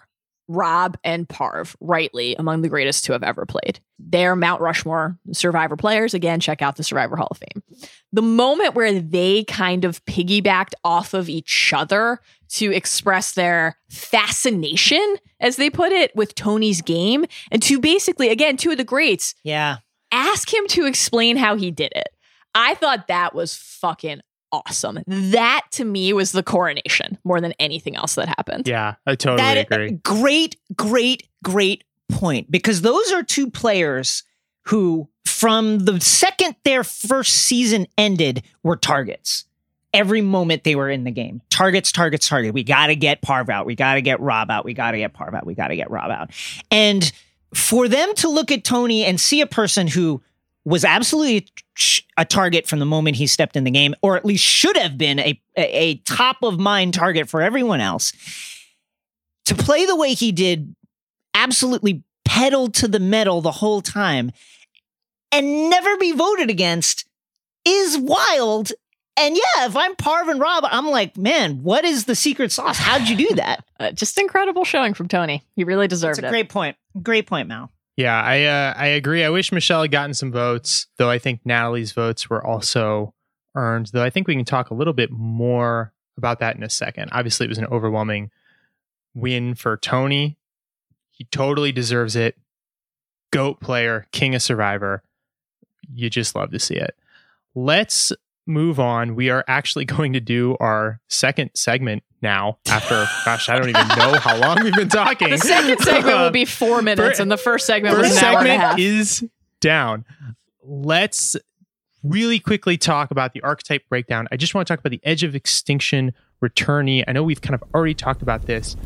Rob 0.48 0.98
and 1.02 1.26
Parv 1.26 1.74
rightly 1.80 2.34
among 2.36 2.60
the 2.60 2.68
greatest 2.68 3.04
to 3.06 3.12
have 3.12 3.22
ever 3.22 3.46
played. 3.46 3.80
They're 3.98 4.36
Mount 4.36 4.60
Rushmore 4.60 5.18
Survivor 5.32 5.76
players. 5.76 6.12
Again, 6.12 6.40
check 6.40 6.60
out 6.60 6.76
the 6.76 6.84
Survivor 6.84 7.16
Hall 7.16 7.28
of 7.30 7.38
Fame. 7.38 7.62
The 8.12 8.20
moment 8.22 8.74
where 8.74 9.00
they 9.00 9.44
kind 9.44 9.86
of 9.86 10.04
piggybacked 10.04 10.74
off 10.84 11.14
of 11.14 11.30
each 11.30 11.72
other 11.74 12.20
to 12.54 12.72
express 12.72 13.32
their 13.32 13.76
fascination, 13.88 15.16
as 15.40 15.56
they 15.56 15.70
put 15.70 15.92
it, 15.92 16.14
with 16.14 16.34
Tony's 16.34 16.82
game, 16.82 17.24
and 17.50 17.62
to 17.62 17.80
basically, 17.80 18.28
again, 18.28 18.56
two 18.56 18.70
of 18.70 18.76
the 18.76 18.84
greats, 18.84 19.34
yeah. 19.44 19.78
ask 20.12 20.52
him 20.52 20.66
to 20.68 20.86
explain 20.86 21.36
how 21.36 21.56
he 21.56 21.70
did 21.70 21.92
it. 21.94 22.08
I 22.54 22.74
thought 22.74 23.08
that 23.08 23.34
was 23.34 23.54
fucking 23.56 24.20
awesome. 24.52 25.00
That 25.06 25.62
to 25.72 25.84
me 25.84 26.12
was 26.12 26.30
the 26.32 26.44
coronation 26.44 27.18
more 27.24 27.40
than 27.40 27.52
anything 27.58 27.96
else 27.96 28.14
that 28.14 28.28
happened. 28.28 28.68
yeah, 28.68 28.94
I 29.06 29.16
totally 29.16 29.38
That 29.42 29.56
agree. 29.72 29.90
great, 30.04 30.56
great, 30.76 31.28
great 31.42 31.82
point 32.08 32.50
because 32.50 32.82
those 32.82 33.10
are 33.10 33.24
two 33.24 33.50
players 33.50 34.22
who, 34.66 35.08
from 35.24 35.80
the 35.80 36.00
second 36.00 36.54
their 36.64 36.84
first 36.84 37.32
season 37.34 37.86
ended, 37.98 38.42
were 38.62 38.76
targets. 38.76 39.46
Every 39.94 40.20
moment 40.20 40.64
they 40.64 40.74
were 40.74 40.90
in 40.90 41.04
the 41.04 41.10
game, 41.10 41.40
targets, 41.48 41.90
targets, 41.92 42.28
target. 42.28 42.52
We 42.52 42.64
got 42.64 42.88
to 42.88 42.96
get 42.96 43.22
Parv 43.22 43.48
out. 43.48 43.64
We 43.64 43.74
got 43.74 43.94
to 43.94 44.02
get 44.02 44.20
Rob 44.20 44.50
out. 44.50 44.64
We 44.64 44.74
got 44.74 44.90
to 44.90 44.98
get 44.98 45.14
Parv 45.14 45.34
out. 45.34 45.46
We 45.46 45.54
got 45.54 45.68
to 45.68 45.76
get 45.76 45.90
Rob 45.90 46.10
out. 46.10 46.30
And 46.70 47.10
for 47.54 47.88
them 47.88 48.12
to 48.16 48.28
look 48.28 48.50
at 48.50 48.64
Tony 48.64 49.04
and 49.04 49.20
see 49.20 49.40
a 49.40 49.46
person 49.46 49.86
who 49.86 50.20
was 50.64 50.84
absolutely 50.84 51.46
a 52.16 52.24
target 52.24 52.66
from 52.66 52.78
the 52.78 52.86
moment 52.86 53.16
he 53.16 53.26
stepped 53.26 53.56
in 53.56 53.64
the 53.64 53.70
game, 53.70 53.94
or 54.02 54.16
at 54.16 54.24
least 54.24 54.44
should 54.44 54.76
have 54.76 54.98
been 54.98 55.18
a, 55.20 55.40
a 55.56 55.96
top 55.98 56.38
of 56.42 56.58
mind 56.58 56.94
target 56.94 57.28
for 57.28 57.40
everyone 57.42 57.80
else, 57.80 58.12
to 59.44 59.54
play 59.54 59.86
the 59.86 59.96
way 59.96 60.14
he 60.14 60.32
did, 60.32 60.74
absolutely 61.34 62.02
pedal 62.24 62.68
to 62.70 62.88
the 62.88 62.98
metal 62.98 63.40
the 63.40 63.52
whole 63.52 63.80
time, 63.82 64.32
and 65.30 65.68
never 65.68 65.96
be 65.98 66.12
voted 66.12 66.48
against 66.50 67.04
is 67.66 67.98
wild. 67.98 68.72
And 69.16 69.36
yeah, 69.36 69.66
if 69.66 69.76
I'm 69.76 69.94
Parv 69.94 70.28
and 70.28 70.40
Rob, 70.40 70.64
I'm 70.66 70.88
like, 70.88 71.16
man, 71.16 71.62
what 71.62 71.84
is 71.84 72.04
the 72.06 72.16
secret 72.16 72.50
sauce? 72.50 72.78
How'd 72.78 73.08
you 73.08 73.16
do 73.16 73.34
that? 73.36 73.64
Uh, 73.80 73.90
just 73.90 74.18
incredible 74.20 74.64
showing 74.64 74.94
from 74.94 75.08
Tony. 75.08 75.42
He 75.56 75.64
really 75.64 75.88
That's 75.88 76.00
deserved 76.00 76.22
a 76.22 76.28
it. 76.28 76.30
great 76.30 76.48
point. 76.48 76.76
Great 77.02 77.26
point, 77.26 77.48
Mal. 77.48 77.72
Yeah, 77.96 78.18
I 78.22 78.44
uh, 78.44 78.72
I 78.76 78.86
agree. 78.86 79.24
I 79.24 79.30
wish 79.30 79.50
Michelle 79.50 79.82
had 79.82 79.90
gotten 79.90 80.14
some 80.14 80.30
votes, 80.30 80.86
though. 80.96 81.10
I 81.10 81.18
think 81.18 81.40
Natalie's 81.44 81.90
votes 81.90 82.30
were 82.30 82.42
also 82.46 83.12
earned. 83.56 83.88
Though 83.92 84.02
I 84.04 84.10
think 84.10 84.28
we 84.28 84.36
can 84.36 84.44
talk 84.44 84.70
a 84.70 84.74
little 84.74 84.92
bit 84.92 85.10
more 85.10 85.92
about 86.16 86.38
that 86.38 86.54
in 86.54 86.62
a 86.62 86.70
second. 86.70 87.08
Obviously, 87.12 87.46
it 87.46 87.48
was 87.48 87.58
an 87.58 87.66
overwhelming 87.66 88.30
win 89.12 89.56
for 89.56 89.76
Tony. 89.76 90.38
He 91.10 91.24
totally 91.24 91.72
deserves 91.72 92.14
it. 92.14 92.36
Goat 93.32 93.60
player, 93.60 94.06
king 94.12 94.36
of 94.36 94.42
Survivor. 94.42 95.02
You 95.92 96.08
just 96.10 96.36
love 96.36 96.52
to 96.52 96.60
see 96.60 96.76
it. 96.76 96.94
Let's 97.56 98.12
move 98.46 98.78
on. 98.80 99.14
We 99.14 99.30
are 99.30 99.44
actually 99.48 99.84
going 99.96 100.12
to 100.14 100.20
do 100.20 100.56
our 100.60 101.00
second 101.08 101.50
segment 101.54 102.02
now. 102.22 102.58
After, 102.68 103.06
gosh, 103.24 103.48
I 103.48 103.58
don't 103.58 103.68
even 103.68 103.88
know 103.88 104.18
how 104.18 104.36
long 104.36 104.62
we've 104.62 104.74
been 104.74 104.88
talking. 104.88 105.30
the 105.30 105.38
second 105.38 105.78
segment 105.80 106.18
will 106.18 106.30
be 106.30 106.44
four 106.46 106.82
minutes, 106.82 107.20
and 107.20 107.30
the 107.30 107.36
first 107.36 107.66
segment 107.66 107.96
was 107.98 108.08
First 108.08 108.22
an 108.22 108.34
hour 108.34 108.38
and 108.40 108.48
a 108.48 108.56
half. 108.58 108.78
is 108.78 109.24
down. 109.60 110.04
Let's 110.62 111.36
really 112.02 112.38
quickly 112.38 112.76
talk 112.76 113.10
about 113.10 113.32
the 113.32 113.40
archetype 113.42 113.88
breakdown. 113.88 114.28
I 114.30 114.36
just 114.36 114.54
want 114.54 114.66
to 114.66 114.72
talk 114.72 114.80
about 114.80 114.90
the 114.90 115.00
Edge 115.04 115.22
of 115.22 115.34
Extinction 115.34 116.12
returnee. 116.42 117.04
I 117.08 117.12
know 117.12 117.22
we've 117.22 117.40
kind 117.40 117.54
of 117.54 117.62
already 117.74 117.94
talked 117.94 118.22
about 118.22 118.46
this. 118.46 118.76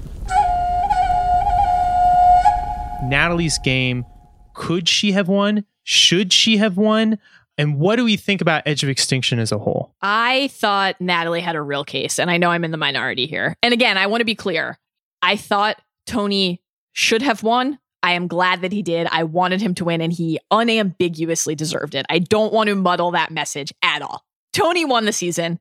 Natalie's 3.04 3.58
game. 3.58 4.04
Could 4.54 4.88
she 4.88 5.12
have 5.12 5.28
won? 5.28 5.64
Should 5.84 6.32
she 6.32 6.56
have 6.58 6.76
won? 6.76 7.18
And 7.58 7.78
what 7.78 7.96
do 7.96 8.04
we 8.04 8.16
think 8.16 8.40
about 8.40 8.62
Edge 8.66 8.84
of 8.84 8.88
Extinction 8.88 9.40
as 9.40 9.50
a 9.50 9.58
whole? 9.58 9.92
I 10.00 10.48
thought 10.52 11.00
Natalie 11.00 11.40
had 11.40 11.56
a 11.56 11.60
real 11.60 11.84
case, 11.84 12.20
and 12.20 12.30
I 12.30 12.36
know 12.38 12.50
I'm 12.50 12.64
in 12.64 12.70
the 12.70 12.76
minority 12.76 13.26
here. 13.26 13.56
And 13.62 13.74
again, 13.74 13.98
I 13.98 14.06
want 14.06 14.20
to 14.20 14.24
be 14.24 14.36
clear. 14.36 14.78
I 15.20 15.36
thought 15.36 15.82
Tony 16.06 16.62
should 16.92 17.22
have 17.22 17.42
won. 17.42 17.80
I 18.00 18.12
am 18.12 18.28
glad 18.28 18.60
that 18.60 18.72
he 18.72 18.82
did. 18.82 19.08
I 19.10 19.24
wanted 19.24 19.60
him 19.60 19.74
to 19.74 19.84
win, 19.84 20.00
and 20.00 20.12
he 20.12 20.38
unambiguously 20.52 21.56
deserved 21.56 21.96
it. 21.96 22.06
I 22.08 22.20
don't 22.20 22.52
want 22.52 22.68
to 22.68 22.76
muddle 22.76 23.10
that 23.10 23.32
message 23.32 23.72
at 23.82 24.02
all. 24.02 24.24
Tony 24.52 24.84
won 24.84 25.04
the 25.04 25.12
season. 25.12 25.58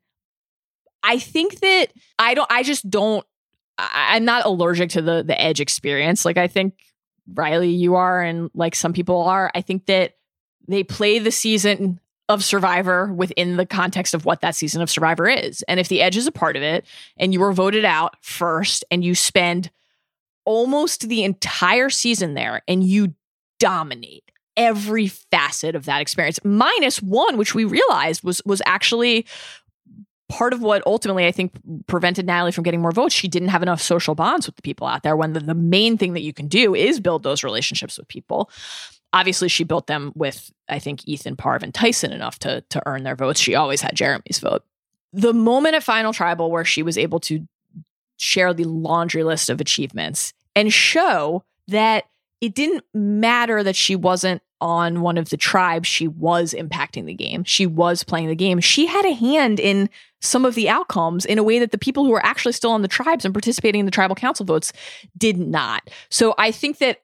I 1.01 1.17
think 1.17 1.59
that 1.61 1.87
I 2.19 2.35
don't, 2.35 2.51
I 2.51 2.61
just 2.61 2.87
don't, 2.89 3.25
I, 3.79 4.15
I'm 4.15 4.25
not 4.25 4.45
allergic 4.45 4.91
to 4.91 5.01
the 5.01 5.23
the 5.23 5.39
edge 5.39 5.59
experience. 5.59 6.25
Like 6.25 6.37
I 6.37 6.47
think 6.47 6.75
Riley, 7.33 7.69
you 7.69 7.95
are, 7.95 8.21
and 8.21 8.51
like 8.53 8.75
some 8.75 8.93
people 8.93 9.21
are. 9.23 9.51
I 9.55 9.61
think 9.61 9.87
that 9.87 10.13
they 10.67 10.83
play 10.83 11.19
the 11.19 11.31
season 11.31 11.99
of 12.29 12.43
Survivor 12.43 13.13
within 13.13 13.57
the 13.57 13.65
context 13.65 14.13
of 14.13 14.25
what 14.25 14.41
that 14.41 14.55
season 14.55 14.81
of 14.81 14.89
Survivor 14.89 15.27
is. 15.27 15.63
And 15.63 15.79
if 15.79 15.87
the 15.87 16.01
Edge 16.01 16.17
is 16.17 16.27
a 16.27 16.31
part 16.31 16.55
of 16.57 16.63
it 16.63 16.85
and 17.15 17.33
you 17.33 17.39
were 17.39 17.53
voted 17.53 17.85
out 17.85 18.15
first 18.21 18.83
and 18.91 19.03
you 19.03 19.15
spend 19.15 19.71
almost 20.45 21.07
the 21.07 21.23
entire 21.23 21.89
season 21.89 22.33
there 22.33 22.61
and 22.67 22.83
you 22.83 23.13
dominate 23.59 24.31
every 24.55 25.07
facet 25.07 25.75
of 25.75 25.85
that 25.85 26.01
experience 26.01 26.39
minus 26.43 27.01
one 27.01 27.37
which 27.37 27.53
we 27.53 27.63
realized 27.63 28.23
was 28.23 28.41
was 28.43 28.61
actually 28.65 29.25
part 30.29 30.53
of 30.53 30.61
what 30.61 30.83
ultimately 30.85 31.25
I 31.25 31.31
think 31.31 31.53
prevented 31.87 32.25
Natalie 32.25 32.51
from 32.51 32.63
getting 32.63 32.81
more 32.81 32.91
votes. 32.91 33.13
She 33.13 33.27
didn't 33.27 33.47
have 33.49 33.63
enough 33.63 33.81
social 33.81 34.15
bonds 34.15 34.45
with 34.45 34.55
the 34.55 34.61
people 34.61 34.87
out 34.87 35.03
there 35.03 35.15
when 35.15 35.33
the, 35.33 35.39
the 35.39 35.55
main 35.55 35.97
thing 35.97 36.13
that 36.13 36.21
you 36.21 36.33
can 36.33 36.47
do 36.47 36.75
is 36.75 36.99
build 36.99 37.23
those 37.23 37.43
relationships 37.43 37.97
with 37.97 38.07
people. 38.07 38.49
Obviously, 39.17 39.49
she 39.49 39.63
built 39.63 39.87
them 39.87 40.11
with, 40.15 40.51
I 40.69 40.77
think, 40.77 41.07
Ethan, 41.07 41.37
Parv, 41.37 41.63
and 41.63 41.73
Tyson 41.73 42.11
enough 42.11 42.37
to, 42.39 42.61
to 42.69 42.81
earn 42.85 43.01
their 43.01 43.15
votes. 43.15 43.39
She 43.39 43.55
always 43.55 43.81
had 43.81 43.95
Jeremy's 43.95 44.37
vote. 44.39 44.63
The 45.11 45.33
moment 45.33 45.73
at 45.73 45.81
Final 45.81 46.13
Tribal 46.13 46.51
where 46.51 46.65
she 46.65 46.83
was 46.83 46.99
able 46.99 47.19
to 47.21 47.47
share 48.17 48.53
the 48.53 48.65
laundry 48.65 49.23
list 49.23 49.49
of 49.49 49.59
achievements 49.59 50.33
and 50.55 50.71
show 50.71 51.43
that 51.67 52.05
it 52.41 52.53
didn't 52.53 52.83
matter 52.93 53.63
that 53.63 53.75
she 53.75 53.95
wasn't 53.95 54.43
on 54.61 55.01
one 55.01 55.17
of 55.17 55.29
the 55.29 55.37
tribes, 55.37 55.87
she 55.87 56.07
was 56.07 56.53
impacting 56.53 57.05
the 57.05 57.13
game. 57.13 57.43
She 57.43 57.65
was 57.65 58.03
playing 58.03 58.27
the 58.27 58.35
game. 58.35 58.59
She 58.59 58.85
had 58.85 59.05
a 59.05 59.13
hand 59.13 59.59
in 59.59 59.89
some 60.21 60.45
of 60.45 60.55
the 60.55 60.69
outcomes 60.69 61.25
in 61.25 61.37
a 61.37 61.43
way 61.43 61.59
that 61.59 61.71
the 61.71 61.77
people 61.77 62.05
who 62.05 62.11
were 62.11 62.25
actually 62.25 62.53
still 62.53 62.71
on 62.71 62.81
the 62.81 62.87
tribes 62.87 63.25
and 63.25 63.33
participating 63.33 63.79
in 63.79 63.85
the 63.85 63.91
tribal 63.91 64.15
council 64.15 64.45
votes 64.45 64.73
did 65.17 65.37
not. 65.37 65.89
So 66.09 66.33
I 66.37 66.51
think 66.51 66.79
that 66.79 67.01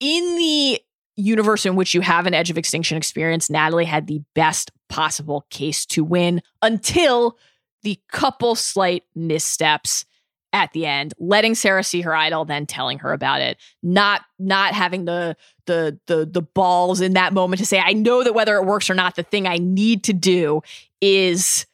in 0.00 0.36
the 0.36 0.80
universe 1.16 1.66
in 1.66 1.76
which 1.76 1.94
you 1.94 2.00
have 2.02 2.26
an 2.26 2.34
edge 2.34 2.50
of 2.50 2.58
extinction 2.58 2.96
experience, 2.96 3.50
Natalie 3.50 3.84
had 3.84 4.06
the 4.06 4.22
best 4.34 4.70
possible 4.88 5.46
case 5.50 5.86
to 5.86 6.04
win 6.04 6.42
until 6.62 7.38
the 7.82 7.98
couple 8.10 8.54
slight 8.54 9.04
missteps 9.14 10.04
at 10.52 10.72
the 10.72 10.86
end, 10.86 11.12
letting 11.18 11.54
Sarah 11.54 11.84
see 11.84 12.00
her 12.00 12.14
idol, 12.16 12.44
then 12.44 12.66
telling 12.66 12.98
her 13.00 13.12
about 13.12 13.42
it, 13.42 13.58
not 13.82 14.22
not 14.38 14.72
having 14.72 15.04
the 15.04 15.36
the 15.66 15.98
the 16.06 16.24
the 16.24 16.40
balls 16.42 17.00
in 17.00 17.12
that 17.12 17.34
moment 17.34 17.58
to 17.58 17.66
say, 17.66 17.78
I 17.78 17.92
know 17.92 18.24
that 18.24 18.32
whether 18.32 18.56
it 18.56 18.64
works 18.64 18.88
or 18.88 18.94
not, 18.94 19.16
the 19.16 19.22
thing 19.22 19.46
I 19.46 19.58
need 19.58 20.04
to 20.04 20.12
do 20.12 20.62
is 21.00 21.66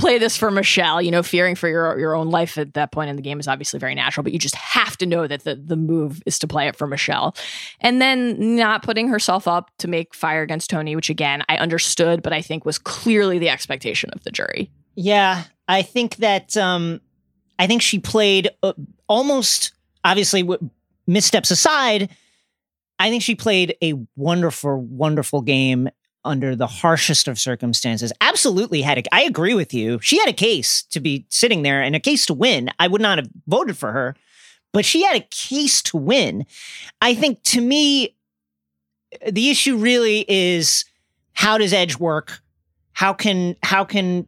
play 0.00 0.18
this 0.18 0.36
for 0.36 0.50
Michelle. 0.50 1.00
You 1.00 1.10
know, 1.10 1.22
fearing 1.22 1.54
for 1.54 1.68
your 1.68 1.98
your 1.98 2.14
own 2.14 2.30
life 2.30 2.58
at 2.58 2.74
that 2.74 2.90
point 2.90 3.10
in 3.10 3.16
the 3.16 3.22
game 3.22 3.38
is 3.38 3.46
obviously 3.46 3.78
very 3.78 3.94
natural, 3.94 4.24
but 4.24 4.32
you 4.32 4.38
just 4.38 4.56
have 4.56 4.96
to 4.98 5.06
know 5.06 5.26
that 5.26 5.44
the 5.44 5.54
the 5.54 5.76
move 5.76 6.22
is 6.26 6.38
to 6.40 6.48
play 6.48 6.66
it 6.66 6.76
for 6.76 6.86
Michelle, 6.86 7.36
and 7.80 8.00
then 8.00 8.56
not 8.56 8.82
putting 8.82 9.08
herself 9.08 9.46
up 9.46 9.70
to 9.78 9.88
make 9.88 10.14
fire 10.14 10.42
against 10.42 10.70
Tony, 10.70 10.96
which 10.96 11.10
again 11.10 11.44
I 11.48 11.56
understood, 11.56 12.22
but 12.22 12.32
I 12.32 12.42
think 12.42 12.64
was 12.64 12.78
clearly 12.78 13.38
the 13.38 13.50
expectation 13.50 14.10
of 14.10 14.24
the 14.24 14.30
jury. 14.30 14.70
Yeah, 14.96 15.44
I 15.68 15.82
think 15.82 16.16
that 16.16 16.56
um, 16.56 17.00
I 17.58 17.66
think 17.66 17.82
she 17.82 17.98
played 17.98 18.50
uh, 18.62 18.72
almost 19.08 19.72
obviously 20.04 20.42
w- 20.42 20.70
missteps 21.06 21.50
aside. 21.50 22.10
I 22.98 23.08
think 23.08 23.22
she 23.22 23.34
played 23.34 23.76
a 23.82 23.94
wonderful, 24.16 24.76
wonderful 24.76 25.40
game 25.40 25.88
under 26.24 26.54
the 26.54 26.66
harshest 26.66 27.28
of 27.28 27.38
circumstances. 27.38 28.12
Absolutely 28.20 28.82
had 28.82 28.98
a. 28.98 29.14
I 29.14 29.22
agree 29.22 29.54
with 29.54 29.72
you. 29.72 29.98
She 30.00 30.18
had 30.18 30.28
a 30.28 30.34
case 30.34 30.82
to 30.84 31.00
be 31.00 31.26
sitting 31.28 31.62
there 31.62 31.82
and 31.82 31.96
a 31.96 32.00
case 32.00 32.26
to 32.26 32.34
win. 32.34 32.70
I 32.78 32.88
would 32.88 33.00
not 33.00 33.18
have 33.18 33.28
voted 33.46 33.76
for 33.76 33.92
her, 33.92 34.14
but 34.72 34.84
she 34.84 35.02
had 35.02 35.16
a 35.16 35.26
case 35.30 35.82
to 35.82 35.96
win. 35.96 36.46
I 37.00 37.14
think 37.14 37.42
to 37.44 37.60
me, 37.60 38.16
the 39.28 39.50
issue 39.50 39.76
really 39.76 40.24
is 40.28 40.84
how 41.32 41.58
does 41.58 41.72
Edge 41.72 41.98
work? 41.98 42.40
How 42.92 43.12
can 43.12 43.56
how 43.62 43.84
can 43.84 44.26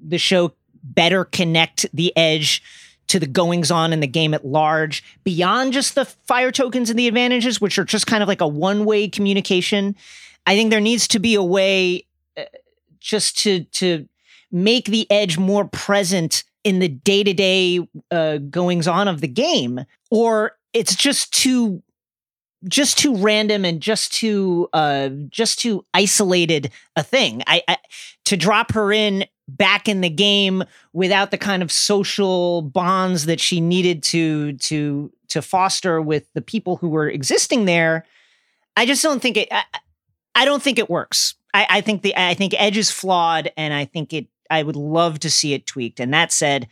the 0.00 0.18
show 0.18 0.52
better 0.82 1.24
connect 1.24 1.86
the 1.92 2.16
edge 2.16 2.62
to 3.08 3.18
the 3.18 3.26
goings 3.26 3.70
on 3.70 3.92
in 3.92 4.00
the 4.00 4.06
game 4.06 4.34
at 4.34 4.44
large 4.44 5.02
beyond 5.24 5.72
just 5.72 5.94
the 5.94 6.04
fire 6.04 6.52
tokens 6.52 6.90
and 6.90 6.98
the 6.98 7.08
advantages, 7.08 7.60
which 7.60 7.78
are 7.78 7.84
just 7.84 8.06
kind 8.06 8.22
of 8.22 8.28
like 8.28 8.40
a 8.40 8.46
one 8.46 8.84
way 8.84 9.08
communication. 9.08 9.96
I 10.48 10.56
think 10.56 10.70
there 10.70 10.80
needs 10.80 11.06
to 11.08 11.18
be 11.18 11.34
a 11.34 11.42
way 11.42 12.06
uh, 12.38 12.44
just 13.00 13.36
to 13.40 13.64
to 13.64 14.08
make 14.50 14.86
the 14.86 15.06
edge 15.10 15.36
more 15.36 15.66
present 15.66 16.42
in 16.64 16.78
the 16.78 16.88
day 16.88 17.22
to 17.22 17.34
day 17.34 17.86
goings 18.50 18.88
on 18.88 19.08
of 19.08 19.20
the 19.20 19.28
game, 19.28 19.84
or 20.10 20.52
it's 20.72 20.94
just 20.94 21.34
too 21.34 21.82
just 22.66 22.96
too 22.96 23.14
random 23.14 23.66
and 23.66 23.82
just 23.82 24.12
too 24.14 24.70
uh 24.72 25.10
just 25.28 25.58
too 25.58 25.84
isolated 25.92 26.70
a 26.96 27.02
thing. 27.02 27.42
I, 27.46 27.62
I 27.68 27.76
to 28.24 28.38
drop 28.38 28.72
her 28.72 28.90
in 28.90 29.26
back 29.48 29.86
in 29.86 30.00
the 30.00 30.08
game 30.08 30.64
without 30.94 31.30
the 31.30 31.38
kind 31.38 31.62
of 31.62 31.70
social 31.70 32.62
bonds 32.62 33.26
that 33.26 33.38
she 33.38 33.60
needed 33.60 34.02
to 34.04 34.54
to 34.54 35.12
to 35.28 35.42
foster 35.42 36.00
with 36.00 36.32
the 36.32 36.40
people 36.40 36.76
who 36.76 36.88
were 36.88 37.08
existing 37.08 37.64
there 37.64 38.04
i 38.76 38.84
just 38.84 39.02
don't 39.02 39.22
think 39.22 39.38
it 39.38 39.48
i, 39.50 39.64
I 40.38 40.44
don't 40.44 40.62
think 40.62 40.78
it 40.78 40.88
works 40.88 41.34
I, 41.52 41.66
I 41.68 41.80
think 41.80 42.02
the 42.02 42.16
i 42.16 42.34
think 42.34 42.54
edge 42.56 42.76
is 42.76 42.90
flawed 42.90 43.50
and 43.56 43.74
i 43.74 43.84
think 43.84 44.12
it 44.12 44.26
i 44.50 44.62
would 44.62 44.76
love 44.76 45.18
to 45.20 45.30
see 45.30 45.54
it 45.54 45.66
tweaked 45.66 46.00
and 46.00 46.14
that 46.14 46.32
said 46.32 46.68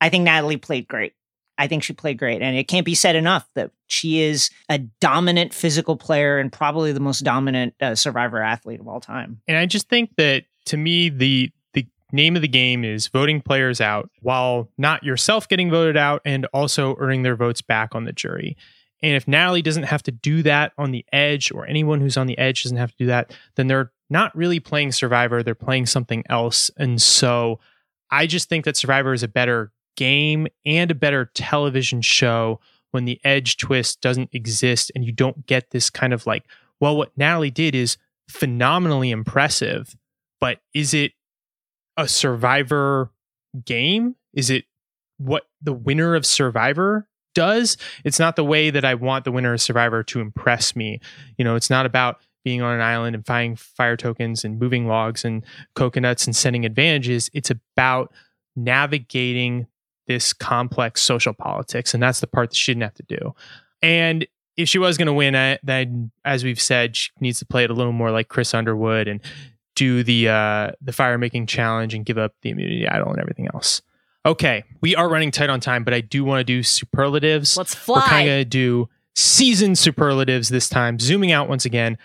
i 0.00 0.08
think 0.08 0.24
natalie 0.24 0.56
played 0.56 0.88
great 0.88 1.14
I 1.60 1.66
think 1.66 1.82
she 1.82 1.92
played 1.92 2.18
great. 2.18 2.40
And 2.40 2.56
it 2.56 2.68
can't 2.68 2.86
be 2.86 2.94
said 2.94 3.16
enough 3.16 3.46
that 3.54 3.70
she 3.86 4.22
is 4.22 4.48
a 4.70 4.78
dominant 4.78 5.52
physical 5.52 5.94
player 5.94 6.38
and 6.38 6.50
probably 6.50 6.90
the 6.92 7.00
most 7.00 7.20
dominant 7.20 7.74
uh, 7.82 7.94
survivor 7.94 8.40
athlete 8.40 8.80
of 8.80 8.88
all 8.88 8.98
time. 8.98 9.42
And 9.46 9.58
I 9.58 9.66
just 9.66 9.90
think 9.90 10.16
that 10.16 10.44
to 10.66 10.78
me, 10.78 11.10
the 11.10 11.52
the 11.74 11.86
name 12.12 12.34
of 12.34 12.40
the 12.40 12.48
game 12.48 12.82
is 12.82 13.08
voting 13.08 13.42
players 13.42 13.78
out 13.78 14.08
while 14.22 14.70
not 14.78 15.04
yourself 15.04 15.48
getting 15.48 15.70
voted 15.70 15.98
out 15.98 16.22
and 16.24 16.46
also 16.54 16.96
earning 16.98 17.24
their 17.24 17.36
votes 17.36 17.60
back 17.60 17.94
on 17.94 18.04
the 18.04 18.12
jury. 18.12 18.56
And 19.02 19.14
if 19.14 19.26
Natalie 19.26 19.62
doesn't 19.62 19.84
have 19.84 20.02
to 20.04 20.12
do 20.12 20.42
that 20.42 20.72
on 20.76 20.90
the 20.90 21.04
edge, 21.12 21.50
or 21.52 21.66
anyone 21.66 22.00
who's 22.00 22.16
on 22.16 22.26
the 22.26 22.38
edge 22.38 22.62
doesn't 22.62 22.76
have 22.78 22.90
to 22.92 22.96
do 22.98 23.06
that, 23.06 23.34
then 23.56 23.66
they're 23.66 23.92
not 24.10 24.34
really 24.36 24.60
playing 24.60 24.92
Survivor. 24.92 25.42
They're 25.42 25.54
playing 25.54 25.86
something 25.86 26.24
else. 26.28 26.70
And 26.76 27.00
so 27.00 27.60
I 28.10 28.26
just 28.26 28.48
think 28.48 28.64
that 28.64 28.76
Survivor 28.76 29.12
is 29.12 29.22
a 29.22 29.28
better 29.28 29.72
game 29.96 30.46
and 30.66 30.90
a 30.90 30.94
better 30.94 31.30
television 31.34 32.02
show 32.02 32.60
when 32.90 33.04
the 33.04 33.20
edge 33.24 33.56
twist 33.56 34.00
doesn't 34.00 34.30
exist 34.32 34.90
and 34.94 35.04
you 35.04 35.12
don't 35.12 35.46
get 35.46 35.70
this 35.70 35.90
kind 35.90 36.12
of 36.12 36.26
like, 36.26 36.44
well, 36.80 36.96
what 36.96 37.16
Natalie 37.16 37.50
did 37.50 37.74
is 37.74 37.96
phenomenally 38.28 39.10
impressive, 39.10 39.96
but 40.40 40.58
is 40.74 40.92
it 40.94 41.12
a 41.96 42.08
survivor 42.08 43.10
game? 43.64 44.16
Is 44.32 44.50
it 44.50 44.64
what 45.18 45.44
the 45.60 45.72
winner 45.72 46.14
of 46.14 46.24
Survivor 46.24 47.06
does? 47.34 47.76
It's 48.04 48.18
not 48.18 48.36
the 48.36 48.44
way 48.44 48.70
that 48.70 48.84
I 48.84 48.94
want 48.94 49.24
the 49.24 49.32
winner 49.32 49.54
of 49.54 49.60
Survivor 49.60 50.02
to 50.04 50.20
impress 50.20 50.74
me. 50.74 51.00
You 51.36 51.44
know, 51.44 51.56
it's 51.56 51.70
not 51.70 51.86
about 51.86 52.20
being 52.44 52.62
on 52.62 52.74
an 52.74 52.80
island 52.80 53.14
and 53.14 53.26
finding 53.26 53.56
fire 53.56 53.96
tokens 53.96 54.44
and 54.44 54.58
moving 54.58 54.86
logs 54.86 55.24
and 55.24 55.44
coconuts 55.74 56.26
and 56.26 56.34
sending 56.34 56.64
advantages. 56.64 57.30
It's 57.32 57.50
about 57.50 58.12
navigating 58.56 59.66
this 60.06 60.32
complex 60.32 61.02
social 61.02 61.32
politics. 61.32 61.94
And 61.94 62.02
that's 62.02 62.20
the 62.20 62.26
part 62.26 62.50
that 62.50 62.56
she 62.56 62.72
didn't 62.72 62.82
have 62.82 62.94
to 62.94 63.04
do. 63.04 63.34
And 63.82 64.26
if 64.56 64.68
she 64.68 64.78
was 64.78 64.98
going 64.98 65.06
to 65.06 65.12
win, 65.12 65.58
then 65.62 66.10
as 66.24 66.44
we've 66.44 66.60
said, 66.60 66.96
she 66.96 67.10
needs 67.20 67.38
to 67.38 67.46
play 67.46 67.64
it 67.64 67.70
a 67.70 67.74
little 67.74 67.92
more 67.92 68.10
like 68.10 68.28
Chris 68.28 68.52
Underwood 68.52 69.08
and 69.08 69.20
do 69.76 70.02
the 70.02 70.28
uh, 70.28 70.72
the 70.82 70.92
fire 70.92 71.16
making 71.16 71.46
challenge 71.46 71.94
and 71.94 72.04
give 72.04 72.18
up 72.18 72.34
the 72.42 72.50
immunity 72.50 72.86
idol 72.88 73.10
and 73.10 73.20
everything 73.20 73.48
else. 73.54 73.82
Okay, 74.26 74.64
we 74.82 74.94
are 74.94 75.08
running 75.08 75.30
tight 75.30 75.48
on 75.48 75.60
time, 75.60 75.82
but 75.82 75.94
I 75.94 76.02
do 76.02 76.24
want 76.24 76.40
to 76.40 76.44
do 76.44 76.62
superlatives. 76.62 77.56
Let's 77.56 77.74
fly. 77.74 77.96
We're 77.96 78.02
kind 78.02 78.28
of 78.28 78.32
gonna 78.32 78.44
do 78.44 78.88
season 79.14 79.74
superlatives 79.74 80.50
this 80.50 80.68
time. 80.68 80.98
Zooming 80.98 81.32
out 81.32 81.48
once 81.48 81.64
again. 81.64 81.96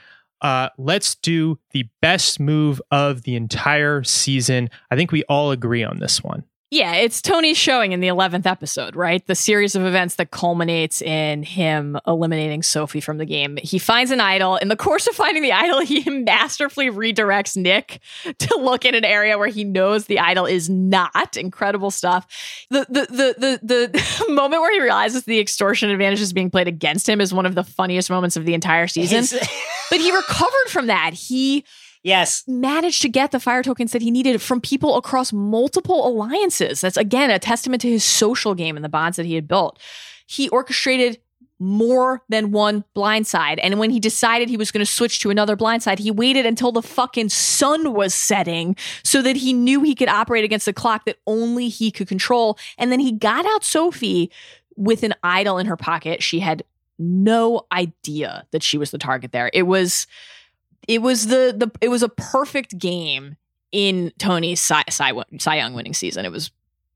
Uh, 0.42 0.70
let's 0.78 1.16
do 1.16 1.60
the 1.72 1.88
best 2.02 2.40
move 2.40 2.82
of 2.92 3.24
the 3.24 3.36
entire 3.36 4.04
season. 4.04 4.70
I 4.92 4.96
think 4.96 5.12
we 5.12 5.24
all 5.24 5.52
agree 5.52 5.84
on 5.84 6.00
this 6.00 6.24
one. 6.24 6.44
Yeah, 6.72 6.96
it's 6.96 7.22
Tony's 7.22 7.58
showing 7.58 7.92
in 7.92 8.00
the 8.00 8.08
11th 8.08 8.48
episode, 8.48 8.96
right? 8.96 9.26
The 9.28 9.36
series 9.36 9.76
of 9.76 9.86
events 9.86 10.16
that 10.16 10.32
culminates 10.32 11.00
in 11.00 11.44
him 11.44 11.98
eliminating 12.08 12.64
Sophie 12.64 13.02
from 13.02 13.20
the 13.20 13.26
game. 13.26 13.58
He 13.62 13.78
finds 13.78 14.10
an 14.10 14.20
idol. 14.20 14.56
In 14.56 14.68
the 14.68 14.76
course 14.76 15.06
of 15.06 15.14
finding 15.14 15.44
the 15.44 15.52
idol, 15.52 15.80
he 15.86 16.10
masterfully 16.10 16.90
redirects 16.90 17.56
Nick 17.56 18.02
to 18.40 18.58
look 18.58 18.84
in 18.84 18.96
an 18.96 19.06
area 19.06 19.38
where 19.38 19.48
he 19.48 19.64
knows 19.64 20.08
the 20.08 20.20
idol 20.20 20.48
is 20.48 20.68
not. 20.68 21.38
Incredible 21.38 21.92
stuff. 21.92 22.26
The 22.72 22.86
the 22.90 23.06
the 23.06 23.60
the, 23.62 23.90
the 23.94 24.26
moment 24.34 24.62
where 24.62 24.74
he 24.74 24.82
realizes 24.82 25.24
the 25.24 25.40
extortion 25.40 25.92
advantage 25.92 26.20
is 26.22 26.34
being 26.34 26.50
played 26.50 26.68
against 26.68 27.08
him 27.08 27.22
is 27.22 27.32
one 27.32 27.46
of 27.46 27.54
the 27.54 27.64
funniest 27.64 28.10
moments 28.10 28.38
of 28.38 28.46
the 28.46 28.56
entire 28.56 28.88
season. 28.88 29.40
But 29.92 30.00
he 30.02 30.12
recovered 30.12 30.70
from 30.70 30.88
that. 30.88 31.14
He 31.14 31.64
yes. 32.06 32.44
managed 32.48 33.02
to 33.02 33.10
get 33.10 33.32
the 33.32 33.40
fire 33.40 33.64
tokens 33.64 33.92
that 33.92 34.02
he 34.02 34.12
needed 34.12 34.42
from 34.42 34.62
people 34.62 34.96
across 34.96 35.34
multiple 35.34 36.08
alliances. 36.08 36.82
That's 36.82 36.98
again 36.98 37.30
a 37.30 37.40
testament 37.40 37.82
to 37.82 37.90
his 37.90 38.04
social 38.04 38.56
game 38.56 38.78
and 38.78 38.86
the 38.86 38.90
bonds 38.90 39.18
that 39.18 39.26
he 39.26 39.36
had 39.36 39.48
built. 39.48 39.80
He 40.26 40.48
orchestrated 40.50 41.20
more 41.60 42.22
than 42.30 42.52
one 42.52 42.84
blindside. 42.96 43.60
And 43.62 43.80
when 43.80 43.90
he 43.90 44.00
decided 44.00 44.50
he 44.50 44.58
was 44.58 44.72
going 44.72 44.86
to 44.86 44.92
switch 44.92 45.20
to 45.20 45.30
another 45.30 45.56
blindside, 45.56 46.00
he 46.00 46.12
waited 46.12 46.46
until 46.46 46.72
the 46.72 46.82
fucking 46.82 47.30
sun 47.30 47.94
was 47.94 48.14
setting 48.14 48.76
so 49.04 49.22
that 49.22 49.38
he 49.38 49.54
knew 49.54 49.82
he 49.82 49.96
could 49.96 50.10
operate 50.10 50.44
against 50.44 50.66
the 50.66 50.74
clock 50.74 51.06
that 51.06 51.18
only 51.26 51.70
he 51.70 51.92
could 51.92 52.08
control. 52.08 52.58
And 52.78 52.92
then 52.92 53.00
he 53.00 53.12
got 53.12 53.46
out 53.46 53.64
Sophie 53.64 54.32
with 54.76 55.04
an 55.04 55.14
idol 55.24 55.58
in 55.58 55.68
her 55.68 55.78
pocket. 55.78 56.22
She 56.22 56.40
had 56.40 56.64
no 57.00 57.66
idea 57.72 58.46
that 58.52 58.64
she 58.64 58.78
was 58.78 58.92
the 58.92 58.98
target 58.98 59.32
there. 59.32 59.50
It 59.54 59.64
was 59.64 60.08
it 60.88 61.02
was 61.02 61.28
the 61.28 61.54
the 61.58 61.72
it 61.82 61.90
was 61.90 62.04
a 62.04 62.10
perfect 62.10 62.78
game 62.78 63.38
in 63.72 64.12
Tony's 64.18 64.62
Cy, 64.62 64.84
Cy, 64.90 65.12
Cy 65.40 65.56
Young 65.58 65.74
winning 65.74 65.94
season. 65.94 66.26
It 66.26 66.32
was 66.32 66.52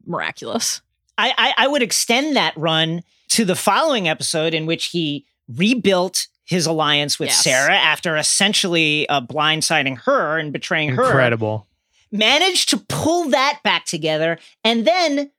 miraculous. 0.06 0.82
I, 1.18 1.34
I, 1.38 1.66
I 1.66 1.68
would 1.68 1.82
extend 1.84 2.36
that 2.38 2.54
run 2.56 3.04
to 3.30 3.44
the 3.44 3.56
following 3.56 4.08
episode 4.08 4.54
in 4.54 4.66
which 4.66 4.86
he 4.88 5.26
rebuilt 5.50 6.28
his 6.46 6.66
alliance 6.66 7.20
with 7.20 7.28
Yes. 7.30 7.44
Sarah 7.44 7.76
after 7.76 8.16
essentially 8.16 9.08
uh, 9.10 9.20
blindsiding 9.22 9.98
her 10.04 10.38
and 10.40 10.54
betraying 10.54 10.90
her. 10.96 11.04
Incredible. 11.04 11.68
Managed 12.12 12.70
to 12.70 12.78
pull 12.88 13.30
that 13.30 13.60
back 13.64 13.86
together 13.86 14.40
and 14.64 14.88
then 14.88 15.32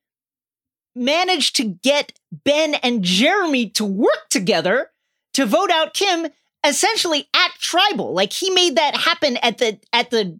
managed 0.94 1.56
to 1.56 1.64
get 1.64 2.12
Ben 2.44 2.74
and 2.76 3.02
Jeremy 3.02 3.70
to 3.70 3.84
work 3.84 4.28
together 4.28 4.90
to 5.32 5.46
vote 5.46 5.70
out 5.70 5.94
Kim 5.94 6.28
essentially 6.66 7.28
at 7.34 7.50
tribal. 7.58 8.12
Like 8.12 8.32
he 8.32 8.50
made 8.50 8.76
that 8.76 8.96
happen 8.96 9.36
at 9.38 9.58
the 9.58 9.78
at 9.92 10.10
the 10.10 10.38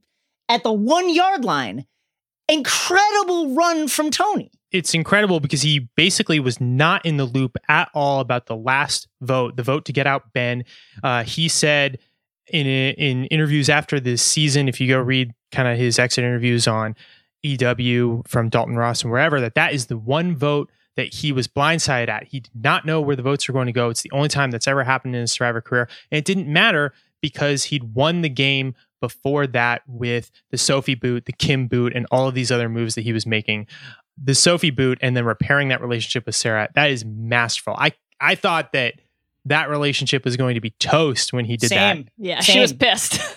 at 0.49 0.63
the 0.63 0.73
1 0.73 1.15
yard 1.15 1.45
line. 1.45 1.87
Incredible 2.49 3.55
run 3.55 3.87
from 3.87 4.11
Tony. 4.11 4.51
it's 4.73 4.95
incredible 4.95 5.39
because 5.41 5.63
he 5.63 5.89
basically 5.97 6.41
was 6.41 6.61
not 6.61 7.05
in 7.07 7.17
the 7.17 7.25
loop 7.25 7.57
at 7.69 7.89
all 7.95 8.21
about 8.21 8.47
the 8.47 8.57
last 8.57 9.09
vote, 9.21 9.57
the 9.57 9.63
vote 9.63 9.85
to 9.85 9.93
get 9.93 10.07
out 10.07 10.33
Ben. 10.33 10.65
Uh, 11.03 11.23
he 11.25 11.49
said 11.49 11.99
in 12.53 12.67
in 12.67 13.25
interviews 13.27 13.69
after 13.69 14.01
this 14.01 14.23
season, 14.23 14.69
if 14.69 14.81
you 14.81 14.89
go 14.89 14.99
read 14.99 15.33
kind 15.53 15.69
of 15.69 15.79
his 15.79 15.99
exit 15.99 16.25
interviews 16.25 16.67
on 16.67 16.97
EW 17.43 18.23
from 18.27 18.49
Dalton 18.49 18.77
Ross 18.77 19.03
and 19.03 19.11
wherever, 19.11 19.41
that 19.41 19.55
that 19.55 19.73
is 19.73 19.87
the 19.87 19.97
one 19.97 20.37
vote 20.37 20.71
that 20.97 21.15
he 21.15 21.33
was 21.33 21.47
blindsided 21.49 22.09
at. 22.09 22.25
He 22.25 22.41
did 22.41 22.53
not 22.55 22.85
know 22.85 23.01
where 23.01 23.17
the 23.17 23.23
votes 23.23 23.47
were 23.49 23.53
going 23.55 23.67
to 23.67 23.73
go. 23.73 23.91
It's 23.91 24.03
the 24.03 24.11
only 24.13 24.29
time 24.29 24.51
that's 24.51 24.69
ever 24.69 24.85
happened 24.85 25.15
in 25.15 25.21
his 25.23 25.33
Survivor 25.33 25.61
career, 25.61 25.89
and 26.11 26.19
it 26.19 26.25
didn't 26.25 26.49
matter 26.49 26.93
because 27.21 27.65
he'd 27.65 27.95
won 27.95 28.23
the 28.23 28.29
game 28.29 28.75
before 29.01 29.47
that 29.47 29.83
with 29.87 30.31
the 30.51 30.59
Sophie 30.59 30.95
boot, 30.95 31.25
the 31.27 31.33
Kim 31.33 31.67
boot, 31.69 31.95
and 31.95 32.07
all 32.11 32.29
of 32.29 32.35
these 32.35 32.51
other 32.53 32.69
moves 32.69 32.95
that 32.97 33.03
he 33.03 33.13
was 33.13 33.27
making 33.27 33.67
the 34.23 34.35
Sophie 34.35 34.71
boot 34.71 34.99
and 35.01 35.17
then 35.17 35.25
repairing 35.25 35.69
that 35.69 35.81
relationship 35.81 36.27
with 36.27 36.35
Sarah, 36.35 36.69
that 36.75 36.91
is 36.91 37.05
masterful. 37.05 37.75
I 37.79 37.93
I 38.21 38.35
thought 38.35 38.73
that 38.73 38.95
that 39.47 39.71
relationship 39.71 40.25
was 40.27 40.37
going 40.37 40.55
to 40.55 40.61
be 40.61 40.71
toast 40.79 41.33
when 41.33 41.47
he 41.47 41.57
did 41.57 41.69
Same. 41.71 42.05
that. 42.05 42.13
Yeah, 42.19 42.41
Same. 42.41 42.55
she 42.55 42.61
was 42.61 42.73
pissed. 42.73 43.21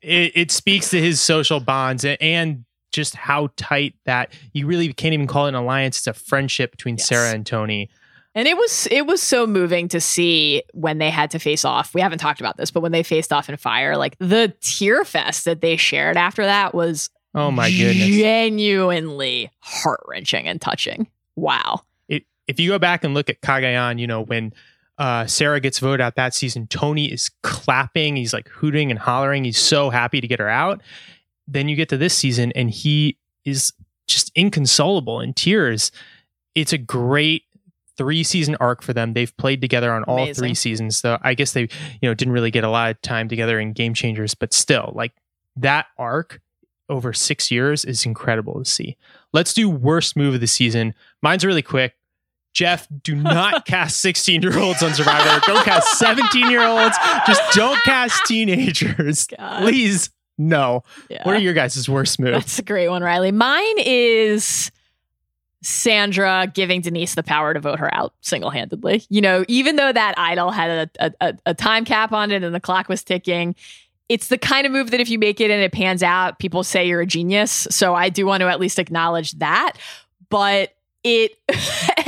It, 0.00 0.32
it 0.36 0.50
speaks 0.52 0.90
to 0.90 1.00
his 1.00 1.20
social 1.20 1.58
bonds 1.58 2.04
a- 2.04 2.22
and 2.22 2.64
just 2.98 3.14
how 3.14 3.48
tight 3.56 3.94
that 4.04 4.32
you 4.52 4.66
really 4.66 4.92
can't 4.92 5.14
even 5.14 5.26
call 5.26 5.46
it 5.46 5.50
an 5.50 5.54
alliance. 5.54 5.98
It's 5.98 6.06
a 6.08 6.12
friendship 6.12 6.70
between 6.72 6.96
Yes. 6.96 7.06
Sarah 7.06 7.30
and 7.32 7.46
Tony. 7.46 7.88
And 8.34 8.46
it 8.46 8.56
was 8.56 8.86
it 8.90 9.06
was 9.06 9.22
so 9.22 9.46
moving 9.46 9.88
to 9.88 10.00
see 10.00 10.62
when 10.74 10.98
they 10.98 11.10
had 11.10 11.30
to 11.32 11.38
face 11.38 11.64
off. 11.64 11.94
We 11.94 12.00
haven't 12.00 12.18
talked 12.18 12.40
about 12.40 12.56
this, 12.56 12.70
but 12.70 12.80
when 12.80 12.92
they 12.92 13.02
faced 13.02 13.32
off 13.32 13.48
in 13.48 13.56
fire, 13.56 13.96
like 13.96 14.16
the 14.18 14.52
tear 14.60 15.04
fest 15.04 15.44
that 15.46 15.60
they 15.60 15.76
shared 15.76 16.16
after 16.16 16.44
that 16.44 16.74
was 16.74 17.08
Oh 17.34 17.50
my 17.50 17.70
goodness. 17.70 18.06
genuinely 18.06 19.50
heart 19.60 20.00
wrenching 20.06 20.46
and 20.48 20.60
touching. 20.60 21.08
Wow. 21.36 21.82
it, 22.08 22.24
if 22.46 22.58
you 22.60 22.70
go 22.70 22.78
back 22.78 23.04
and 23.04 23.14
look 23.14 23.30
at 23.30 23.40
Cagayan, 23.40 23.98
you 23.98 24.06
know, 24.06 24.22
when 24.22 24.52
uh, 24.98 25.26
Sarah 25.26 25.60
gets 25.60 25.78
voted 25.78 26.00
out 26.00 26.16
that 26.16 26.34
season, 26.34 26.66
Tony 26.66 27.10
is 27.12 27.30
clapping. 27.42 28.16
He's 28.16 28.32
like 28.32 28.48
hooting 28.48 28.90
and 28.90 28.98
hollering. 28.98 29.44
He's 29.44 29.58
so 29.58 29.90
happy 29.90 30.20
to 30.20 30.26
get 30.26 30.40
her 30.40 30.48
out. 30.48 30.80
Then 31.48 31.68
you 31.68 31.74
get 31.76 31.88
to 31.88 31.96
this 31.96 32.14
season 32.14 32.52
and 32.54 32.70
he 32.70 33.18
is 33.44 33.72
just 34.06 34.30
inconsolable 34.36 35.20
in 35.20 35.34
tears. 35.34 35.90
It's 36.54 36.72
a 36.72 36.78
great 36.78 37.44
three 37.96 38.22
season 38.22 38.56
arc 38.60 38.82
for 38.82 38.92
them. 38.92 39.12
They've 39.12 39.36
played 39.36 39.60
together 39.60 39.92
on 39.92 40.04
all 40.04 40.18
Amazing. 40.18 40.42
three 40.42 40.54
seasons. 40.54 40.98
So 40.98 41.18
I 41.22 41.34
guess 41.34 41.52
they, 41.52 41.62
you 41.62 42.08
know, 42.08 42.14
didn't 42.14 42.32
really 42.32 42.52
get 42.52 42.64
a 42.64 42.70
lot 42.70 42.90
of 42.90 43.02
time 43.02 43.28
together 43.28 43.58
in 43.58 43.72
Game 43.72 43.92
Changers, 43.92 44.34
but 44.34 44.52
still, 44.52 44.92
like 44.94 45.12
that 45.56 45.86
arc 45.98 46.40
over 46.88 47.12
six 47.12 47.50
years 47.50 47.84
is 47.84 48.06
incredible 48.06 48.62
to 48.62 48.64
see. 48.64 48.96
Let's 49.32 49.52
do 49.52 49.68
worst 49.68 50.16
move 50.16 50.34
of 50.34 50.40
the 50.40 50.46
season. 50.46 50.94
Mine's 51.22 51.44
really 51.44 51.62
quick. 51.62 51.94
Jeff, 52.54 52.88
do 53.02 53.14
not 53.14 53.64
cast 53.66 54.00
16 54.00 54.42
year 54.42 54.58
olds 54.58 54.82
on 54.82 54.94
Survivor. 54.94 55.40
Don't 55.46 55.64
cast 55.64 55.98
17 55.98 56.50
year 56.50 56.66
olds. 56.66 56.96
Just 57.26 57.42
don't 57.52 57.82
cast 57.84 58.24
teenagers. 58.26 59.26
God. 59.38 59.62
Please, 59.62 60.10
no. 60.38 60.84
Yeah. 61.10 61.22
What 61.24 61.34
are 61.34 61.40
your 61.40 61.52
guys' 61.52 61.88
worst 61.88 62.18
move? 62.20 62.32
That's 62.32 62.58
a 62.58 62.62
great 62.62 62.88
one, 62.88 63.02
Riley. 63.02 63.32
Mine 63.32 63.78
is 63.78 64.70
Sandra 65.62 66.50
giving 66.52 66.80
Denise 66.80 67.14
the 67.14 67.22
power 67.22 67.52
to 67.52 67.60
vote 67.60 67.80
her 67.80 67.92
out 67.94 68.14
single 68.20 68.50
handedly. 68.50 69.04
You 69.08 69.20
know, 69.20 69.44
even 69.48 69.76
though 69.76 69.92
that 69.92 70.14
idol 70.16 70.50
had 70.50 70.90
a, 71.00 71.12
a, 71.20 71.34
a 71.46 71.54
time 71.54 71.84
cap 71.84 72.12
on 72.12 72.30
it 72.30 72.44
and 72.44 72.54
the 72.54 72.60
clock 72.60 72.88
was 72.88 73.02
ticking, 73.02 73.56
it's 74.08 74.28
the 74.28 74.38
kind 74.38 74.66
of 74.66 74.72
move 74.72 74.90
that 74.92 75.00
if 75.00 75.10
you 75.10 75.18
make 75.18 75.40
it 75.40 75.50
and 75.50 75.60
it 75.62 75.72
pans 75.72 76.02
out, 76.02 76.38
people 76.38 76.62
say 76.62 76.86
you're 76.86 77.00
a 77.00 77.06
genius. 77.06 77.66
So 77.70 77.94
I 77.94 78.08
do 78.08 78.24
want 78.24 78.40
to 78.40 78.48
at 78.48 78.60
least 78.60 78.78
acknowledge 78.78 79.32
that. 79.32 79.74
But 80.30 80.74
it, 81.04 81.38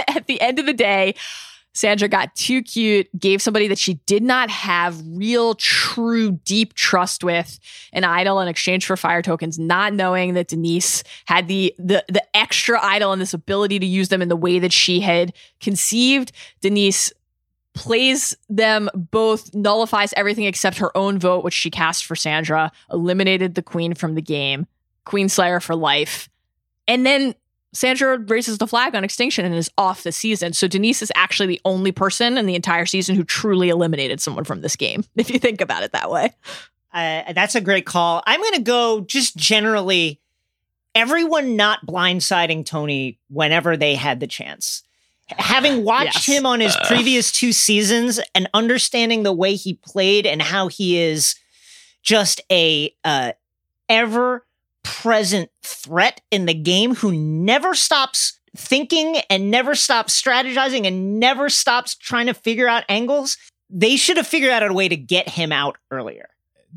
at 0.09 0.27
the 0.27 0.40
end 0.40 0.59
of 0.59 0.66
the 0.66 0.73
day, 0.73 1.15
Sandra 1.81 2.09
got 2.09 2.35
too 2.35 2.62
cute, 2.62 3.09
gave 3.19 3.40
somebody 3.40 3.66
that 3.69 3.78
she 3.78 3.94
did 4.05 4.23
not 4.23 4.51
have 4.51 5.01
real, 5.07 5.55
true, 5.55 6.32
deep 6.44 6.74
trust 6.74 7.24
with 7.24 7.59
an 7.94 8.05
idol 8.05 8.39
in 8.40 8.48
exchange 8.48 8.85
for 8.85 8.98
fire 8.98 9.23
tokens, 9.23 9.59
not 9.59 9.94
knowing 9.94 10.35
that 10.35 10.48
Denise 10.48 11.02
had 11.24 11.48
the 11.48 11.74
the 11.78 12.05
the 12.09 12.23
extra 12.36 12.78
idol 12.85 13.12
and 13.12 13.23
this 13.23 13.32
ability 13.32 13.78
to 13.78 13.86
use 13.86 14.11
them 14.11 14.20
in 14.20 14.28
the 14.28 14.36
way 14.36 14.59
that 14.59 14.74
she 14.74 15.01
had 15.01 15.32
conceived. 15.59 16.32
Denise 16.61 17.15
plays 17.73 18.36
them 18.51 18.90
both, 18.94 19.55
nullifies 19.55 20.12
everything 20.19 20.44
except 20.44 20.77
her 20.77 20.94
own 20.94 21.19
vote, 21.19 21.43
which 21.43 21.55
she 21.55 21.70
cast 21.70 22.05
for 22.05 22.15
Sandra, 22.15 22.70
eliminated 22.93 23.55
the 23.55 23.62
queen 23.62 23.94
from 23.94 24.16
the 24.16 24.23
game, 24.23 24.66
Queen 25.07 25.31
Slayer 25.31 25.61
for 25.61 25.74
life. 25.74 26.28
And 26.86 27.07
then 27.07 27.35
Sandra 27.72 28.18
raises 28.18 28.59
the 28.59 28.66
flag 28.66 28.94
on 28.94 29.05
extinction 29.05 29.44
and 29.44 29.55
is 29.55 29.70
off 29.78 30.02
the 30.02 30.10
season. 30.12 30.52
So 30.52 30.66
Denise 30.66 31.02
is 31.02 31.12
actually 31.14 31.47
the 31.47 31.60
only 31.64 31.92
person 31.92 32.36
in 32.36 32.47
the 32.47 32.55
entire 32.56 32.86
season 32.86 33.14
who 33.14 33.22
truly 33.24 33.68
eliminated 33.68 34.20
someone 34.20 34.44
from 34.44 34.60
this 34.60 34.74
game, 34.76 35.05
if 35.16 35.30
you 35.30 35.38
think 35.38 35.60
about 35.60 35.82
it 35.82 35.92
that 35.92 36.10
way. 36.10 36.34
Uh, 36.92 37.32
that's 37.32 37.55
a 37.55 37.60
great 37.60 37.86
call. 37.86 38.22
I'm 38.26 38.40
going 38.40 38.55
to 38.55 38.62
go 38.62 39.01
just 39.02 39.36
generally 39.36 40.20
everyone 40.94 41.55
not 41.55 41.86
blindsiding 41.86 42.66
Tony 42.66 43.18
whenever 43.28 43.76
they 43.76 43.94
had 43.94 44.18
the 44.18 44.26
chance. 44.26 44.82
Having 45.28 45.84
watched 45.84 46.26
Yes. 46.28 46.38
him 46.38 46.47
on 46.47 46.59
his 46.59 46.76
previous 46.86 47.30
two 47.30 47.52
seasons 47.52 48.18
and 48.34 48.48
understanding 48.52 49.22
the 49.22 49.32
way 49.32 49.55
he 49.55 49.74
played 49.74 50.26
and 50.26 50.42
how 50.42 50.66
he 50.66 50.98
is 50.98 51.36
just 52.02 52.40
a 52.51 52.92
uh, 53.05 53.30
ever 53.88 54.44
present 54.82 55.51
threat 55.62 56.20
in 56.31 56.47
the 56.47 56.55
game 56.55 56.94
who 56.94 57.12
never 57.12 57.74
stops 57.74 58.40
thinking 58.57 59.19
and 59.31 59.51
never 59.51 59.74
stops 59.74 60.20
strategizing 60.20 60.86
and 60.86 61.20
never 61.20 61.48
stops 61.48 61.94
trying 61.94 62.27
to 62.27 62.35
figure 62.35 62.69
out 62.69 62.85
angles. 62.89 63.36
They 63.69 63.97
should 63.97 64.16
have 64.16 64.27
figured 64.27 64.51
out 64.51 64.62
a 64.69 64.73
way 64.73 64.89
to 64.89 64.97
get 64.97 65.28
him 65.28 65.52
out 65.52 65.77
earlier. 65.90 66.28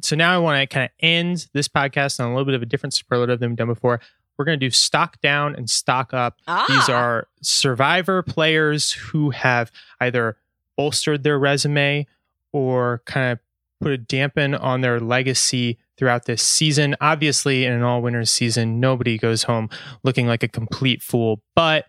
so 0.02 0.16
now 0.16 0.34
I 0.34 0.38
want 0.38 0.60
to 0.62 0.68
kind 0.72 0.86
of 0.86 0.92
end 1.00 1.48
this 1.54 1.68
podcast 1.68 2.20
on 2.20 2.28
a 2.28 2.30
little 2.30 2.46
bit 2.46 2.54
of 2.56 2.62
a 2.62 2.66
different 2.68 2.94
superlative 2.94 3.40
than 3.40 3.50
we've 3.52 3.58
done 3.58 3.68
before. 3.68 4.00
We're 4.38 4.46
going 4.46 4.60
to 4.60 4.66
do 4.66 4.72
stock 4.72 5.20
down 5.22 5.56
and 5.56 5.70
stock 5.70 6.14
up. 6.14 6.38
Ah, 6.48 6.66
These 6.68 6.90
are 6.90 7.28
survivor 7.42 8.22
players 8.24 8.92
who 8.92 9.30
have 9.32 9.72
either 10.00 10.38
bolstered 10.76 11.24
their 11.24 11.38
resume 11.40 12.06
or 12.52 13.02
kind 13.06 13.32
of 13.34 13.40
put 13.82 13.92
a 13.92 13.98
dampen 13.98 14.56
on 14.56 14.82
their 14.82 15.00
legacy 15.00 15.78
throughout 15.98 16.26
this 16.26 16.42
season. 16.42 16.96
Obviously, 17.02 17.66
in 17.66 17.74
an 17.74 17.84
all 17.84 18.02
winners 18.02 18.32
season, 18.32 18.80
nobody 18.80 19.18
goes 19.18 19.44
home 19.44 19.70
looking 20.04 20.28
like 20.28 20.44
a 20.44 20.48
complete 20.48 21.02
fool, 21.02 21.42
but 21.56 21.86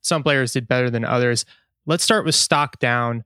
some 0.00 0.22
players 0.22 0.52
did 0.52 0.68
better 0.68 0.90
than 0.90 1.04
others. 1.04 1.44
Let's 1.86 2.04
start 2.04 2.24
with 2.24 2.34
stock 2.34 2.78
down. 2.78 3.24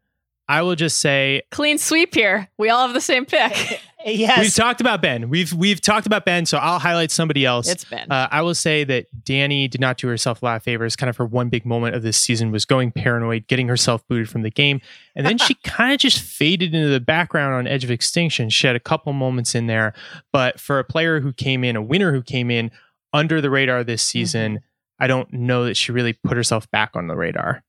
I 0.48 0.62
will 0.62 0.74
just 0.74 1.00
say 1.00 1.42
clean 1.50 1.78
sweep 1.78 2.14
here. 2.14 2.48
We 2.58 2.68
all 2.68 2.86
have 2.86 2.94
the 2.94 3.00
same 3.00 3.24
pick. 3.24 3.80
yes. 4.04 4.38
We've 4.38 4.54
talked 4.54 4.80
about 4.80 5.00
Ben. 5.00 5.28
We've 5.28 5.52
we've 5.52 5.80
talked 5.80 6.06
about 6.06 6.24
Ben, 6.24 6.46
so 6.46 6.58
I'll 6.58 6.78
highlight 6.78 7.10
somebody 7.10 7.44
else. 7.44 7.68
It's 7.68 7.84
Ben. 7.84 8.10
Uh, 8.10 8.28
I 8.30 8.42
will 8.42 8.54
say 8.54 8.84
that 8.84 9.06
Danni 9.24 9.68
did 9.68 9.80
not 9.80 9.96
do 9.96 10.08
herself 10.08 10.42
a 10.42 10.44
lot 10.44 10.56
of 10.56 10.62
favors. 10.62 10.96
Kind 10.96 11.10
of 11.10 11.16
her 11.16 11.26
one 11.26 11.48
big 11.48 11.64
moment 11.64 11.96
of 11.96 12.02
this 12.02 12.16
season 12.16 12.50
was 12.50 12.64
going 12.64 12.92
paranoid, 12.92 13.46
getting 13.46 13.68
herself 13.68 14.06
booted 14.06 14.28
from 14.28 14.42
the 14.42 14.50
game, 14.50 14.80
and 15.16 15.26
then 15.26 15.38
she 15.46 15.54
kind 15.54 15.92
of 15.92 15.98
just 15.98 16.20
faded 16.20 16.74
into 16.74 16.88
the 16.88 17.00
background 17.00 17.54
on 17.54 17.66
Edge 17.66 17.84
of 17.84 17.90
Extinction. 17.90 18.50
She 18.50 18.66
had 18.66 18.76
a 18.76 18.80
couple 18.80 19.12
moments 19.12 19.54
in 19.54 19.66
there, 19.66 19.94
but 20.32 20.60
for 20.60 20.78
a 20.78 20.84
player 20.84 21.20
who 21.20 21.32
came 21.32 21.64
in, 21.64 21.76
a 21.76 21.82
winner 21.82 22.12
who 22.12 22.22
came 22.22 22.50
in 22.50 22.70
under 23.12 23.40
the 23.40 23.50
radar 23.50 23.82
this 23.84 24.02
season, 24.02 24.56
mm-hmm. 24.56 24.64
I 25.02 25.06
don't 25.06 25.32
know 25.32 25.64
that 25.64 25.76
she 25.76 25.92
really 25.92 26.12
put 26.12 26.36
herself 26.36 26.70
back 26.70 26.90
on 26.94 27.08
the 27.08 27.16
radar. 27.16 27.63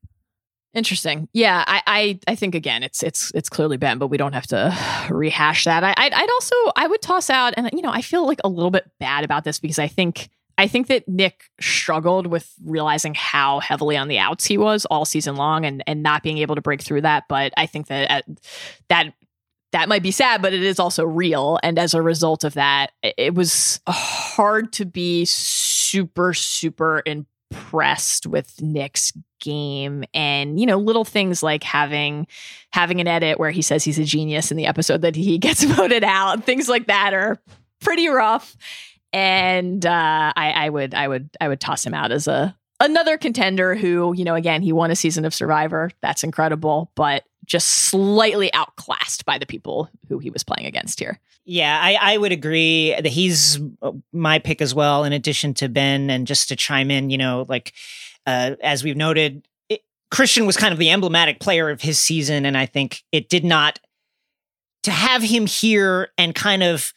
Interesting. 0.75 1.29
Yeah, 1.31 1.63
I, 1.65 1.81
I, 1.87 2.19
I 2.27 2.35
think 2.35 2.53
again, 2.53 2.83
it's 2.83 3.01
it's 3.01 3.31
it's 3.33 3.47
clearly 3.47 3.77
Ben, 3.77 3.97
but 3.97 4.07
we 4.07 4.17
don't 4.17 4.33
have 4.33 4.47
to 4.47 4.77
rehash 5.09 5.63
that. 5.63 5.85
I, 5.85 5.93
I'd, 5.95 6.13
I'd 6.13 6.29
also 6.29 6.55
I 6.75 6.87
would 6.87 7.01
toss 7.01 7.29
out, 7.29 7.53
and 7.55 7.69
you 7.71 7.81
know, 7.81 7.91
I 7.91 8.01
feel 8.01 8.25
like 8.27 8.41
a 8.43 8.49
little 8.49 8.71
bit 8.71 8.91
bad 8.99 9.23
about 9.23 9.45
this 9.45 9.57
because 9.57 9.79
I 9.79 9.87
think 9.87 10.29
I 10.57 10.67
think 10.67 10.87
that 10.87 11.07
Nick 11.07 11.45
struggled 11.61 12.27
with 12.27 12.53
realizing 12.63 13.13
how 13.15 13.61
heavily 13.61 13.95
on 13.95 14.09
the 14.09 14.19
outs 14.19 14.45
he 14.45 14.57
was 14.57 14.83
all 14.85 15.05
season 15.05 15.37
long, 15.37 15.65
and 15.65 15.81
and 15.87 16.03
not 16.03 16.23
being 16.23 16.39
able 16.39 16.55
to 16.55 16.61
break 16.61 16.81
through 16.81 17.01
that. 17.01 17.23
But 17.29 17.53
I 17.55 17.67
think 17.67 17.87
that 17.87 18.11
at, 18.11 18.25
that 18.89 19.13
that 19.71 19.87
might 19.87 20.03
be 20.03 20.11
sad, 20.11 20.41
but 20.41 20.53
it 20.53 20.61
is 20.61 20.77
also 20.77 21.05
real. 21.05 21.57
And 21.63 21.79
as 21.79 21.93
a 21.93 22.01
result 22.01 22.43
of 22.43 22.55
that, 22.55 22.91
it 23.01 23.33
was 23.33 23.79
hard 23.87 24.73
to 24.73 24.85
be 24.85 25.23
super 25.23 26.33
super 26.33 27.01
impressed 27.05 28.27
with 28.27 28.61
Nick's 28.61 29.13
game 29.45 30.03
and 30.13 30.59
you 30.59 30.65
know 30.65 30.77
little 30.77 31.05
things 31.05 31.43
like 31.43 31.63
having 31.63 32.25
having 32.71 32.99
an 32.99 33.07
edit 33.07 33.39
where 33.39 33.51
he 33.51 33.61
says 33.61 33.83
he's 33.83 33.99
a 33.99 34.03
genius 34.03 34.49
in 34.49 34.57
the 34.57 34.65
episode 34.65 35.01
that 35.01 35.15
he 35.15 35.37
gets 35.45 35.63
voted 35.63 36.03
out 36.03 36.43
things 36.43 36.67
like 36.67 36.87
that 36.87 37.13
are 37.13 37.39
pretty 37.79 38.07
rough 38.09 38.57
and 39.13 39.85
uh, 39.85 40.33
I, 40.35 40.51
I 40.51 40.69
would 40.69 40.93
I 40.93 41.07
would 41.07 41.29
I 41.39 41.47
would 41.47 41.61
toss 41.61 41.85
him 41.85 41.93
out 41.93 42.11
as 42.11 42.27
a 42.27 42.57
another 42.79 43.17
contender 43.17 43.75
who 43.75 44.13
you 44.15 44.25
know 44.25 44.35
again 44.35 44.61
he 44.61 44.73
won 44.73 44.91
a 44.91 44.95
season 44.95 45.23
of 45.23 45.33
Survivor 45.33 45.91
that's 46.01 46.23
incredible 46.23 46.91
but 46.95 47.23
just 47.45 47.67
slightly 47.67 48.51
outclassed 48.53 49.25
by 49.25 49.37
the 49.37 49.45
people 49.45 49.89
who 50.09 50.19
he 50.19 50.29
was 50.29 50.43
playing 50.43 50.65
against 50.65 50.99
here. 50.99 51.19
Yeah, 51.45 51.79
I, 51.79 51.97
I 52.01 52.17
would 52.17 52.31
agree 52.31 52.91
that 52.91 53.05
he's 53.05 53.59
my 54.11 54.39
pick 54.39 54.61
as 54.61 54.73
well, 54.73 55.03
in 55.03 55.13
addition 55.13 55.53
to 55.55 55.69
Ben. 55.69 56.09
And 56.09 56.25
just 56.25 56.49
to 56.49 56.55
chime 56.55 56.89
in, 56.89 57.11
you 57.11 57.19
know, 57.19 57.45
like 57.47 57.73
uh, 58.25 58.55
as 58.61 58.83
we've 58.83 58.97
noted, 58.97 59.47
it, 59.69 59.83
Christian 60.11 60.45
was 60.45 60.57
kind 60.57 60.73
of 60.73 60.79
the 60.79 60.89
emblematic 60.89 61.39
player 61.39 61.69
of 61.69 61.81
his 61.81 61.99
season. 61.99 62.45
And 62.45 62.57
I 62.57 62.65
think 62.65 63.03
it 63.11 63.29
did 63.29 63.45
not, 63.45 63.79
to 64.83 64.91
have 64.91 65.23
him 65.23 65.45
here 65.45 66.09
and 66.17 66.33
kind 66.35 66.63
of 66.63 66.93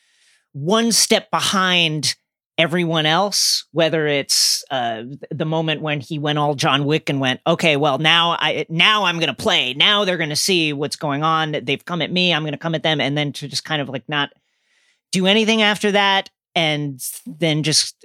one 0.53 0.93
step 0.93 1.31
behind 1.31 2.17
everyone 2.59 3.07
else, 3.07 3.67
whether 3.71 4.09
it's 4.09 4.65
uh, 4.71 5.05
the 5.31 5.45
moment 5.45 5.81
when 5.81 6.01
he 6.01 6.19
went 6.19 6.39
all 6.39 6.55
John 6.55 6.85
Wick 6.85 7.09
and 7.09 7.21
went, 7.21 7.41
okay, 7.47 7.77
well 7.77 7.99
now 7.99 8.33
I 8.33 8.67
now 8.69 9.05
I'm 9.05 9.21
gonna 9.21 9.33
play. 9.33 9.75
Now 9.75 10.05
they're 10.05 10.17
gonna 10.17 10.35
see 10.37 10.73
what's 10.73 10.97
going 10.97 11.23
on. 11.23 11.53
They've 11.63 11.85
come 11.85 12.03
at 12.03 12.11
me. 12.11 12.35
I'm 12.35 12.45
gonna 12.45 12.59
come 12.59 12.75
at 12.75 12.83
them, 12.83 13.01
and 13.01 13.17
then 13.17 13.33
to 13.35 13.47
just 13.47 13.65
kind 13.65 13.81
of 13.81 13.89
like 13.89 14.09
not 14.09 14.31
do 15.13 15.27
anything 15.27 15.63
after 15.63 15.93
that, 15.93 16.31
and 16.57 17.01
then 17.27 17.63
just 17.63 18.05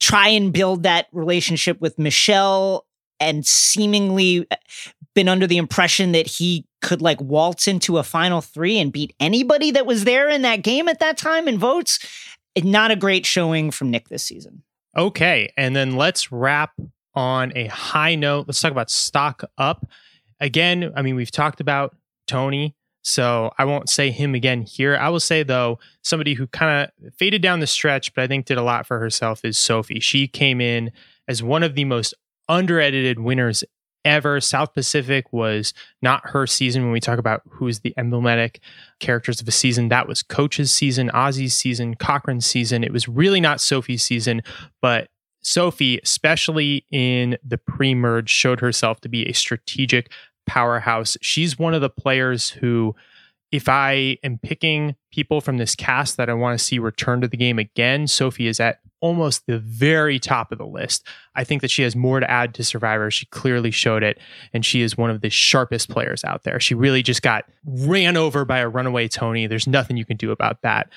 try 0.00 0.28
and 0.28 0.52
build 0.52 0.82
that 0.84 1.06
relationship 1.12 1.80
with 1.80 1.98
Michelle, 1.98 2.86
and 3.20 3.46
seemingly 3.46 4.46
uh, 4.50 4.56
been 5.14 5.28
under 5.28 5.46
the 5.46 5.56
impression 5.56 6.12
that 6.12 6.26
he 6.26 6.66
could 6.82 7.00
like 7.00 7.20
waltz 7.20 7.68
into 7.68 7.98
a 7.98 8.02
final 8.02 8.40
three 8.40 8.78
and 8.78 8.92
beat 8.92 9.14
anybody 9.20 9.70
that 9.70 9.86
was 9.86 10.04
there 10.04 10.28
in 10.28 10.42
that 10.42 10.62
game 10.62 10.88
at 10.88 10.98
that 10.98 11.16
time 11.16 11.48
in 11.48 11.58
votes 11.58 11.98
not 12.62 12.90
a 12.90 12.96
great 12.96 13.26
showing 13.26 13.70
from 13.70 13.90
Nick 13.90 14.08
this 14.08 14.22
season. 14.22 14.62
Okay. 14.96 15.52
And 15.56 15.74
then 15.74 15.96
let's 15.96 16.30
wrap 16.30 16.72
on 17.14 17.52
a 17.56 17.66
high 17.66 18.14
note. 18.14 18.46
Let's 18.46 18.60
talk 18.60 18.70
about 18.70 18.90
stock 18.90 19.44
up. 19.58 19.86
Again, 20.40 20.92
I 20.94 21.02
mean, 21.02 21.16
we've 21.16 21.30
talked 21.30 21.60
about 21.60 21.96
Tony, 22.26 22.76
so 23.04 23.52
I 23.58 23.66
won't 23.66 23.90
say 23.90 24.10
him 24.10 24.34
again 24.34 24.62
here. 24.62 24.96
I 24.96 25.10
will 25.10 25.20
say, 25.20 25.42
though, 25.42 25.78
somebody 26.02 26.32
who 26.32 26.46
kind 26.46 26.88
of 27.02 27.14
faded 27.14 27.42
down 27.42 27.60
the 27.60 27.66
stretch, 27.66 28.14
but 28.14 28.24
I 28.24 28.26
think 28.26 28.46
did 28.46 28.56
a 28.56 28.62
lot 28.62 28.86
for 28.86 28.98
herself 28.98 29.44
is 29.44 29.58
Sophie. 29.58 30.00
She 30.00 30.26
came 30.26 30.58
in 30.58 30.90
as 31.28 31.42
one 31.42 31.62
of 31.62 31.74
the 31.74 31.84
most 31.84 32.14
under-edited 32.48 33.20
winners 33.20 33.62
ever. 34.06 34.40
South 34.40 34.72
Pacific 34.72 35.30
was 35.34 35.74
not 36.00 36.30
her 36.30 36.46
season 36.46 36.82
when 36.82 36.92
we 36.92 37.00
talk 37.00 37.18
about 37.18 37.42
who 37.50 37.68
is 37.68 37.80
the 37.80 37.92
emblematic 37.98 38.60
characters 39.00 39.38
of 39.38 39.48
a 39.48 39.52
season. 39.52 39.90
That 39.90 40.08
was 40.08 40.22
Coach's 40.22 40.72
season, 40.72 41.10
Ozzy's 41.10 41.54
season, 41.54 41.96
Cochran's 41.96 42.46
season. 42.46 42.82
It 42.82 42.92
was 42.92 43.06
really 43.06 43.40
not 43.40 43.60
Sophie's 43.60 44.02
season, 44.02 44.40
but 44.80 45.08
Sophie, 45.42 46.00
especially 46.02 46.86
in 46.90 47.36
the 47.46 47.58
pre 47.58 47.94
merge, 47.94 48.30
showed 48.30 48.60
herself 48.60 49.02
to 49.02 49.10
be 49.10 49.28
a 49.28 49.34
strategic 49.34 50.10
powerhouse. 50.46 51.16
She's 51.20 51.58
one 51.58 51.74
of 51.74 51.80
the 51.80 51.90
players 51.90 52.50
who 52.50 52.94
if 53.54 53.68
I 53.68 54.18
am 54.24 54.38
picking 54.42 54.96
people 55.12 55.40
from 55.40 55.58
this 55.58 55.76
cast 55.76 56.16
that 56.16 56.28
I 56.28 56.34
want 56.34 56.58
to 56.58 56.64
see 56.64 56.80
return 56.80 57.20
to 57.20 57.28
the 57.28 57.36
game 57.36 57.60
again, 57.60 58.08
Sophie 58.08 58.48
is 58.48 58.58
at 58.58 58.80
almost 59.00 59.46
the 59.46 59.60
very 59.60 60.18
top 60.18 60.50
of 60.50 60.58
the 60.58 60.66
list. 60.66 61.06
I 61.36 61.44
think 61.44 61.62
that 61.62 61.70
she 61.70 61.82
has 61.82 61.94
more 61.94 62.18
to 62.18 62.28
add 62.28 62.52
to 62.54 62.64
Survivor. 62.64 63.12
She 63.12 63.26
clearly 63.26 63.70
showed 63.70 64.02
it, 64.02 64.18
and 64.52 64.66
she 64.66 64.80
is 64.80 64.98
one 64.98 65.10
of 65.10 65.20
the 65.20 65.30
sharpest 65.30 65.88
players 65.88 66.24
out 66.24 66.42
there. 66.42 66.58
She 66.58 66.74
really 66.74 67.00
just 67.00 67.22
got 67.22 67.44
ran 67.64 68.16
over 68.16 68.44
by 68.44 68.58
a 68.58 68.68
runaway 68.68 69.06
Tony. 69.06 69.46
There's 69.46 69.68
nothing 69.68 69.96
you 69.96 70.04
can 70.04 70.16
do 70.16 70.32
about 70.32 70.62
that 70.62 70.88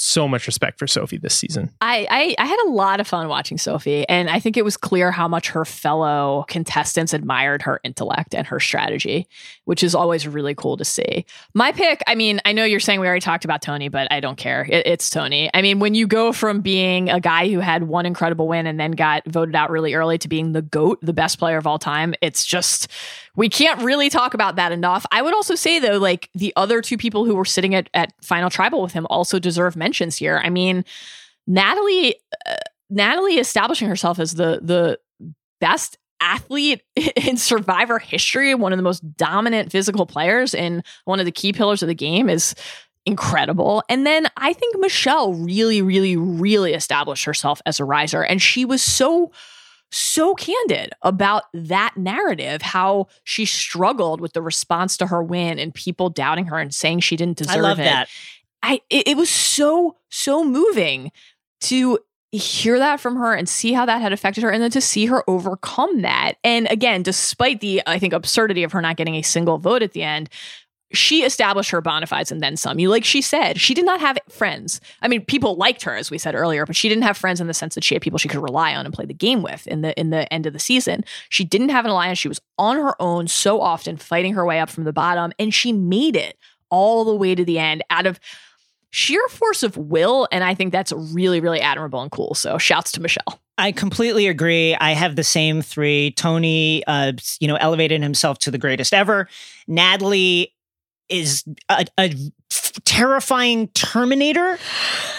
so 0.00 0.28
much 0.28 0.46
respect 0.46 0.78
for 0.78 0.86
Sophie 0.86 1.18
this 1.18 1.34
season. 1.34 1.72
I, 1.80 2.06
I, 2.08 2.34
I 2.38 2.46
had 2.46 2.60
a 2.66 2.70
lot 2.70 3.00
of 3.00 3.08
fun 3.08 3.28
watching 3.28 3.58
Sophie, 3.58 4.08
and 4.08 4.30
I 4.30 4.38
think 4.38 4.56
it 4.56 4.64
was 4.64 4.76
clear 4.76 5.10
how 5.10 5.26
much 5.26 5.50
her 5.50 5.64
fellow 5.64 6.44
contestants 6.48 7.12
admired 7.12 7.62
her 7.62 7.80
intellect 7.82 8.32
and 8.34 8.46
her 8.46 8.60
strategy, 8.60 9.26
which 9.64 9.82
is 9.82 9.96
always 9.96 10.28
really 10.28 10.54
cool 10.54 10.76
to 10.76 10.84
see. 10.84 11.26
My 11.52 11.72
pick, 11.72 12.02
I 12.06 12.14
mean, 12.14 12.40
I 12.44 12.52
know 12.52 12.64
you're 12.64 12.78
saying 12.78 13.00
we 13.00 13.08
already 13.08 13.20
talked 13.20 13.44
about 13.44 13.60
Tony, 13.60 13.88
but 13.88 14.06
I 14.12 14.20
don't 14.20 14.38
care. 14.38 14.64
It, 14.70 14.86
it's 14.86 15.10
Tony. 15.10 15.50
I 15.52 15.62
mean, 15.62 15.80
when 15.80 15.94
you 15.94 16.06
go 16.06 16.32
from 16.32 16.60
being 16.60 17.10
a 17.10 17.18
guy 17.18 17.48
who 17.48 17.58
had 17.58 17.84
one 17.84 18.06
incredible 18.06 18.46
win 18.46 18.68
and 18.68 18.78
then 18.78 18.92
got 18.92 19.26
voted 19.26 19.56
out 19.56 19.68
really 19.68 19.94
early 19.94 20.16
to 20.18 20.28
being 20.28 20.52
the 20.52 20.62
GOAT, 20.62 21.00
the 21.02 21.12
best 21.12 21.40
player 21.40 21.56
of 21.56 21.66
all 21.66 21.78
time, 21.78 22.14
it's 22.22 22.46
just 22.46 22.88
we 23.38 23.48
can't 23.48 23.80
really 23.82 24.10
talk 24.10 24.34
about 24.34 24.56
that 24.56 24.72
enough. 24.72 25.06
I 25.12 25.22
would 25.22 25.32
also 25.32 25.54
say 25.54 25.78
though, 25.78 25.98
like 25.98 26.28
the 26.34 26.52
other 26.56 26.82
two 26.82 26.96
people 26.96 27.24
who 27.24 27.36
were 27.36 27.44
sitting 27.44 27.72
at, 27.72 27.88
at 27.94 28.12
Final 28.20 28.50
Tribal 28.50 28.82
with 28.82 28.92
him 28.92 29.06
also 29.08 29.38
deserve 29.38 29.76
mentions 29.88 30.16
here. 30.18 30.38
I 30.44 30.50
mean, 30.50 30.84
Natalie, 31.46 32.16
uh, 32.46 32.56
Natalie 32.90 33.38
establishing 33.38 33.88
herself 33.88 34.18
as 34.18 34.34
the 34.34 34.60
the 34.62 34.98
best 35.60 35.96
athlete 36.20 36.82
in 37.16 37.38
survivor 37.38 37.98
history, 37.98 38.54
one 38.54 38.72
of 38.72 38.76
the 38.76 38.82
most 38.82 39.00
dominant 39.16 39.72
physical 39.72 40.04
players 40.04 40.54
and 40.54 40.84
one 41.06 41.20
of 41.20 41.24
the 41.24 41.32
key 41.32 41.54
pillars 41.54 41.82
of 41.82 41.88
the 41.88 41.94
game 41.94 42.28
is 42.28 42.54
incredible. 43.06 43.82
And 43.88 44.04
then 44.04 44.26
I 44.36 44.52
think 44.52 44.76
Michelle 44.78 45.32
really, 45.32 45.80
really, 45.80 46.16
really 46.18 46.74
established 46.74 47.24
herself 47.24 47.62
as 47.64 47.80
a 47.80 47.84
riser. 47.84 48.22
And 48.22 48.42
she 48.42 48.66
was 48.66 48.82
so 48.82 49.32
so 49.90 50.34
candid 50.34 50.92
about 51.00 51.44
that 51.54 51.96
narrative, 51.96 52.60
how 52.60 53.06
she 53.24 53.46
struggled 53.46 54.20
with 54.20 54.34
the 54.34 54.42
response 54.42 54.98
to 54.98 55.06
her 55.06 55.22
win 55.22 55.58
and 55.58 55.74
people 55.74 56.10
doubting 56.10 56.44
her 56.44 56.58
and 56.58 56.74
saying 56.74 57.00
she 57.00 57.16
didn't 57.16 57.38
deserve 57.38 57.56
I 57.56 57.60
love 57.60 57.80
it. 57.80 57.84
that. 57.84 58.08
I 58.62 58.80
it, 58.90 59.08
it 59.08 59.16
was 59.16 59.30
so 59.30 59.96
so 60.10 60.44
moving 60.44 61.12
to 61.62 61.98
hear 62.30 62.78
that 62.78 63.00
from 63.00 63.16
her 63.16 63.34
and 63.34 63.48
see 63.48 63.72
how 63.72 63.86
that 63.86 64.02
had 64.02 64.12
affected 64.12 64.42
her 64.42 64.50
and 64.50 64.62
then 64.62 64.70
to 64.70 64.80
see 64.80 65.06
her 65.06 65.24
overcome 65.28 66.02
that. 66.02 66.34
And 66.44 66.70
again, 66.70 67.02
despite 67.02 67.60
the 67.60 67.82
I 67.86 67.98
think 67.98 68.12
absurdity 68.12 68.62
of 68.62 68.72
her 68.72 68.80
not 68.80 68.96
getting 68.96 69.14
a 69.14 69.22
single 69.22 69.58
vote 69.58 69.82
at 69.82 69.92
the 69.92 70.02
end, 70.02 70.28
she 70.92 71.22
established 71.22 71.70
her 71.70 71.80
bona 71.80 72.06
fides 72.06 72.32
and 72.32 72.40
then 72.40 72.56
some. 72.56 72.78
You 72.78 72.88
like 72.88 73.04
she 73.04 73.20
said, 73.20 73.60
she 73.60 73.74
did 73.74 73.84
not 73.84 74.00
have 74.00 74.18
friends. 74.28 74.80
I 75.02 75.08
mean, 75.08 75.24
people 75.24 75.56
liked 75.56 75.82
her, 75.82 75.94
as 75.94 76.10
we 76.10 76.18
said 76.18 76.34
earlier, 76.34 76.64
but 76.64 76.76
she 76.76 76.88
didn't 76.88 77.04
have 77.04 77.16
friends 77.16 77.40
in 77.40 77.46
the 77.46 77.54
sense 77.54 77.74
that 77.74 77.84
she 77.84 77.94
had 77.94 78.02
people 78.02 78.18
she 78.18 78.28
could 78.28 78.42
rely 78.42 78.74
on 78.74 78.86
and 78.86 78.94
play 78.94 79.04
the 79.04 79.14
game 79.14 79.42
with 79.42 79.66
in 79.66 79.82
the 79.82 79.98
in 79.98 80.10
the 80.10 80.32
end 80.32 80.46
of 80.46 80.52
the 80.52 80.58
season. 80.58 81.04
She 81.28 81.44
didn't 81.44 81.68
have 81.70 81.84
an 81.84 81.90
alliance. 81.90 82.18
She 82.18 82.28
was 82.28 82.40
on 82.58 82.76
her 82.76 83.00
own 83.00 83.28
so 83.28 83.60
often, 83.60 83.96
fighting 83.96 84.34
her 84.34 84.44
way 84.44 84.60
up 84.60 84.70
from 84.70 84.84
the 84.84 84.92
bottom, 84.92 85.32
and 85.38 85.52
she 85.52 85.72
made 85.72 86.16
it 86.16 86.38
all 86.70 87.04
the 87.04 87.14
way 87.14 87.34
to 87.34 87.44
the 87.44 87.58
end 87.58 87.82
out 87.90 88.06
of 88.06 88.18
sheer 88.90 89.26
force 89.28 89.62
of 89.62 89.76
will. 89.76 90.28
And 90.32 90.42
I 90.44 90.54
think 90.54 90.72
that's 90.72 90.92
really, 90.92 91.40
really 91.40 91.60
admirable 91.60 92.00
and 92.00 92.10
cool. 92.10 92.34
So 92.34 92.58
shouts 92.58 92.92
to 92.92 93.00
Michelle. 93.00 93.40
I 93.58 93.72
completely 93.72 94.28
agree. 94.28 94.76
I 94.76 94.92
have 94.92 95.16
the 95.16 95.24
same 95.24 95.62
three. 95.62 96.12
Tony, 96.12 96.84
uh, 96.86 97.12
you 97.40 97.48
know, 97.48 97.56
elevated 97.56 98.02
himself 98.02 98.38
to 98.40 98.50
the 98.50 98.58
greatest 98.58 98.94
ever. 98.94 99.28
Natalie 99.66 100.54
is 101.08 101.44
a, 101.68 101.86
terrifying 102.84 103.68
Terminator. 103.68 104.58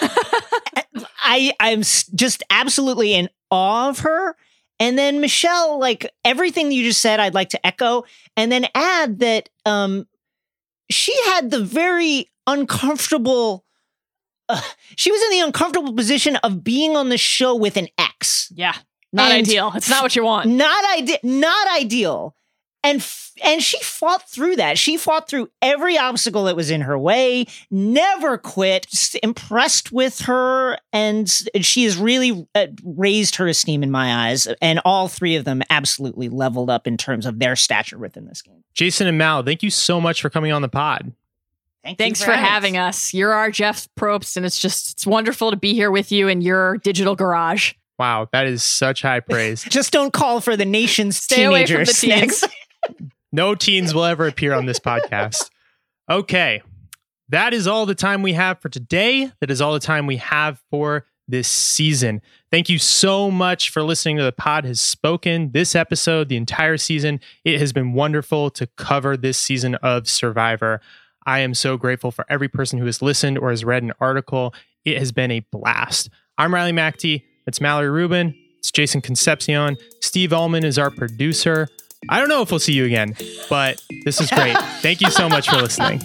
I 1.22 1.52
I'm 1.60 1.80
just 1.80 2.42
absolutely 2.50 3.14
in 3.14 3.28
awe 3.50 3.88
of 3.90 4.00
her. 4.00 4.36
And 4.78 4.96
then 4.96 5.20
Michelle, 5.20 5.78
like 5.78 6.10
everything 6.24 6.72
you 6.72 6.84
just 6.84 7.02
said, 7.02 7.20
I'd 7.20 7.34
like 7.34 7.50
to 7.50 7.66
echo, 7.66 8.04
and 8.36 8.50
then 8.50 8.66
add 8.74 9.18
that 9.18 9.50
um, 9.66 10.06
she 10.90 11.14
had 11.26 11.50
the 11.50 11.62
very 11.62 12.30
uncomfortable. 12.52 13.64
Uh, 14.48 14.60
she 14.96 15.10
was 15.12 15.22
in 15.22 15.30
the 15.30 15.40
uncomfortable 15.40 15.92
position 15.94 16.36
of 16.36 16.64
being 16.64 16.96
on 16.96 17.08
the 17.08 17.18
show 17.18 17.54
with 17.54 17.76
an 17.76 17.88
ex. 17.98 18.52
Yeah. 18.54 18.74
Not 19.12 19.30
And- 19.32 19.46
ideal. 19.46 19.72
It's 19.74 19.88
not 19.90 20.02
what 20.02 20.14
you 20.16 20.24
want. 20.24 20.48
Not 20.48 20.84
ideal. 20.98 21.18
not 21.22 21.68
ideal. 21.80 22.34
And 22.82 23.00
f- 23.00 23.32
and 23.44 23.62
she 23.62 23.78
fought 23.82 24.28
through 24.30 24.56
that. 24.56 24.78
She 24.78 24.96
fought 24.96 25.28
through 25.28 25.50
every 25.60 25.98
obstacle 25.98 26.44
that 26.44 26.56
was 26.56 26.70
in 26.70 26.80
her 26.82 26.98
way. 26.98 27.46
Never 27.70 28.38
quit. 28.38 28.86
Just 28.90 29.18
impressed 29.22 29.92
with 29.92 30.20
her, 30.22 30.78
and 30.92 31.30
she 31.60 31.84
has 31.84 31.96
really 31.98 32.46
uh, 32.54 32.66
raised 32.82 33.36
her 33.36 33.46
esteem 33.48 33.82
in 33.82 33.90
my 33.90 34.28
eyes. 34.28 34.46
And 34.62 34.80
all 34.86 35.08
three 35.08 35.36
of 35.36 35.44
them 35.44 35.62
absolutely 35.68 36.28
leveled 36.30 36.70
up 36.70 36.86
in 36.86 36.96
terms 36.96 37.26
of 37.26 37.38
their 37.38 37.54
stature 37.54 37.98
within 37.98 38.24
this 38.26 38.40
game. 38.40 38.64
Jason 38.72 39.06
and 39.06 39.18
Mal, 39.18 39.42
thank 39.42 39.62
you 39.62 39.70
so 39.70 40.00
much 40.00 40.22
for 40.22 40.30
coming 40.30 40.50
on 40.52 40.62
the 40.62 40.68
pod. 40.68 41.12
Thank 41.82 41.98
you 41.98 42.04
Thanks 42.04 42.22
for 42.22 42.32
having 42.32 42.76
us. 42.76 43.14
You're 43.14 43.32
our 43.32 43.50
Jeff 43.50 43.88
Probst, 43.98 44.36
and 44.36 44.44
it's 44.44 44.58
just 44.58 44.92
it's 44.92 45.06
wonderful 45.06 45.50
to 45.50 45.56
be 45.56 45.72
here 45.74 45.90
with 45.90 46.12
you 46.12 46.28
in 46.28 46.42
your 46.42 46.76
digital 46.78 47.16
garage. 47.16 47.72
Wow, 47.98 48.28
that 48.32 48.46
is 48.46 48.62
such 48.62 49.02
high 49.02 49.20
praise. 49.28 49.64
Just 49.64 49.92
don't 49.92 50.12
call 50.12 50.40
for 50.40 50.56
the 50.56 50.64
nation's 50.66 51.16
Stay 51.16 51.44
away 51.44 51.66
from 51.66 51.84
the 51.84 51.92
teenagers. 51.92 52.40
teens. 52.40 52.44
No 53.32 53.54
teens 53.54 53.94
will 53.94 54.04
ever 54.06 54.26
appear 54.26 54.52
on 54.54 54.66
this 54.66 54.80
podcast. 54.80 55.50
Okay. 56.10 56.62
That 57.28 57.54
is 57.54 57.68
all 57.68 57.86
the 57.86 57.94
time 57.94 58.22
we 58.22 58.32
have 58.32 58.58
for 58.60 58.68
today. 58.68 59.30
That 59.40 59.52
is 59.52 59.60
all 59.60 59.72
the 59.72 59.78
time 59.78 60.08
we 60.08 60.16
have 60.16 60.60
for 60.68 61.06
this 61.28 61.46
season. 61.46 62.22
Thank 62.50 62.68
you 62.68 62.78
so 62.78 63.30
much 63.30 63.70
for 63.70 63.84
listening 63.84 64.16
to 64.16 64.24
the 64.24 64.32
pod 64.32 64.64
has 64.64 64.80
spoken 64.80 65.52
this 65.52 65.76
episode, 65.76 66.28
the 66.28 66.36
entire 66.36 66.76
season. 66.76 67.20
It 67.44 67.60
has 67.60 67.72
been 67.72 67.92
wonderful 67.92 68.50
to 68.50 68.66
cover 68.76 69.16
this 69.16 69.38
season 69.38 69.76
of 69.76 70.08
Survivor. 70.08 70.80
I 71.26 71.40
am 71.40 71.54
so 71.54 71.76
grateful 71.76 72.10
for 72.10 72.24
every 72.28 72.48
person 72.48 72.78
who 72.78 72.86
has 72.86 73.02
listened 73.02 73.38
or 73.38 73.50
has 73.50 73.64
read 73.64 73.82
an 73.82 73.92
article. 74.00 74.54
It 74.84 74.98
has 74.98 75.12
been 75.12 75.30
a 75.30 75.40
blast. 75.52 76.08
I'm 76.38 76.54
Riley 76.54 76.72
McAtee. 76.72 77.22
It's 77.46 77.60
Mallory 77.60 77.90
Rubin. 77.90 78.34
It's 78.58 78.70
Jason 78.70 79.00
Concepcion. 79.00 79.76
Steve 80.00 80.30
Ahlman 80.30 80.64
is 80.64 80.78
our 80.78 80.90
producer. 80.90 81.68
I 82.08 82.18
don't 82.18 82.28
know 82.28 82.42
if 82.42 82.50
we'll 82.50 82.60
see 82.60 82.72
you 82.72 82.84
again, 82.86 83.14
but 83.50 83.82
this 84.04 84.20
is 84.20 84.30
great. 84.30 84.56
Thank 84.80 85.00
you 85.02 85.10
so 85.10 85.28
much 85.28 85.48
for 85.50 85.56
listening. 85.56 86.00